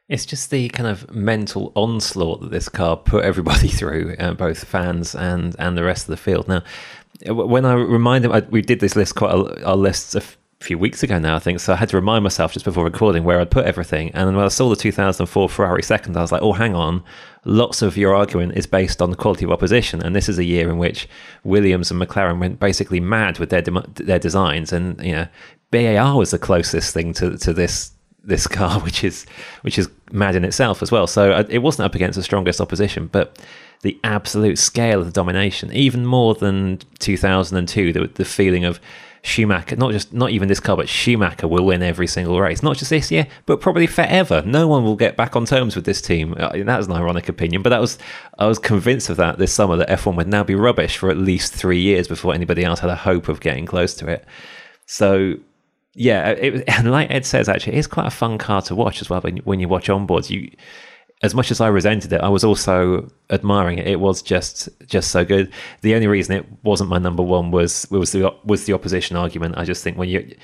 It's 0.08 0.26
just 0.26 0.52
the 0.52 0.70
kind 0.70 0.88
of 0.88 1.10
mental 1.14 1.72
onslaught 1.76 2.42
that 2.42 2.52
this 2.52 2.68
car 2.70 2.98
put 2.98 3.24
everybody 3.24 3.68
through, 3.70 4.16
uh, 4.20 4.34
both 4.34 4.64
fans 4.66 5.16
and 5.16 5.56
and 5.60 5.78
the 5.78 5.84
rest 5.84 6.04
of 6.04 6.12
the 6.12 6.18
field. 6.18 6.48
Now, 6.48 6.64
when 7.28 7.66
I 7.66 7.74
remind 7.74 8.24
them, 8.24 8.32
I, 8.32 8.42
we 8.42 8.62
did 8.62 8.80
this 8.80 8.96
list 8.96 9.16
quite 9.16 9.34
a, 9.34 9.66
our 9.66 9.78
lists 9.78 10.16
a 10.16 10.22
few 10.62 10.78
weeks 10.78 11.04
ago 11.04 11.20
now, 11.20 11.36
I 11.36 11.40
think. 11.40 11.60
So 11.60 11.74
I 11.74 11.76
had 11.76 11.90
to 11.90 11.98
remind 11.98 12.24
myself 12.24 12.54
just 12.54 12.66
before 12.66 12.84
recording 12.84 13.24
where 13.24 13.40
I'd 13.40 13.52
put 13.52 13.66
everything. 13.66 14.12
And 14.14 14.36
when 14.36 14.46
I 14.46 14.50
saw 14.50 14.70
the 14.70 14.76
2004 14.76 15.50
Ferrari 15.50 15.84
second, 15.84 16.16
I 16.16 16.22
was 16.22 16.32
like, 16.32 16.42
oh, 16.42 16.54
hang 16.54 16.76
on. 16.76 17.04
Lots 17.46 17.82
of 17.82 17.98
your 17.98 18.16
argument 18.16 18.56
is 18.56 18.68
based 18.68 19.02
on 19.02 19.10
the 19.10 19.16
quality 19.16 19.46
of 19.46 19.52
opposition, 19.52 20.02
and 20.04 20.16
this 20.16 20.30
is 20.30 20.38
a 20.38 20.44
year 20.44 20.70
in 20.70 20.78
which 20.78 21.10
Williams 21.44 21.90
and 21.90 22.00
McLaren 22.00 22.40
went 22.40 22.60
basically 22.60 23.00
mad 23.00 23.40
with 23.40 23.50
their 23.50 23.64
de- 23.64 23.88
their 23.96 24.20
designs, 24.20 24.72
and 24.72 25.04
you 25.04 25.14
know, 25.14 25.28
BAR 25.72 26.16
was 26.16 26.30
the 26.30 26.38
closest 26.38 26.94
thing 26.94 27.14
to 27.14 27.38
to 27.40 27.52
this 27.52 27.94
this 28.24 28.46
car, 28.46 28.80
which 28.82 29.04
is 29.04 29.26
which 29.62 29.80
is 29.80 29.90
mad 30.12 30.36
in 30.36 30.46
itself 30.46 30.84
as 30.84 30.92
well. 30.92 31.08
So 31.08 31.32
uh, 31.32 31.46
it 31.50 31.60
wasn't 31.60 31.88
up 31.88 31.96
against 31.96 32.16
the 32.16 32.24
strongest 32.24 32.62
opposition, 32.62 33.08
but 33.08 33.40
the 33.82 34.00
absolute 34.04 34.60
scale 34.60 35.00
of 35.00 35.08
the 35.08 35.12
domination, 35.12 35.74
even 35.74 36.06
more 36.06 36.36
than 36.36 36.80
2002, 37.00 37.94
the, 37.94 38.08
the 38.14 38.26
feeling 38.26 38.66
of 38.66 38.80
Schumacher, 39.24 39.76
not 39.76 39.92
just 39.92 40.14
not 40.14 40.32
even 40.32 40.48
this 40.48 40.60
car, 40.60 40.76
but 40.76 40.90
Schumacher 40.90 41.48
will 41.48 41.66
win 41.66 41.84
every 41.84 42.08
single 42.08 42.40
race. 42.42 42.64
Not 42.64 42.78
just 42.78 42.90
this 42.90 43.12
year, 43.12 43.28
but 43.46 43.62
probably 43.62 43.86
forever. 43.86 44.42
No 44.46 44.68
one 44.68 44.84
will 44.84 44.96
get 44.96 45.16
back 45.16 45.36
on 45.36 45.46
terms 45.46 45.76
with 45.76 45.86
this 45.86 46.02
team. 46.02 46.34
Uh, 46.38 46.50
that 46.64 46.78
was 46.78 46.88
an 46.88 46.94
ironic 46.94 47.30
opinion, 47.30 47.62
but 47.62 47.70
that 47.70 47.82
was 47.82 48.00
I 48.40 48.48
was 48.48 48.58
convinced 48.58 49.10
of 49.10 49.18
that 49.18 49.38
this 49.38 49.54
summer 49.54 49.78
that 49.78 49.90
F1 49.90 50.16
would 50.16 50.28
now 50.28 50.44
be 50.44 50.56
rubbish 50.56 50.98
for 50.98 51.12
at 51.12 51.18
least 51.18 51.54
three 51.54 51.80
years 51.80 52.08
before 52.08 52.34
anybody 52.34 52.64
else 52.64 52.80
had 52.80 52.90
a 52.90 52.96
hope 52.96 53.28
of 53.28 53.42
getting 53.42 53.66
close 53.66 53.94
to 53.96 54.08
it. 54.08 54.26
So 54.88 55.36
yeah, 55.94 56.30
it, 56.30 56.64
and 56.68 56.92
like 56.92 57.12
Ed 57.12 57.26
says, 57.26 57.48
actually, 57.48 57.78
it's 57.78 57.88
quite 57.88 58.08
a 58.08 58.12
fun 58.12 58.38
car 58.38 58.62
to 58.64 58.76
watch 58.76 59.02
as 59.02 59.10
well. 59.10 59.22
When, 59.22 59.38
when 59.38 59.60
you 59.60 59.68
watch 59.68 59.88
onboards, 59.88 60.30
you 60.30 60.52
as 61.24 61.36
much 61.36 61.52
as 61.52 61.62
I 61.62 61.68
resented 61.68 62.14
it, 62.14 62.22
I 62.22 62.30
was 62.30 62.44
also 62.44 63.10
admiring 63.30 63.78
it. 63.78 63.88
It 63.88 64.00
was 64.00 64.22
just 64.22 64.70
just 64.88 65.12
so 65.12 65.24
good. 65.24 65.52
The 65.82 65.94
only 65.94 66.08
reason 66.08 66.36
it 66.36 66.46
wasn't 66.64 66.90
my 66.90 66.98
number 66.98 67.24
one 67.24 67.52
was 67.52 67.88
was 67.92 68.12
the 68.12 68.34
was 68.44 68.66
the 68.66 68.74
opposition 68.74 69.16
argument. 69.16 69.58
I 69.58 69.66
just 69.66 69.84
think 69.84 69.98
when 69.98 70.10
you 70.10 70.36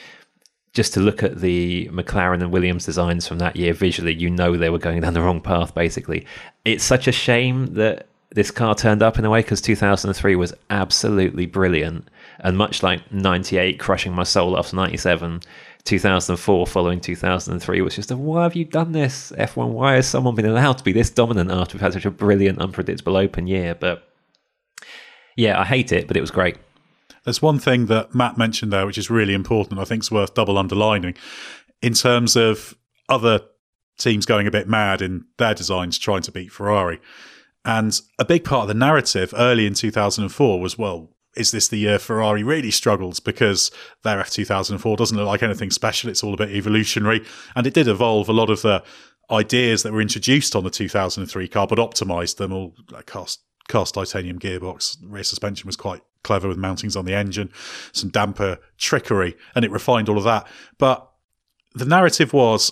just 0.74 0.94
to 0.94 1.00
look 1.00 1.24
at 1.24 1.40
the 1.40 1.88
McLaren 1.88 2.42
and 2.42 2.52
Williams 2.52 2.86
designs 2.86 3.28
from 3.28 3.40
that 3.40 3.56
year 3.56 3.74
visually, 3.74 4.14
you 4.14 4.30
know 4.30 4.56
they 4.56 4.70
were 4.70 4.78
going 4.78 5.02
down 5.02 5.14
the 5.14 5.22
wrong 5.22 5.42
path. 5.42 5.74
Basically, 5.74 6.26
it's 6.66 6.84
such 6.84 7.08
a 7.08 7.12
shame 7.12 7.74
that 7.74 8.08
this 8.32 8.52
car 8.52 8.76
turned 8.76 9.02
up 9.02 9.18
in 9.18 9.26
a 9.26 9.30
way 9.30 9.42
because 9.42 9.62
2003 9.62 10.36
was 10.36 10.54
absolutely 10.70 11.46
brilliant 11.46 12.08
and 12.42 12.58
much 12.58 12.84
like 12.84 13.12
98 13.12 13.80
crushing 13.80 14.14
my 14.14 14.24
soul 14.24 14.60
after 14.60 14.76
97 14.76 15.42
2004 15.88 16.68
following 16.68 17.00
2003 17.00 17.82
was 17.82 17.96
just 17.96 18.12
a 18.12 18.18
why 18.18 18.44
have 18.44 18.56
you 18.56 18.66
done 18.66 18.92
this? 18.92 19.32
F1 19.38 19.70
why 19.70 19.94
has 19.94 20.08
someone 20.08 20.36
been 20.36 20.46
allowed 20.46 20.78
to 20.78 20.84
be 20.84 20.92
this 20.92 21.10
dominant 21.10 21.50
after 21.50 21.76
we've 21.76 21.82
had 21.82 21.94
such 21.94 22.06
a 22.06 22.12
brilliant 22.12 22.60
unpredictable 22.60 23.18
open 23.18 23.48
year? 23.48 23.74
But 23.74 24.04
yeah 25.36 25.60
i 25.60 25.64
hate 25.64 25.92
it 25.92 26.08
but 26.08 26.18
it 26.18 26.22
was 26.22 26.32
great. 26.32 26.58
There's 27.24 27.42
one 27.42 27.60
thing 27.60 27.88
that 27.88 28.14
matt 28.14 28.38
mentioned 28.38 28.72
there 28.72 28.86
which 28.86 28.98
is 28.98 29.10
really 29.10 29.34
important 29.34 29.80
i 29.80 29.86
think 29.86 30.04
is 30.04 30.12
worth 30.12 30.34
double 30.34 30.58
underlining 30.58 31.16
in 31.82 31.94
terms 31.94 32.36
of 32.36 32.76
other 33.10 33.42
teams 33.98 34.26
going 34.26 34.48
a 34.48 34.52
bit 34.52 34.68
mad 34.68 35.02
in 35.02 35.26
their 35.38 35.54
designs 35.54 35.98
trying 35.98 36.22
to 36.22 36.32
beat 36.32 36.52
ferrari. 36.52 37.00
And 37.66 38.00
a 38.18 38.26
big 38.26 38.44
part 38.44 38.64
of 38.64 38.68
the 38.70 38.74
narrative 38.74 39.34
early 39.36 39.66
in 39.66 39.74
2004 39.74 40.60
was 40.62 40.78
well 40.78 41.10
is 41.38 41.52
this 41.52 41.68
the 41.68 41.78
year 41.78 42.00
Ferrari 42.00 42.44
really 42.44 42.72
struggles 42.72 43.20
because 43.20 43.72
their 44.04 44.22
F2004 44.22 44.98
doesn't 44.98 45.18
look 45.18 45.28
like 45.28 45.44
anything 45.44 45.72
special? 45.72 46.10
It's 46.10 46.24
all 46.24 46.34
a 46.34 46.38
bit 46.38 46.50
evolutionary. 46.50 47.26
And 47.56 47.68
it 47.68 47.74
did 47.74 47.88
evolve 47.88 48.30
a 48.30 48.34
lot 48.34 48.50
of 48.50 48.62
the 48.62 48.84
ideas 49.30 49.84
that 49.84 49.94
were 49.94 50.02
introduced 50.02 50.56
on 50.56 50.64
the 50.64 50.70
2003 50.70 51.48
car, 51.48 51.68
but 51.68 51.78
optimized 51.78 52.38
them 52.38 52.52
all 52.52 52.74
cast, 53.06 53.42
cast 53.68 53.94
titanium 53.94 54.40
gearbox. 54.40 54.98
Rear 55.04 55.24
suspension 55.24 55.68
was 55.68 55.76
quite 55.76 56.02
clever 56.24 56.48
with 56.48 56.58
mountings 56.58 56.98
on 56.98 57.06
the 57.06 57.14
engine, 57.14 57.52
some 57.92 58.10
damper 58.10 58.58
trickery, 58.78 59.36
and 59.56 59.64
it 59.64 59.72
refined 59.72 60.10
all 60.10 60.18
of 60.18 60.24
that. 60.24 60.48
But 60.78 61.10
the 61.74 61.86
narrative 61.86 62.34
was 62.34 62.72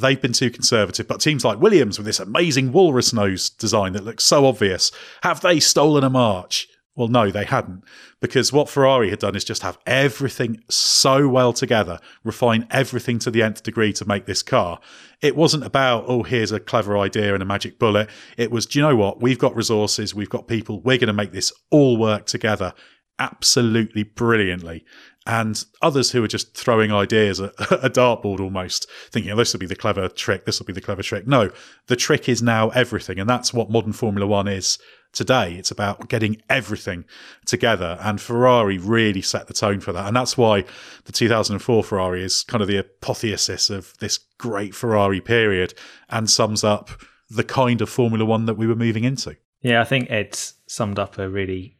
they've 0.00 0.20
been 0.20 0.32
too 0.32 0.50
conservative. 0.50 1.06
But 1.06 1.20
teams 1.20 1.44
like 1.44 1.60
Williams, 1.60 1.98
with 1.98 2.06
this 2.06 2.20
amazing 2.20 2.72
walrus 2.72 3.12
nose 3.12 3.50
design 3.50 3.92
that 3.92 4.04
looks 4.04 4.24
so 4.24 4.46
obvious, 4.46 4.90
have 5.22 5.40
they 5.40 5.60
stolen 5.60 6.04
a 6.04 6.10
march? 6.10 6.68
Well, 6.94 7.08
no, 7.08 7.30
they 7.30 7.44
hadn't. 7.44 7.84
Because 8.20 8.52
what 8.52 8.68
Ferrari 8.68 9.08
had 9.08 9.20
done 9.20 9.34
is 9.34 9.44
just 9.44 9.62
have 9.62 9.78
everything 9.86 10.62
so 10.68 11.26
well 11.26 11.54
together, 11.54 11.98
refine 12.22 12.66
everything 12.70 13.18
to 13.20 13.30
the 13.30 13.42
nth 13.42 13.62
degree 13.62 13.94
to 13.94 14.06
make 14.06 14.26
this 14.26 14.42
car. 14.42 14.78
It 15.22 15.34
wasn't 15.34 15.64
about, 15.64 16.04
oh, 16.06 16.22
here's 16.22 16.52
a 16.52 16.60
clever 16.60 16.98
idea 16.98 17.32
and 17.32 17.42
a 17.42 17.46
magic 17.46 17.78
bullet. 17.78 18.10
It 18.36 18.50
was, 18.50 18.66
do 18.66 18.78
you 18.78 18.84
know 18.84 18.96
what? 18.96 19.22
We've 19.22 19.38
got 19.38 19.56
resources, 19.56 20.14
we've 20.14 20.28
got 20.28 20.48
people, 20.48 20.80
we're 20.82 20.98
going 20.98 21.06
to 21.06 21.14
make 21.14 21.32
this 21.32 21.50
all 21.70 21.96
work 21.96 22.26
together 22.26 22.74
absolutely 23.18 24.02
brilliantly. 24.02 24.84
And 25.24 25.64
others 25.80 26.10
who 26.10 26.22
are 26.24 26.28
just 26.28 26.56
throwing 26.56 26.92
ideas 26.92 27.40
at 27.40 27.54
a 27.60 27.88
dartboard 27.88 28.40
almost, 28.40 28.90
thinking, 29.10 29.32
oh, 29.32 29.36
this 29.36 29.52
will 29.52 29.60
be 29.60 29.66
the 29.66 29.76
clever 29.76 30.08
trick, 30.08 30.44
this 30.44 30.58
will 30.58 30.66
be 30.66 30.72
the 30.72 30.80
clever 30.80 31.02
trick. 31.02 31.26
No, 31.26 31.50
the 31.86 31.96
trick 31.96 32.28
is 32.28 32.42
now 32.42 32.68
everything. 32.70 33.18
And 33.18 33.30
that's 33.30 33.54
what 33.54 33.70
modern 33.70 33.92
Formula 33.92 34.26
One 34.26 34.48
is 34.48 34.78
today. 35.12 35.54
It's 35.54 35.70
about 35.70 36.08
getting 36.08 36.42
everything 36.48 37.04
together. 37.46 37.98
And 38.00 38.20
Ferrari 38.20 38.78
really 38.78 39.22
set 39.22 39.46
the 39.46 39.54
tone 39.54 39.80
for 39.80 39.92
that. 39.92 40.06
And 40.06 40.16
that's 40.16 40.36
why 40.36 40.64
the 41.04 41.12
2004 41.12 41.84
Ferrari 41.84 42.22
is 42.22 42.42
kind 42.42 42.62
of 42.62 42.68
the 42.68 42.78
apotheosis 42.78 43.70
of 43.70 43.96
this 43.98 44.18
great 44.38 44.74
Ferrari 44.74 45.20
period 45.20 45.74
and 46.08 46.28
sums 46.28 46.64
up 46.64 46.90
the 47.28 47.44
kind 47.44 47.80
of 47.80 47.88
Formula 47.88 48.24
One 48.24 48.46
that 48.46 48.56
we 48.56 48.66
were 48.66 48.74
moving 48.74 49.04
into. 49.04 49.36
Yeah, 49.62 49.80
I 49.80 49.84
think 49.84 50.10
Ed's 50.10 50.54
summed 50.66 50.98
up 50.98 51.18
a 51.18 51.28
really 51.28 51.76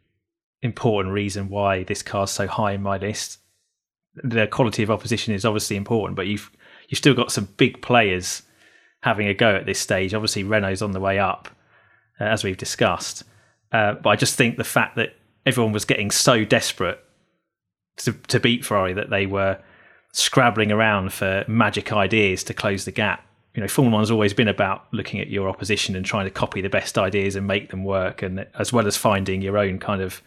important 0.63 1.13
reason 1.13 1.49
why 1.49 1.83
this 1.83 2.03
car's 2.03 2.31
so 2.31 2.47
high 2.47 2.73
in 2.73 2.83
my 2.83 2.97
list. 2.97 3.39
The 4.15 4.47
quality 4.47 4.83
of 4.83 4.91
opposition 4.91 5.35
is 5.35 5.45
obviously 5.45 5.77
important, 5.77 6.17
but 6.17 6.27
you've 6.27 6.51
you've 6.89 6.99
still 6.99 7.15
got 7.15 7.33
some 7.33 7.49
big 7.57 7.83
players 7.83 8.43
having 9.03 9.27
a 9.27 9.35
go 9.35 9.57
at 9.57 9.67
this 9.67 9.81
stage. 9.81 10.15
Obviously, 10.15 10.45
Renault's 10.45 10.83
on 10.83 10.93
the 10.93 11.01
way 11.01 11.19
up, 11.19 11.49
uh, 12.23 12.27
as 12.27 12.45
we've 12.45 12.57
discussed. 12.57 13.25
Uh, 13.73 13.95
but 13.95 14.11
I 14.11 14.17
just 14.17 14.37
think 14.37 14.57
the 14.57 14.65
fact 14.65 14.97
that 14.97 15.17
everyone 15.45 15.73
was 15.73 15.85
getting 15.85 16.11
so 16.11 16.45
desperate 16.45 17.03
to, 17.97 18.13
to 18.13 18.39
beat 18.39 18.65
Ferrari 18.65 18.93
that 18.93 19.11
they 19.11 19.27
were 19.27 19.59
scrabbling 20.13 20.71
around 20.71 21.13
for 21.13 21.45
magic 21.49 21.93
ideas 21.93 22.45
to 22.45 22.55
close 22.55 22.85
the 22.85 22.93
gap. 22.93 23.27
You 23.55 23.63
know, 23.63 23.69
Formula 23.69 23.97
One's 23.97 24.11
always 24.11 24.33
been 24.33 24.49
about 24.49 24.87
looking 24.93 25.21
at 25.21 25.29
your 25.29 25.49
opposition 25.49 25.97
and 25.97 26.07
trying 26.07 26.27
to 26.27 26.31
copy 26.31 26.61
the 26.61 26.69
best 26.69 26.97
ideas 26.97 27.35
and 27.35 27.47
make 27.47 27.71
them 27.71 27.85
work, 27.85 28.23
and 28.23 28.47
as 28.59 28.73
well 28.73 28.87
as 28.87 28.97
finding 28.97 29.43
your 29.43 29.59
own 29.59 29.79
kind 29.79 30.01
of 30.01 30.23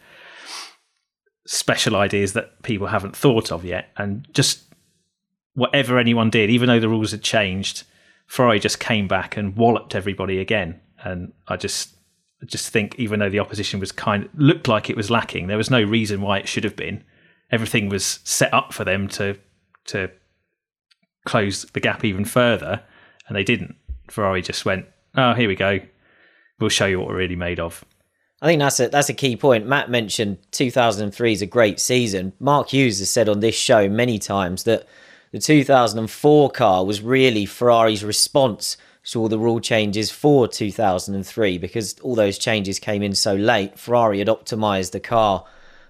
special 1.46 1.96
ideas 1.96 2.34
that 2.34 2.62
people 2.62 2.88
haven't 2.88 3.16
thought 3.16 3.50
of 3.50 3.64
yet. 3.64 3.88
And 3.96 4.28
just 4.32 4.62
whatever 5.54 5.98
anyone 5.98 6.30
did, 6.30 6.50
even 6.50 6.68
though 6.68 6.80
the 6.80 6.88
rules 6.88 7.12
had 7.12 7.22
changed, 7.22 7.84
Ferrari 8.26 8.60
just 8.60 8.80
came 8.80 9.08
back 9.08 9.36
and 9.36 9.56
walloped 9.56 9.94
everybody 9.94 10.38
again 10.38 10.80
and 11.04 11.32
I 11.48 11.56
just 11.56 11.96
I 12.42 12.46
just 12.46 12.70
think 12.70 12.94
even 12.98 13.20
though 13.20 13.30
the 13.30 13.40
opposition 13.40 13.80
was 13.80 13.92
kind 13.92 14.24
of 14.24 14.30
looked 14.34 14.68
like 14.68 14.90
it 14.90 14.96
was 14.96 15.10
lacking, 15.10 15.46
there 15.46 15.56
was 15.56 15.70
no 15.70 15.82
reason 15.82 16.20
why 16.20 16.38
it 16.38 16.48
should 16.48 16.64
have 16.64 16.76
been. 16.76 17.02
Everything 17.50 17.88
was 17.88 18.20
set 18.24 18.52
up 18.52 18.72
for 18.72 18.84
them 18.84 19.08
to 19.08 19.38
to 19.86 20.10
close 21.24 21.62
the 21.72 21.80
gap 21.80 22.04
even 22.04 22.24
further, 22.24 22.82
and 23.28 23.36
they 23.36 23.44
didn't. 23.44 23.76
Ferrari 24.08 24.42
just 24.42 24.64
went, 24.64 24.86
"Oh, 25.16 25.34
here 25.34 25.48
we 25.48 25.56
go. 25.56 25.80
We'll 26.58 26.70
show 26.70 26.86
you 26.86 26.98
what 26.98 27.08
we're 27.08 27.16
really 27.16 27.36
made 27.36 27.60
of." 27.60 27.84
I 28.42 28.46
think 28.46 28.60
that's 28.60 28.80
a 28.80 28.88
that's 28.88 29.08
a 29.08 29.14
key 29.14 29.36
point. 29.36 29.66
Matt 29.66 29.90
mentioned 29.90 30.38
2003 30.50 31.32
is 31.32 31.42
a 31.42 31.46
great 31.46 31.80
season. 31.80 32.32
Mark 32.38 32.68
Hughes 32.68 32.98
has 32.98 33.10
said 33.10 33.28
on 33.28 33.40
this 33.40 33.54
show 33.54 33.88
many 33.88 34.18
times 34.18 34.64
that 34.64 34.86
the 35.32 35.38
2004 35.38 36.50
car 36.50 36.84
was 36.84 37.00
really 37.00 37.46
Ferrari's 37.46 38.04
response 38.04 38.76
to 39.10 39.20
all 39.20 39.28
the 39.28 39.38
rule 39.38 39.60
changes 39.60 40.10
for 40.10 40.48
2003 40.48 41.58
because 41.58 41.98
all 42.00 42.14
those 42.14 42.38
changes 42.38 42.78
came 42.78 43.02
in 43.02 43.14
so 43.14 43.34
late. 43.34 43.78
Ferrari 43.78 44.18
had 44.18 44.28
optimized 44.28 44.90
the 44.90 45.00
car 45.00 45.44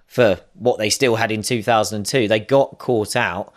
for 0.07 0.39
what 0.55 0.79
they 0.79 0.91
still 0.91 1.17
had 1.17 1.33
in 1.33 1.43
2002. 1.43 2.29
They 2.29 2.41
got 2.41 2.79
caught 2.79 3.17
out. 3.17 3.53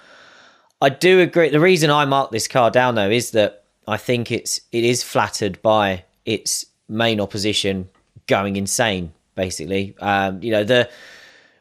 I 0.81 0.89
do 0.89 1.19
agree. 1.19 1.49
The 1.49 1.59
reason 1.59 1.89
I 1.89 2.05
mark 2.05 2.31
this 2.31 2.47
car 2.47 2.71
down 2.71 2.95
though 2.95 3.09
is 3.09 3.31
that 3.31 3.65
I 3.87 3.97
think 3.97 4.31
it's 4.31 4.61
it 4.71 4.85
is 4.85 5.03
flattered 5.03 5.61
by 5.61 6.05
its 6.25 6.65
main 6.87 7.19
opposition 7.19 7.89
going 8.27 8.55
insane. 8.55 9.11
Basically, 9.35 9.95
um, 9.99 10.41
you 10.41 10.51
know 10.51 10.63
the 10.63 10.89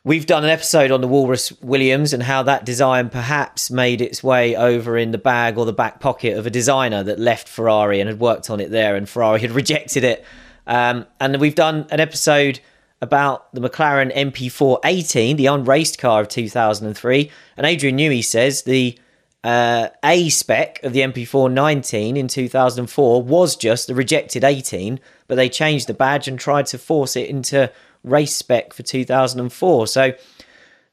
We've 0.08 0.24
done 0.24 0.42
an 0.42 0.48
episode 0.48 0.90
on 0.90 1.02
the 1.02 1.06
Walrus 1.06 1.52
Williams 1.60 2.14
and 2.14 2.22
how 2.22 2.42
that 2.44 2.64
design 2.64 3.10
perhaps 3.10 3.70
made 3.70 4.00
its 4.00 4.24
way 4.24 4.56
over 4.56 4.96
in 4.96 5.10
the 5.10 5.18
bag 5.18 5.58
or 5.58 5.66
the 5.66 5.72
back 5.74 6.00
pocket 6.00 6.38
of 6.38 6.46
a 6.46 6.50
designer 6.50 7.02
that 7.02 7.18
left 7.18 7.46
Ferrari 7.46 8.00
and 8.00 8.08
had 8.08 8.18
worked 8.18 8.48
on 8.48 8.58
it 8.58 8.70
there, 8.70 8.96
and 8.96 9.06
Ferrari 9.06 9.38
had 9.42 9.50
rejected 9.64 10.04
it. 10.04 10.24
Um, 10.66 11.04
and 11.20 11.38
we've 11.38 11.54
done 11.54 11.86
an 11.90 12.00
episode 12.00 12.60
about 13.02 13.54
the 13.54 13.60
McLaren 13.60 14.10
MP4 14.16 14.78
18, 14.82 15.36
the 15.36 15.44
unraced 15.44 15.98
car 15.98 16.22
of 16.22 16.28
2003. 16.28 17.30
And 17.58 17.66
Adrian 17.66 17.98
Newey 17.98 18.24
says 18.24 18.62
the 18.62 18.98
uh, 19.44 19.88
A 20.02 20.30
spec 20.30 20.82
of 20.84 20.94
the 20.94 21.00
MP4 21.00 21.52
19 21.52 22.16
in 22.16 22.28
2004 22.28 23.22
was 23.22 23.56
just 23.56 23.88
the 23.88 23.94
rejected 23.94 24.42
18, 24.42 25.00
but 25.26 25.34
they 25.34 25.50
changed 25.50 25.86
the 25.86 25.92
badge 25.92 26.28
and 26.28 26.38
tried 26.38 26.64
to 26.68 26.78
force 26.78 27.14
it 27.14 27.28
into 27.28 27.70
race 28.10 28.34
spec 28.34 28.72
for 28.72 28.82
2004. 28.82 29.86
So 29.86 30.12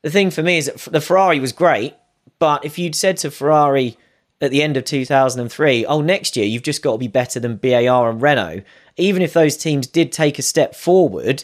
the 0.02 0.10
thing 0.10 0.32
for 0.32 0.44
me 0.44 0.58
is 0.58 0.66
that 0.66 0.92
the 0.92 1.02
Ferrari 1.02 1.40
was 1.40 1.52
great, 1.52 1.96
but 2.40 2.66
if 2.66 2.78
you'd 2.78 2.96
said 2.96 3.18
to 3.18 3.32
Ferrari 3.32 3.98
at 4.42 4.52
the 4.52 4.62
end 4.62 4.78
of 4.78 4.86
2003, 4.86 5.86
oh, 5.86 6.02
next 6.02 6.36
year 6.36 6.46
you've 6.46 6.64
just 6.64 6.82
got 6.82 6.94
to 6.94 6.98
be 6.98 7.08
better 7.08 7.40
than 7.40 7.58
BAR 7.58 8.10
and 8.10 8.22
Renault, 8.22 8.62
even 8.98 9.22
if 9.22 9.34
those 9.34 9.58
teams 9.58 9.88
did 9.88 10.12
take 10.12 10.38
a 10.38 10.44
step 10.44 10.76
forward, 10.76 11.44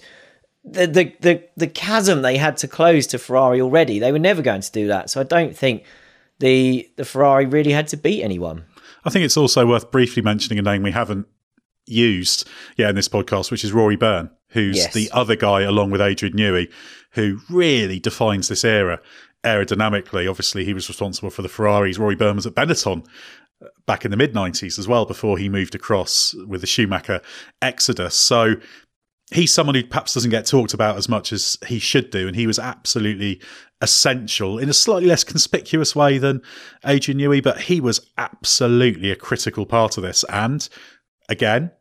the, 0.64 0.86
the, 0.86 1.16
the, 1.22 1.44
the 1.58 1.68
chasm 1.68 2.22
they 2.22 2.38
had 2.38 2.58
to 2.58 2.68
close 2.68 3.08
to 3.08 3.18
Ferrari 3.18 3.60
already, 3.62 4.00
they 4.00 4.12
were 4.12 4.20
never 4.20 4.42
going 4.42 4.62
to 4.62 4.72
do 4.72 4.88
that. 4.88 5.10
So 5.10 5.20
I 5.20 5.24
don't 5.24 5.56
think 5.56 5.84
the 6.42 6.90
the 6.98 7.06
Ferrari 7.06 7.46
really 7.46 7.72
had 7.72 7.88
to 7.90 7.98
beat 7.98 8.22
anyone. 8.22 8.66
I 9.06 9.10
think 9.10 9.24
it's 9.24 9.38
also 9.38 9.66
worth 9.66 9.90
briefly 9.92 10.22
mentioning 10.22 10.60
a 10.60 10.62
name 10.62 10.84
we 10.84 10.92
haven't 10.92 11.28
used 11.86 12.48
yet 12.78 12.90
in 12.90 12.96
this 12.96 13.10
podcast, 13.10 13.52
which 13.52 13.64
is 13.64 13.72
Rory 13.72 13.96
Byrne, 13.96 14.30
who's 14.50 14.78
yes. 14.78 14.94
the 14.94 15.10
other 15.12 15.36
guy 15.36 15.62
along 15.62 15.92
with 15.92 16.02
Adrian 16.02 16.36
Newey, 16.36 16.72
who 17.12 17.40
really 17.50 18.00
defines 18.00 18.48
this 18.48 18.64
era 18.64 19.00
aerodynamically. 19.44 20.30
Obviously, 20.30 20.66
he 20.66 20.74
was 20.74 20.88
responsible 20.88 21.30
for 21.30 21.42
the 21.42 21.50
Ferraris. 21.50 21.98
Rory 21.98 22.16
Byrne 22.16 22.36
was 22.36 22.46
at 22.46 22.56
Benetton 22.56 23.06
uh, 23.64 23.68
back 23.86 24.06
in 24.06 24.12
the 24.12 24.18
mid 24.18 24.34
90s 24.34 24.78
as 24.78 24.88
well 24.88 25.06
before 25.06 25.38
he 25.38 25.50
moved 25.50 25.76
across 25.76 26.34
with 26.48 26.62
the 26.62 26.68
Schumacher 26.68 27.22
Exodus. 27.62 28.16
So 28.16 28.56
he's 29.32 29.54
someone 29.54 29.76
who 29.76 29.84
perhaps 29.84 30.14
doesn't 30.14 30.30
get 30.30 30.46
talked 30.46 30.74
about 30.74 30.98
as 30.98 31.10
much 31.10 31.34
as 31.34 31.58
he 31.68 31.80
should 31.80 32.12
do. 32.12 32.28
And 32.28 32.36
he 32.36 32.48
was 32.48 32.60
absolutely 32.60 33.42
essential 33.82 34.60
in 34.60 34.70
a 34.70 34.74
slightly 34.74 35.08
less 35.08 35.24
conspicuous 35.24 35.96
way 35.96 36.18
than 36.18 36.42
Adrian 36.86 37.20
Newey, 37.20 37.42
but 37.42 37.62
he 37.62 37.82
was 37.82 38.12
absolutely 38.18 39.10
a 39.10 39.16
critical 39.16 39.66
part 39.66 39.98
of 39.98 40.04
this. 40.04 40.24
And 40.26 40.68
again, 41.32 41.72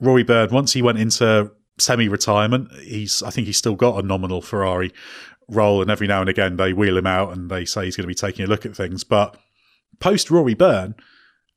Rory 0.00 0.22
Byrne, 0.22 0.50
once 0.50 0.72
he 0.72 0.82
went 0.82 0.98
into 0.98 1.52
semi 1.78 2.08
retirement, 2.08 2.72
he's 2.80 3.22
I 3.22 3.30
think 3.30 3.46
he's 3.46 3.58
still 3.58 3.74
got 3.74 4.02
a 4.02 4.06
nominal 4.06 4.40
Ferrari 4.40 4.92
role, 5.48 5.82
and 5.82 5.90
every 5.90 6.06
now 6.06 6.20
and 6.20 6.30
again 6.30 6.56
they 6.56 6.72
wheel 6.72 6.96
him 6.96 7.06
out 7.06 7.36
and 7.36 7.50
they 7.50 7.64
say 7.64 7.84
he's 7.84 7.96
going 7.96 8.04
to 8.04 8.08
be 8.08 8.14
taking 8.14 8.44
a 8.44 8.48
look 8.48 8.64
at 8.64 8.76
things. 8.76 9.04
But 9.04 9.36
post 10.00 10.30
Rory 10.30 10.54
Byrne, 10.54 10.94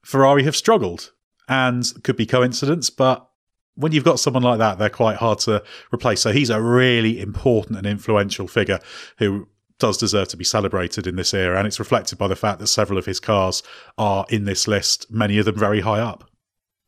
Ferrari 0.04 0.44
have 0.44 0.56
struggled, 0.56 1.12
and 1.48 1.86
could 2.04 2.18
be 2.18 2.26
coincidence, 2.26 2.90
but 2.90 3.30
when 3.76 3.92
you've 3.92 4.04
got 4.04 4.20
someone 4.20 4.44
like 4.44 4.58
that, 4.58 4.80
they're 4.80 4.90
quite 4.90 5.18
hard 5.18 5.40
to 5.40 5.64
replace. 5.94 6.22
So 6.22 6.32
he's 6.32 6.50
a 6.50 6.60
really 6.60 7.22
important 7.22 7.78
and 7.78 7.86
influential 7.86 8.48
figure 8.48 8.80
who 9.20 9.48
does 9.80 9.98
deserve 9.98 10.28
to 10.30 10.38
be 10.38 10.44
celebrated 10.44 11.06
in 11.06 11.16
this 11.16 11.34
era. 11.34 11.60
And 11.60 11.68
it's 11.68 11.80
reflected 11.80 12.18
by 12.18 12.28
the 12.28 12.36
fact 12.36 12.60
that 12.60 12.68
several 12.68 12.98
of 12.98 13.06
his 13.06 13.20
cars 13.20 13.62
are 13.98 14.26
in 14.30 14.46
this 14.46 14.68
list, 14.68 15.12
many 15.12 15.38
of 15.38 15.46
them 15.46 15.56
very 15.56 15.82
high 15.82 16.00
up. 16.00 16.28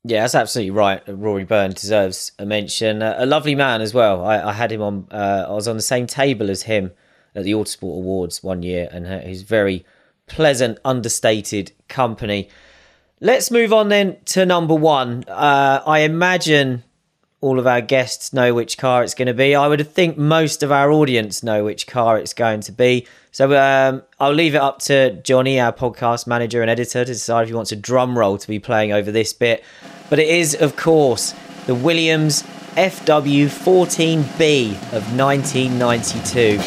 Yeah, 0.04 0.22
that's 0.22 0.36
absolutely 0.36 0.72
right. 0.72 1.02
Rory 1.08 1.43
Byrne 1.43 1.72
deserves 1.72 2.32
a 2.39 2.45
mention. 2.45 3.02
Uh, 3.02 3.16
a 3.18 3.26
lovely 3.26 3.56
man 3.56 3.82
as 3.82 3.93
well. 3.93 4.26
I, 4.26 4.41
I 4.41 4.54
had 4.54 4.72
him 4.72 4.82
on, 4.82 5.08
uh, 5.12 5.45
I 5.50 5.52
was 5.52 5.68
on 5.68 5.76
the 5.76 5.82
same 5.82 6.08
table 6.08 6.50
as 6.50 6.64
him 6.64 6.91
at 7.36 7.43
the 7.43 7.52
Autosport 7.52 7.97
Awards 7.97 8.41
one 8.41 8.64
year, 8.64 8.88
and 8.91 9.24
he's 9.24 9.43
very 9.43 9.86
pleasant, 10.28 10.80
understated 10.86 11.74
company. 11.88 12.50
Let's 13.20 13.52
move 13.52 13.74
on 13.74 13.89
then 13.89 14.18
to 14.26 14.45
number 14.45 14.74
one. 14.74 15.26
Uh, 15.28 15.84
I 15.86 16.00
imagine 16.00 16.84
all 17.42 17.58
of 17.58 17.66
our 17.66 17.80
guests 17.82 18.34
know 18.34 18.54
which 18.54 18.78
car 18.78 19.04
it's 19.04 19.14
going 19.14 19.28
to 19.28 19.34
be. 19.34 19.56
I 19.56 19.68
would 19.68 19.88
think 19.88 20.18
most 20.18 20.62
of 20.62 20.72
our 20.72 20.92
audience 20.92 21.42
know 21.42 21.64
which 21.64 21.88
car 21.88 22.18
it's 22.18 22.34
going 22.34 22.60
to 22.62 22.72
be. 22.72 23.08
So 23.32 23.58
um, 23.58 24.04
I'll 24.20 24.34
leave 24.34 24.56
it 24.56 24.62
up 24.62 24.80
to 24.84 25.12
Johnny, 25.22 25.60
our 25.60 25.72
podcast 25.72 26.28
manager 26.28 26.62
and 26.62 26.70
editor, 26.70 27.06
to 27.06 27.14
decide 27.14 27.44
if 27.44 27.50
he 27.50 27.54
wants 27.54 27.72
a 27.72 27.78
drum 27.78 28.18
roll 28.18 28.38
to 28.38 28.48
be 28.48 28.60
playing 28.60 28.92
over 28.92 29.12
this 29.12 29.32
bit. 29.32 29.64
But 30.10 30.20
it 30.20 30.28
is, 30.28 30.54
of 30.56 30.76
course, 30.76 31.34
the 31.66 31.76
Williams 31.76 32.44
FW14B 32.76 34.72
of 34.94 35.18
1992. 35.18 36.60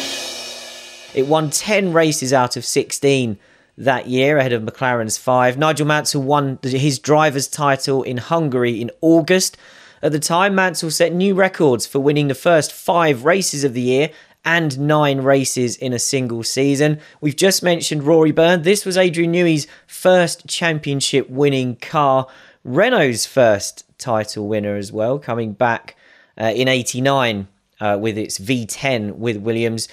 It 1.13 1.27
won 1.27 1.49
10 1.51 1.93
races 1.93 2.33
out 2.33 2.57
of 2.57 2.65
16 2.65 3.37
that 3.77 4.07
year 4.07 4.37
ahead 4.37 4.53
of 4.53 4.63
McLaren's 4.63 5.17
five. 5.17 5.57
Nigel 5.57 5.85
Mansell 5.87 6.23
won 6.23 6.59
his 6.63 6.99
driver's 6.99 7.47
title 7.47 8.03
in 8.03 8.17
Hungary 8.17 8.81
in 8.81 8.91
August. 9.01 9.57
At 10.03 10.11
the 10.11 10.19
time, 10.19 10.53
Mansell 10.53 10.91
set 10.91 11.13
new 11.13 11.33
records 11.33 11.85
for 11.87 11.99
winning 11.99 12.27
the 12.27 12.35
first 12.35 12.73
five 12.73 13.23
races 13.23 13.63
of 13.63 13.73
the 13.73 13.81
year 13.81 14.09
and 14.43 14.77
nine 14.77 15.21
races 15.21 15.77
in 15.77 15.93
a 15.93 15.99
single 15.99 16.43
season. 16.43 16.99
We've 17.21 17.37
just 17.37 17.63
mentioned 17.63 18.03
Rory 18.03 18.33
Byrne. 18.33 18.63
This 18.63 18.85
was 18.85 18.97
Adrian 18.97 19.31
Newey's 19.31 19.65
first 19.87 20.45
championship 20.45 21.29
winning 21.29 21.77
car, 21.77 22.27
Renault's 22.65 23.25
first 23.25 23.85
title 23.97 24.49
winner 24.49 24.75
as 24.75 24.91
well, 24.91 25.19
coming 25.19 25.53
back 25.53 25.95
uh, 26.37 26.51
in 26.53 26.67
89 26.67 27.47
uh, 27.79 27.97
with 27.97 28.17
its 28.17 28.39
V10 28.39 29.15
with 29.15 29.37
Williams. 29.37 29.87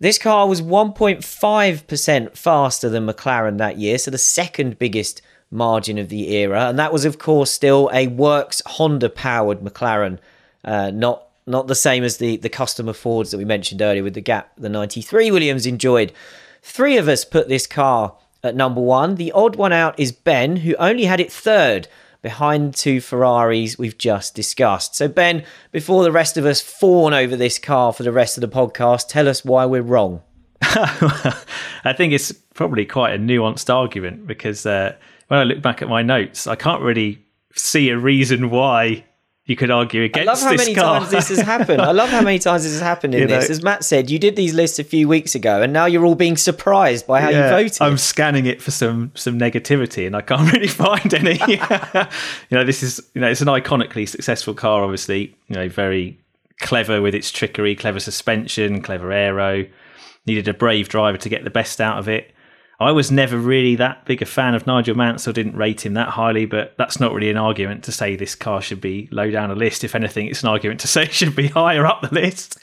This 0.00 0.18
car 0.18 0.48
was 0.48 0.60
1.5% 0.60 2.36
faster 2.36 2.88
than 2.88 3.06
McLaren 3.06 3.58
that 3.58 3.78
year, 3.78 3.96
so 3.98 4.10
the 4.10 4.18
second 4.18 4.80
biggest 4.80 5.22
margin 5.50 5.98
of 5.98 6.08
the 6.08 6.34
era. 6.34 6.68
And 6.68 6.78
that 6.78 6.92
was, 6.92 7.04
of 7.04 7.18
course, 7.18 7.50
still 7.50 7.90
a 7.92 8.08
works 8.08 8.62
Honda 8.66 9.08
powered 9.08 9.60
McLaren, 9.60 10.18
uh, 10.64 10.90
not 10.90 11.22
not 11.48 11.68
the 11.68 11.76
same 11.76 12.02
as 12.02 12.16
the, 12.16 12.38
the 12.38 12.48
customer 12.48 12.92
Fords 12.92 13.30
that 13.30 13.38
we 13.38 13.44
mentioned 13.44 13.80
earlier 13.80 14.02
with 14.02 14.14
the 14.14 14.20
gap 14.20 14.50
the 14.58 14.68
93 14.68 15.30
Williams 15.30 15.64
enjoyed. 15.64 16.12
Three 16.60 16.96
of 16.96 17.06
us 17.06 17.24
put 17.24 17.48
this 17.48 17.68
car 17.68 18.16
at 18.42 18.56
number 18.56 18.80
one. 18.80 19.14
The 19.14 19.30
odd 19.30 19.54
one 19.54 19.72
out 19.72 19.98
is 19.98 20.10
Ben, 20.10 20.56
who 20.56 20.74
only 20.76 21.04
had 21.04 21.20
it 21.20 21.32
third 21.32 21.86
behind 22.22 22.74
two 22.74 23.00
Ferraris 23.00 23.78
we've 23.78 23.96
just 23.96 24.34
discussed. 24.34 24.96
So, 24.96 25.06
Ben, 25.06 25.44
before 25.70 26.02
the 26.02 26.10
rest 26.10 26.36
of 26.36 26.44
us 26.44 26.60
fawn 26.60 27.14
over 27.14 27.36
this 27.36 27.58
car 27.58 27.92
for 27.92 28.02
the 28.02 28.10
rest 28.10 28.36
of 28.36 28.40
the 28.40 28.48
podcast, 28.48 29.06
tell 29.08 29.28
us 29.28 29.44
why 29.44 29.64
we're 29.66 29.82
wrong. 29.82 30.22
I 30.62 31.92
think 31.96 32.12
it's 32.12 32.32
probably 32.32 32.84
quite 32.84 33.14
a 33.14 33.18
nuanced 33.18 33.72
argument 33.72 34.26
because 34.26 34.66
uh, 34.66 34.96
when 35.28 35.40
I 35.40 35.44
look 35.44 35.62
back 35.62 35.82
at 35.82 35.88
my 35.88 36.02
notes, 36.02 36.46
I 36.46 36.56
can't 36.56 36.82
really 36.82 37.24
see 37.54 37.88
a 37.88 37.98
reason 37.98 38.50
why 38.50 39.04
you 39.46 39.54
could 39.54 39.70
argue 39.70 40.02
against. 40.02 40.26
This. 40.26 40.42
I 40.42 40.50
love 40.50 40.58
how 40.58 40.64
many 40.64 40.74
car. 40.74 40.98
times 40.98 41.10
this 41.10 41.28
has 41.28 41.38
happened. 41.38 41.80
I 41.80 41.92
love 41.92 42.08
how 42.08 42.20
many 42.20 42.40
times 42.40 42.64
this 42.64 42.72
has 42.72 42.80
happened 42.80 43.14
in 43.14 43.20
you 43.22 43.26
this. 43.28 43.48
As 43.48 43.62
Matt 43.62 43.84
said, 43.84 44.10
you 44.10 44.18
did 44.18 44.34
these 44.34 44.54
lists 44.54 44.80
a 44.80 44.84
few 44.84 45.08
weeks 45.08 45.36
ago, 45.36 45.62
and 45.62 45.72
now 45.72 45.86
you're 45.86 46.04
all 46.04 46.16
being 46.16 46.36
surprised 46.36 47.06
by 47.06 47.20
how 47.20 47.28
yeah, 47.30 47.56
you 47.56 47.64
voted. 47.64 47.80
I'm 47.80 47.96
scanning 47.96 48.46
it 48.46 48.60
for 48.60 48.72
some 48.72 49.12
some 49.14 49.38
negativity, 49.38 50.06
and 50.06 50.16
I 50.16 50.20
can't 50.20 50.52
really 50.52 50.68
find 50.68 51.14
any. 51.14 51.34
you 52.50 52.58
know, 52.58 52.64
this 52.64 52.82
is 52.82 53.00
you 53.14 53.20
know 53.20 53.28
it's 53.28 53.40
an 53.40 53.48
iconically 53.48 54.08
successful 54.08 54.52
car. 54.52 54.82
Obviously, 54.82 55.36
you 55.46 55.54
know, 55.54 55.68
very 55.68 56.18
clever 56.60 57.00
with 57.00 57.14
its 57.14 57.30
trickery, 57.30 57.76
clever 57.76 58.00
suspension, 58.00 58.82
clever 58.82 59.12
aero. 59.12 59.64
Needed 60.26 60.48
a 60.48 60.54
brave 60.54 60.88
driver 60.88 61.18
to 61.18 61.28
get 61.28 61.44
the 61.44 61.50
best 61.50 61.80
out 61.80 62.00
of 62.00 62.08
it. 62.08 62.32
I 62.78 62.92
was 62.92 63.10
never 63.10 63.38
really 63.38 63.74
that 63.76 64.04
big 64.04 64.20
a 64.20 64.26
fan 64.26 64.54
of 64.54 64.66
Nigel 64.66 64.94
Mansell, 64.94 65.32
didn't 65.32 65.56
rate 65.56 65.86
him 65.86 65.94
that 65.94 66.10
highly, 66.10 66.44
but 66.44 66.74
that's 66.76 67.00
not 67.00 67.14
really 67.14 67.30
an 67.30 67.38
argument 67.38 67.84
to 67.84 67.92
say 67.92 68.16
this 68.16 68.34
car 68.34 68.60
should 68.60 68.82
be 68.82 69.08
low 69.10 69.30
down 69.30 69.50
a 69.50 69.54
list. 69.54 69.82
If 69.82 69.94
anything, 69.94 70.26
it's 70.26 70.42
an 70.42 70.50
argument 70.50 70.80
to 70.80 70.88
say 70.88 71.04
it 71.04 71.12
should 71.12 71.34
be 71.34 71.48
higher 71.48 71.86
up 71.86 72.02
the 72.02 72.14
list. 72.14 72.58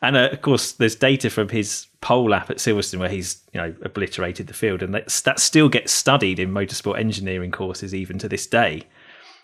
And 0.00 0.16
uh, 0.16 0.28
of 0.30 0.42
course, 0.42 0.72
there's 0.72 0.94
data 0.94 1.28
from 1.28 1.48
his 1.48 1.86
pole 2.00 2.30
lap 2.30 2.50
at 2.50 2.58
Silverstone 2.58 3.00
where 3.00 3.08
he's 3.08 3.42
you 3.52 3.60
know 3.60 3.74
obliterated 3.82 4.46
the 4.46 4.54
field, 4.54 4.82
and 4.82 4.94
that 4.94 5.08
that 5.24 5.40
still 5.40 5.68
gets 5.68 5.92
studied 5.92 6.38
in 6.38 6.52
motorsport 6.52 6.98
engineering 6.98 7.50
courses 7.50 7.92
even 7.94 8.18
to 8.18 8.28
this 8.28 8.46
day. 8.46 8.84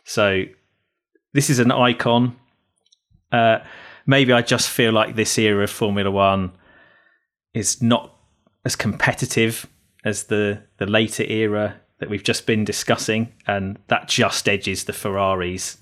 So 0.05 0.45
this 1.33 1.51
is 1.51 1.59
an 1.59 1.73
icon. 1.73 2.37
Uh, 3.33 3.59
maybe 4.07 4.33
I 4.33 4.43
just 4.43 4.71
feel 4.71 4.93
like 4.93 5.17
this 5.17 5.37
era 5.39 5.65
of 5.65 5.71
Formula 5.71 6.11
One 6.11 6.53
is 7.53 7.83
not 7.83 8.15
as 8.65 8.77
competitive 8.77 9.67
as 10.05 10.25
the 10.25 10.63
the 10.79 10.87
later 10.87 11.25
era 11.25 11.81
that 11.99 12.11
we've 12.11 12.23
just 12.23 12.47
been 12.47 12.65
discussing, 12.65 13.33
and 13.47 13.79
that 13.89 14.09
just 14.09 14.49
edges 14.49 14.85
the 14.85 14.93
Ferraris 14.93 15.79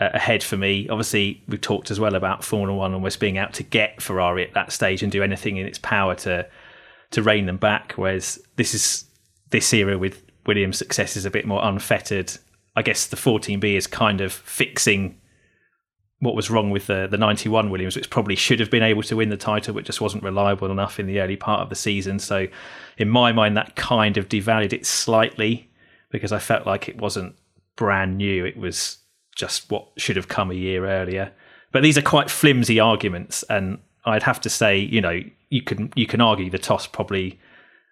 uh, 0.00 0.10
ahead 0.12 0.42
for 0.42 0.56
me. 0.56 0.88
Obviously, 0.88 1.42
we've 1.48 1.60
talked 1.60 1.90
as 1.90 1.98
well 1.98 2.14
about 2.14 2.44
Formula 2.44 2.76
One 2.76 2.94
almost 2.94 3.20
being 3.20 3.38
out 3.38 3.54
to 3.54 3.62
get 3.62 4.00
Ferrari 4.00 4.46
at 4.46 4.54
that 4.54 4.72
stage 4.72 5.02
and 5.02 5.10
do 5.10 5.22
anything 5.22 5.56
in 5.56 5.66
its 5.66 5.78
power 5.78 6.14
to 6.16 6.46
to 7.10 7.22
rein 7.22 7.46
them 7.46 7.56
back. 7.56 7.92
Whereas 7.96 8.38
this 8.56 8.74
is 8.74 9.04
this 9.50 9.72
era 9.72 9.98
with 9.98 10.22
Williams' 10.46 10.78
success 10.78 11.16
is 11.16 11.24
a 11.24 11.30
bit 11.30 11.46
more 11.46 11.64
unfettered. 11.64 12.32
I 12.76 12.82
guess 12.82 13.06
the 13.06 13.16
14B 13.16 13.74
is 13.74 13.86
kind 13.86 14.20
of 14.20 14.32
fixing 14.32 15.18
what 16.20 16.34
was 16.34 16.50
wrong 16.50 16.70
with 16.70 16.86
the 16.86 17.06
the 17.08 17.16
91 17.16 17.70
Williams, 17.70 17.96
which 17.96 18.10
probably 18.10 18.34
should 18.34 18.60
have 18.60 18.70
been 18.70 18.82
able 18.82 19.02
to 19.02 19.16
win 19.16 19.28
the 19.28 19.36
title, 19.36 19.74
but 19.74 19.84
just 19.84 20.00
wasn't 20.00 20.24
reliable 20.24 20.70
enough 20.70 20.98
in 20.98 21.06
the 21.06 21.20
early 21.20 21.36
part 21.36 21.60
of 21.60 21.68
the 21.68 21.76
season. 21.76 22.18
So, 22.18 22.48
in 22.96 23.08
my 23.08 23.32
mind, 23.32 23.56
that 23.56 23.76
kind 23.76 24.16
of 24.16 24.28
devalued 24.28 24.72
it 24.72 24.86
slightly 24.86 25.68
because 26.10 26.32
I 26.32 26.38
felt 26.38 26.66
like 26.66 26.88
it 26.88 26.98
wasn't 26.98 27.36
brand 27.76 28.18
new. 28.18 28.44
It 28.44 28.56
was 28.56 28.98
just 29.36 29.70
what 29.70 29.88
should 29.96 30.16
have 30.16 30.28
come 30.28 30.50
a 30.50 30.54
year 30.54 30.86
earlier. 30.86 31.32
But 31.70 31.82
these 31.82 31.96
are 31.96 32.02
quite 32.02 32.30
flimsy 32.30 32.80
arguments, 32.80 33.44
and 33.44 33.78
I'd 34.04 34.24
have 34.24 34.40
to 34.42 34.50
say, 34.50 34.78
you 34.78 35.00
know, 35.00 35.20
you 35.50 35.62
can 35.62 35.92
you 35.94 36.06
can 36.06 36.20
argue 36.20 36.50
the 36.50 36.58
toss 36.58 36.86
probably 36.86 37.38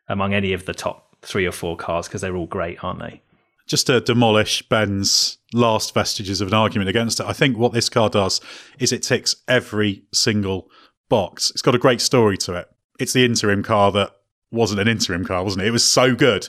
among 0.08 0.34
any 0.34 0.52
of 0.52 0.66
the 0.66 0.74
top 0.74 1.16
three 1.22 1.46
or 1.46 1.52
four 1.52 1.76
cars 1.76 2.08
because 2.08 2.20
they're 2.20 2.36
all 2.36 2.46
great, 2.46 2.82
aren't 2.82 3.00
they? 3.00 3.20
Just 3.66 3.88
to 3.88 4.00
demolish 4.00 4.62
Ben's 4.68 5.38
last 5.52 5.92
vestiges 5.92 6.40
of 6.40 6.48
an 6.48 6.54
argument 6.54 6.88
against 6.88 7.20
it, 7.20 7.26
I 7.26 7.32
think 7.32 7.58
what 7.58 7.72
this 7.72 7.88
car 7.88 8.08
does 8.08 8.40
is 8.78 8.92
it 8.92 9.02
ticks 9.02 9.36
every 9.48 10.04
single 10.12 10.70
box. 11.08 11.50
It's 11.50 11.62
got 11.62 11.74
a 11.74 11.78
great 11.78 12.00
story 12.00 12.36
to 12.38 12.54
it. 12.54 12.68
It's 12.98 13.12
the 13.12 13.24
interim 13.24 13.62
car 13.62 13.90
that 13.92 14.12
wasn't 14.50 14.80
an 14.80 14.88
interim 14.88 15.24
car, 15.24 15.42
wasn't 15.42 15.64
it? 15.64 15.68
It 15.68 15.72
was 15.72 15.84
so 15.84 16.14
good 16.14 16.48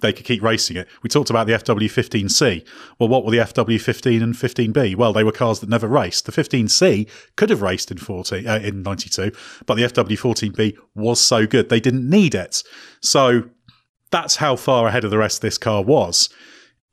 they 0.00 0.12
could 0.12 0.26
keep 0.26 0.42
racing 0.42 0.76
it. 0.76 0.88
We 1.02 1.08
talked 1.08 1.30
about 1.30 1.46
the 1.46 1.54
FW15C. 1.54 2.66
Well, 2.98 3.08
what 3.08 3.24
were 3.24 3.30
the 3.30 3.38
FW15 3.38 4.22
and 4.22 4.34
15B? 4.34 4.94
Well, 4.94 5.12
they 5.12 5.24
were 5.24 5.32
cars 5.32 5.60
that 5.60 5.70
never 5.70 5.88
raced. 5.88 6.26
The 6.26 6.32
15C 6.32 7.08
could 7.36 7.50
have 7.50 7.62
raced 7.62 7.90
in 7.90 7.96
40 7.96 8.46
uh, 8.46 8.58
in 8.58 8.82
92, 8.82 9.32
but 9.64 9.74
the 9.76 9.84
FW14B 9.84 10.76
was 10.94 11.20
so 11.20 11.46
good 11.46 11.68
they 11.68 11.80
didn't 11.80 12.08
need 12.08 12.34
it. 12.34 12.62
So 13.00 13.44
that's 14.10 14.36
how 14.36 14.56
far 14.56 14.86
ahead 14.86 15.04
of 15.04 15.10
the 15.10 15.18
rest 15.18 15.40
this 15.40 15.58
car 15.58 15.82
was. 15.82 16.28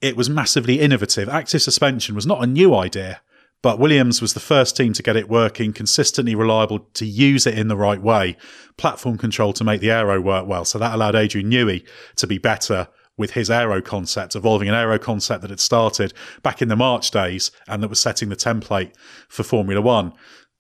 It 0.04 0.18
was 0.18 0.30
massively 0.30 0.82
innovative. 0.82 1.30
Active 1.30 1.62
suspension 1.62 2.14
was 2.14 2.28
not 2.28 2.44
a 2.44 2.48
new 2.48 2.76
idea. 2.76 3.22
But 3.62 3.80
Williams 3.80 4.22
was 4.22 4.34
the 4.34 4.42
first 4.42 4.76
team 4.76 4.92
to 4.92 5.02
get 5.02 5.16
it 5.16 5.30
working, 5.30 5.72
consistently 5.72 6.36
reliable, 6.36 6.80
to 6.96 7.06
use 7.06 7.48
it 7.48 7.58
in 7.58 7.70
the 7.70 7.78
right 7.78 8.02
way. 8.02 8.36
Platform 8.76 9.18
control 9.18 9.54
to 9.54 9.64
make 9.64 9.80
the 9.80 9.92
aero 9.92 10.20
work 10.20 10.46
well. 10.46 10.66
So 10.66 10.78
that 10.78 10.94
allowed 10.94 11.16
Adrian 11.16 11.50
Newey 11.50 11.88
to 12.18 12.28
be 12.28 12.38
better 12.38 12.90
with 13.16 13.32
his 13.32 13.50
aero 13.50 13.82
concept, 13.82 14.36
evolving 14.36 14.68
an 14.68 14.76
aero 14.76 15.00
concept 15.00 15.42
that 15.42 15.52
had 15.52 15.62
started 15.62 16.14
back 16.42 16.62
in 16.62 16.68
the 16.68 16.76
March 16.76 17.10
days 17.10 17.52
and 17.70 17.82
that 17.82 17.88
was 17.88 18.02
setting 18.02 18.28
the 18.28 18.36
template 18.36 18.92
for 19.30 19.44
Formula 19.44 19.82
One. 19.82 20.12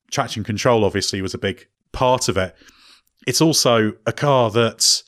Traction 0.10 0.46
control, 0.46 0.86
obviously, 0.86 1.22
was 1.22 1.34
a 1.34 1.38
big 1.38 1.68
part 1.92 2.30
of 2.30 2.38
it. 2.38 2.56
It's 3.28 3.42
also 3.42 3.92
a 4.06 4.14
car 4.14 4.50
that 4.52 5.04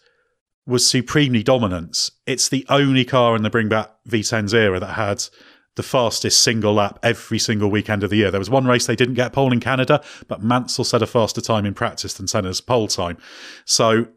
was 0.68 0.88
supremely 0.88 1.44
dominant. 1.44 2.10
It's 2.26 2.50
the 2.50 2.66
only 2.70 3.06
car 3.06 3.36
in 3.36 3.44
the 3.44 3.50
Bring 3.50 3.70
Back 3.70 3.92
V10s 4.10 4.54
era 4.54 4.80
that 4.80 4.94
had 4.94 5.24
the 5.76 5.84
fastest 5.84 6.42
single 6.42 6.74
lap 6.74 6.98
every 7.04 7.38
single 7.38 7.70
weekend 7.70 8.04
of 8.04 8.10
the 8.10 8.18
year. 8.18 8.32
There 8.32 8.40
was 8.40 8.50
one 8.50 8.66
race 8.66 8.86
they 8.86 8.96
didn't 8.96 9.16
get 9.16 9.34
pole 9.34 9.52
in 9.52 9.60
Canada, 9.60 10.04
but 10.28 10.42
Mansell 10.42 10.86
set 10.86 11.02
a 11.02 11.08
faster 11.08 11.42
time 11.42 11.66
in 11.66 11.74
practice 11.74 12.14
than 12.14 12.28
Senna's 12.28 12.62
pole 12.62 12.88
time. 12.88 13.18
So 13.66 14.08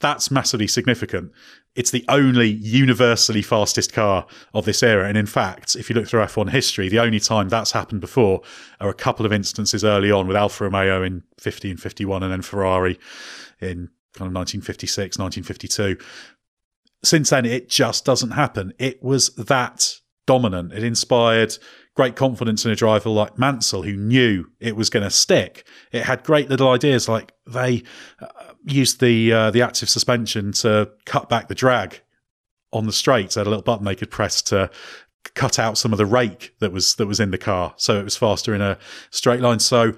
that's 0.00 0.30
massively 0.30 0.66
significant. 0.66 1.32
It's 1.74 1.90
the 1.90 2.04
only 2.08 2.48
universally 2.48 3.42
fastest 3.42 3.92
car 3.92 4.26
of 4.54 4.64
this 4.64 4.82
era. 4.82 5.08
And 5.08 5.16
in 5.16 5.26
fact, 5.26 5.74
if 5.74 5.88
you 5.88 5.96
look 5.96 6.06
through 6.06 6.20
F1 6.24 6.50
history, 6.50 6.88
the 6.88 6.98
only 6.98 7.20
time 7.20 7.48
that's 7.48 7.72
happened 7.72 8.00
before 8.00 8.42
are 8.80 8.90
a 8.90 8.94
couple 8.94 9.26
of 9.26 9.32
instances 9.32 9.84
early 9.84 10.10
on 10.10 10.26
with 10.26 10.36
Alfa 10.36 10.64
Romeo 10.64 11.02
in 11.02 11.22
1551 11.40 12.22
and 12.22 12.32
then 12.32 12.42
Ferrari 12.42 12.98
in 13.60 13.88
kind 14.14 14.28
of 14.28 14.34
1956, 14.34 15.18
1952. 15.18 15.96
Since 17.04 17.30
then, 17.30 17.44
it 17.46 17.68
just 17.68 18.04
doesn't 18.04 18.30
happen. 18.30 18.72
It 18.78 19.02
was 19.02 19.30
that 19.34 19.96
dominant. 20.26 20.72
It 20.72 20.84
inspired 20.84 21.56
great 21.94 22.16
confidence 22.16 22.64
in 22.64 22.70
a 22.70 22.76
driver 22.76 23.10
like 23.10 23.38
Mansell, 23.38 23.82
who 23.82 23.96
knew 23.96 24.46
it 24.60 24.76
was 24.76 24.90
going 24.90 25.02
to 25.02 25.10
stick. 25.10 25.66
It 25.90 26.04
had 26.04 26.24
great 26.24 26.48
little 26.48 26.70
ideas, 26.70 27.08
like 27.08 27.32
they 27.46 27.82
uh, 28.20 28.28
used 28.64 29.00
the 29.00 29.32
uh, 29.32 29.50
the 29.50 29.62
active 29.62 29.88
suspension 29.88 30.52
to 30.52 30.90
cut 31.04 31.28
back 31.28 31.48
the 31.48 31.54
drag 31.54 32.00
on 32.72 32.86
the 32.86 32.92
straights. 32.92 33.34
They 33.34 33.40
had 33.40 33.46
a 33.46 33.50
little 33.50 33.62
button 33.62 33.84
they 33.84 33.96
could 33.96 34.10
press 34.10 34.42
to 34.42 34.70
cut 35.34 35.58
out 35.58 35.78
some 35.78 35.92
of 35.92 35.98
the 35.98 36.06
rake 36.06 36.54
that 36.60 36.72
was 36.72 36.96
that 36.96 37.06
was 37.06 37.20
in 37.20 37.30
the 37.30 37.38
car, 37.38 37.74
so 37.76 37.98
it 37.98 38.04
was 38.04 38.16
faster 38.16 38.54
in 38.54 38.60
a 38.60 38.78
straight 39.10 39.40
line. 39.40 39.58
So 39.58 39.94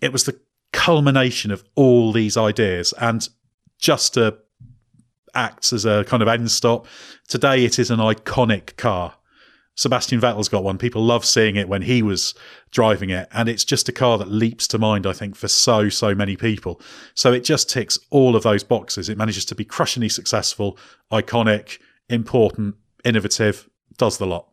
it 0.00 0.12
was 0.12 0.24
the 0.24 0.38
culmination 0.82 1.52
of 1.52 1.62
all 1.76 2.10
these 2.10 2.36
ideas, 2.36 2.92
and 3.00 3.28
just 3.78 4.14
to 4.14 4.36
acts 5.32 5.72
as 5.72 5.84
a 5.84 6.04
kind 6.04 6.22
of 6.22 6.28
end 6.28 6.50
stop. 6.50 6.86
Today, 7.28 7.64
it 7.64 7.78
is 7.78 7.90
an 7.90 8.00
iconic 8.00 8.76
car. 8.76 9.14
Sebastian 9.76 10.20
Vettel's 10.20 10.48
got 10.48 10.64
one. 10.64 10.78
People 10.78 11.02
love 11.02 11.24
seeing 11.24 11.56
it 11.56 11.68
when 11.68 11.82
he 11.82 12.02
was 12.02 12.34
driving 12.72 13.10
it. 13.10 13.28
And 13.32 13.48
it's 13.48 13.64
just 13.64 13.88
a 13.88 13.92
car 13.92 14.18
that 14.18 14.28
leaps 14.28 14.66
to 14.68 14.78
mind, 14.78 15.06
I 15.06 15.12
think, 15.12 15.36
for 15.36 15.48
so, 15.48 15.88
so 15.88 16.14
many 16.14 16.36
people. 16.36 16.80
So 17.14 17.32
it 17.32 17.44
just 17.44 17.70
ticks 17.70 17.98
all 18.10 18.36
of 18.36 18.42
those 18.42 18.64
boxes. 18.64 19.08
It 19.08 19.16
manages 19.16 19.44
to 19.46 19.54
be 19.54 19.64
crushingly 19.64 20.10
successful, 20.10 20.76
iconic, 21.10 21.78
important, 22.10 22.74
innovative, 23.04 23.70
does 23.96 24.18
the 24.18 24.26
lot. 24.26 24.51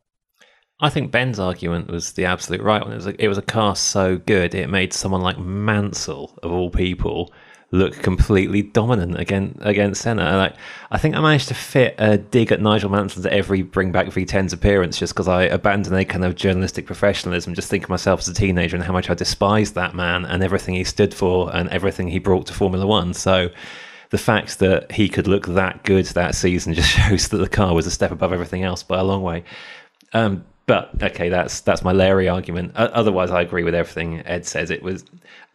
I 0.81 0.89
think 0.89 1.11
Ben's 1.11 1.39
argument 1.39 1.89
was 1.89 2.13
the 2.13 2.25
absolute 2.25 2.61
right 2.61 2.81
one. 2.81 2.93
It 2.93 2.95
was 2.95 3.07
a, 3.07 3.23
it 3.23 3.27
was 3.27 3.37
a 3.37 3.43
car 3.43 3.75
so 3.75 4.17
good, 4.17 4.55
it 4.55 4.69
made 4.69 4.93
someone 4.93 5.21
like 5.21 5.37
Mansell, 5.37 6.37
of 6.41 6.51
all 6.51 6.69
people, 6.69 7.33
look 7.71 7.93
completely 8.01 8.63
dominant 8.63 9.19
against 9.19 9.59
against 9.61 10.01
Senna. 10.01 10.37
Like 10.37 10.55
I 10.89 10.97
think 10.97 11.15
I 11.15 11.21
managed 11.21 11.49
to 11.49 11.53
fit 11.53 11.95
a 11.97 12.17
dig 12.17 12.51
at 12.51 12.61
Nigel 12.61 12.89
Mansell's 12.89 13.25
every 13.25 13.61
Bring 13.61 13.91
Back 13.91 14.07
V10's 14.07 14.53
appearance 14.53 14.97
just 14.97 15.13
because 15.13 15.27
I 15.27 15.43
abandoned 15.43 15.95
a 15.95 16.05
kind 16.05 16.23
of 16.25 16.35
journalistic 16.35 16.85
professionalism, 16.85 17.53
just 17.53 17.69
think 17.69 17.83
of 17.83 17.89
myself 17.89 18.21
as 18.21 18.29
a 18.29 18.33
teenager 18.33 18.75
and 18.75 18.85
how 18.85 18.93
much 18.93 19.09
I 19.09 19.13
despised 19.13 19.75
that 19.75 19.95
man 19.95 20.25
and 20.25 20.41
everything 20.43 20.75
he 20.75 20.83
stood 20.83 21.13
for 21.13 21.53
and 21.55 21.69
everything 21.69 22.07
he 22.07 22.19
brought 22.19 22.47
to 22.47 22.53
Formula 22.53 22.87
One. 22.87 23.13
So 23.13 23.49
the 24.09 24.17
fact 24.17 24.59
that 24.59 24.91
he 24.93 25.07
could 25.07 25.27
look 25.27 25.45
that 25.47 25.83
good 25.83 26.05
that 26.07 26.35
season 26.35 26.73
just 26.73 26.89
shows 27.09 27.27
that 27.27 27.37
the 27.37 27.49
car 27.49 27.75
was 27.75 27.85
a 27.85 27.91
step 27.91 28.11
above 28.11 28.33
everything 28.33 28.63
else 28.63 28.81
by 28.81 28.97
a 28.97 29.03
long 29.03 29.21
way. 29.21 29.43
Um, 30.13 30.45
but 30.69 30.91
okay, 31.01 31.29
that's 31.29 31.61
that's 31.61 31.83
my 31.83 31.91
Larry 31.91 32.29
argument. 32.29 32.73
otherwise, 32.75 33.31
I 33.31 33.41
agree 33.41 33.63
with 33.63 33.73
everything 33.73 34.21
Ed 34.27 34.45
says. 34.45 34.69
It 34.69 34.83
was 34.83 35.03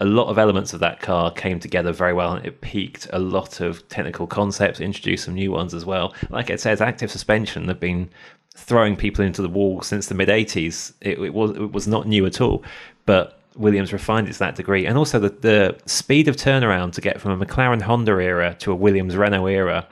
a 0.00 0.04
lot 0.04 0.26
of 0.26 0.38
elements 0.38 0.72
of 0.72 0.80
that 0.80 1.00
car 1.00 1.30
came 1.30 1.60
together 1.60 1.92
very 1.92 2.12
well, 2.12 2.32
and 2.32 2.44
it 2.44 2.60
peaked 2.62 3.06
a 3.12 3.20
lot 3.20 3.60
of 3.60 3.88
technical 3.88 4.26
concepts, 4.26 4.80
introduced 4.80 5.26
some 5.26 5.34
new 5.34 5.52
ones 5.52 5.72
as 5.72 5.84
well. 5.84 6.12
Like 6.30 6.50
it 6.50 6.60
says, 6.60 6.80
active 6.80 7.12
suspension 7.12 7.68
have 7.68 7.78
been 7.78 8.10
throwing 8.56 8.96
people 8.96 9.24
into 9.24 9.40
the 9.40 9.48
wall 9.48 9.82
since 9.82 10.08
the 10.08 10.16
mid 10.16 10.30
'80s. 10.30 10.94
It, 11.00 11.20
it 11.20 11.32
was 11.32 11.52
it 11.52 11.70
was 11.70 11.86
not 11.86 12.08
new 12.08 12.26
at 12.26 12.40
all, 12.40 12.64
but 13.06 13.38
Williams 13.54 13.92
refined 13.92 14.28
it 14.28 14.32
to 14.32 14.38
that 14.40 14.56
degree, 14.56 14.84
and 14.84 14.98
also 14.98 15.20
the 15.20 15.28
the 15.28 15.76
speed 15.86 16.26
of 16.26 16.34
turnaround 16.34 16.90
to 16.94 17.00
get 17.00 17.20
from 17.20 17.40
a 17.40 17.46
McLaren 17.46 17.82
Honda 17.82 18.18
era 18.18 18.56
to 18.58 18.72
a 18.72 18.74
Williams 18.74 19.16
Renault 19.16 19.46
era 19.46 19.86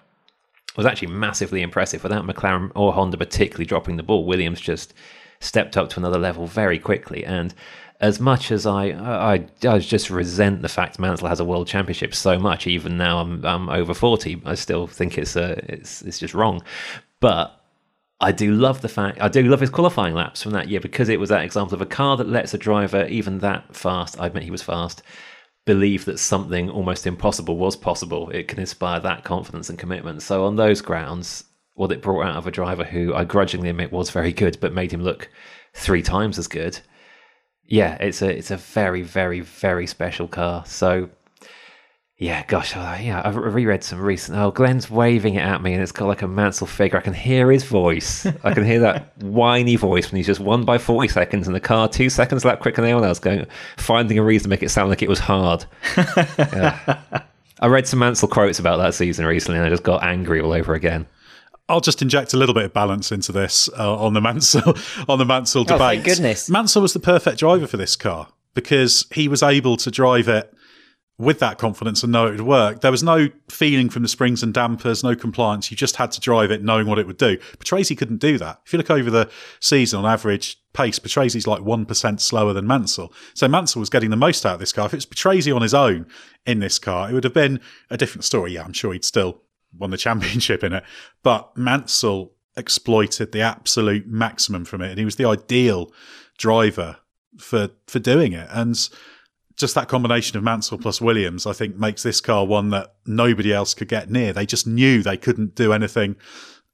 was 0.77 0.87
actually 0.87 1.09
massively 1.09 1.63
impressive 1.63 2.03
without 2.03 2.27
McLaren 2.27 2.73
or 2.75 2.93
Honda 2.93 3.17
particularly 3.17 3.67
dropping 3.67 3.97
the 3.97 4.03
ball. 4.03 4.25
Williams 4.25 4.61
just 4.61 4.95
stepped 5.41 5.77
up 5.77 5.91
to 5.91 6.01
another 6.01 6.19
level 6.19 6.47
very 6.47 6.79
quickly. 6.79 7.25
And 7.25 7.55
as 8.01 8.19
much 8.19 8.51
as 8.51 8.67
I, 8.67 8.87
I, 8.87 9.47
I 9.69 9.79
just 9.79 10.11
resent 10.11 10.63
the 10.63 10.69
fact 10.69 10.99
Mansell 10.99 11.29
has 11.29 11.41
a 11.41 11.45
world 11.45 11.69
championship 11.69 12.15
so 12.15 12.39
much, 12.39 12.67
even 12.67 12.97
now 12.97 13.19
I'm, 13.19 13.45
I'm 13.45 13.69
over 13.69 13.95
40, 13.95 14.43
I 14.45 14.55
still 14.55 14.87
think 14.87 15.19
it's, 15.19 15.37
uh, 15.37 15.61
it's, 15.69 16.03
it's 16.03 16.19
just 16.19 16.35
wrong. 16.35 16.63
But 17.21 17.59
I 18.21 18.33
do 18.33 18.53
love 18.53 18.83
the 18.83 18.89
fact 18.89 19.21
I 19.21 19.29
do 19.29 19.43
love 19.43 19.61
his 19.61 19.71
qualifying 19.71 20.15
laps 20.15 20.43
from 20.43 20.53
that 20.53 20.69
year 20.69 20.79
because 20.79 21.09
it 21.09 21.19
was 21.19 21.29
that 21.31 21.45
example 21.45 21.75
of 21.75 21.83
a 21.83 21.87
car 21.87 22.17
that 22.17 22.29
lets 22.29 22.55
a 22.55 22.59
driver 22.59 23.05
even 23.07 23.41
that 23.41 23.75
fast. 23.75 24.21
I 24.21 24.27
admit 24.27 24.45
he 24.45 24.51
was 24.53 24.63
fast 24.63 25.03
believe 25.65 26.05
that 26.07 26.19
something 26.19 26.69
almost 26.71 27.07
impossible 27.07 27.57
was 27.57 27.77
possible, 27.77 28.31
it 28.31 28.49
can 28.49 28.59
inspire 28.59 29.01
that 29.01 29.25
confidence 29.25 29.71
and 29.71 29.79
commitment. 29.79 30.23
So, 30.23 30.45
on 30.45 30.57
those 30.57 30.81
grounds, 30.81 31.45
what 31.75 31.93
it 31.93 32.03
brought 32.03 32.27
out 32.27 32.37
of 32.37 32.47
a 32.47 32.51
driver 32.51 32.85
who 32.85 33.15
I 33.15 33.25
grudgingly 33.25 33.69
admit 33.69 33.93
was 33.93 34.11
very 34.11 34.33
good, 34.33 34.59
but 34.61 34.73
made 34.73 34.93
him 34.93 35.03
look 35.03 35.29
three 35.75 36.03
times 36.03 36.39
as 36.39 36.49
good. 36.49 36.79
Yeah, 37.65 37.95
it's 38.01 38.23
a 38.23 38.29
it's 38.37 38.51
a 38.51 38.57
very 38.57 39.03
very 39.03 39.41
very 39.41 39.87
special 39.87 40.29
car. 40.29 40.65
So 40.67 41.11
yeah, 42.23 42.45
gosh, 42.47 42.75
oh, 42.77 42.97
yeah, 43.01 43.21
I've 43.25 43.35
reread 43.35 43.83
some 43.83 44.01
recent. 44.01 44.39
Oh, 44.39 44.53
Glenn's 44.53 44.89
waving 44.89 45.35
it 45.35 45.41
at 45.41 45.61
me, 45.61 45.73
and 45.73 45.83
it's 45.83 45.91
got 45.91 46.07
like 46.07 46.23
a 46.23 46.29
Mansell 46.29 46.69
figure. 46.69 46.97
I 46.97 47.01
can 47.01 47.15
hear 47.15 47.51
his 47.51 47.65
voice. 47.65 48.25
I 48.45 48.55
can 48.55 48.65
hear 48.65 48.79
that 48.79 49.17
whiny 49.23 49.75
voice 49.75 50.11
when 50.11 50.19
he's 50.19 50.27
just 50.27 50.39
won 50.39 50.65
by 50.65 50.79
forty 50.79 51.09
seconds 51.09 51.49
in 51.49 51.53
the 51.53 51.61
car, 51.61 51.89
two 51.89 52.09
seconds 52.09 52.45
lap 52.45 52.61
quicker 52.61 52.77
than 52.81 52.91
anyone 52.91 53.05
else, 53.05 53.19
going 53.19 53.45
finding 53.77 54.19
a 54.19 54.23
reason 54.23 54.45
to 54.45 54.49
make 54.51 54.63
it 54.63 54.69
sound 54.69 54.89
like 54.89 55.03
it 55.03 55.09
was 55.09 55.19
hard. 55.19 55.65
yeah. 55.97 57.23
I 57.59 57.67
read 57.67 57.89
some 57.89 57.99
Mansell 57.99 58.29
quotes 58.29 58.61
about 58.61 58.77
that 58.77 58.95
season 58.95 59.27
recently, 59.27 59.59
and 59.59 59.67
I 59.67 59.71
just 59.71 59.83
got 59.83 60.05
angry 60.05 60.41
all 60.41 60.53
over 60.53 60.75
again. 60.75 61.07
I'll 61.69 61.81
just 61.81 62.03
inject 62.03 62.35
a 62.35 62.37
little 62.37 62.55
bit 62.55 62.65
of 62.65 62.73
balance 62.73 63.11
into 63.11 63.33
this 63.33 63.69
uh, 63.77 63.97
on 63.97 64.15
the 64.15 64.21
Mansell 64.21 64.77
on 65.09 65.19
the 65.19 65.25
Mansell 65.25 65.65
debate. 65.65 65.81
Oh, 65.81 65.89
thank 65.89 66.05
goodness, 66.05 66.49
Mansell 66.49 66.83
was 66.83 66.93
the 66.93 67.01
perfect 67.01 67.41
driver 67.41 67.67
for 67.67 67.79
this 67.79 67.97
car 67.97 68.29
because 68.55 69.07
he 69.13 69.27
was 69.27 69.43
able 69.43 69.77
to 69.79 69.91
drive 69.91 70.29
it 70.29 70.55
with 71.23 71.39
that 71.39 71.57
confidence 71.57 72.03
and 72.03 72.13
know 72.13 72.27
it 72.27 72.33
would 72.33 72.41
work. 72.41 72.81
There 72.81 72.91
was 72.91 73.05
no 73.05 73.29
feeling 73.49 73.89
from 73.89 74.03
the 74.03 74.09
springs 74.09 74.43
and 74.43 74.53
dampers, 74.53 75.05
no 75.05 75.15
compliance. 75.15 75.71
You 75.71 75.77
just 75.77 75.95
had 75.95 76.11
to 76.13 76.21
drive 76.21 76.51
it 76.51 76.65
knowing 76.65 76.89
what 76.89 76.99
it 76.99 77.07
would 77.07 77.17
do. 77.17 77.39
Patrese 77.59 77.97
couldn't 77.97 78.17
do 78.17 78.39
that. 78.39 78.61
If 78.67 78.73
you 78.73 78.77
look 78.77 78.91
over 78.91 79.09
the 79.09 79.31
season 79.61 80.01
on 80.01 80.05
average 80.05 80.61
pace, 80.73 80.99
Patrese's 80.99 81.47
like 81.47 81.61
1% 81.61 82.21
slower 82.21 82.53
than 82.53 82.67
Mansell. 82.67 83.13
So 83.35 83.47
Mansell 83.47 83.79
was 83.79 83.89
getting 83.89 84.11
the 84.11 84.17
most 84.17 84.45
out 84.45 84.55
of 84.55 84.61
this 84.61 84.73
car. 84.73 84.87
If 84.87 84.95
it 84.95 84.97
was 84.97 85.07
Patrese 85.07 85.55
on 85.55 85.63
his 85.63 85.75
own 85.75 86.07
in 86.45 86.59
this 86.59 86.81
car, 86.81 87.09
it 87.09 87.13
would 87.13 87.25
have 87.25 87.35
been 87.35 87.61
a 87.89 87.97
different 87.97 88.25
story. 88.25 88.55
Yeah, 88.55 88.65
I'm 88.65 88.73
sure 88.73 88.93
he'd 88.93 89.05
still 89.05 89.43
won 89.79 89.91
the 89.91 89.97
championship 89.99 90.65
in 90.65 90.73
it. 90.73 90.83
But 91.23 91.57
Mansell 91.57 92.33
exploited 92.57 93.31
the 93.31 93.43
absolute 93.43 94.09
maximum 94.09 94.65
from 94.65 94.83
it. 94.83 94.91
And 94.91 94.99
he 94.99 95.05
was 95.05 95.17
the 95.17 95.29
ideal 95.29 95.93
driver 96.37 96.97
for, 97.39 97.71
for 97.87 98.01
doing 98.01 98.33
it. 98.33 98.49
And 98.51 98.77
just 99.63 99.77
that 99.77 99.89
combination 99.89 100.37
of 100.37 100.43
Mansell 100.43 100.77
plus 100.77 101.01
Williams, 101.01 101.47
I 101.47 101.53
think, 101.53 101.77
makes 101.77 102.03
this 102.03 102.21
car 102.21 102.45
one 102.45 102.71
that 102.71 102.97
nobody 103.07 103.53
else 103.53 103.73
could 103.75 103.89
get 103.89 104.11
near. 104.11 104.33
They 104.33 104.45
just 104.45 104.67
knew 104.67 105.03
they 105.03 105.17
couldn't 105.17 105.55
do 105.55 105.73
anything 105.73 106.17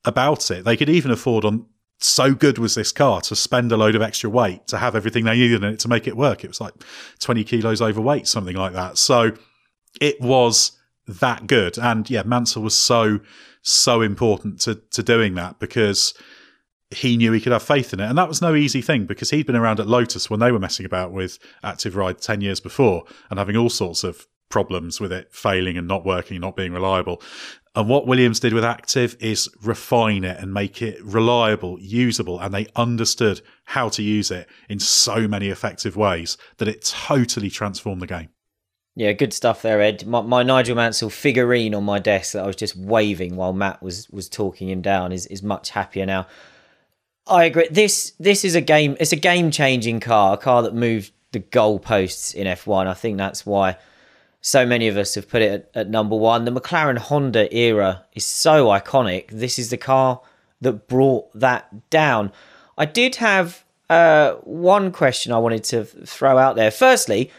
about 0.06 0.51
it. 0.51 0.65
They 0.65 0.77
could 0.77 0.89
even 0.89 1.10
afford 1.10 1.44
on 1.44 1.66
so 2.01 2.32
good 2.32 2.56
was 2.59 2.74
this 2.74 2.90
car 2.90 3.20
to 3.20 3.36
spend 3.36 3.70
a 3.73 3.77
load 3.77 3.94
of 3.94 4.01
extra 4.01 4.31
weight 4.31 4.66
to 4.69 4.78
have 4.78 4.97
everything 4.97 5.24
they 5.24 5.36
needed 5.36 5.62
in 5.62 5.74
it 5.74 5.81
to 5.81 5.89
make 5.89 6.09
it 6.09 6.16
work. 6.16 6.44
It 6.44 6.48
was 6.48 6.62
like 6.62 6.73
20 7.20 7.44
kilos 7.44 7.82
overweight, 7.82 8.27
something 8.27 8.56
like 8.56 8.73
that. 8.73 8.97
So 8.97 9.32
it 10.01 10.19
was 10.19 10.73
that 11.06 11.47
good. 11.47 11.77
And 11.77 12.09
yeah, 12.09 12.23
Mansell 12.23 12.62
was 12.62 12.77
so, 12.77 13.20
so 13.60 14.01
important 14.01 14.60
to, 14.62 14.77
to 14.93 15.02
doing 15.02 15.35
that 15.35 15.59
because 15.59 16.15
he 16.90 17.16
knew 17.16 17.32
he 17.32 17.40
could 17.40 17.52
have 17.52 17.62
faith 17.62 17.93
in 17.93 18.01
it. 18.01 18.09
And 18.09 18.16
that 18.16 18.28
was 18.28 18.40
no 18.40 18.55
easy 18.55 18.81
thing 18.81 19.05
because 19.05 19.31
he'd 19.31 19.47
been 19.47 19.56
around 19.56 19.81
at 19.81 19.86
Lotus 19.86 20.31
when 20.31 20.40
they 20.40 20.52
were 20.52 20.59
messing 20.59 20.86
about 20.86 21.12
with 21.12 21.39
Active 21.62 21.97
Ride 21.97 22.20
10 22.20 22.40
years 22.40 22.60
before 22.60 23.05
and 23.31 23.39
having 23.39 23.56
all 23.56 23.70
sorts 23.70 24.05
of 24.05 24.27
problems 24.48 24.98
with 25.01 25.12
it 25.12 25.32
failing 25.32 25.77
and 25.77 25.86
not 25.86 26.06
working 26.06 26.40
not 26.40 26.56
being 26.56 26.73
reliable. 26.73 27.20
And 27.74 27.89
what 27.89 28.06
Williams 28.06 28.40
did 28.40 28.55
with 28.55 28.65
Active 28.65 29.16
is 29.20 29.48
refine 29.62 30.24
it 30.24 30.40
and 30.40 30.52
make 30.52 30.82
it 30.82 31.02
reliable, 31.05 31.78
usable, 31.78 32.40
and 32.40 32.52
they 32.52 32.66
understood 32.74 33.43
how 33.66 33.89
to 33.90 34.02
use 34.02 34.31
it 34.31 34.48
in 34.69 34.81
so 34.81 35.28
many 35.28 35.48
effective 35.48 35.94
ways 35.94 36.39
that 36.56 36.69
it 36.69 36.82
totally 36.82 37.51
transformed 37.51 38.02
the 38.02 38.06
game. 38.06 38.31
Yeah, 38.97 39.12
good 39.12 39.32
stuff 39.32 39.62
there, 39.62 39.81
Ed. 39.81 40.06
My, 40.06 40.23
my, 40.23 40.43
Nigel 40.43 40.74
Mansell 40.74 41.09
figurine 41.09 41.73
on 41.73 41.85
my 41.85 42.01
desk 42.01 42.32
that 42.32 42.43
I 42.43 42.47
was 42.48 42.56
just 42.56 42.74
waving 42.74 43.36
while 43.36 43.52
Matt 43.52 43.81
was 43.81 44.09
was 44.10 44.28
talking 44.28 44.69
him 44.69 44.82
down 44.82 45.12
is 45.12 45.27
is 45.27 45.40
much 45.40 45.70
happier 45.70 46.05
now. 46.05 46.27
I 47.28 47.44
agree. 47.44 47.68
This 47.70 48.12
this 48.18 48.44
is 48.44 48.55
a 48.55 48.60
game. 48.60 48.96
It's 48.98 49.12
a 49.12 49.16
game 49.16 49.50
changing 49.50 50.00
car, 50.00 50.34
a 50.34 50.36
car 50.36 50.62
that 50.62 50.74
moved 50.74 51.12
the 51.32 51.40
goalposts 51.40 52.34
in 52.34 52.46
F1. 52.46 52.86
I 52.86 52.94
think 52.94 53.18
that's 53.18 53.44
why 53.44 53.76
so 54.40 54.64
many 54.64 54.88
of 54.88 54.96
us 54.96 55.14
have 55.14 55.28
put 55.28 55.42
it 55.42 55.70
at, 55.74 55.80
at, 55.80 55.90
number 55.90 56.16
one. 56.16 56.44
The 56.44 56.52
McLaren 56.52 56.98
Honda 56.98 57.55
era 57.55 58.05
is 58.14 58.24
so 58.24 58.66
iconic. 58.66 59.28
This 59.30 59.59
is 59.59 59.70
the 59.70 59.76
car 59.76 60.20
that 60.60 60.88
brought 60.88 61.30
that 61.38 61.90
down. 61.90 62.32
I 62.78 62.86
did 62.86 63.16
have 63.16 63.64
uh, 63.90 64.34
one 64.44 64.92
question 64.92 65.32
I 65.32 65.38
wanted 65.38 65.64
to 65.64 65.84
throw 65.84 66.38
out 66.38 66.56
there. 66.56 66.70
Firstly, 66.70 67.30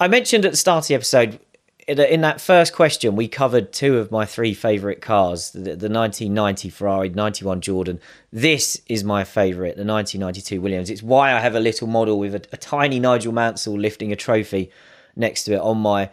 I 0.00 0.08
mentioned 0.08 0.44
at 0.44 0.52
the 0.52 0.56
start 0.56 0.84
of 0.84 0.88
the 0.88 0.94
episode, 0.94 1.38
in 1.88 2.20
that 2.20 2.40
first 2.40 2.72
question, 2.72 3.16
we 3.16 3.28
covered 3.28 3.72
two 3.72 3.98
of 3.98 4.10
my 4.10 4.24
three 4.24 4.54
favourite 4.54 5.00
cars 5.00 5.50
the, 5.50 5.60
the 5.60 5.88
1990 5.88 6.68
Ferrari, 6.68 7.08
91 7.08 7.60
Jordan. 7.60 8.00
This 8.32 8.80
is 8.86 9.02
my 9.02 9.24
favourite, 9.24 9.76
the 9.76 9.84
1992 9.84 10.60
Williams. 10.60 10.90
It's 10.90 11.02
why 11.02 11.32
I 11.32 11.40
have 11.40 11.54
a 11.54 11.60
little 11.60 11.88
model 11.88 12.18
with 12.18 12.34
a, 12.34 12.42
a 12.52 12.56
tiny 12.56 13.00
Nigel 13.00 13.32
Mansell 13.32 13.78
lifting 13.78 14.12
a 14.12 14.16
trophy 14.16 14.70
next 15.16 15.44
to 15.44 15.54
it 15.54 15.60
on 15.60 15.78
my 15.78 16.10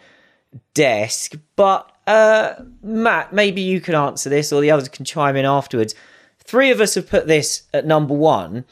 desk. 0.74 1.36
But 1.56 1.92
uh, 2.08 2.56
Matt, 2.82 3.34
maybe 3.34 3.62
you 3.62 3.80
can 3.80 3.96
answer 3.96 4.30
this, 4.30 4.52
or 4.52 4.62
the 4.62 4.72
others 4.72 4.90
can 4.90 5.06
chime 5.06 5.36
in 5.36 5.46
afterwards. 5.46 5.94
Three 6.40 6.72
of 6.72 6.82
us 6.82 6.96
have 6.96 7.08
put 7.08 7.28
this 7.28 7.64
at 7.74 7.86
number 7.86 8.14
one. 8.14 8.66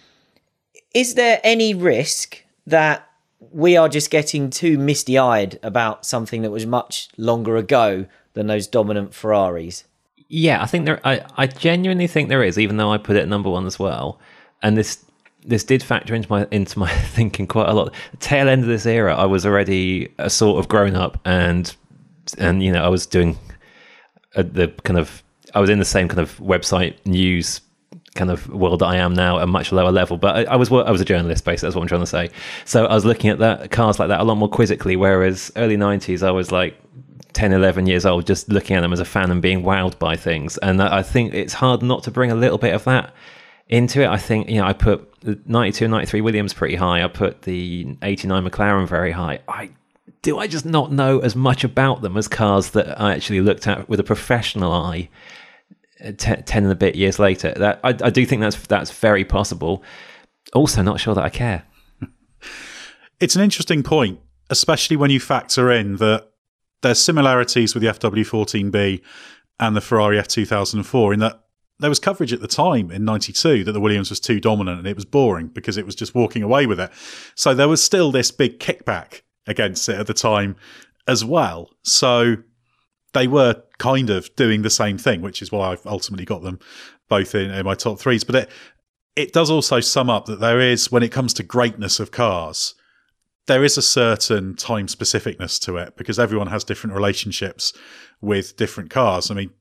Is 0.93 1.13
there 1.13 1.39
any 1.43 1.75
risk 1.75 2.43
that 2.65 3.06
we 3.39 3.77
are 3.77 3.89
just 3.89 4.09
getting 4.09 4.49
too 4.49 4.77
misty 4.77 5.17
eyed 5.17 5.59
about 5.63 6.05
something 6.05 6.41
that 6.41 6.51
was 6.51 6.65
much 6.65 7.09
longer 7.17 7.55
ago 7.55 8.05
than 8.33 8.47
those 8.47 8.67
dominant 8.67 9.13
Ferraris? 9.13 9.83
Yeah, 10.29 10.61
I 10.61 10.65
think 10.65 10.85
there. 10.85 10.99
I, 11.05 11.25
I 11.37 11.47
genuinely 11.47 12.07
think 12.07 12.29
there 12.29 12.43
is, 12.43 12.59
even 12.59 12.77
though 12.77 12.91
I 12.91 12.97
put 12.97 13.15
it 13.15 13.27
number 13.27 13.49
one 13.49 13.65
as 13.65 13.79
well. 13.79 14.19
And 14.61 14.77
this 14.77 15.03
this 15.45 15.63
did 15.63 15.81
factor 15.81 16.13
into 16.13 16.29
my 16.29 16.47
into 16.51 16.77
my 16.77 16.91
thinking 17.07 17.47
quite 17.47 17.69
a 17.69 17.73
lot. 17.73 17.93
Tail 18.19 18.49
end 18.49 18.63
of 18.63 18.67
this 18.67 18.85
era, 18.85 19.15
I 19.15 19.25
was 19.25 19.45
already 19.45 20.13
a 20.17 20.29
sort 20.29 20.59
of 20.59 20.67
grown 20.67 20.95
up, 20.95 21.19
and 21.23 21.73
and 22.37 22.61
you 22.61 22.71
know 22.71 22.83
I 22.83 22.89
was 22.89 23.05
doing 23.05 23.37
a, 24.35 24.43
the 24.43 24.67
kind 24.83 24.99
of 24.99 25.23
I 25.55 25.61
was 25.61 25.69
in 25.69 25.79
the 25.79 25.85
same 25.85 26.07
kind 26.09 26.19
of 26.19 26.37
website 26.39 26.95
news 27.05 27.61
kind 28.17 28.29
of 28.29 28.49
world 28.49 28.79
that 28.79 28.87
I 28.87 28.97
am 28.97 29.13
now 29.13 29.39
a 29.39 29.47
much 29.47 29.71
lower 29.71 29.91
level. 29.91 30.17
But 30.17 30.35
I, 30.35 30.53
I, 30.53 30.55
was 30.55 30.71
I 30.71 30.91
was 30.91 31.01
a 31.01 31.05
journalist, 31.05 31.45
basically. 31.45 31.67
That's 31.67 31.75
what 31.75 31.83
I'm 31.83 31.87
trying 31.87 32.01
to 32.01 32.07
say. 32.07 32.29
So 32.65 32.85
I 32.85 32.93
was 32.93 33.05
looking 33.05 33.29
at 33.29 33.39
that 33.39 33.71
cars 33.71 33.99
like 33.99 34.09
that 34.09 34.19
a 34.19 34.23
lot 34.23 34.35
more 34.35 34.49
quizzically. 34.49 34.95
Whereas 34.95 35.51
early 35.55 35.77
'90s, 35.77 36.21
I 36.21 36.31
was 36.31 36.51
like 36.51 36.77
10, 37.33 37.53
11 37.53 37.85
years 37.85 38.05
old, 38.05 38.25
just 38.25 38.49
looking 38.49 38.75
at 38.75 38.81
them 38.81 38.91
as 38.91 38.99
a 38.99 39.05
fan 39.05 39.31
and 39.31 39.41
being 39.41 39.61
wowed 39.63 39.97
by 39.99 40.15
things. 40.15 40.57
And 40.57 40.81
I 40.81 41.03
think 41.03 41.33
it's 41.33 41.53
hard 41.53 41.83
not 41.83 42.03
to 42.03 42.11
bring 42.11 42.31
a 42.31 42.35
little 42.35 42.57
bit 42.57 42.73
of 42.73 42.83
that 42.85 43.13
into 43.69 44.01
it. 44.01 44.07
I 44.07 44.17
think, 44.17 44.49
you 44.49 44.59
know, 44.59 44.65
I 44.65 44.73
put 44.73 45.19
the 45.21 45.39
92 45.45 45.85
and 45.85 45.91
93 45.91 46.21
Williams 46.21 46.53
pretty 46.53 46.75
high. 46.75 47.03
I 47.03 47.07
put 47.07 47.43
the 47.43 47.95
89 48.01 48.49
McLaren 48.49 48.87
very 48.87 49.11
high. 49.11 49.39
I 49.47 49.69
do 50.23 50.39
I 50.39 50.47
just 50.47 50.65
not 50.65 50.91
know 50.91 51.19
as 51.19 51.35
much 51.35 51.63
about 51.63 52.01
them 52.01 52.17
as 52.17 52.27
cars 52.27 52.71
that 52.71 52.99
I 52.99 53.13
actually 53.13 53.41
looked 53.41 53.67
at 53.67 53.87
with 53.87 53.99
a 53.99 54.03
professional 54.03 54.71
eye 54.73 55.09
uh, 56.03 56.11
10, 56.17 56.43
10 56.43 56.63
and 56.63 56.71
a 56.71 56.75
bit 56.75 56.95
years 56.95 57.19
later. 57.19 57.53
That 57.55 57.79
I, 57.83 57.89
I 57.89 58.09
do 58.09 58.25
think 58.25 58.41
that's 58.41 58.57
that's 58.67 58.91
very 58.91 59.25
possible. 59.25 59.83
Also, 60.53 60.81
not 60.81 60.99
sure 60.99 61.15
that 61.15 61.23
I 61.23 61.29
care. 61.29 61.63
It's 63.19 63.35
an 63.35 63.41
interesting 63.41 63.81
point, 63.81 64.19
especially 64.51 64.95
when 64.95 65.09
you 65.09 65.19
factor 65.19 65.71
in 65.71 65.95
that 65.95 66.29
there's 66.83 66.99
similarities 66.99 67.73
with 67.73 67.81
the 67.81 67.89
FW14B 67.89 69.01
and 69.59 69.75
the 69.75 69.81
Ferrari 69.81 70.17
F2004 70.17 71.13
in 71.15 71.19
that 71.21 71.41
there 71.79 71.89
was 71.89 71.99
coverage 71.99 72.33
at 72.33 72.41
the 72.41 72.47
time 72.47 72.91
in 72.91 73.05
92 73.05 73.63
that 73.63 73.71
the 73.71 73.79
Williams 73.79 74.09
was 74.09 74.19
too 74.19 74.39
dominant 74.39 74.79
and 74.79 74.87
it 74.87 74.95
was 74.95 75.05
boring 75.05 75.47
because 75.47 75.77
it 75.77 75.85
was 75.85 75.95
just 75.95 76.15
walking 76.15 76.43
away 76.43 76.65
with 76.65 76.79
it. 76.79 76.91
So 77.35 77.53
there 77.53 77.67
was 77.67 77.83
still 77.83 78.11
this 78.11 78.31
big 78.31 78.59
kickback 78.59 79.21
against 79.45 79.87
it 79.89 79.99
at 79.99 80.07
the 80.07 80.13
time 80.13 80.55
as 81.07 81.23
well. 81.23 81.69
So 81.83 82.37
they 83.13 83.27
were 83.27 83.63
kind 83.77 84.09
of 84.09 84.35
doing 84.35 84.61
the 84.61 84.69
same 84.69 84.97
thing, 84.97 85.21
which 85.21 85.41
is 85.41 85.51
why 85.51 85.71
I've 85.71 85.85
ultimately 85.85 86.25
got 86.25 86.41
them 86.41 86.59
both 87.09 87.35
in, 87.35 87.51
in 87.51 87.65
my 87.65 87.75
top 87.75 87.99
threes. 87.99 88.23
But 88.23 88.35
it, 88.35 88.49
it 89.15 89.33
does 89.33 89.49
also 89.49 89.79
sum 89.79 90.09
up 90.09 90.25
that 90.25 90.39
there 90.39 90.59
is, 90.59 90.91
when 90.91 91.03
it 91.03 91.11
comes 91.11 91.33
to 91.35 91.43
greatness 91.43 91.99
of 91.99 92.11
cars, 92.11 92.75
there 93.47 93.63
is 93.63 93.77
a 93.77 93.81
certain 93.81 94.55
time 94.55 94.87
specificness 94.87 95.59
to 95.61 95.77
it 95.77 95.95
because 95.95 96.19
everyone 96.19 96.47
has 96.47 96.63
different 96.63 96.95
relationships 96.95 97.73
with 98.21 98.57
different 98.57 98.89
cars. 98.89 99.31
I 99.31 99.35
mean, 99.35 99.51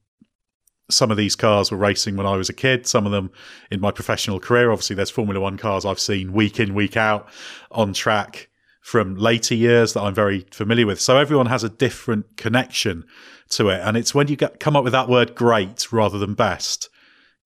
some 0.90 1.10
of 1.10 1.16
these 1.16 1.36
cars 1.36 1.70
were 1.70 1.76
racing 1.76 2.16
when 2.16 2.26
I 2.26 2.36
was 2.36 2.48
a 2.48 2.54
kid, 2.54 2.86
some 2.86 3.06
of 3.06 3.12
them 3.12 3.30
in 3.70 3.80
my 3.80 3.90
professional 3.90 4.40
career. 4.40 4.70
Obviously, 4.70 4.96
there's 4.96 5.10
Formula 5.10 5.40
One 5.40 5.56
cars 5.56 5.84
I've 5.84 6.00
seen 6.00 6.32
week 6.32 6.60
in, 6.60 6.74
week 6.74 6.96
out 6.96 7.28
on 7.70 7.92
track 7.92 8.48
from 8.80 9.16
later 9.16 9.54
years 9.54 9.94
that 9.94 10.02
I'm 10.02 10.14
very 10.14 10.46
familiar 10.52 10.86
with. 10.86 11.00
So 11.00 11.16
everyone 11.18 11.46
has 11.46 11.64
a 11.64 11.68
different 11.68 12.36
connection 12.36 13.04
to 13.50 13.68
it. 13.68 13.80
And 13.82 13.96
it's 13.96 14.14
when 14.14 14.28
you 14.28 14.36
get, 14.36 14.60
come 14.60 14.76
up 14.76 14.84
with 14.84 14.92
that 14.92 15.08
word 15.08 15.34
great 15.34 15.92
rather 15.92 16.18
than 16.18 16.34
best. 16.34 16.88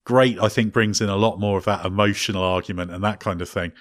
Great, 0.03 0.39
I 0.39 0.49
think, 0.49 0.73
brings 0.73 0.99
in 0.99 1.09
a 1.09 1.15
lot 1.15 1.39
more 1.39 1.57
of 1.57 1.65
that 1.65 1.85
emotional 1.85 2.43
argument 2.43 2.91
and 2.91 3.03
that 3.03 3.19
kind 3.19 3.41
of 3.41 3.49
thing. 3.49 3.71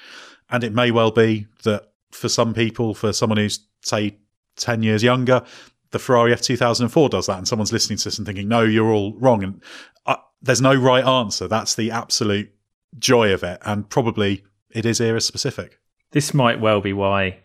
And 0.51 0.63
it 0.63 0.75
may 0.75 0.91
well 0.91 1.11
be 1.11 1.47
that 1.65 1.93
for 2.11 2.29
some 2.29 2.53
people, 2.53 2.95
for 2.95 3.13
someone 3.13 3.39
who's, 3.39 3.61
say, 3.83 4.19
10 4.57 4.83
years 4.83 5.03
younger, 5.03 5.45
the 5.91 5.99
Ferrari 5.99 6.33
F2004 6.33 7.11
does 7.11 7.27
that, 7.27 7.39
and 7.39 7.49
someone's 7.49 7.73
listening 7.73 7.99
to 7.99 8.05
this 8.05 8.19
and 8.19 8.27
thinking, 8.27 8.49
"No, 8.49 8.63
you're 8.63 8.91
all 8.91 9.15
wrong." 9.15 9.43
And 9.43 9.63
uh, 10.07 10.17
there's 10.41 10.61
no 10.61 10.75
right 10.75 11.05
answer. 11.05 11.49
That's 11.49 11.75
the 11.75 11.91
absolute 11.91 12.53
joy 12.99 13.33
of 13.33 13.43
it, 13.43 13.61
and 13.65 13.89
probably 13.89 14.45
it 14.71 14.87
is 14.87 15.01
era 15.01 15.21
specific. 15.21 15.79
This 16.13 16.33
might 16.35 16.61
well 16.61 16.81
be 16.81 16.93
why 16.93 17.39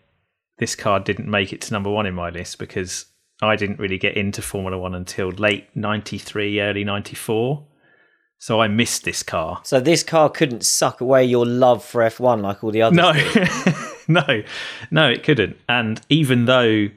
this 0.58 0.74
car 0.74 1.00
didn't 1.00 1.30
make 1.30 1.52
it 1.52 1.60
to 1.62 1.72
number 1.72 1.90
one 1.90 2.06
in 2.06 2.14
my 2.14 2.30
list 2.30 2.58
because 2.58 3.06
I 3.42 3.56
didn't 3.56 3.78
really 3.78 3.98
get 3.98 4.16
into 4.16 4.42
Formula 4.42 4.78
One 4.78 4.94
until 4.94 5.28
late 5.30 5.68
'93, 5.74 6.60
early 6.60 6.84
'94. 6.84 7.66
So 8.38 8.60
I 8.60 8.68
missed 8.68 9.04
this 9.04 9.22
car. 9.22 9.60
So 9.64 9.80
this 9.80 10.02
car 10.02 10.28
couldn't 10.28 10.64
suck 10.64 11.00
away 11.00 11.24
your 11.24 11.46
love 11.46 11.82
for 11.82 12.02
F1 12.02 12.42
like 12.42 12.62
all 12.62 12.70
the 12.70 12.82
others. 12.82 12.96
No, 12.96 13.12
no, 14.20 14.42
no, 14.90 15.08
it 15.08 15.22
couldn't. 15.22 15.56
And 15.68 16.00
even 16.10 16.44
though 16.44 16.88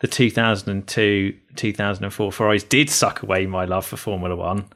the 0.00 0.08
2002 0.08 1.34
2004 1.56 2.32
Ferraris 2.32 2.64
did 2.64 2.90
suck 2.90 3.22
away 3.22 3.46
my 3.46 3.64
love 3.64 3.86
for 3.86 3.96
Formula 3.96 4.36
One 4.36 4.66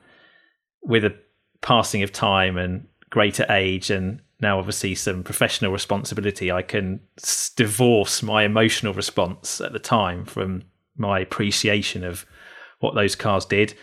with 0.83 1.05
a 1.05 1.15
passing 1.61 2.03
of 2.03 2.13
time 2.13 2.57
and 2.57 2.87
greater 3.11 3.45
age 3.51 3.91
and 3.91 4.21
now 4.41 4.59
obviously 4.59 4.95
some 4.95 5.23
professional 5.25 5.73
responsibility 5.73 6.53
i 6.53 6.63
can 6.63 7.01
divorce 7.57 8.23
my 8.23 8.45
emotional 8.45 8.95
response 8.95 9.61
at 9.61 9.73
the 9.73 9.79
time 9.79 10.25
from 10.25 10.63
my 10.99 11.19
appreciation 11.21 12.05
of 12.05 12.27
what 12.81 12.95
those 12.95 13.15
cars 13.15 13.45
did 13.45 13.75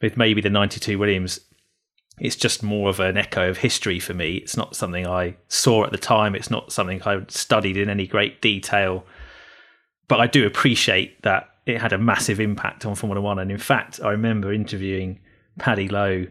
with 0.00 0.16
maybe 0.16 0.40
the 0.40 0.50
92 0.50 0.98
williams 0.98 1.40
it's 2.18 2.36
just 2.36 2.62
more 2.62 2.90
of 2.90 3.00
an 3.00 3.16
echo 3.16 3.48
of 3.48 3.58
history 3.58 3.98
for 3.98 4.14
me 4.14 4.36
it's 4.36 4.56
not 4.56 4.76
something 4.76 5.06
i 5.06 5.34
saw 5.48 5.84
at 5.84 5.90
the 5.90 5.98
time 5.98 6.34
it's 6.34 6.50
not 6.50 6.72
something 6.72 7.02
i 7.02 7.20
studied 7.28 7.76
in 7.76 7.88
any 7.88 8.06
great 8.06 8.40
detail 8.40 9.04
but 10.08 10.20
I 10.20 10.26
do 10.26 10.46
appreciate 10.46 11.22
that 11.22 11.50
it 11.66 11.80
had 11.80 11.92
a 11.92 11.98
massive 11.98 12.40
impact 12.40 12.84
on 12.84 12.94
Formula 12.94 13.20
One. 13.20 13.38
And 13.38 13.50
in 13.50 13.58
fact, 13.58 14.00
I 14.02 14.10
remember 14.10 14.52
interviewing 14.52 15.20
Paddy 15.58 15.88
Lowe. 15.88 16.26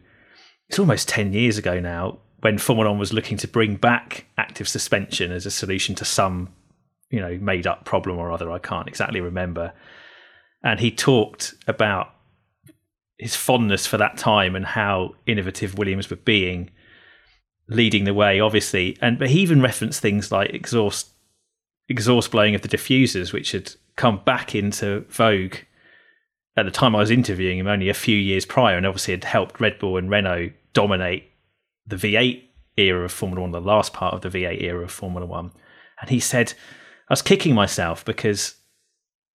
It's 0.70 0.80
almost 0.80 1.10
ten 1.10 1.34
years 1.34 1.58
ago 1.58 1.80
now 1.80 2.20
when 2.42 2.58
Formula 2.58 2.90
One 2.90 3.00
was 3.00 3.14
looking 3.14 3.38
to 3.38 3.48
bring 3.48 3.76
back 3.76 4.26
active 4.38 4.68
suspension 4.68 5.32
as 5.32 5.46
a 5.46 5.52
solution 5.52 5.96
to 5.96 6.06
some 6.06 6.54
you 7.10 7.20
know 7.20 7.38
made 7.42 7.66
up 7.66 7.86
problem 7.86 8.18
or 8.18 8.32
other. 8.32 8.52
I 8.52 8.60
can't 8.60 8.88
exactly 8.88 9.22
remember. 9.22 9.74
And 10.64 10.80
he 10.80 10.92
talked 10.92 11.54
about 11.68 12.14
his 13.18 13.36
fondness 13.36 13.86
for 13.86 13.98
that 13.98 14.18
time 14.18 14.56
and 14.56 14.66
how 14.66 15.16
innovative 15.26 15.78
Williams 15.78 16.10
were 16.10 16.16
being, 16.16 16.70
leading 17.68 18.06
the 18.06 18.14
way, 18.14 18.40
obviously. 18.40 18.98
And 19.02 19.20
but 19.20 19.30
he 19.30 19.42
even 19.42 19.62
referenced 19.62 20.02
things 20.02 20.32
like 20.32 20.54
exhaust 20.54 21.10
exhaust 21.90 22.32
blowing 22.32 22.56
of 22.56 22.62
the 22.62 22.70
diffusers, 22.70 23.34
which 23.34 23.52
had 23.52 23.74
come 23.96 24.22
back 24.26 24.56
into 24.56 25.06
vogue 25.10 25.56
at 26.56 26.66
the 26.66 26.72
time 26.72 26.96
I 26.96 27.00
was 27.00 27.12
interviewing 27.12 27.60
him 27.60 27.68
only 27.68 27.90
a 27.90 27.94
few 27.94 28.16
years 28.16 28.46
prior, 28.46 28.78
and 28.78 28.86
obviously 28.86 29.14
had 29.14 29.24
helped 29.24 29.60
Red 29.60 29.80
Bull 29.80 29.98
and 29.98 30.10
Renault 30.10 30.52
dominate 30.74 31.32
the 31.86 31.96
V8 31.96 32.44
era 32.78 33.06
of 33.06 33.12
Formula 33.12 33.42
One, 33.42 33.52
the 33.52 33.62
last 33.62 33.94
part 33.94 34.14
of 34.14 34.22
the 34.22 34.30
V8 34.30 34.62
era 34.62 34.84
of 34.84 34.92
Formula 34.92 35.26
One. 35.26 35.52
And 36.00 36.10
he 36.10 36.20
said, 36.20 36.54
I 37.10 37.14
was 37.14 37.22
kicking 37.22 37.56
myself 37.56 38.06
because 38.06 38.56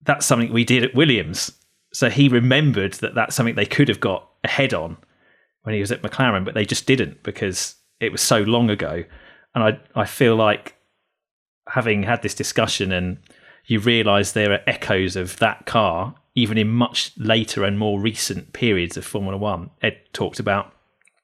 that's 0.02 0.26
something 0.26 0.52
we 0.52 0.64
did 0.64 0.84
at 0.84 0.94
Williams. 0.94 1.52
So 1.92 2.10
he 2.10 2.28
remembered 2.28 2.94
that 2.94 3.14
that's 3.14 3.34
something 3.34 3.54
they 3.54 3.66
could 3.66 3.88
have 3.88 4.00
got 4.00 4.28
ahead 4.44 4.74
on 4.74 4.96
when 5.62 5.74
he 5.74 5.80
was 5.80 5.92
at 5.92 6.02
McLaren, 6.02 6.44
but 6.44 6.54
they 6.54 6.64
just 6.64 6.86
didn't 6.86 7.22
because 7.22 7.74
it 8.00 8.12
was 8.12 8.22
so 8.22 8.40
long 8.40 8.70
ago. 8.70 9.04
And 9.54 9.64
I, 9.64 9.80
I 10.00 10.04
feel 10.04 10.36
like 10.36 10.76
having 11.68 12.02
had 12.02 12.22
this 12.22 12.34
discussion 12.34 12.92
and 12.92 13.18
you 13.66 13.80
realize 13.80 14.32
there 14.32 14.52
are 14.52 14.60
echoes 14.66 15.16
of 15.16 15.36
that 15.38 15.66
car 15.66 16.14
even 16.38 16.56
in 16.56 16.68
much 16.68 17.12
later 17.16 17.64
and 17.64 17.78
more 17.78 18.00
recent 18.00 18.52
periods 18.52 18.96
of 18.96 19.04
Formula 19.04 19.36
One. 19.36 19.70
Ed 19.82 19.98
talked 20.12 20.38
about 20.38 20.72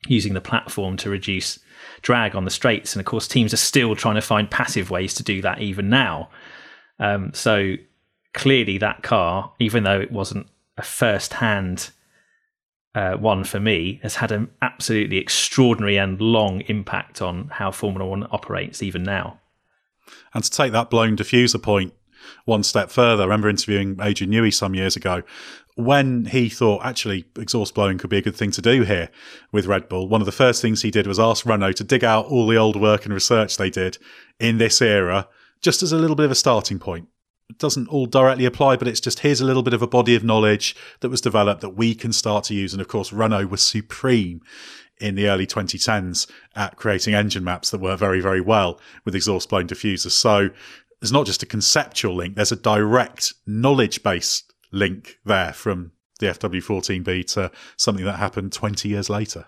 using 0.09 0.35
the 0.35 0.41
platform 0.41 0.97
to 0.99 1.09
reduce 1.09 1.61
drag 2.03 2.35
on 2.35 2.45
the 2.45 2.51
straights, 2.51 2.95
and 2.95 3.01
of 3.01 3.07
course, 3.07 3.29
teams 3.29 3.55
are 3.55 3.59
still 3.59 3.95
trying 3.95 4.17
to 4.17 4.21
find 4.21 4.51
passive 4.51 4.91
ways 4.91 5.15
to 5.15 5.23
do 5.23 5.41
that 5.43 5.61
even 5.61 5.89
now. 5.89 6.31
Um, 6.99 7.33
so 7.33 7.75
clearly, 8.35 8.77
that 8.79 9.03
car, 9.03 9.53
even 9.59 9.85
though 9.85 10.01
it 10.01 10.13
wasn't 10.13 10.47
a 10.77 10.83
first-hand 10.83 11.91
uh, 12.95 13.15
one 13.15 13.45
for 13.45 13.59
me, 13.59 14.01
has 14.03 14.17
had 14.17 14.31
an 14.31 14.51
absolutely 14.61 15.17
extraordinary 15.17 15.97
and 15.97 16.21
long 16.21 16.61
impact 16.63 17.23
on 17.23 17.49
how 17.49 17.71
Formula 17.71 18.09
One 18.09 18.27
operates 18.31 18.83
even 18.83 19.03
now. 19.03 19.41
And 20.35 20.45
to 20.45 20.51
take 20.51 20.73
that 20.73 20.91
blown 20.91 21.17
diffuser 21.17 21.63
point 21.63 21.95
one 22.45 22.63
step 22.63 22.91
further. 22.91 23.23
I 23.23 23.27
remember 23.27 23.49
interviewing 23.49 23.99
Adrian 24.01 24.33
Newey 24.33 24.53
some 24.53 24.75
years 24.75 24.97
ago 24.97 25.23
when 25.77 26.27
he 26.27 26.49
thought 26.49 26.85
actually 26.85 27.25
exhaust 27.37 27.75
blowing 27.75 27.99
could 27.99 28.11
be 28.11 28.19
a 28.19 28.23
good 28.23 28.37
thing 28.37 28.53
to 28.53 28.63
do 28.63 28.83
here 28.83 29.11
with 29.51 29.67
Red 29.67 29.89
Bull. 29.89 30.09
One 30.09 30.21
of 30.21 30.27
the 30.27 30.33
first 30.33 30.63
things 30.63 30.83
he 30.83 30.91
did 30.91 31.07
was 31.07 31.19
ask 31.19 31.45
Renault 31.45 31.73
to 31.75 31.85
dig 31.85 32.05
out 32.05 32.27
all 32.27 32.47
the 32.47 32.57
old 32.57 32.81
work 32.81 33.05
and 33.05 33.13
research 33.13 33.57
they 33.57 33.71
did 33.71 33.99
in 34.39 34.59
this 34.59 34.81
era, 34.81 35.29
just 35.61 35.83
as 35.83 35.93
a 35.93 35.99
little 35.99 36.17
bit 36.17 36.27
of 36.27 36.31
a 36.31 36.37
starting 36.37 36.79
point. 36.79 37.09
Doesn't 37.59 37.89
all 37.89 38.07
directly 38.07 38.47
apply, 38.47 38.77
but 38.77 38.89
it's 38.89 39.01
just 39.01 39.21
here's 39.21 39.41
a 39.41 39.45
little 39.45 39.63
bit 39.63 39.75
of 39.75 39.83
a 39.83 39.87
body 39.87 40.15
of 40.15 40.25
knowledge 40.25 40.75
that 41.01 41.11
was 41.11 41.21
developed 41.21 41.61
that 41.61 41.77
we 41.77 41.95
can 41.95 42.13
start 42.13 42.45
to 42.45 42.55
use. 42.55 42.73
And 42.73 42.81
of 42.81 42.89
course, 42.89 43.13
Renault 43.13 43.47
was 43.47 43.63
supreme 43.63 44.41
in 44.99 45.15
the 45.15 45.29
early 45.29 45.47
2010s 45.47 46.31
at 46.55 46.77
creating 46.77 47.15
engine 47.15 47.45
maps 47.45 47.71
that 47.71 47.81
work 47.81 47.99
very, 47.99 48.21
very 48.21 48.41
well 48.41 48.81
with 49.05 49.15
exhaust 49.15 49.51
blown 49.51 49.67
diffusers. 49.67 50.13
So 50.13 50.51
there's 51.01 51.13
not 51.13 51.27
just 51.27 51.43
a 51.43 51.47
conceptual 51.47 52.15
link, 52.15 52.37
there's 52.37 52.53
a 52.53 52.57
direct 52.57 53.35
knowledge 53.47 54.03
based 54.03 54.53
link 54.73 55.19
there 55.25 55.53
from 55.53 55.93
the 56.21 56.27
FW14B 56.27 57.27
to 57.35 57.51
something 57.77 58.05
that 58.05 58.19
happened 58.19 58.53
20 58.53 58.89
years 58.89 59.11
later. 59.11 59.47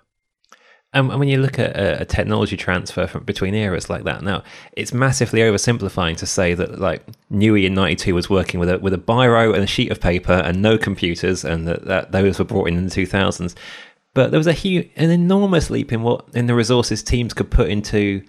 And 0.92 1.08
when 1.08 1.28
you 1.28 1.38
look 1.38 1.58
at 1.58 1.76
a, 1.76 2.02
a 2.02 2.04
technology 2.04 2.56
transfer 2.56 3.06
from, 3.06 3.24
between 3.24 3.54
eras 3.54 3.90
like 3.90 4.04
that, 4.04 4.22
now 4.22 4.42
it's 4.72 4.94
massively 4.94 5.40
oversimplifying 5.40 6.16
to 6.18 6.26
say 6.26 6.54
that 6.54 6.78
like 6.78 7.04
Newey 7.30 7.64
in 7.64 7.74
'92 7.74 8.14
was 8.14 8.30
working 8.30 8.60
with 8.60 8.70
a 8.70 8.78
with 8.78 8.94
a 8.94 8.98
biro 8.98 9.52
and 9.52 9.62
a 9.62 9.66
sheet 9.66 9.90
of 9.90 10.00
paper 10.00 10.32
and 10.32 10.62
no 10.62 10.78
computers, 10.78 11.44
and 11.44 11.68
that, 11.68 11.84
that 11.84 12.12
those 12.12 12.38
were 12.38 12.44
brought 12.44 12.68
in 12.68 12.78
in 12.78 12.86
the 12.86 12.94
2000s. 12.94 13.54
But 14.14 14.30
there 14.30 14.38
was 14.38 14.46
a 14.46 14.54
huge, 14.54 14.88
an 14.96 15.10
enormous 15.10 15.68
leap 15.68 15.92
in 15.92 16.02
what 16.02 16.24
in 16.32 16.46
the 16.46 16.54
resources 16.54 17.02
teams 17.02 17.34
could 17.34 17.50
put 17.50 17.68
into 17.68 18.22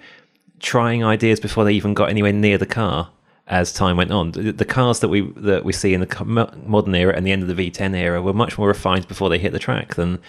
trying 0.59 1.03
ideas 1.03 1.39
before 1.39 1.63
they 1.63 1.73
even 1.73 1.93
got 1.93 2.09
anywhere 2.09 2.33
near 2.33 2.57
the 2.57 2.65
car 2.65 3.09
as 3.47 3.71
time 3.71 3.95
went 3.95 4.11
on. 4.11 4.31
The, 4.31 4.65
cars 4.65 4.99
that 4.99 5.07
we 5.07 5.21
that 5.37 5.63
we 5.63 5.71
see 5.71 5.93
in 5.93 6.01
the 6.01 6.49
modern 6.65 6.93
era 6.93 7.15
and 7.15 7.25
the 7.25 7.31
end 7.31 7.43
of 7.43 7.55
the 7.55 7.71
V10 7.71 7.95
era 7.95 8.21
were 8.21 8.33
much 8.33 8.57
more 8.57 8.67
refined 8.67 9.07
before 9.07 9.29
they 9.29 9.37
hit 9.37 9.53
the 9.53 9.59
track 9.59 9.95
than 9.95 10.19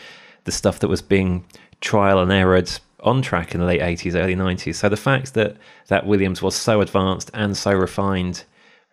the 0.45 0.53
stuff 0.53 0.79
that 0.79 0.89
was 0.89 1.03
being 1.03 1.45
trial 1.81 2.19
and 2.21 2.33
errored 2.33 2.71
on 3.01 3.23
track 3.23 3.55
in 3.55 3.61
the 3.61 3.67
late 3.67 3.81
80s, 3.81 4.15
early 4.15 4.35
90s. 4.35 4.77
So 4.77 4.89
the 4.89 4.97
fact 4.97 5.35
that 5.35 5.57
that 5.89 6.07
Williams 6.07 6.43
was 6.43 6.55
so 6.55 6.81
advanced 6.81 7.31
and 7.35 7.57
so 7.57 7.73
refined 7.73 8.45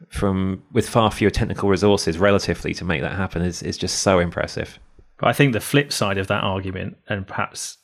from 0.10 0.62
with 0.72 0.88
far 0.88 1.10
fewer 1.12 1.32
technical 1.32 1.70
resources 1.70 2.18
relatively 2.18 2.74
to 2.74 2.86
make 2.86 3.02
that 3.02 3.14
happen 3.14 3.42
is 3.42 3.64
is 3.64 3.78
just 3.78 4.00
so 4.00 4.20
impressive. 4.20 4.80
But 5.18 5.28
I 5.28 5.34
think 5.34 5.54
the 5.54 5.62
flip 5.62 5.92
side 5.94 6.18
of 6.18 6.28
that 6.28 6.44
argument, 6.44 6.98
and 7.08 7.26
perhaps 7.26 7.78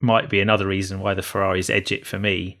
might 0.00 0.30
be 0.30 0.40
another 0.40 0.66
reason 0.66 1.00
why 1.00 1.14
the 1.14 1.22
Ferraris 1.22 1.70
edge 1.70 1.90
it 1.90 2.06
for 2.06 2.18
me, 2.18 2.60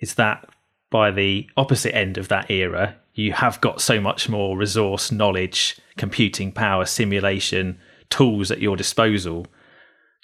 is 0.00 0.14
that 0.14 0.48
by 0.90 1.10
the 1.10 1.48
opposite 1.56 1.94
end 1.94 2.18
of 2.18 2.28
that 2.28 2.50
era, 2.50 2.96
you 3.14 3.32
have 3.32 3.60
got 3.60 3.80
so 3.80 4.00
much 4.00 4.28
more 4.28 4.56
resource, 4.56 5.12
knowledge, 5.12 5.78
computing 5.96 6.50
power, 6.50 6.84
simulation, 6.84 7.78
tools 8.08 8.50
at 8.50 8.60
your 8.60 8.76
disposal 8.76 9.46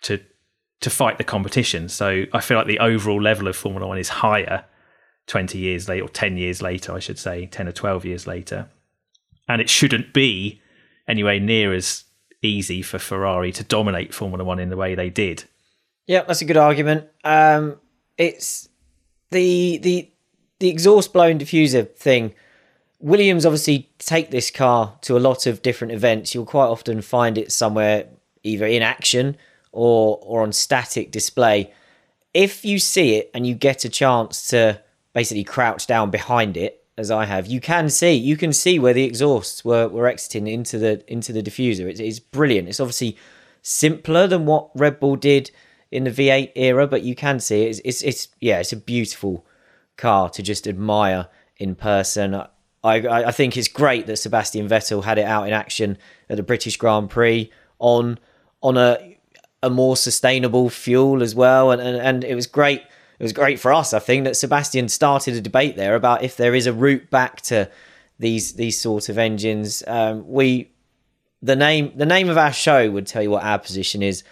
to 0.03 0.21
to 0.81 0.91
fight 0.91 1.19
the 1.19 1.25
competition. 1.25 1.89
So 1.89 2.25
I 2.33 2.41
feel 2.41 2.57
like 2.57 2.67
the 2.67 2.79
overall 2.79 3.21
level 3.21 3.49
of 3.49 3.57
Formula 3.57 3.87
One 3.87 3.99
is 3.99 4.09
higher 4.09 4.65
20 5.27 5.59
years 5.59 5.89
later, 5.89 6.05
or 6.05 6.09
10 6.09 6.37
years 6.37 6.63
later, 6.63 6.93
I 6.93 6.99
should 6.99 7.19
say, 7.19 7.47
10 7.47 7.69
or 7.69 7.73
12 7.73 8.05
years 8.05 8.27
later. 8.27 8.69
And 9.49 9.61
it 9.61 9.71
shouldn't 9.71 10.13
be 10.13 10.61
anywhere 11.09 11.41
near 11.41 11.73
as 11.73 12.05
easy 12.43 12.83
for 12.83 12.99
Ferrari 12.99 13.53
to 13.53 13.65
dominate 13.65 14.15
Formula 14.15 14.45
One 14.45 14.59
in 14.59 14.71
the 14.71 14.77
way 14.77 14.95
they 14.95 15.11
did. 15.11 15.45
Yeah, 16.07 16.23
that's 16.23 16.43
a 16.43 16.45
good 16.45 16.57
argument. 16.57 17.07
Um, 17.25 17.81
it's 18.17 18.69
the 19.31 19.79
the 19.79 20.11
the 20.61 20.69
exhaust 20.69 21.13
blown 21.13 21.39
diffuser 21.39 21.91
thing. 21.97 22.35
Williams 22.99 23.45
obviously 23.45 23.91
take 23.99 24.31
this 24.31 24.51
car 24.51 24.97
to 25.03 25.17
a 25.17 25.21
lot 25.21 25.47
of 25.47 25.63
different 25.63 25.93
events. 25.93 26.35
You'll 26.35 26.47
quite 26.47 26.67
often 26.67 27.03
find 27.03 27.37
it 27.37 27.53
somewhere 27.53 28.07
either 28.43 28.67
in 28.67 28.83
action 28.83 29.37
or 29.77 30.19
or 30.23 30.43
on 30.43 30.53
static 30.53 31.11
display. 31.11 31.73
If 32.33 32.65
you 32.65 32.79
see 32.79 33.15
it 33.17 33.31
and 33.35 33.47
you 33.47 33.55
get 33.55 33.85
a 33.85 33.89
chance 33.89 34.49
to 34.49 34.81
basically 35.13 35.45
crouch 35.45 35.87
down 35.87 36.11
behind 36.11 36.57
it, 36.57 36.85
as 36.99 37.11
I 37.11 37.27
have, 37.27 37.47
you 37.47 37.61
can 37.61 37.91
see 37.91 38.15
you 38.15 38.37
can 38.37 38.53
see 38.53 38.79
where 38.79 38.95
the 38.95 39.05
exhausts 39.05 39.65
were, 39.65 39.87
were 39.89 40.07
exiting 40.07 40.47
into 40.47 40.79
the 40.79 41.05
into 41.13 41.33
the 41.33 41.43
diffuser. 41.43 41.89
It's, 41.89 42.01
it's 42.01 42.19
brilliant. 42.19 42.69
It's 42.69 42.81
obviously 42.81 43.19
simpler 43.63 44.27
than 44.27 44.47
what 44.47 44.71
Red 44.75 44.99
Bull 44.99 45.17
did 45.17 45.51
in 45.91 46.05
the 46.05 46.11
V8 46.11 46.53
era, 46.55 46.87
but 46.87 47.03
you 47.03 47.15
can 47.15 47.39
see 47.39 47.65
it. 47.65 47.69
It's, 47.69 47.81
it's, 47.85 48.03
it's 48.03 48.29
yeah, 48.41 48.61
it's 48.61 48.73
a 48.73 48.77
beautiful 48.77 49.45
car 49.97 50.31
to 50.31 50.43
just 50.43 50.67
admire 50.67 51.29
in 51.59 51.75
person. 51.75 52.35
I, 52.35 52.49
I, 52.83 53.25
I 53.25 53.33
think 53.33 53.57
it's 53.57 53.69
great 53.69 54.07
that 54.07 54.17
Sebastian 54.17 54.69
Vettel 54.69 55.05
had 55.05 55.19
it 55.19 55.27
out 55.27 55.47
in 55.47 55.53
action 55.53 55.99
at 56.31 56.37
the 56.37 56.43
British 56.43 56.77
Grand 56.79 57.11
Prix 57.11 57.51
on 57.79 58.19
on 58.63 58.79
a 58.79 59.16
a 59.67 59.71
more 59.71 59.97
sustainable 59.97 60.71
fuel 60.71 61.23
as 61.23 61.35
well, 61.35 61.73
and, 61.73 61.83
and, 61.83 61.97
and 61.97 62.25
it 62.25 62.37
was 62.37 62.47
great. 62.47 62.83
It 63.19 63.23
was 63.23 63.33
great 63.33 63.59
for 63.59 63.73
us, 63.73 63.93
I 63.93 63.99
think, 63.99 64.25
that 64.25 64.37
Sebastian 64.37 64.89
started 64.89 65.35
a 65.35 65.41
debate 65.41 65.77
there 65.77 65.95
about 65.95 66.23
if 66.23 66.37
there 66.37 66.55
is 66.55 66.67
a 66.67 66.73
route 66.73 67.11
back 67.11 67.41
to 67.43 67.71
these 68.19 68.53
these 68.55 68.81
sort 68.81 69.09
of 69.09 69.19
engines. 69.19 69.83
Um, 69.87 70.27
we 70.29 70.71
the 71.43 71.57
name 71.57 71.93
the 71.97 72.07
name 72.07 72.29
of 72.29 72.39
our 72.39 72.53
show 72.53 72.91
would 72.91 73.07
tell 73.07 73.23
you 73.23 73.31
what 73.31 73.43
our 73.43 73.59
position 73.59 74.03
is 74.03 74.23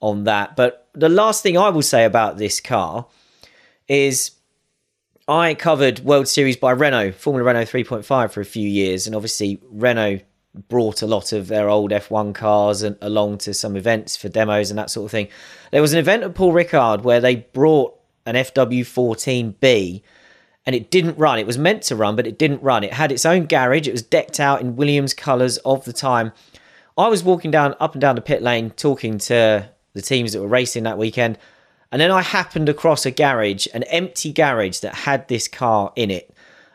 on 0.00 0.24
that. 0.24 0.56
But 0.56 0.88
the 0.94 1.08
last 1.08 1.42
thing 1.42 1.56
I 1.56 1.68
will 1.68 1.82
say 1.82 2.04
about 2.04 2.36
this 2.36 2.60
car 2.60 3.06
is 3.86 4.32
I 5.28 5.54
covered 5.54 6.00
World 6.00 6.26
Series 6.26 6.56
by 6.56 6.72
Renault, 6.72 7.12
Formula 7.12 7.44
Renault 7.46 7.66
3.5 7.66 8.32
for 8.32 8.40
a 8.40 8.44
few 8.44 8.68
years, 8.68 9.06
and 9.06 9.14
obviously 9.14 9.60
Renault 9.70 10.20
brought 10.54 11.02
a 11.02 11.06
lot 11.06 11.32
of 11.32 11.48
their 11.48 11.68
old 11.68 11.90
F1 11.90 12.34
cars 12.34 12.82
and, 12.82 12.96
along 13.00 13.38
to 13.38 13.54
some 13.54 13.76
events 13.76 14.16
for 14.16 14.28
demos 14.28 14.70
and 14.70 14.78
that 14.78 14.90
sort 14.90 15.06
of 15.06 15.10
thing. 15.10 15.28
There 15.70 15.82
was 15.82 15.92
an 15.92 15.98
event 15.98 16.22
at 16.22 16.34
Paul 16.34 16.52
Ricard 16.52 17.02
where 17.02 17.20
they 17.20 17.36
brought 17.36 17.98
an 18.26 18.34
FW14B 18.34 20.02
and 20.64 20.76
it 20.76 20.90
didn't 20.90 21.18
run. 21.18 21.38
It 21.38 21.46
was 21.46 21.58
meant 21.58 21.82
to 21.84 21.96
run, 21.96 22.16
but 22.16 22.26
it 22.26 22.38
didn't 22.38 22.62
run. 22.62 22.84
It 22.84 22.92
had 22.92 23.10
its 23.10 23.24
own 23.24 23.46
garage. 23.46 23.88
It 23.88 23.92
was 23.92 24.02
decked 24.02 24.38
out 24.38 24.60
in 24.60 24.76
Williams 24.76 25.14
colours 25.14 25.58
of 25.58 25.84
the 25.84 25.92
time. 25.92 26.32
I 26.96 27.08
was 27.08 27.24
walking 27.24 27.50
down 27.50 27.74
up 27.80 27.94
and 27.94 28.00
down 28.00 28.16
the 28.16 28.20
pit 28.20 28.42
lane 28.42 28.70
talking 28.70 29.18
to 29.18 29.68
the 29.94 30.02
teams 30.02 30.32
that 30.32 30.40
were 30.40 30.48
racing 30.48 30.84
that 30.84 30.98
weekend. 30.98 31.38
And 31.90 32.00
then 32.00 32.10
I 32.10 32.22
happened 32.22 32.68
across 32.68 33.04
a 33.04 33.10
garage, 33.10 33.66
an 33.74 33.82
empty 33.84 34.32
garage 34.32 34.80
that 34.80 34.94
had 34.94 35.28
this 35.28 35.48
car 35.48 35.92
in 35.96 36.10
it. 36.10 36.31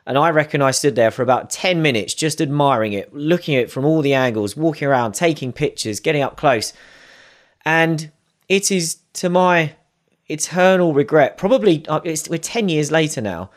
And 0.08 0.18
I 0.18 0.30
reckon 0.30 0.62
I 0.62 0.72
stood 0.72 0.96
there 0.96 1.12
for 1.12 1.22
about 1.22 1.50
10 1.50 1.82
minutes 1.82 2.14
just 2.14 2.40
admiring 2.40 2.94
it, 2.94 3.14
looking 3.14 3.56
at 3.56 3.64
it 3.64 3.72
from 3.72 3.84
all 3.84 4.02
the 4.02 4.14
angles, 4.14 4.56
walking 4.56 4.88
around, 4.88 5.12
taking 5.12 5.52
pictures, 5.52 6.00
getting 6.00 6.22
up 6.22 6.38
close. 6.38 6.72
And 7.66 8.10
it 8.48 8.72
is, 8.72 9.00
to 9.14 9.30
my 9.30 9.76
eternal 10.28 10.94
regret, 10.94 11.38
probably 11.38 11.86
uh, 11.88 12.00
we're 12.06 12.38
10 12.38 12.70
years 12.70 12.90
later 12.90 13.20
now. 13.20 13.52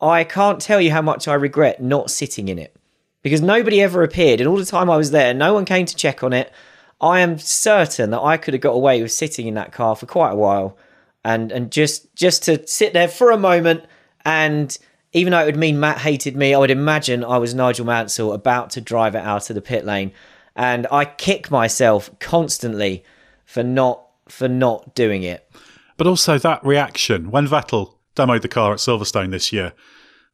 I 0.00 0.22
can't 0.22 0.60
tell 0.60 0.80
you 0.80 0.92
how 0.92 1.02
much 1.02 1.26
I 1.26 1.34
regret 1.34 1.82
not 1.82 2.12
sitting 2.12 2.48
in 2.48 2.58
it 2.58 2.76
because 3.22 3.42
nobody 3.42 3.82
ever 3.82 4.04
appeared. 4.04 4.40
And 4.40 4.48
all 4.48 4.56
the 4.56 4.64
time 4.64 4.88
I 4.88 4.96
was 4.96 5.10
there, 5.10 5.34
no 5.34 5.52
one 5.52 5.64
came 5.64 5.84
to 5.84 5.96
check 5.96 6.22
on 6.22 6.32
it. 6.32 6.52
I 7.00 7.20
am 7.20 7.38
certain 7.38 8.10
that 8.10 8.20
I 8.20 8.36
could 8.36 8.54
have 8.54 8.60
got 8.60 8.72
away 8.72 9.02
with 9.02 9.10
sitting 9.10 9.48
in 9.48 9.54
that 9.54 9.72
car 9.72 9.96
for 9.96 10.06
quite 10.06 10.30
a 10.30 10.36
while 10.36 10.78
and 11.24 11.50
and 11.50 11.72
just 11.72 12.14
just 12.14 12.44
to 12.44 12.66
sit 12.66 12.92
there 12.92 13.08
for 13.08 13.30
a 13.30 13.38
moment 13.38 13.84
and 14.24 14.78
even 15.12 15.32
though 15.32 15.40
it 15.40 15.46
would 15.46 15.56
mean 15.56 15.80
Matt 15.80 15.98
hated 15.98 16.36
me, 16.36 16.54
I 16.54 16.58
would 16.58 16.70
imagine 16.70 17.24
I 17.24 17.38
was 17.38 17.54
Nigel 17.54 17.86
Mansell 17.86 18.32
about 18.32 18.70
to 18.70 18.80
drive 18.80 19.14
it 19.14 19.24
out 19.24 19.50
of 19.50 19.54
the 19.54 19.62
pit 19.62 19.84
lane. 19.84 20.12
And 20.54 20.86
I 20.90 21.04
kick 21.04 21.50
myself 21.50 22.10
constantly 22.18 23.04
for 23.44 23.62
not 23.62 24.06
for 24.28 24.48
not 24.48 24.94
doing 24.94 25.22
it. 25.22 25.50
But 25.96 26.06
also 26.06 26.38
that 26.38 26.64
reaction 26.64 27.30
when 27.30 27.48
Vettel 27.48 27.94
demoed 28.14 28.42
the 28.42 28.48
car 28.48 28.72
at 28.72 28.78
Silverstone 28.78 29.30
this 29.30 29.52
year, 29.52 29.72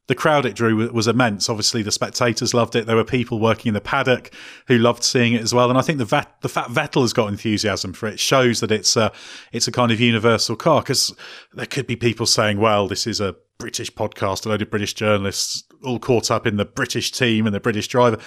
the 0.06 0.14
crowd 0.14 0.46
it 0.46 0.54
drew 0.54 0.90
was 0.92 1.08
immense. 1.08 1.48
Obviously, 1.48 1.82
the 1.82 1.90
spectators 1.90 2.54
loved 2.54 2.76
it. 2.76 2.86
There 2.86 2.96
were 2.96 3.04
people 3.04 3.40
working 3.40 3.70
in 3.70 3.74
the 3.74 3.80
paddock 3.80 4.30
who 4.68 4.78
loved 4.78 5.02
seeing 5.02 5.32
it 5.32 5.42
as 5.42 5.52
well. 5.52 5.68
And 5.68 5.78
I 5.78 5.82
think 5.82 5.98
the 5.98 6.04
Vet, 6.04 6.40
the 6.42 6.48
fact 6.48 6.70
Vettel 6.70 7.02
has 7.02 7.12
got 7.12 7.28
enthusiasm 7.28 7.92
for 7.92 8.06
it 8.06 8.20
shows 8.20 8.60
that 8.60 8.70
it's 8.70 8.96
a 8.96 9.10
it's 9.52 9.66
a 9.66 9.72
kind 9.72 9.90
of 9.90 10.00
universal 10.00 10.54
car. 10.54 10.82
Because 10.82 11.14
there 11.54 11.66
could 11.66 11.86
be 11.86 11.96
people 11.96 12.26
saying, 12.26 12.58
"Well, 12.58 12.86
this 12.86 13.06
is 13.06 13.20
a 13.20 13.34
British 13.58 13.92
podcast, 13.92 14.46
a 14.46 14.48
load 14.48 14.62
of 14.62 14.70
British 14.70 14.94
journalists 14.94 15.64
all 15.84 15.98
caught 15.98 16.30
up 16.30 16.46
in 16.46 16.56
the 16.56 16.64
British 16.64 17.12
team 17.12 17.46
and 17.46 17.54
the 17.54 17.60
British 17.60 17.88
driver." 17.88 18.18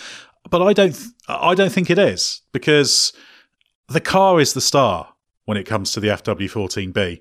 But 0.49 0.61
I 0.61 0.73
don't 0.73 0.97
I 1.27 1.55
don't 1.55 1.71
think 1.71 1.89
it 1.89 1.99
is 1.99 2.41
because 2.51 3.13
the 3.87 4.01
car 4.01 4.39
is 4.39 4.53
the 4.53 4.61
star 4.61 5.13
when 5.45 5.57
it 5.57 5.65
comes 5.65 5.91
to 5.91 5.99
the 5.99 6.09
FW14B 6.09 7.19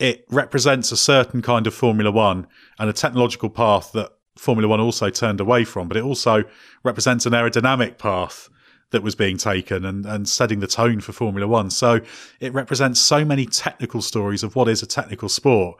it 0.00 0.24
represents 0.30 0.90
a 0.90 0.96
certain 0.96 1.42
kind 1.42 1.66
of 1.66 1.74
Formula 1.74 2.10
One 2.10 2.46
and 2.78 2.88
a 2.88 2.92
technological 2.92 3.50
path 3.50 3.92
that 3.92 4.10
Formula 4.36 4.66
One 4.66 4.80
also 4.80 5.10
turned 5.10 5.40
away 5.40 5.64
from, 5.64 5.86
but 5.86 5.98
it 5.98 6.02
also 6.02 6.42
represents 6.82 7.26
an 7.26 7.34
aerodynamic 7.34 7.98
path 7.98 8.48
that 8.92 9.02
was 9.02 9.14
being 9.14 9.36
taken 9.36 9.84
and, 9.84 10.06
and 10.06 10.28
setting 10.28 10.60
the 10.60 10.66
tone 10.66 11.00
for 11.00 11.12
Formula 11.12 11.46
One. 11.46 11.68
So 11.70 12.00
it 12.40 12.52
represents 12.54 12.98
so 12.98 13.24
many 13.24 13.44
technical 13.44 14.00
stories 14.00 14.42
of 14.42 14.56
what 14.56 14.68
is 14.68 14.82
a 14.82 14.86
technical 14.86 15.28
sport 15.28 15.78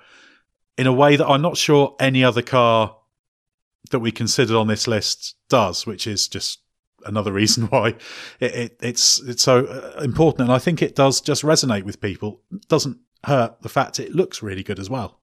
in 0.77 0.87
a 0.87 0.93
way 0.93 1.17
that 1.17 1.27
I'm 1.27 1.43
not 1.43 1.57
sure 1.57 1.97
any 2.01 2.25
other 2.25 2.43
car 2.43 2.97
that 3.91 4.01
we 4.01 4.13
considered 4.13 4.57
on 4.57 4.69
this 4.69 4.87
list 4.87 5.37
does, 5.49 5.87
which 5.87 6.07
is 6.07 6.29
just 6.29 6.61
another 7.07 7.33
reason 7.41 7.65
why 7.67 7.89
it, 8.41 8.55
it, 8.55 8.77
it's 8.81 9.21
it's 9.23 9.43
so 9.43 9.67
uh, 9.67 10.01
important. 10.03 10.43
And 10.43 10.53
I 10.53 10.59
think 10.59 10.83
it 10.83 10.95
does 10.95 11.21
just 11.21 11.43
resonate 11.43 11.85
with 11.85 12.01
people. 12.01 12.43
It 12.53 12.69
doesn't 12.69 12.99
hurt 13.25 13.61
the 13.63 13.69
fact 13.69 14.01
it 14.01 14.15
looks 14.15 14.43
really 14.43 14.63
good 14.63 14.79
as 14.79 14.89
well. 14.89 15.21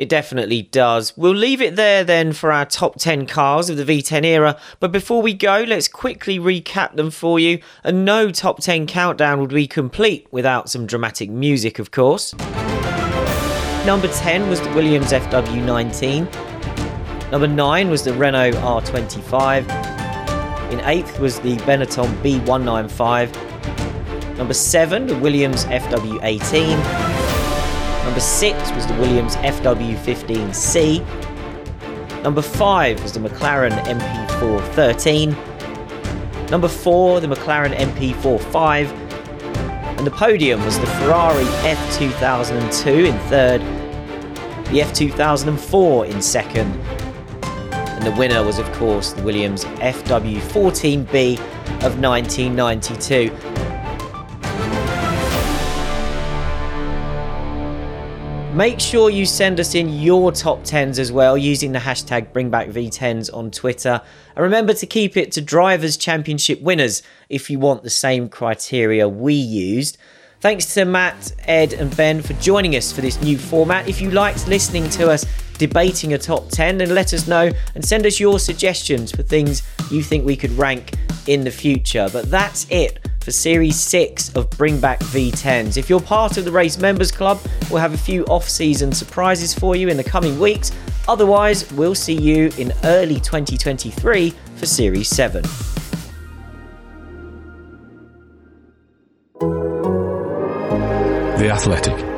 It 0.00 0.08
definitely 0.08 0.62
does. 0.62 1.14
We'll 1.14 1.34
leave 1.34 1.60
it 1.60 1.76
there 1.76 2.04
then 2.04 2.32
for 2.32 2.52
our 2.52 2.64
top 2.64 2.98
10 2.98 3.26
cars 3.26 3.68
of 3.68 3.76
the 3.76 3.84
V10 3.84 4.24
era. 4.24 4.58
But 4.78 4.92
before 4.92 5.20
we 5.20 5.34
go, 5.34 5.62
let's 5.68 5.88
quickly 5.88 6.38
recap 6.38 6.96
them 6.96 7.10
for 7.10 7.38
you. 7.38 7.60
And 7.84 8.02
no 8.06 8.30
top 8.30 8.60
10 8.62 8.86
countdown 8.86 9.40
would 9.40 9.50
be 9.50 9.66
complete 9.66 10.26
without 10.30 10.70
some 10.70 10.86
dramatic 10.86 11.28
music, 11.28 11.78
of 11.78 11.90
course. 11.90 12.32
Number 13.86 14.08
10 14.08 14.50
was 14.50 14.60
the 14.60 14.68
Williams 14.74 15.10
FW19. 15.10 17.30
Number 17.30 17.48
9 17.48 17.88
was 17.88 18.04
the 18.04 18.12
Renault 18.12 18.52
R25. 18.52 19.60
In 20.70 20.80
8th 20.80 21.18
was 21.18 21.40
the 21.40 21.56
Benetton 21.58 22.08
B195. 22.22 23.34
Number 24.36 24.52
7, 24.52 25.06
the 25.06 25.16
Williams 25.18 25.64
FW18. 25.64 26.76
Number 28.04 28.20
6 28.20 28.72
was 28.72 28.86
the 28.86 28.92
Williams 28.94 29.36
FW15C. 29.36 31.02
Number 32.22 32.42
5 32.42 33.02
was 33.02 33.12
the 33.14 33.20
McLaren 33.20 33.72
MP4 33.84 34.60
13. 34.74 35.34
Number 36.50 36.68
4, 36.68 37.20
the 37.20 37.28
McLaren 37.28 37.74
MP4 37.74 38.38
5. 38.40 39.09
And 40.00 40.06
the 40.06 40.12
podium 40.12 40.64
was 40.64 40.78
the 40.78 40.86
Ferrari 40.86 41.44
F2002 41.44 43.06
in 43.06 43.18
third, 43.28 43.60
the 44.72 44.80
F2004 44.80 46.08
in 46.08 46.22
second. 46.22 46.74
And 47.44 48.06
the 48.06 48.18
winner 48.18 48.42
was, 48.42 48.58
of 48.58 48.72
course, 48.72 49.12
the 49.12 49.22
Williams 49.22 49.66
FW14B 49.66 51.38
of 51.84 52.00
1992. 52.00 53.59
Make 58.54 58.80
sure 58.80 59.10
you 59.10 59.26
send 59.26 59.60
us 59.60 59.76
in 59.76 59.88
your 59.88 60.32
top 60.32 60.64
10s 60.64 60.98
as 60.98 61.12
well 61.12 61.38
using 61.38 61.70
the 61.70 61.78
hashtag 61.78 62.32
BringBackV10s 62.32 63.32
on 63.32 63.52
Twitter. 63.52 64.02
And 64.34 64.42
remember 64.42 64.74
to 64.74 64.86
keep 64.86 65.16
it 65.16 65.30
to 65.32 65.40
Drivers' 65.40 65.96
Championship 65.96 66.60
winners 66.60 67.04
if 67.28 67.48
you 67.48 67.60
want 67.60 67.84
the 67.84 67.90
same 67.90 68.28
criteria 68.28 69.08
we 69.08 69.34
used. 69.34 69.98
Thanks 70.40 70.74
to 70.74 70.84
Matt, 70.84 71.32
Ed, 71.46 71.74
and 71.74 71.96
Ben 71.96 72.22
for 72.22 72.32
joining 72.34 72.74
us 72.74 72.90
for 72.90 73.02
this 73.02 73.22
new 73.22 73.38
format. 73.38 73.88
If 73.88 74.00
you 74.00 74.10
liked 74.10 74.48
listening 74.48 74.90
to 74.90 75.12
us 75.12 75.24
debating 75.56 76.14
a 76.14 76.18
top 76.18 76.48
10, 76.48 76.78
then 76.78 76.92
let 76.92 77.14
us 77.14 77.28
know 77.28 77.52
and 77.76 77.84
send 77.84 78.04
us 78.04 78.18
your 78.18 78.40
suggestions 78.40 79.12
for 79.12 79.22
things 79.22 79.62
you 79.92 80.02
think 80.02 80.26
we 80.26 80.36
could 80.36 80.50
rank 80.52 80.94
in 81.28 81.44
the 81.44 81.52
future. 81.52 82.08
But 82.12 82.28
that's 82.32 82.66
it 82.68 82.98
for 83.30 83.34
Series 83.34 83.78
6 83.78 84.34
of 84.34 84.50
Bring 84.50 84.80
Back 84.80 84.98
V10s. 84.98 85.76
If 85.76 85.88
you're 85.88 86.00
part 86.00 86.36
of 86.36 86.44
the 86.44 86.50
Race 86.50 86.78
Members 86.78 87.12
Club, 87.12 87.40
we'll 87.70 87.80
have 87.80 87.94
a 87.94 87.96
few 87.96 88.24
off 88.24 88.48
season 88.48 88.90
surprises 88.90 89.54
for 89.54 89.76
you 89.76 89.86
in 89.86 89.96
the 89.96 90.02
coming 90.02 90.40
weeks. 90.40 90.72
Otherwise, 91.06 91.70
we'll 91.74 91.94
see 91.94 92.12
you 92.14 92.50
in 92.58 92.72
early 92.82 93.20
2023 93.20 94.34
for 94.56 94.66
Series 94.66 95.06
7. 95.06 95.44
The 101.38 101.50
Athletic. 101.52 102.09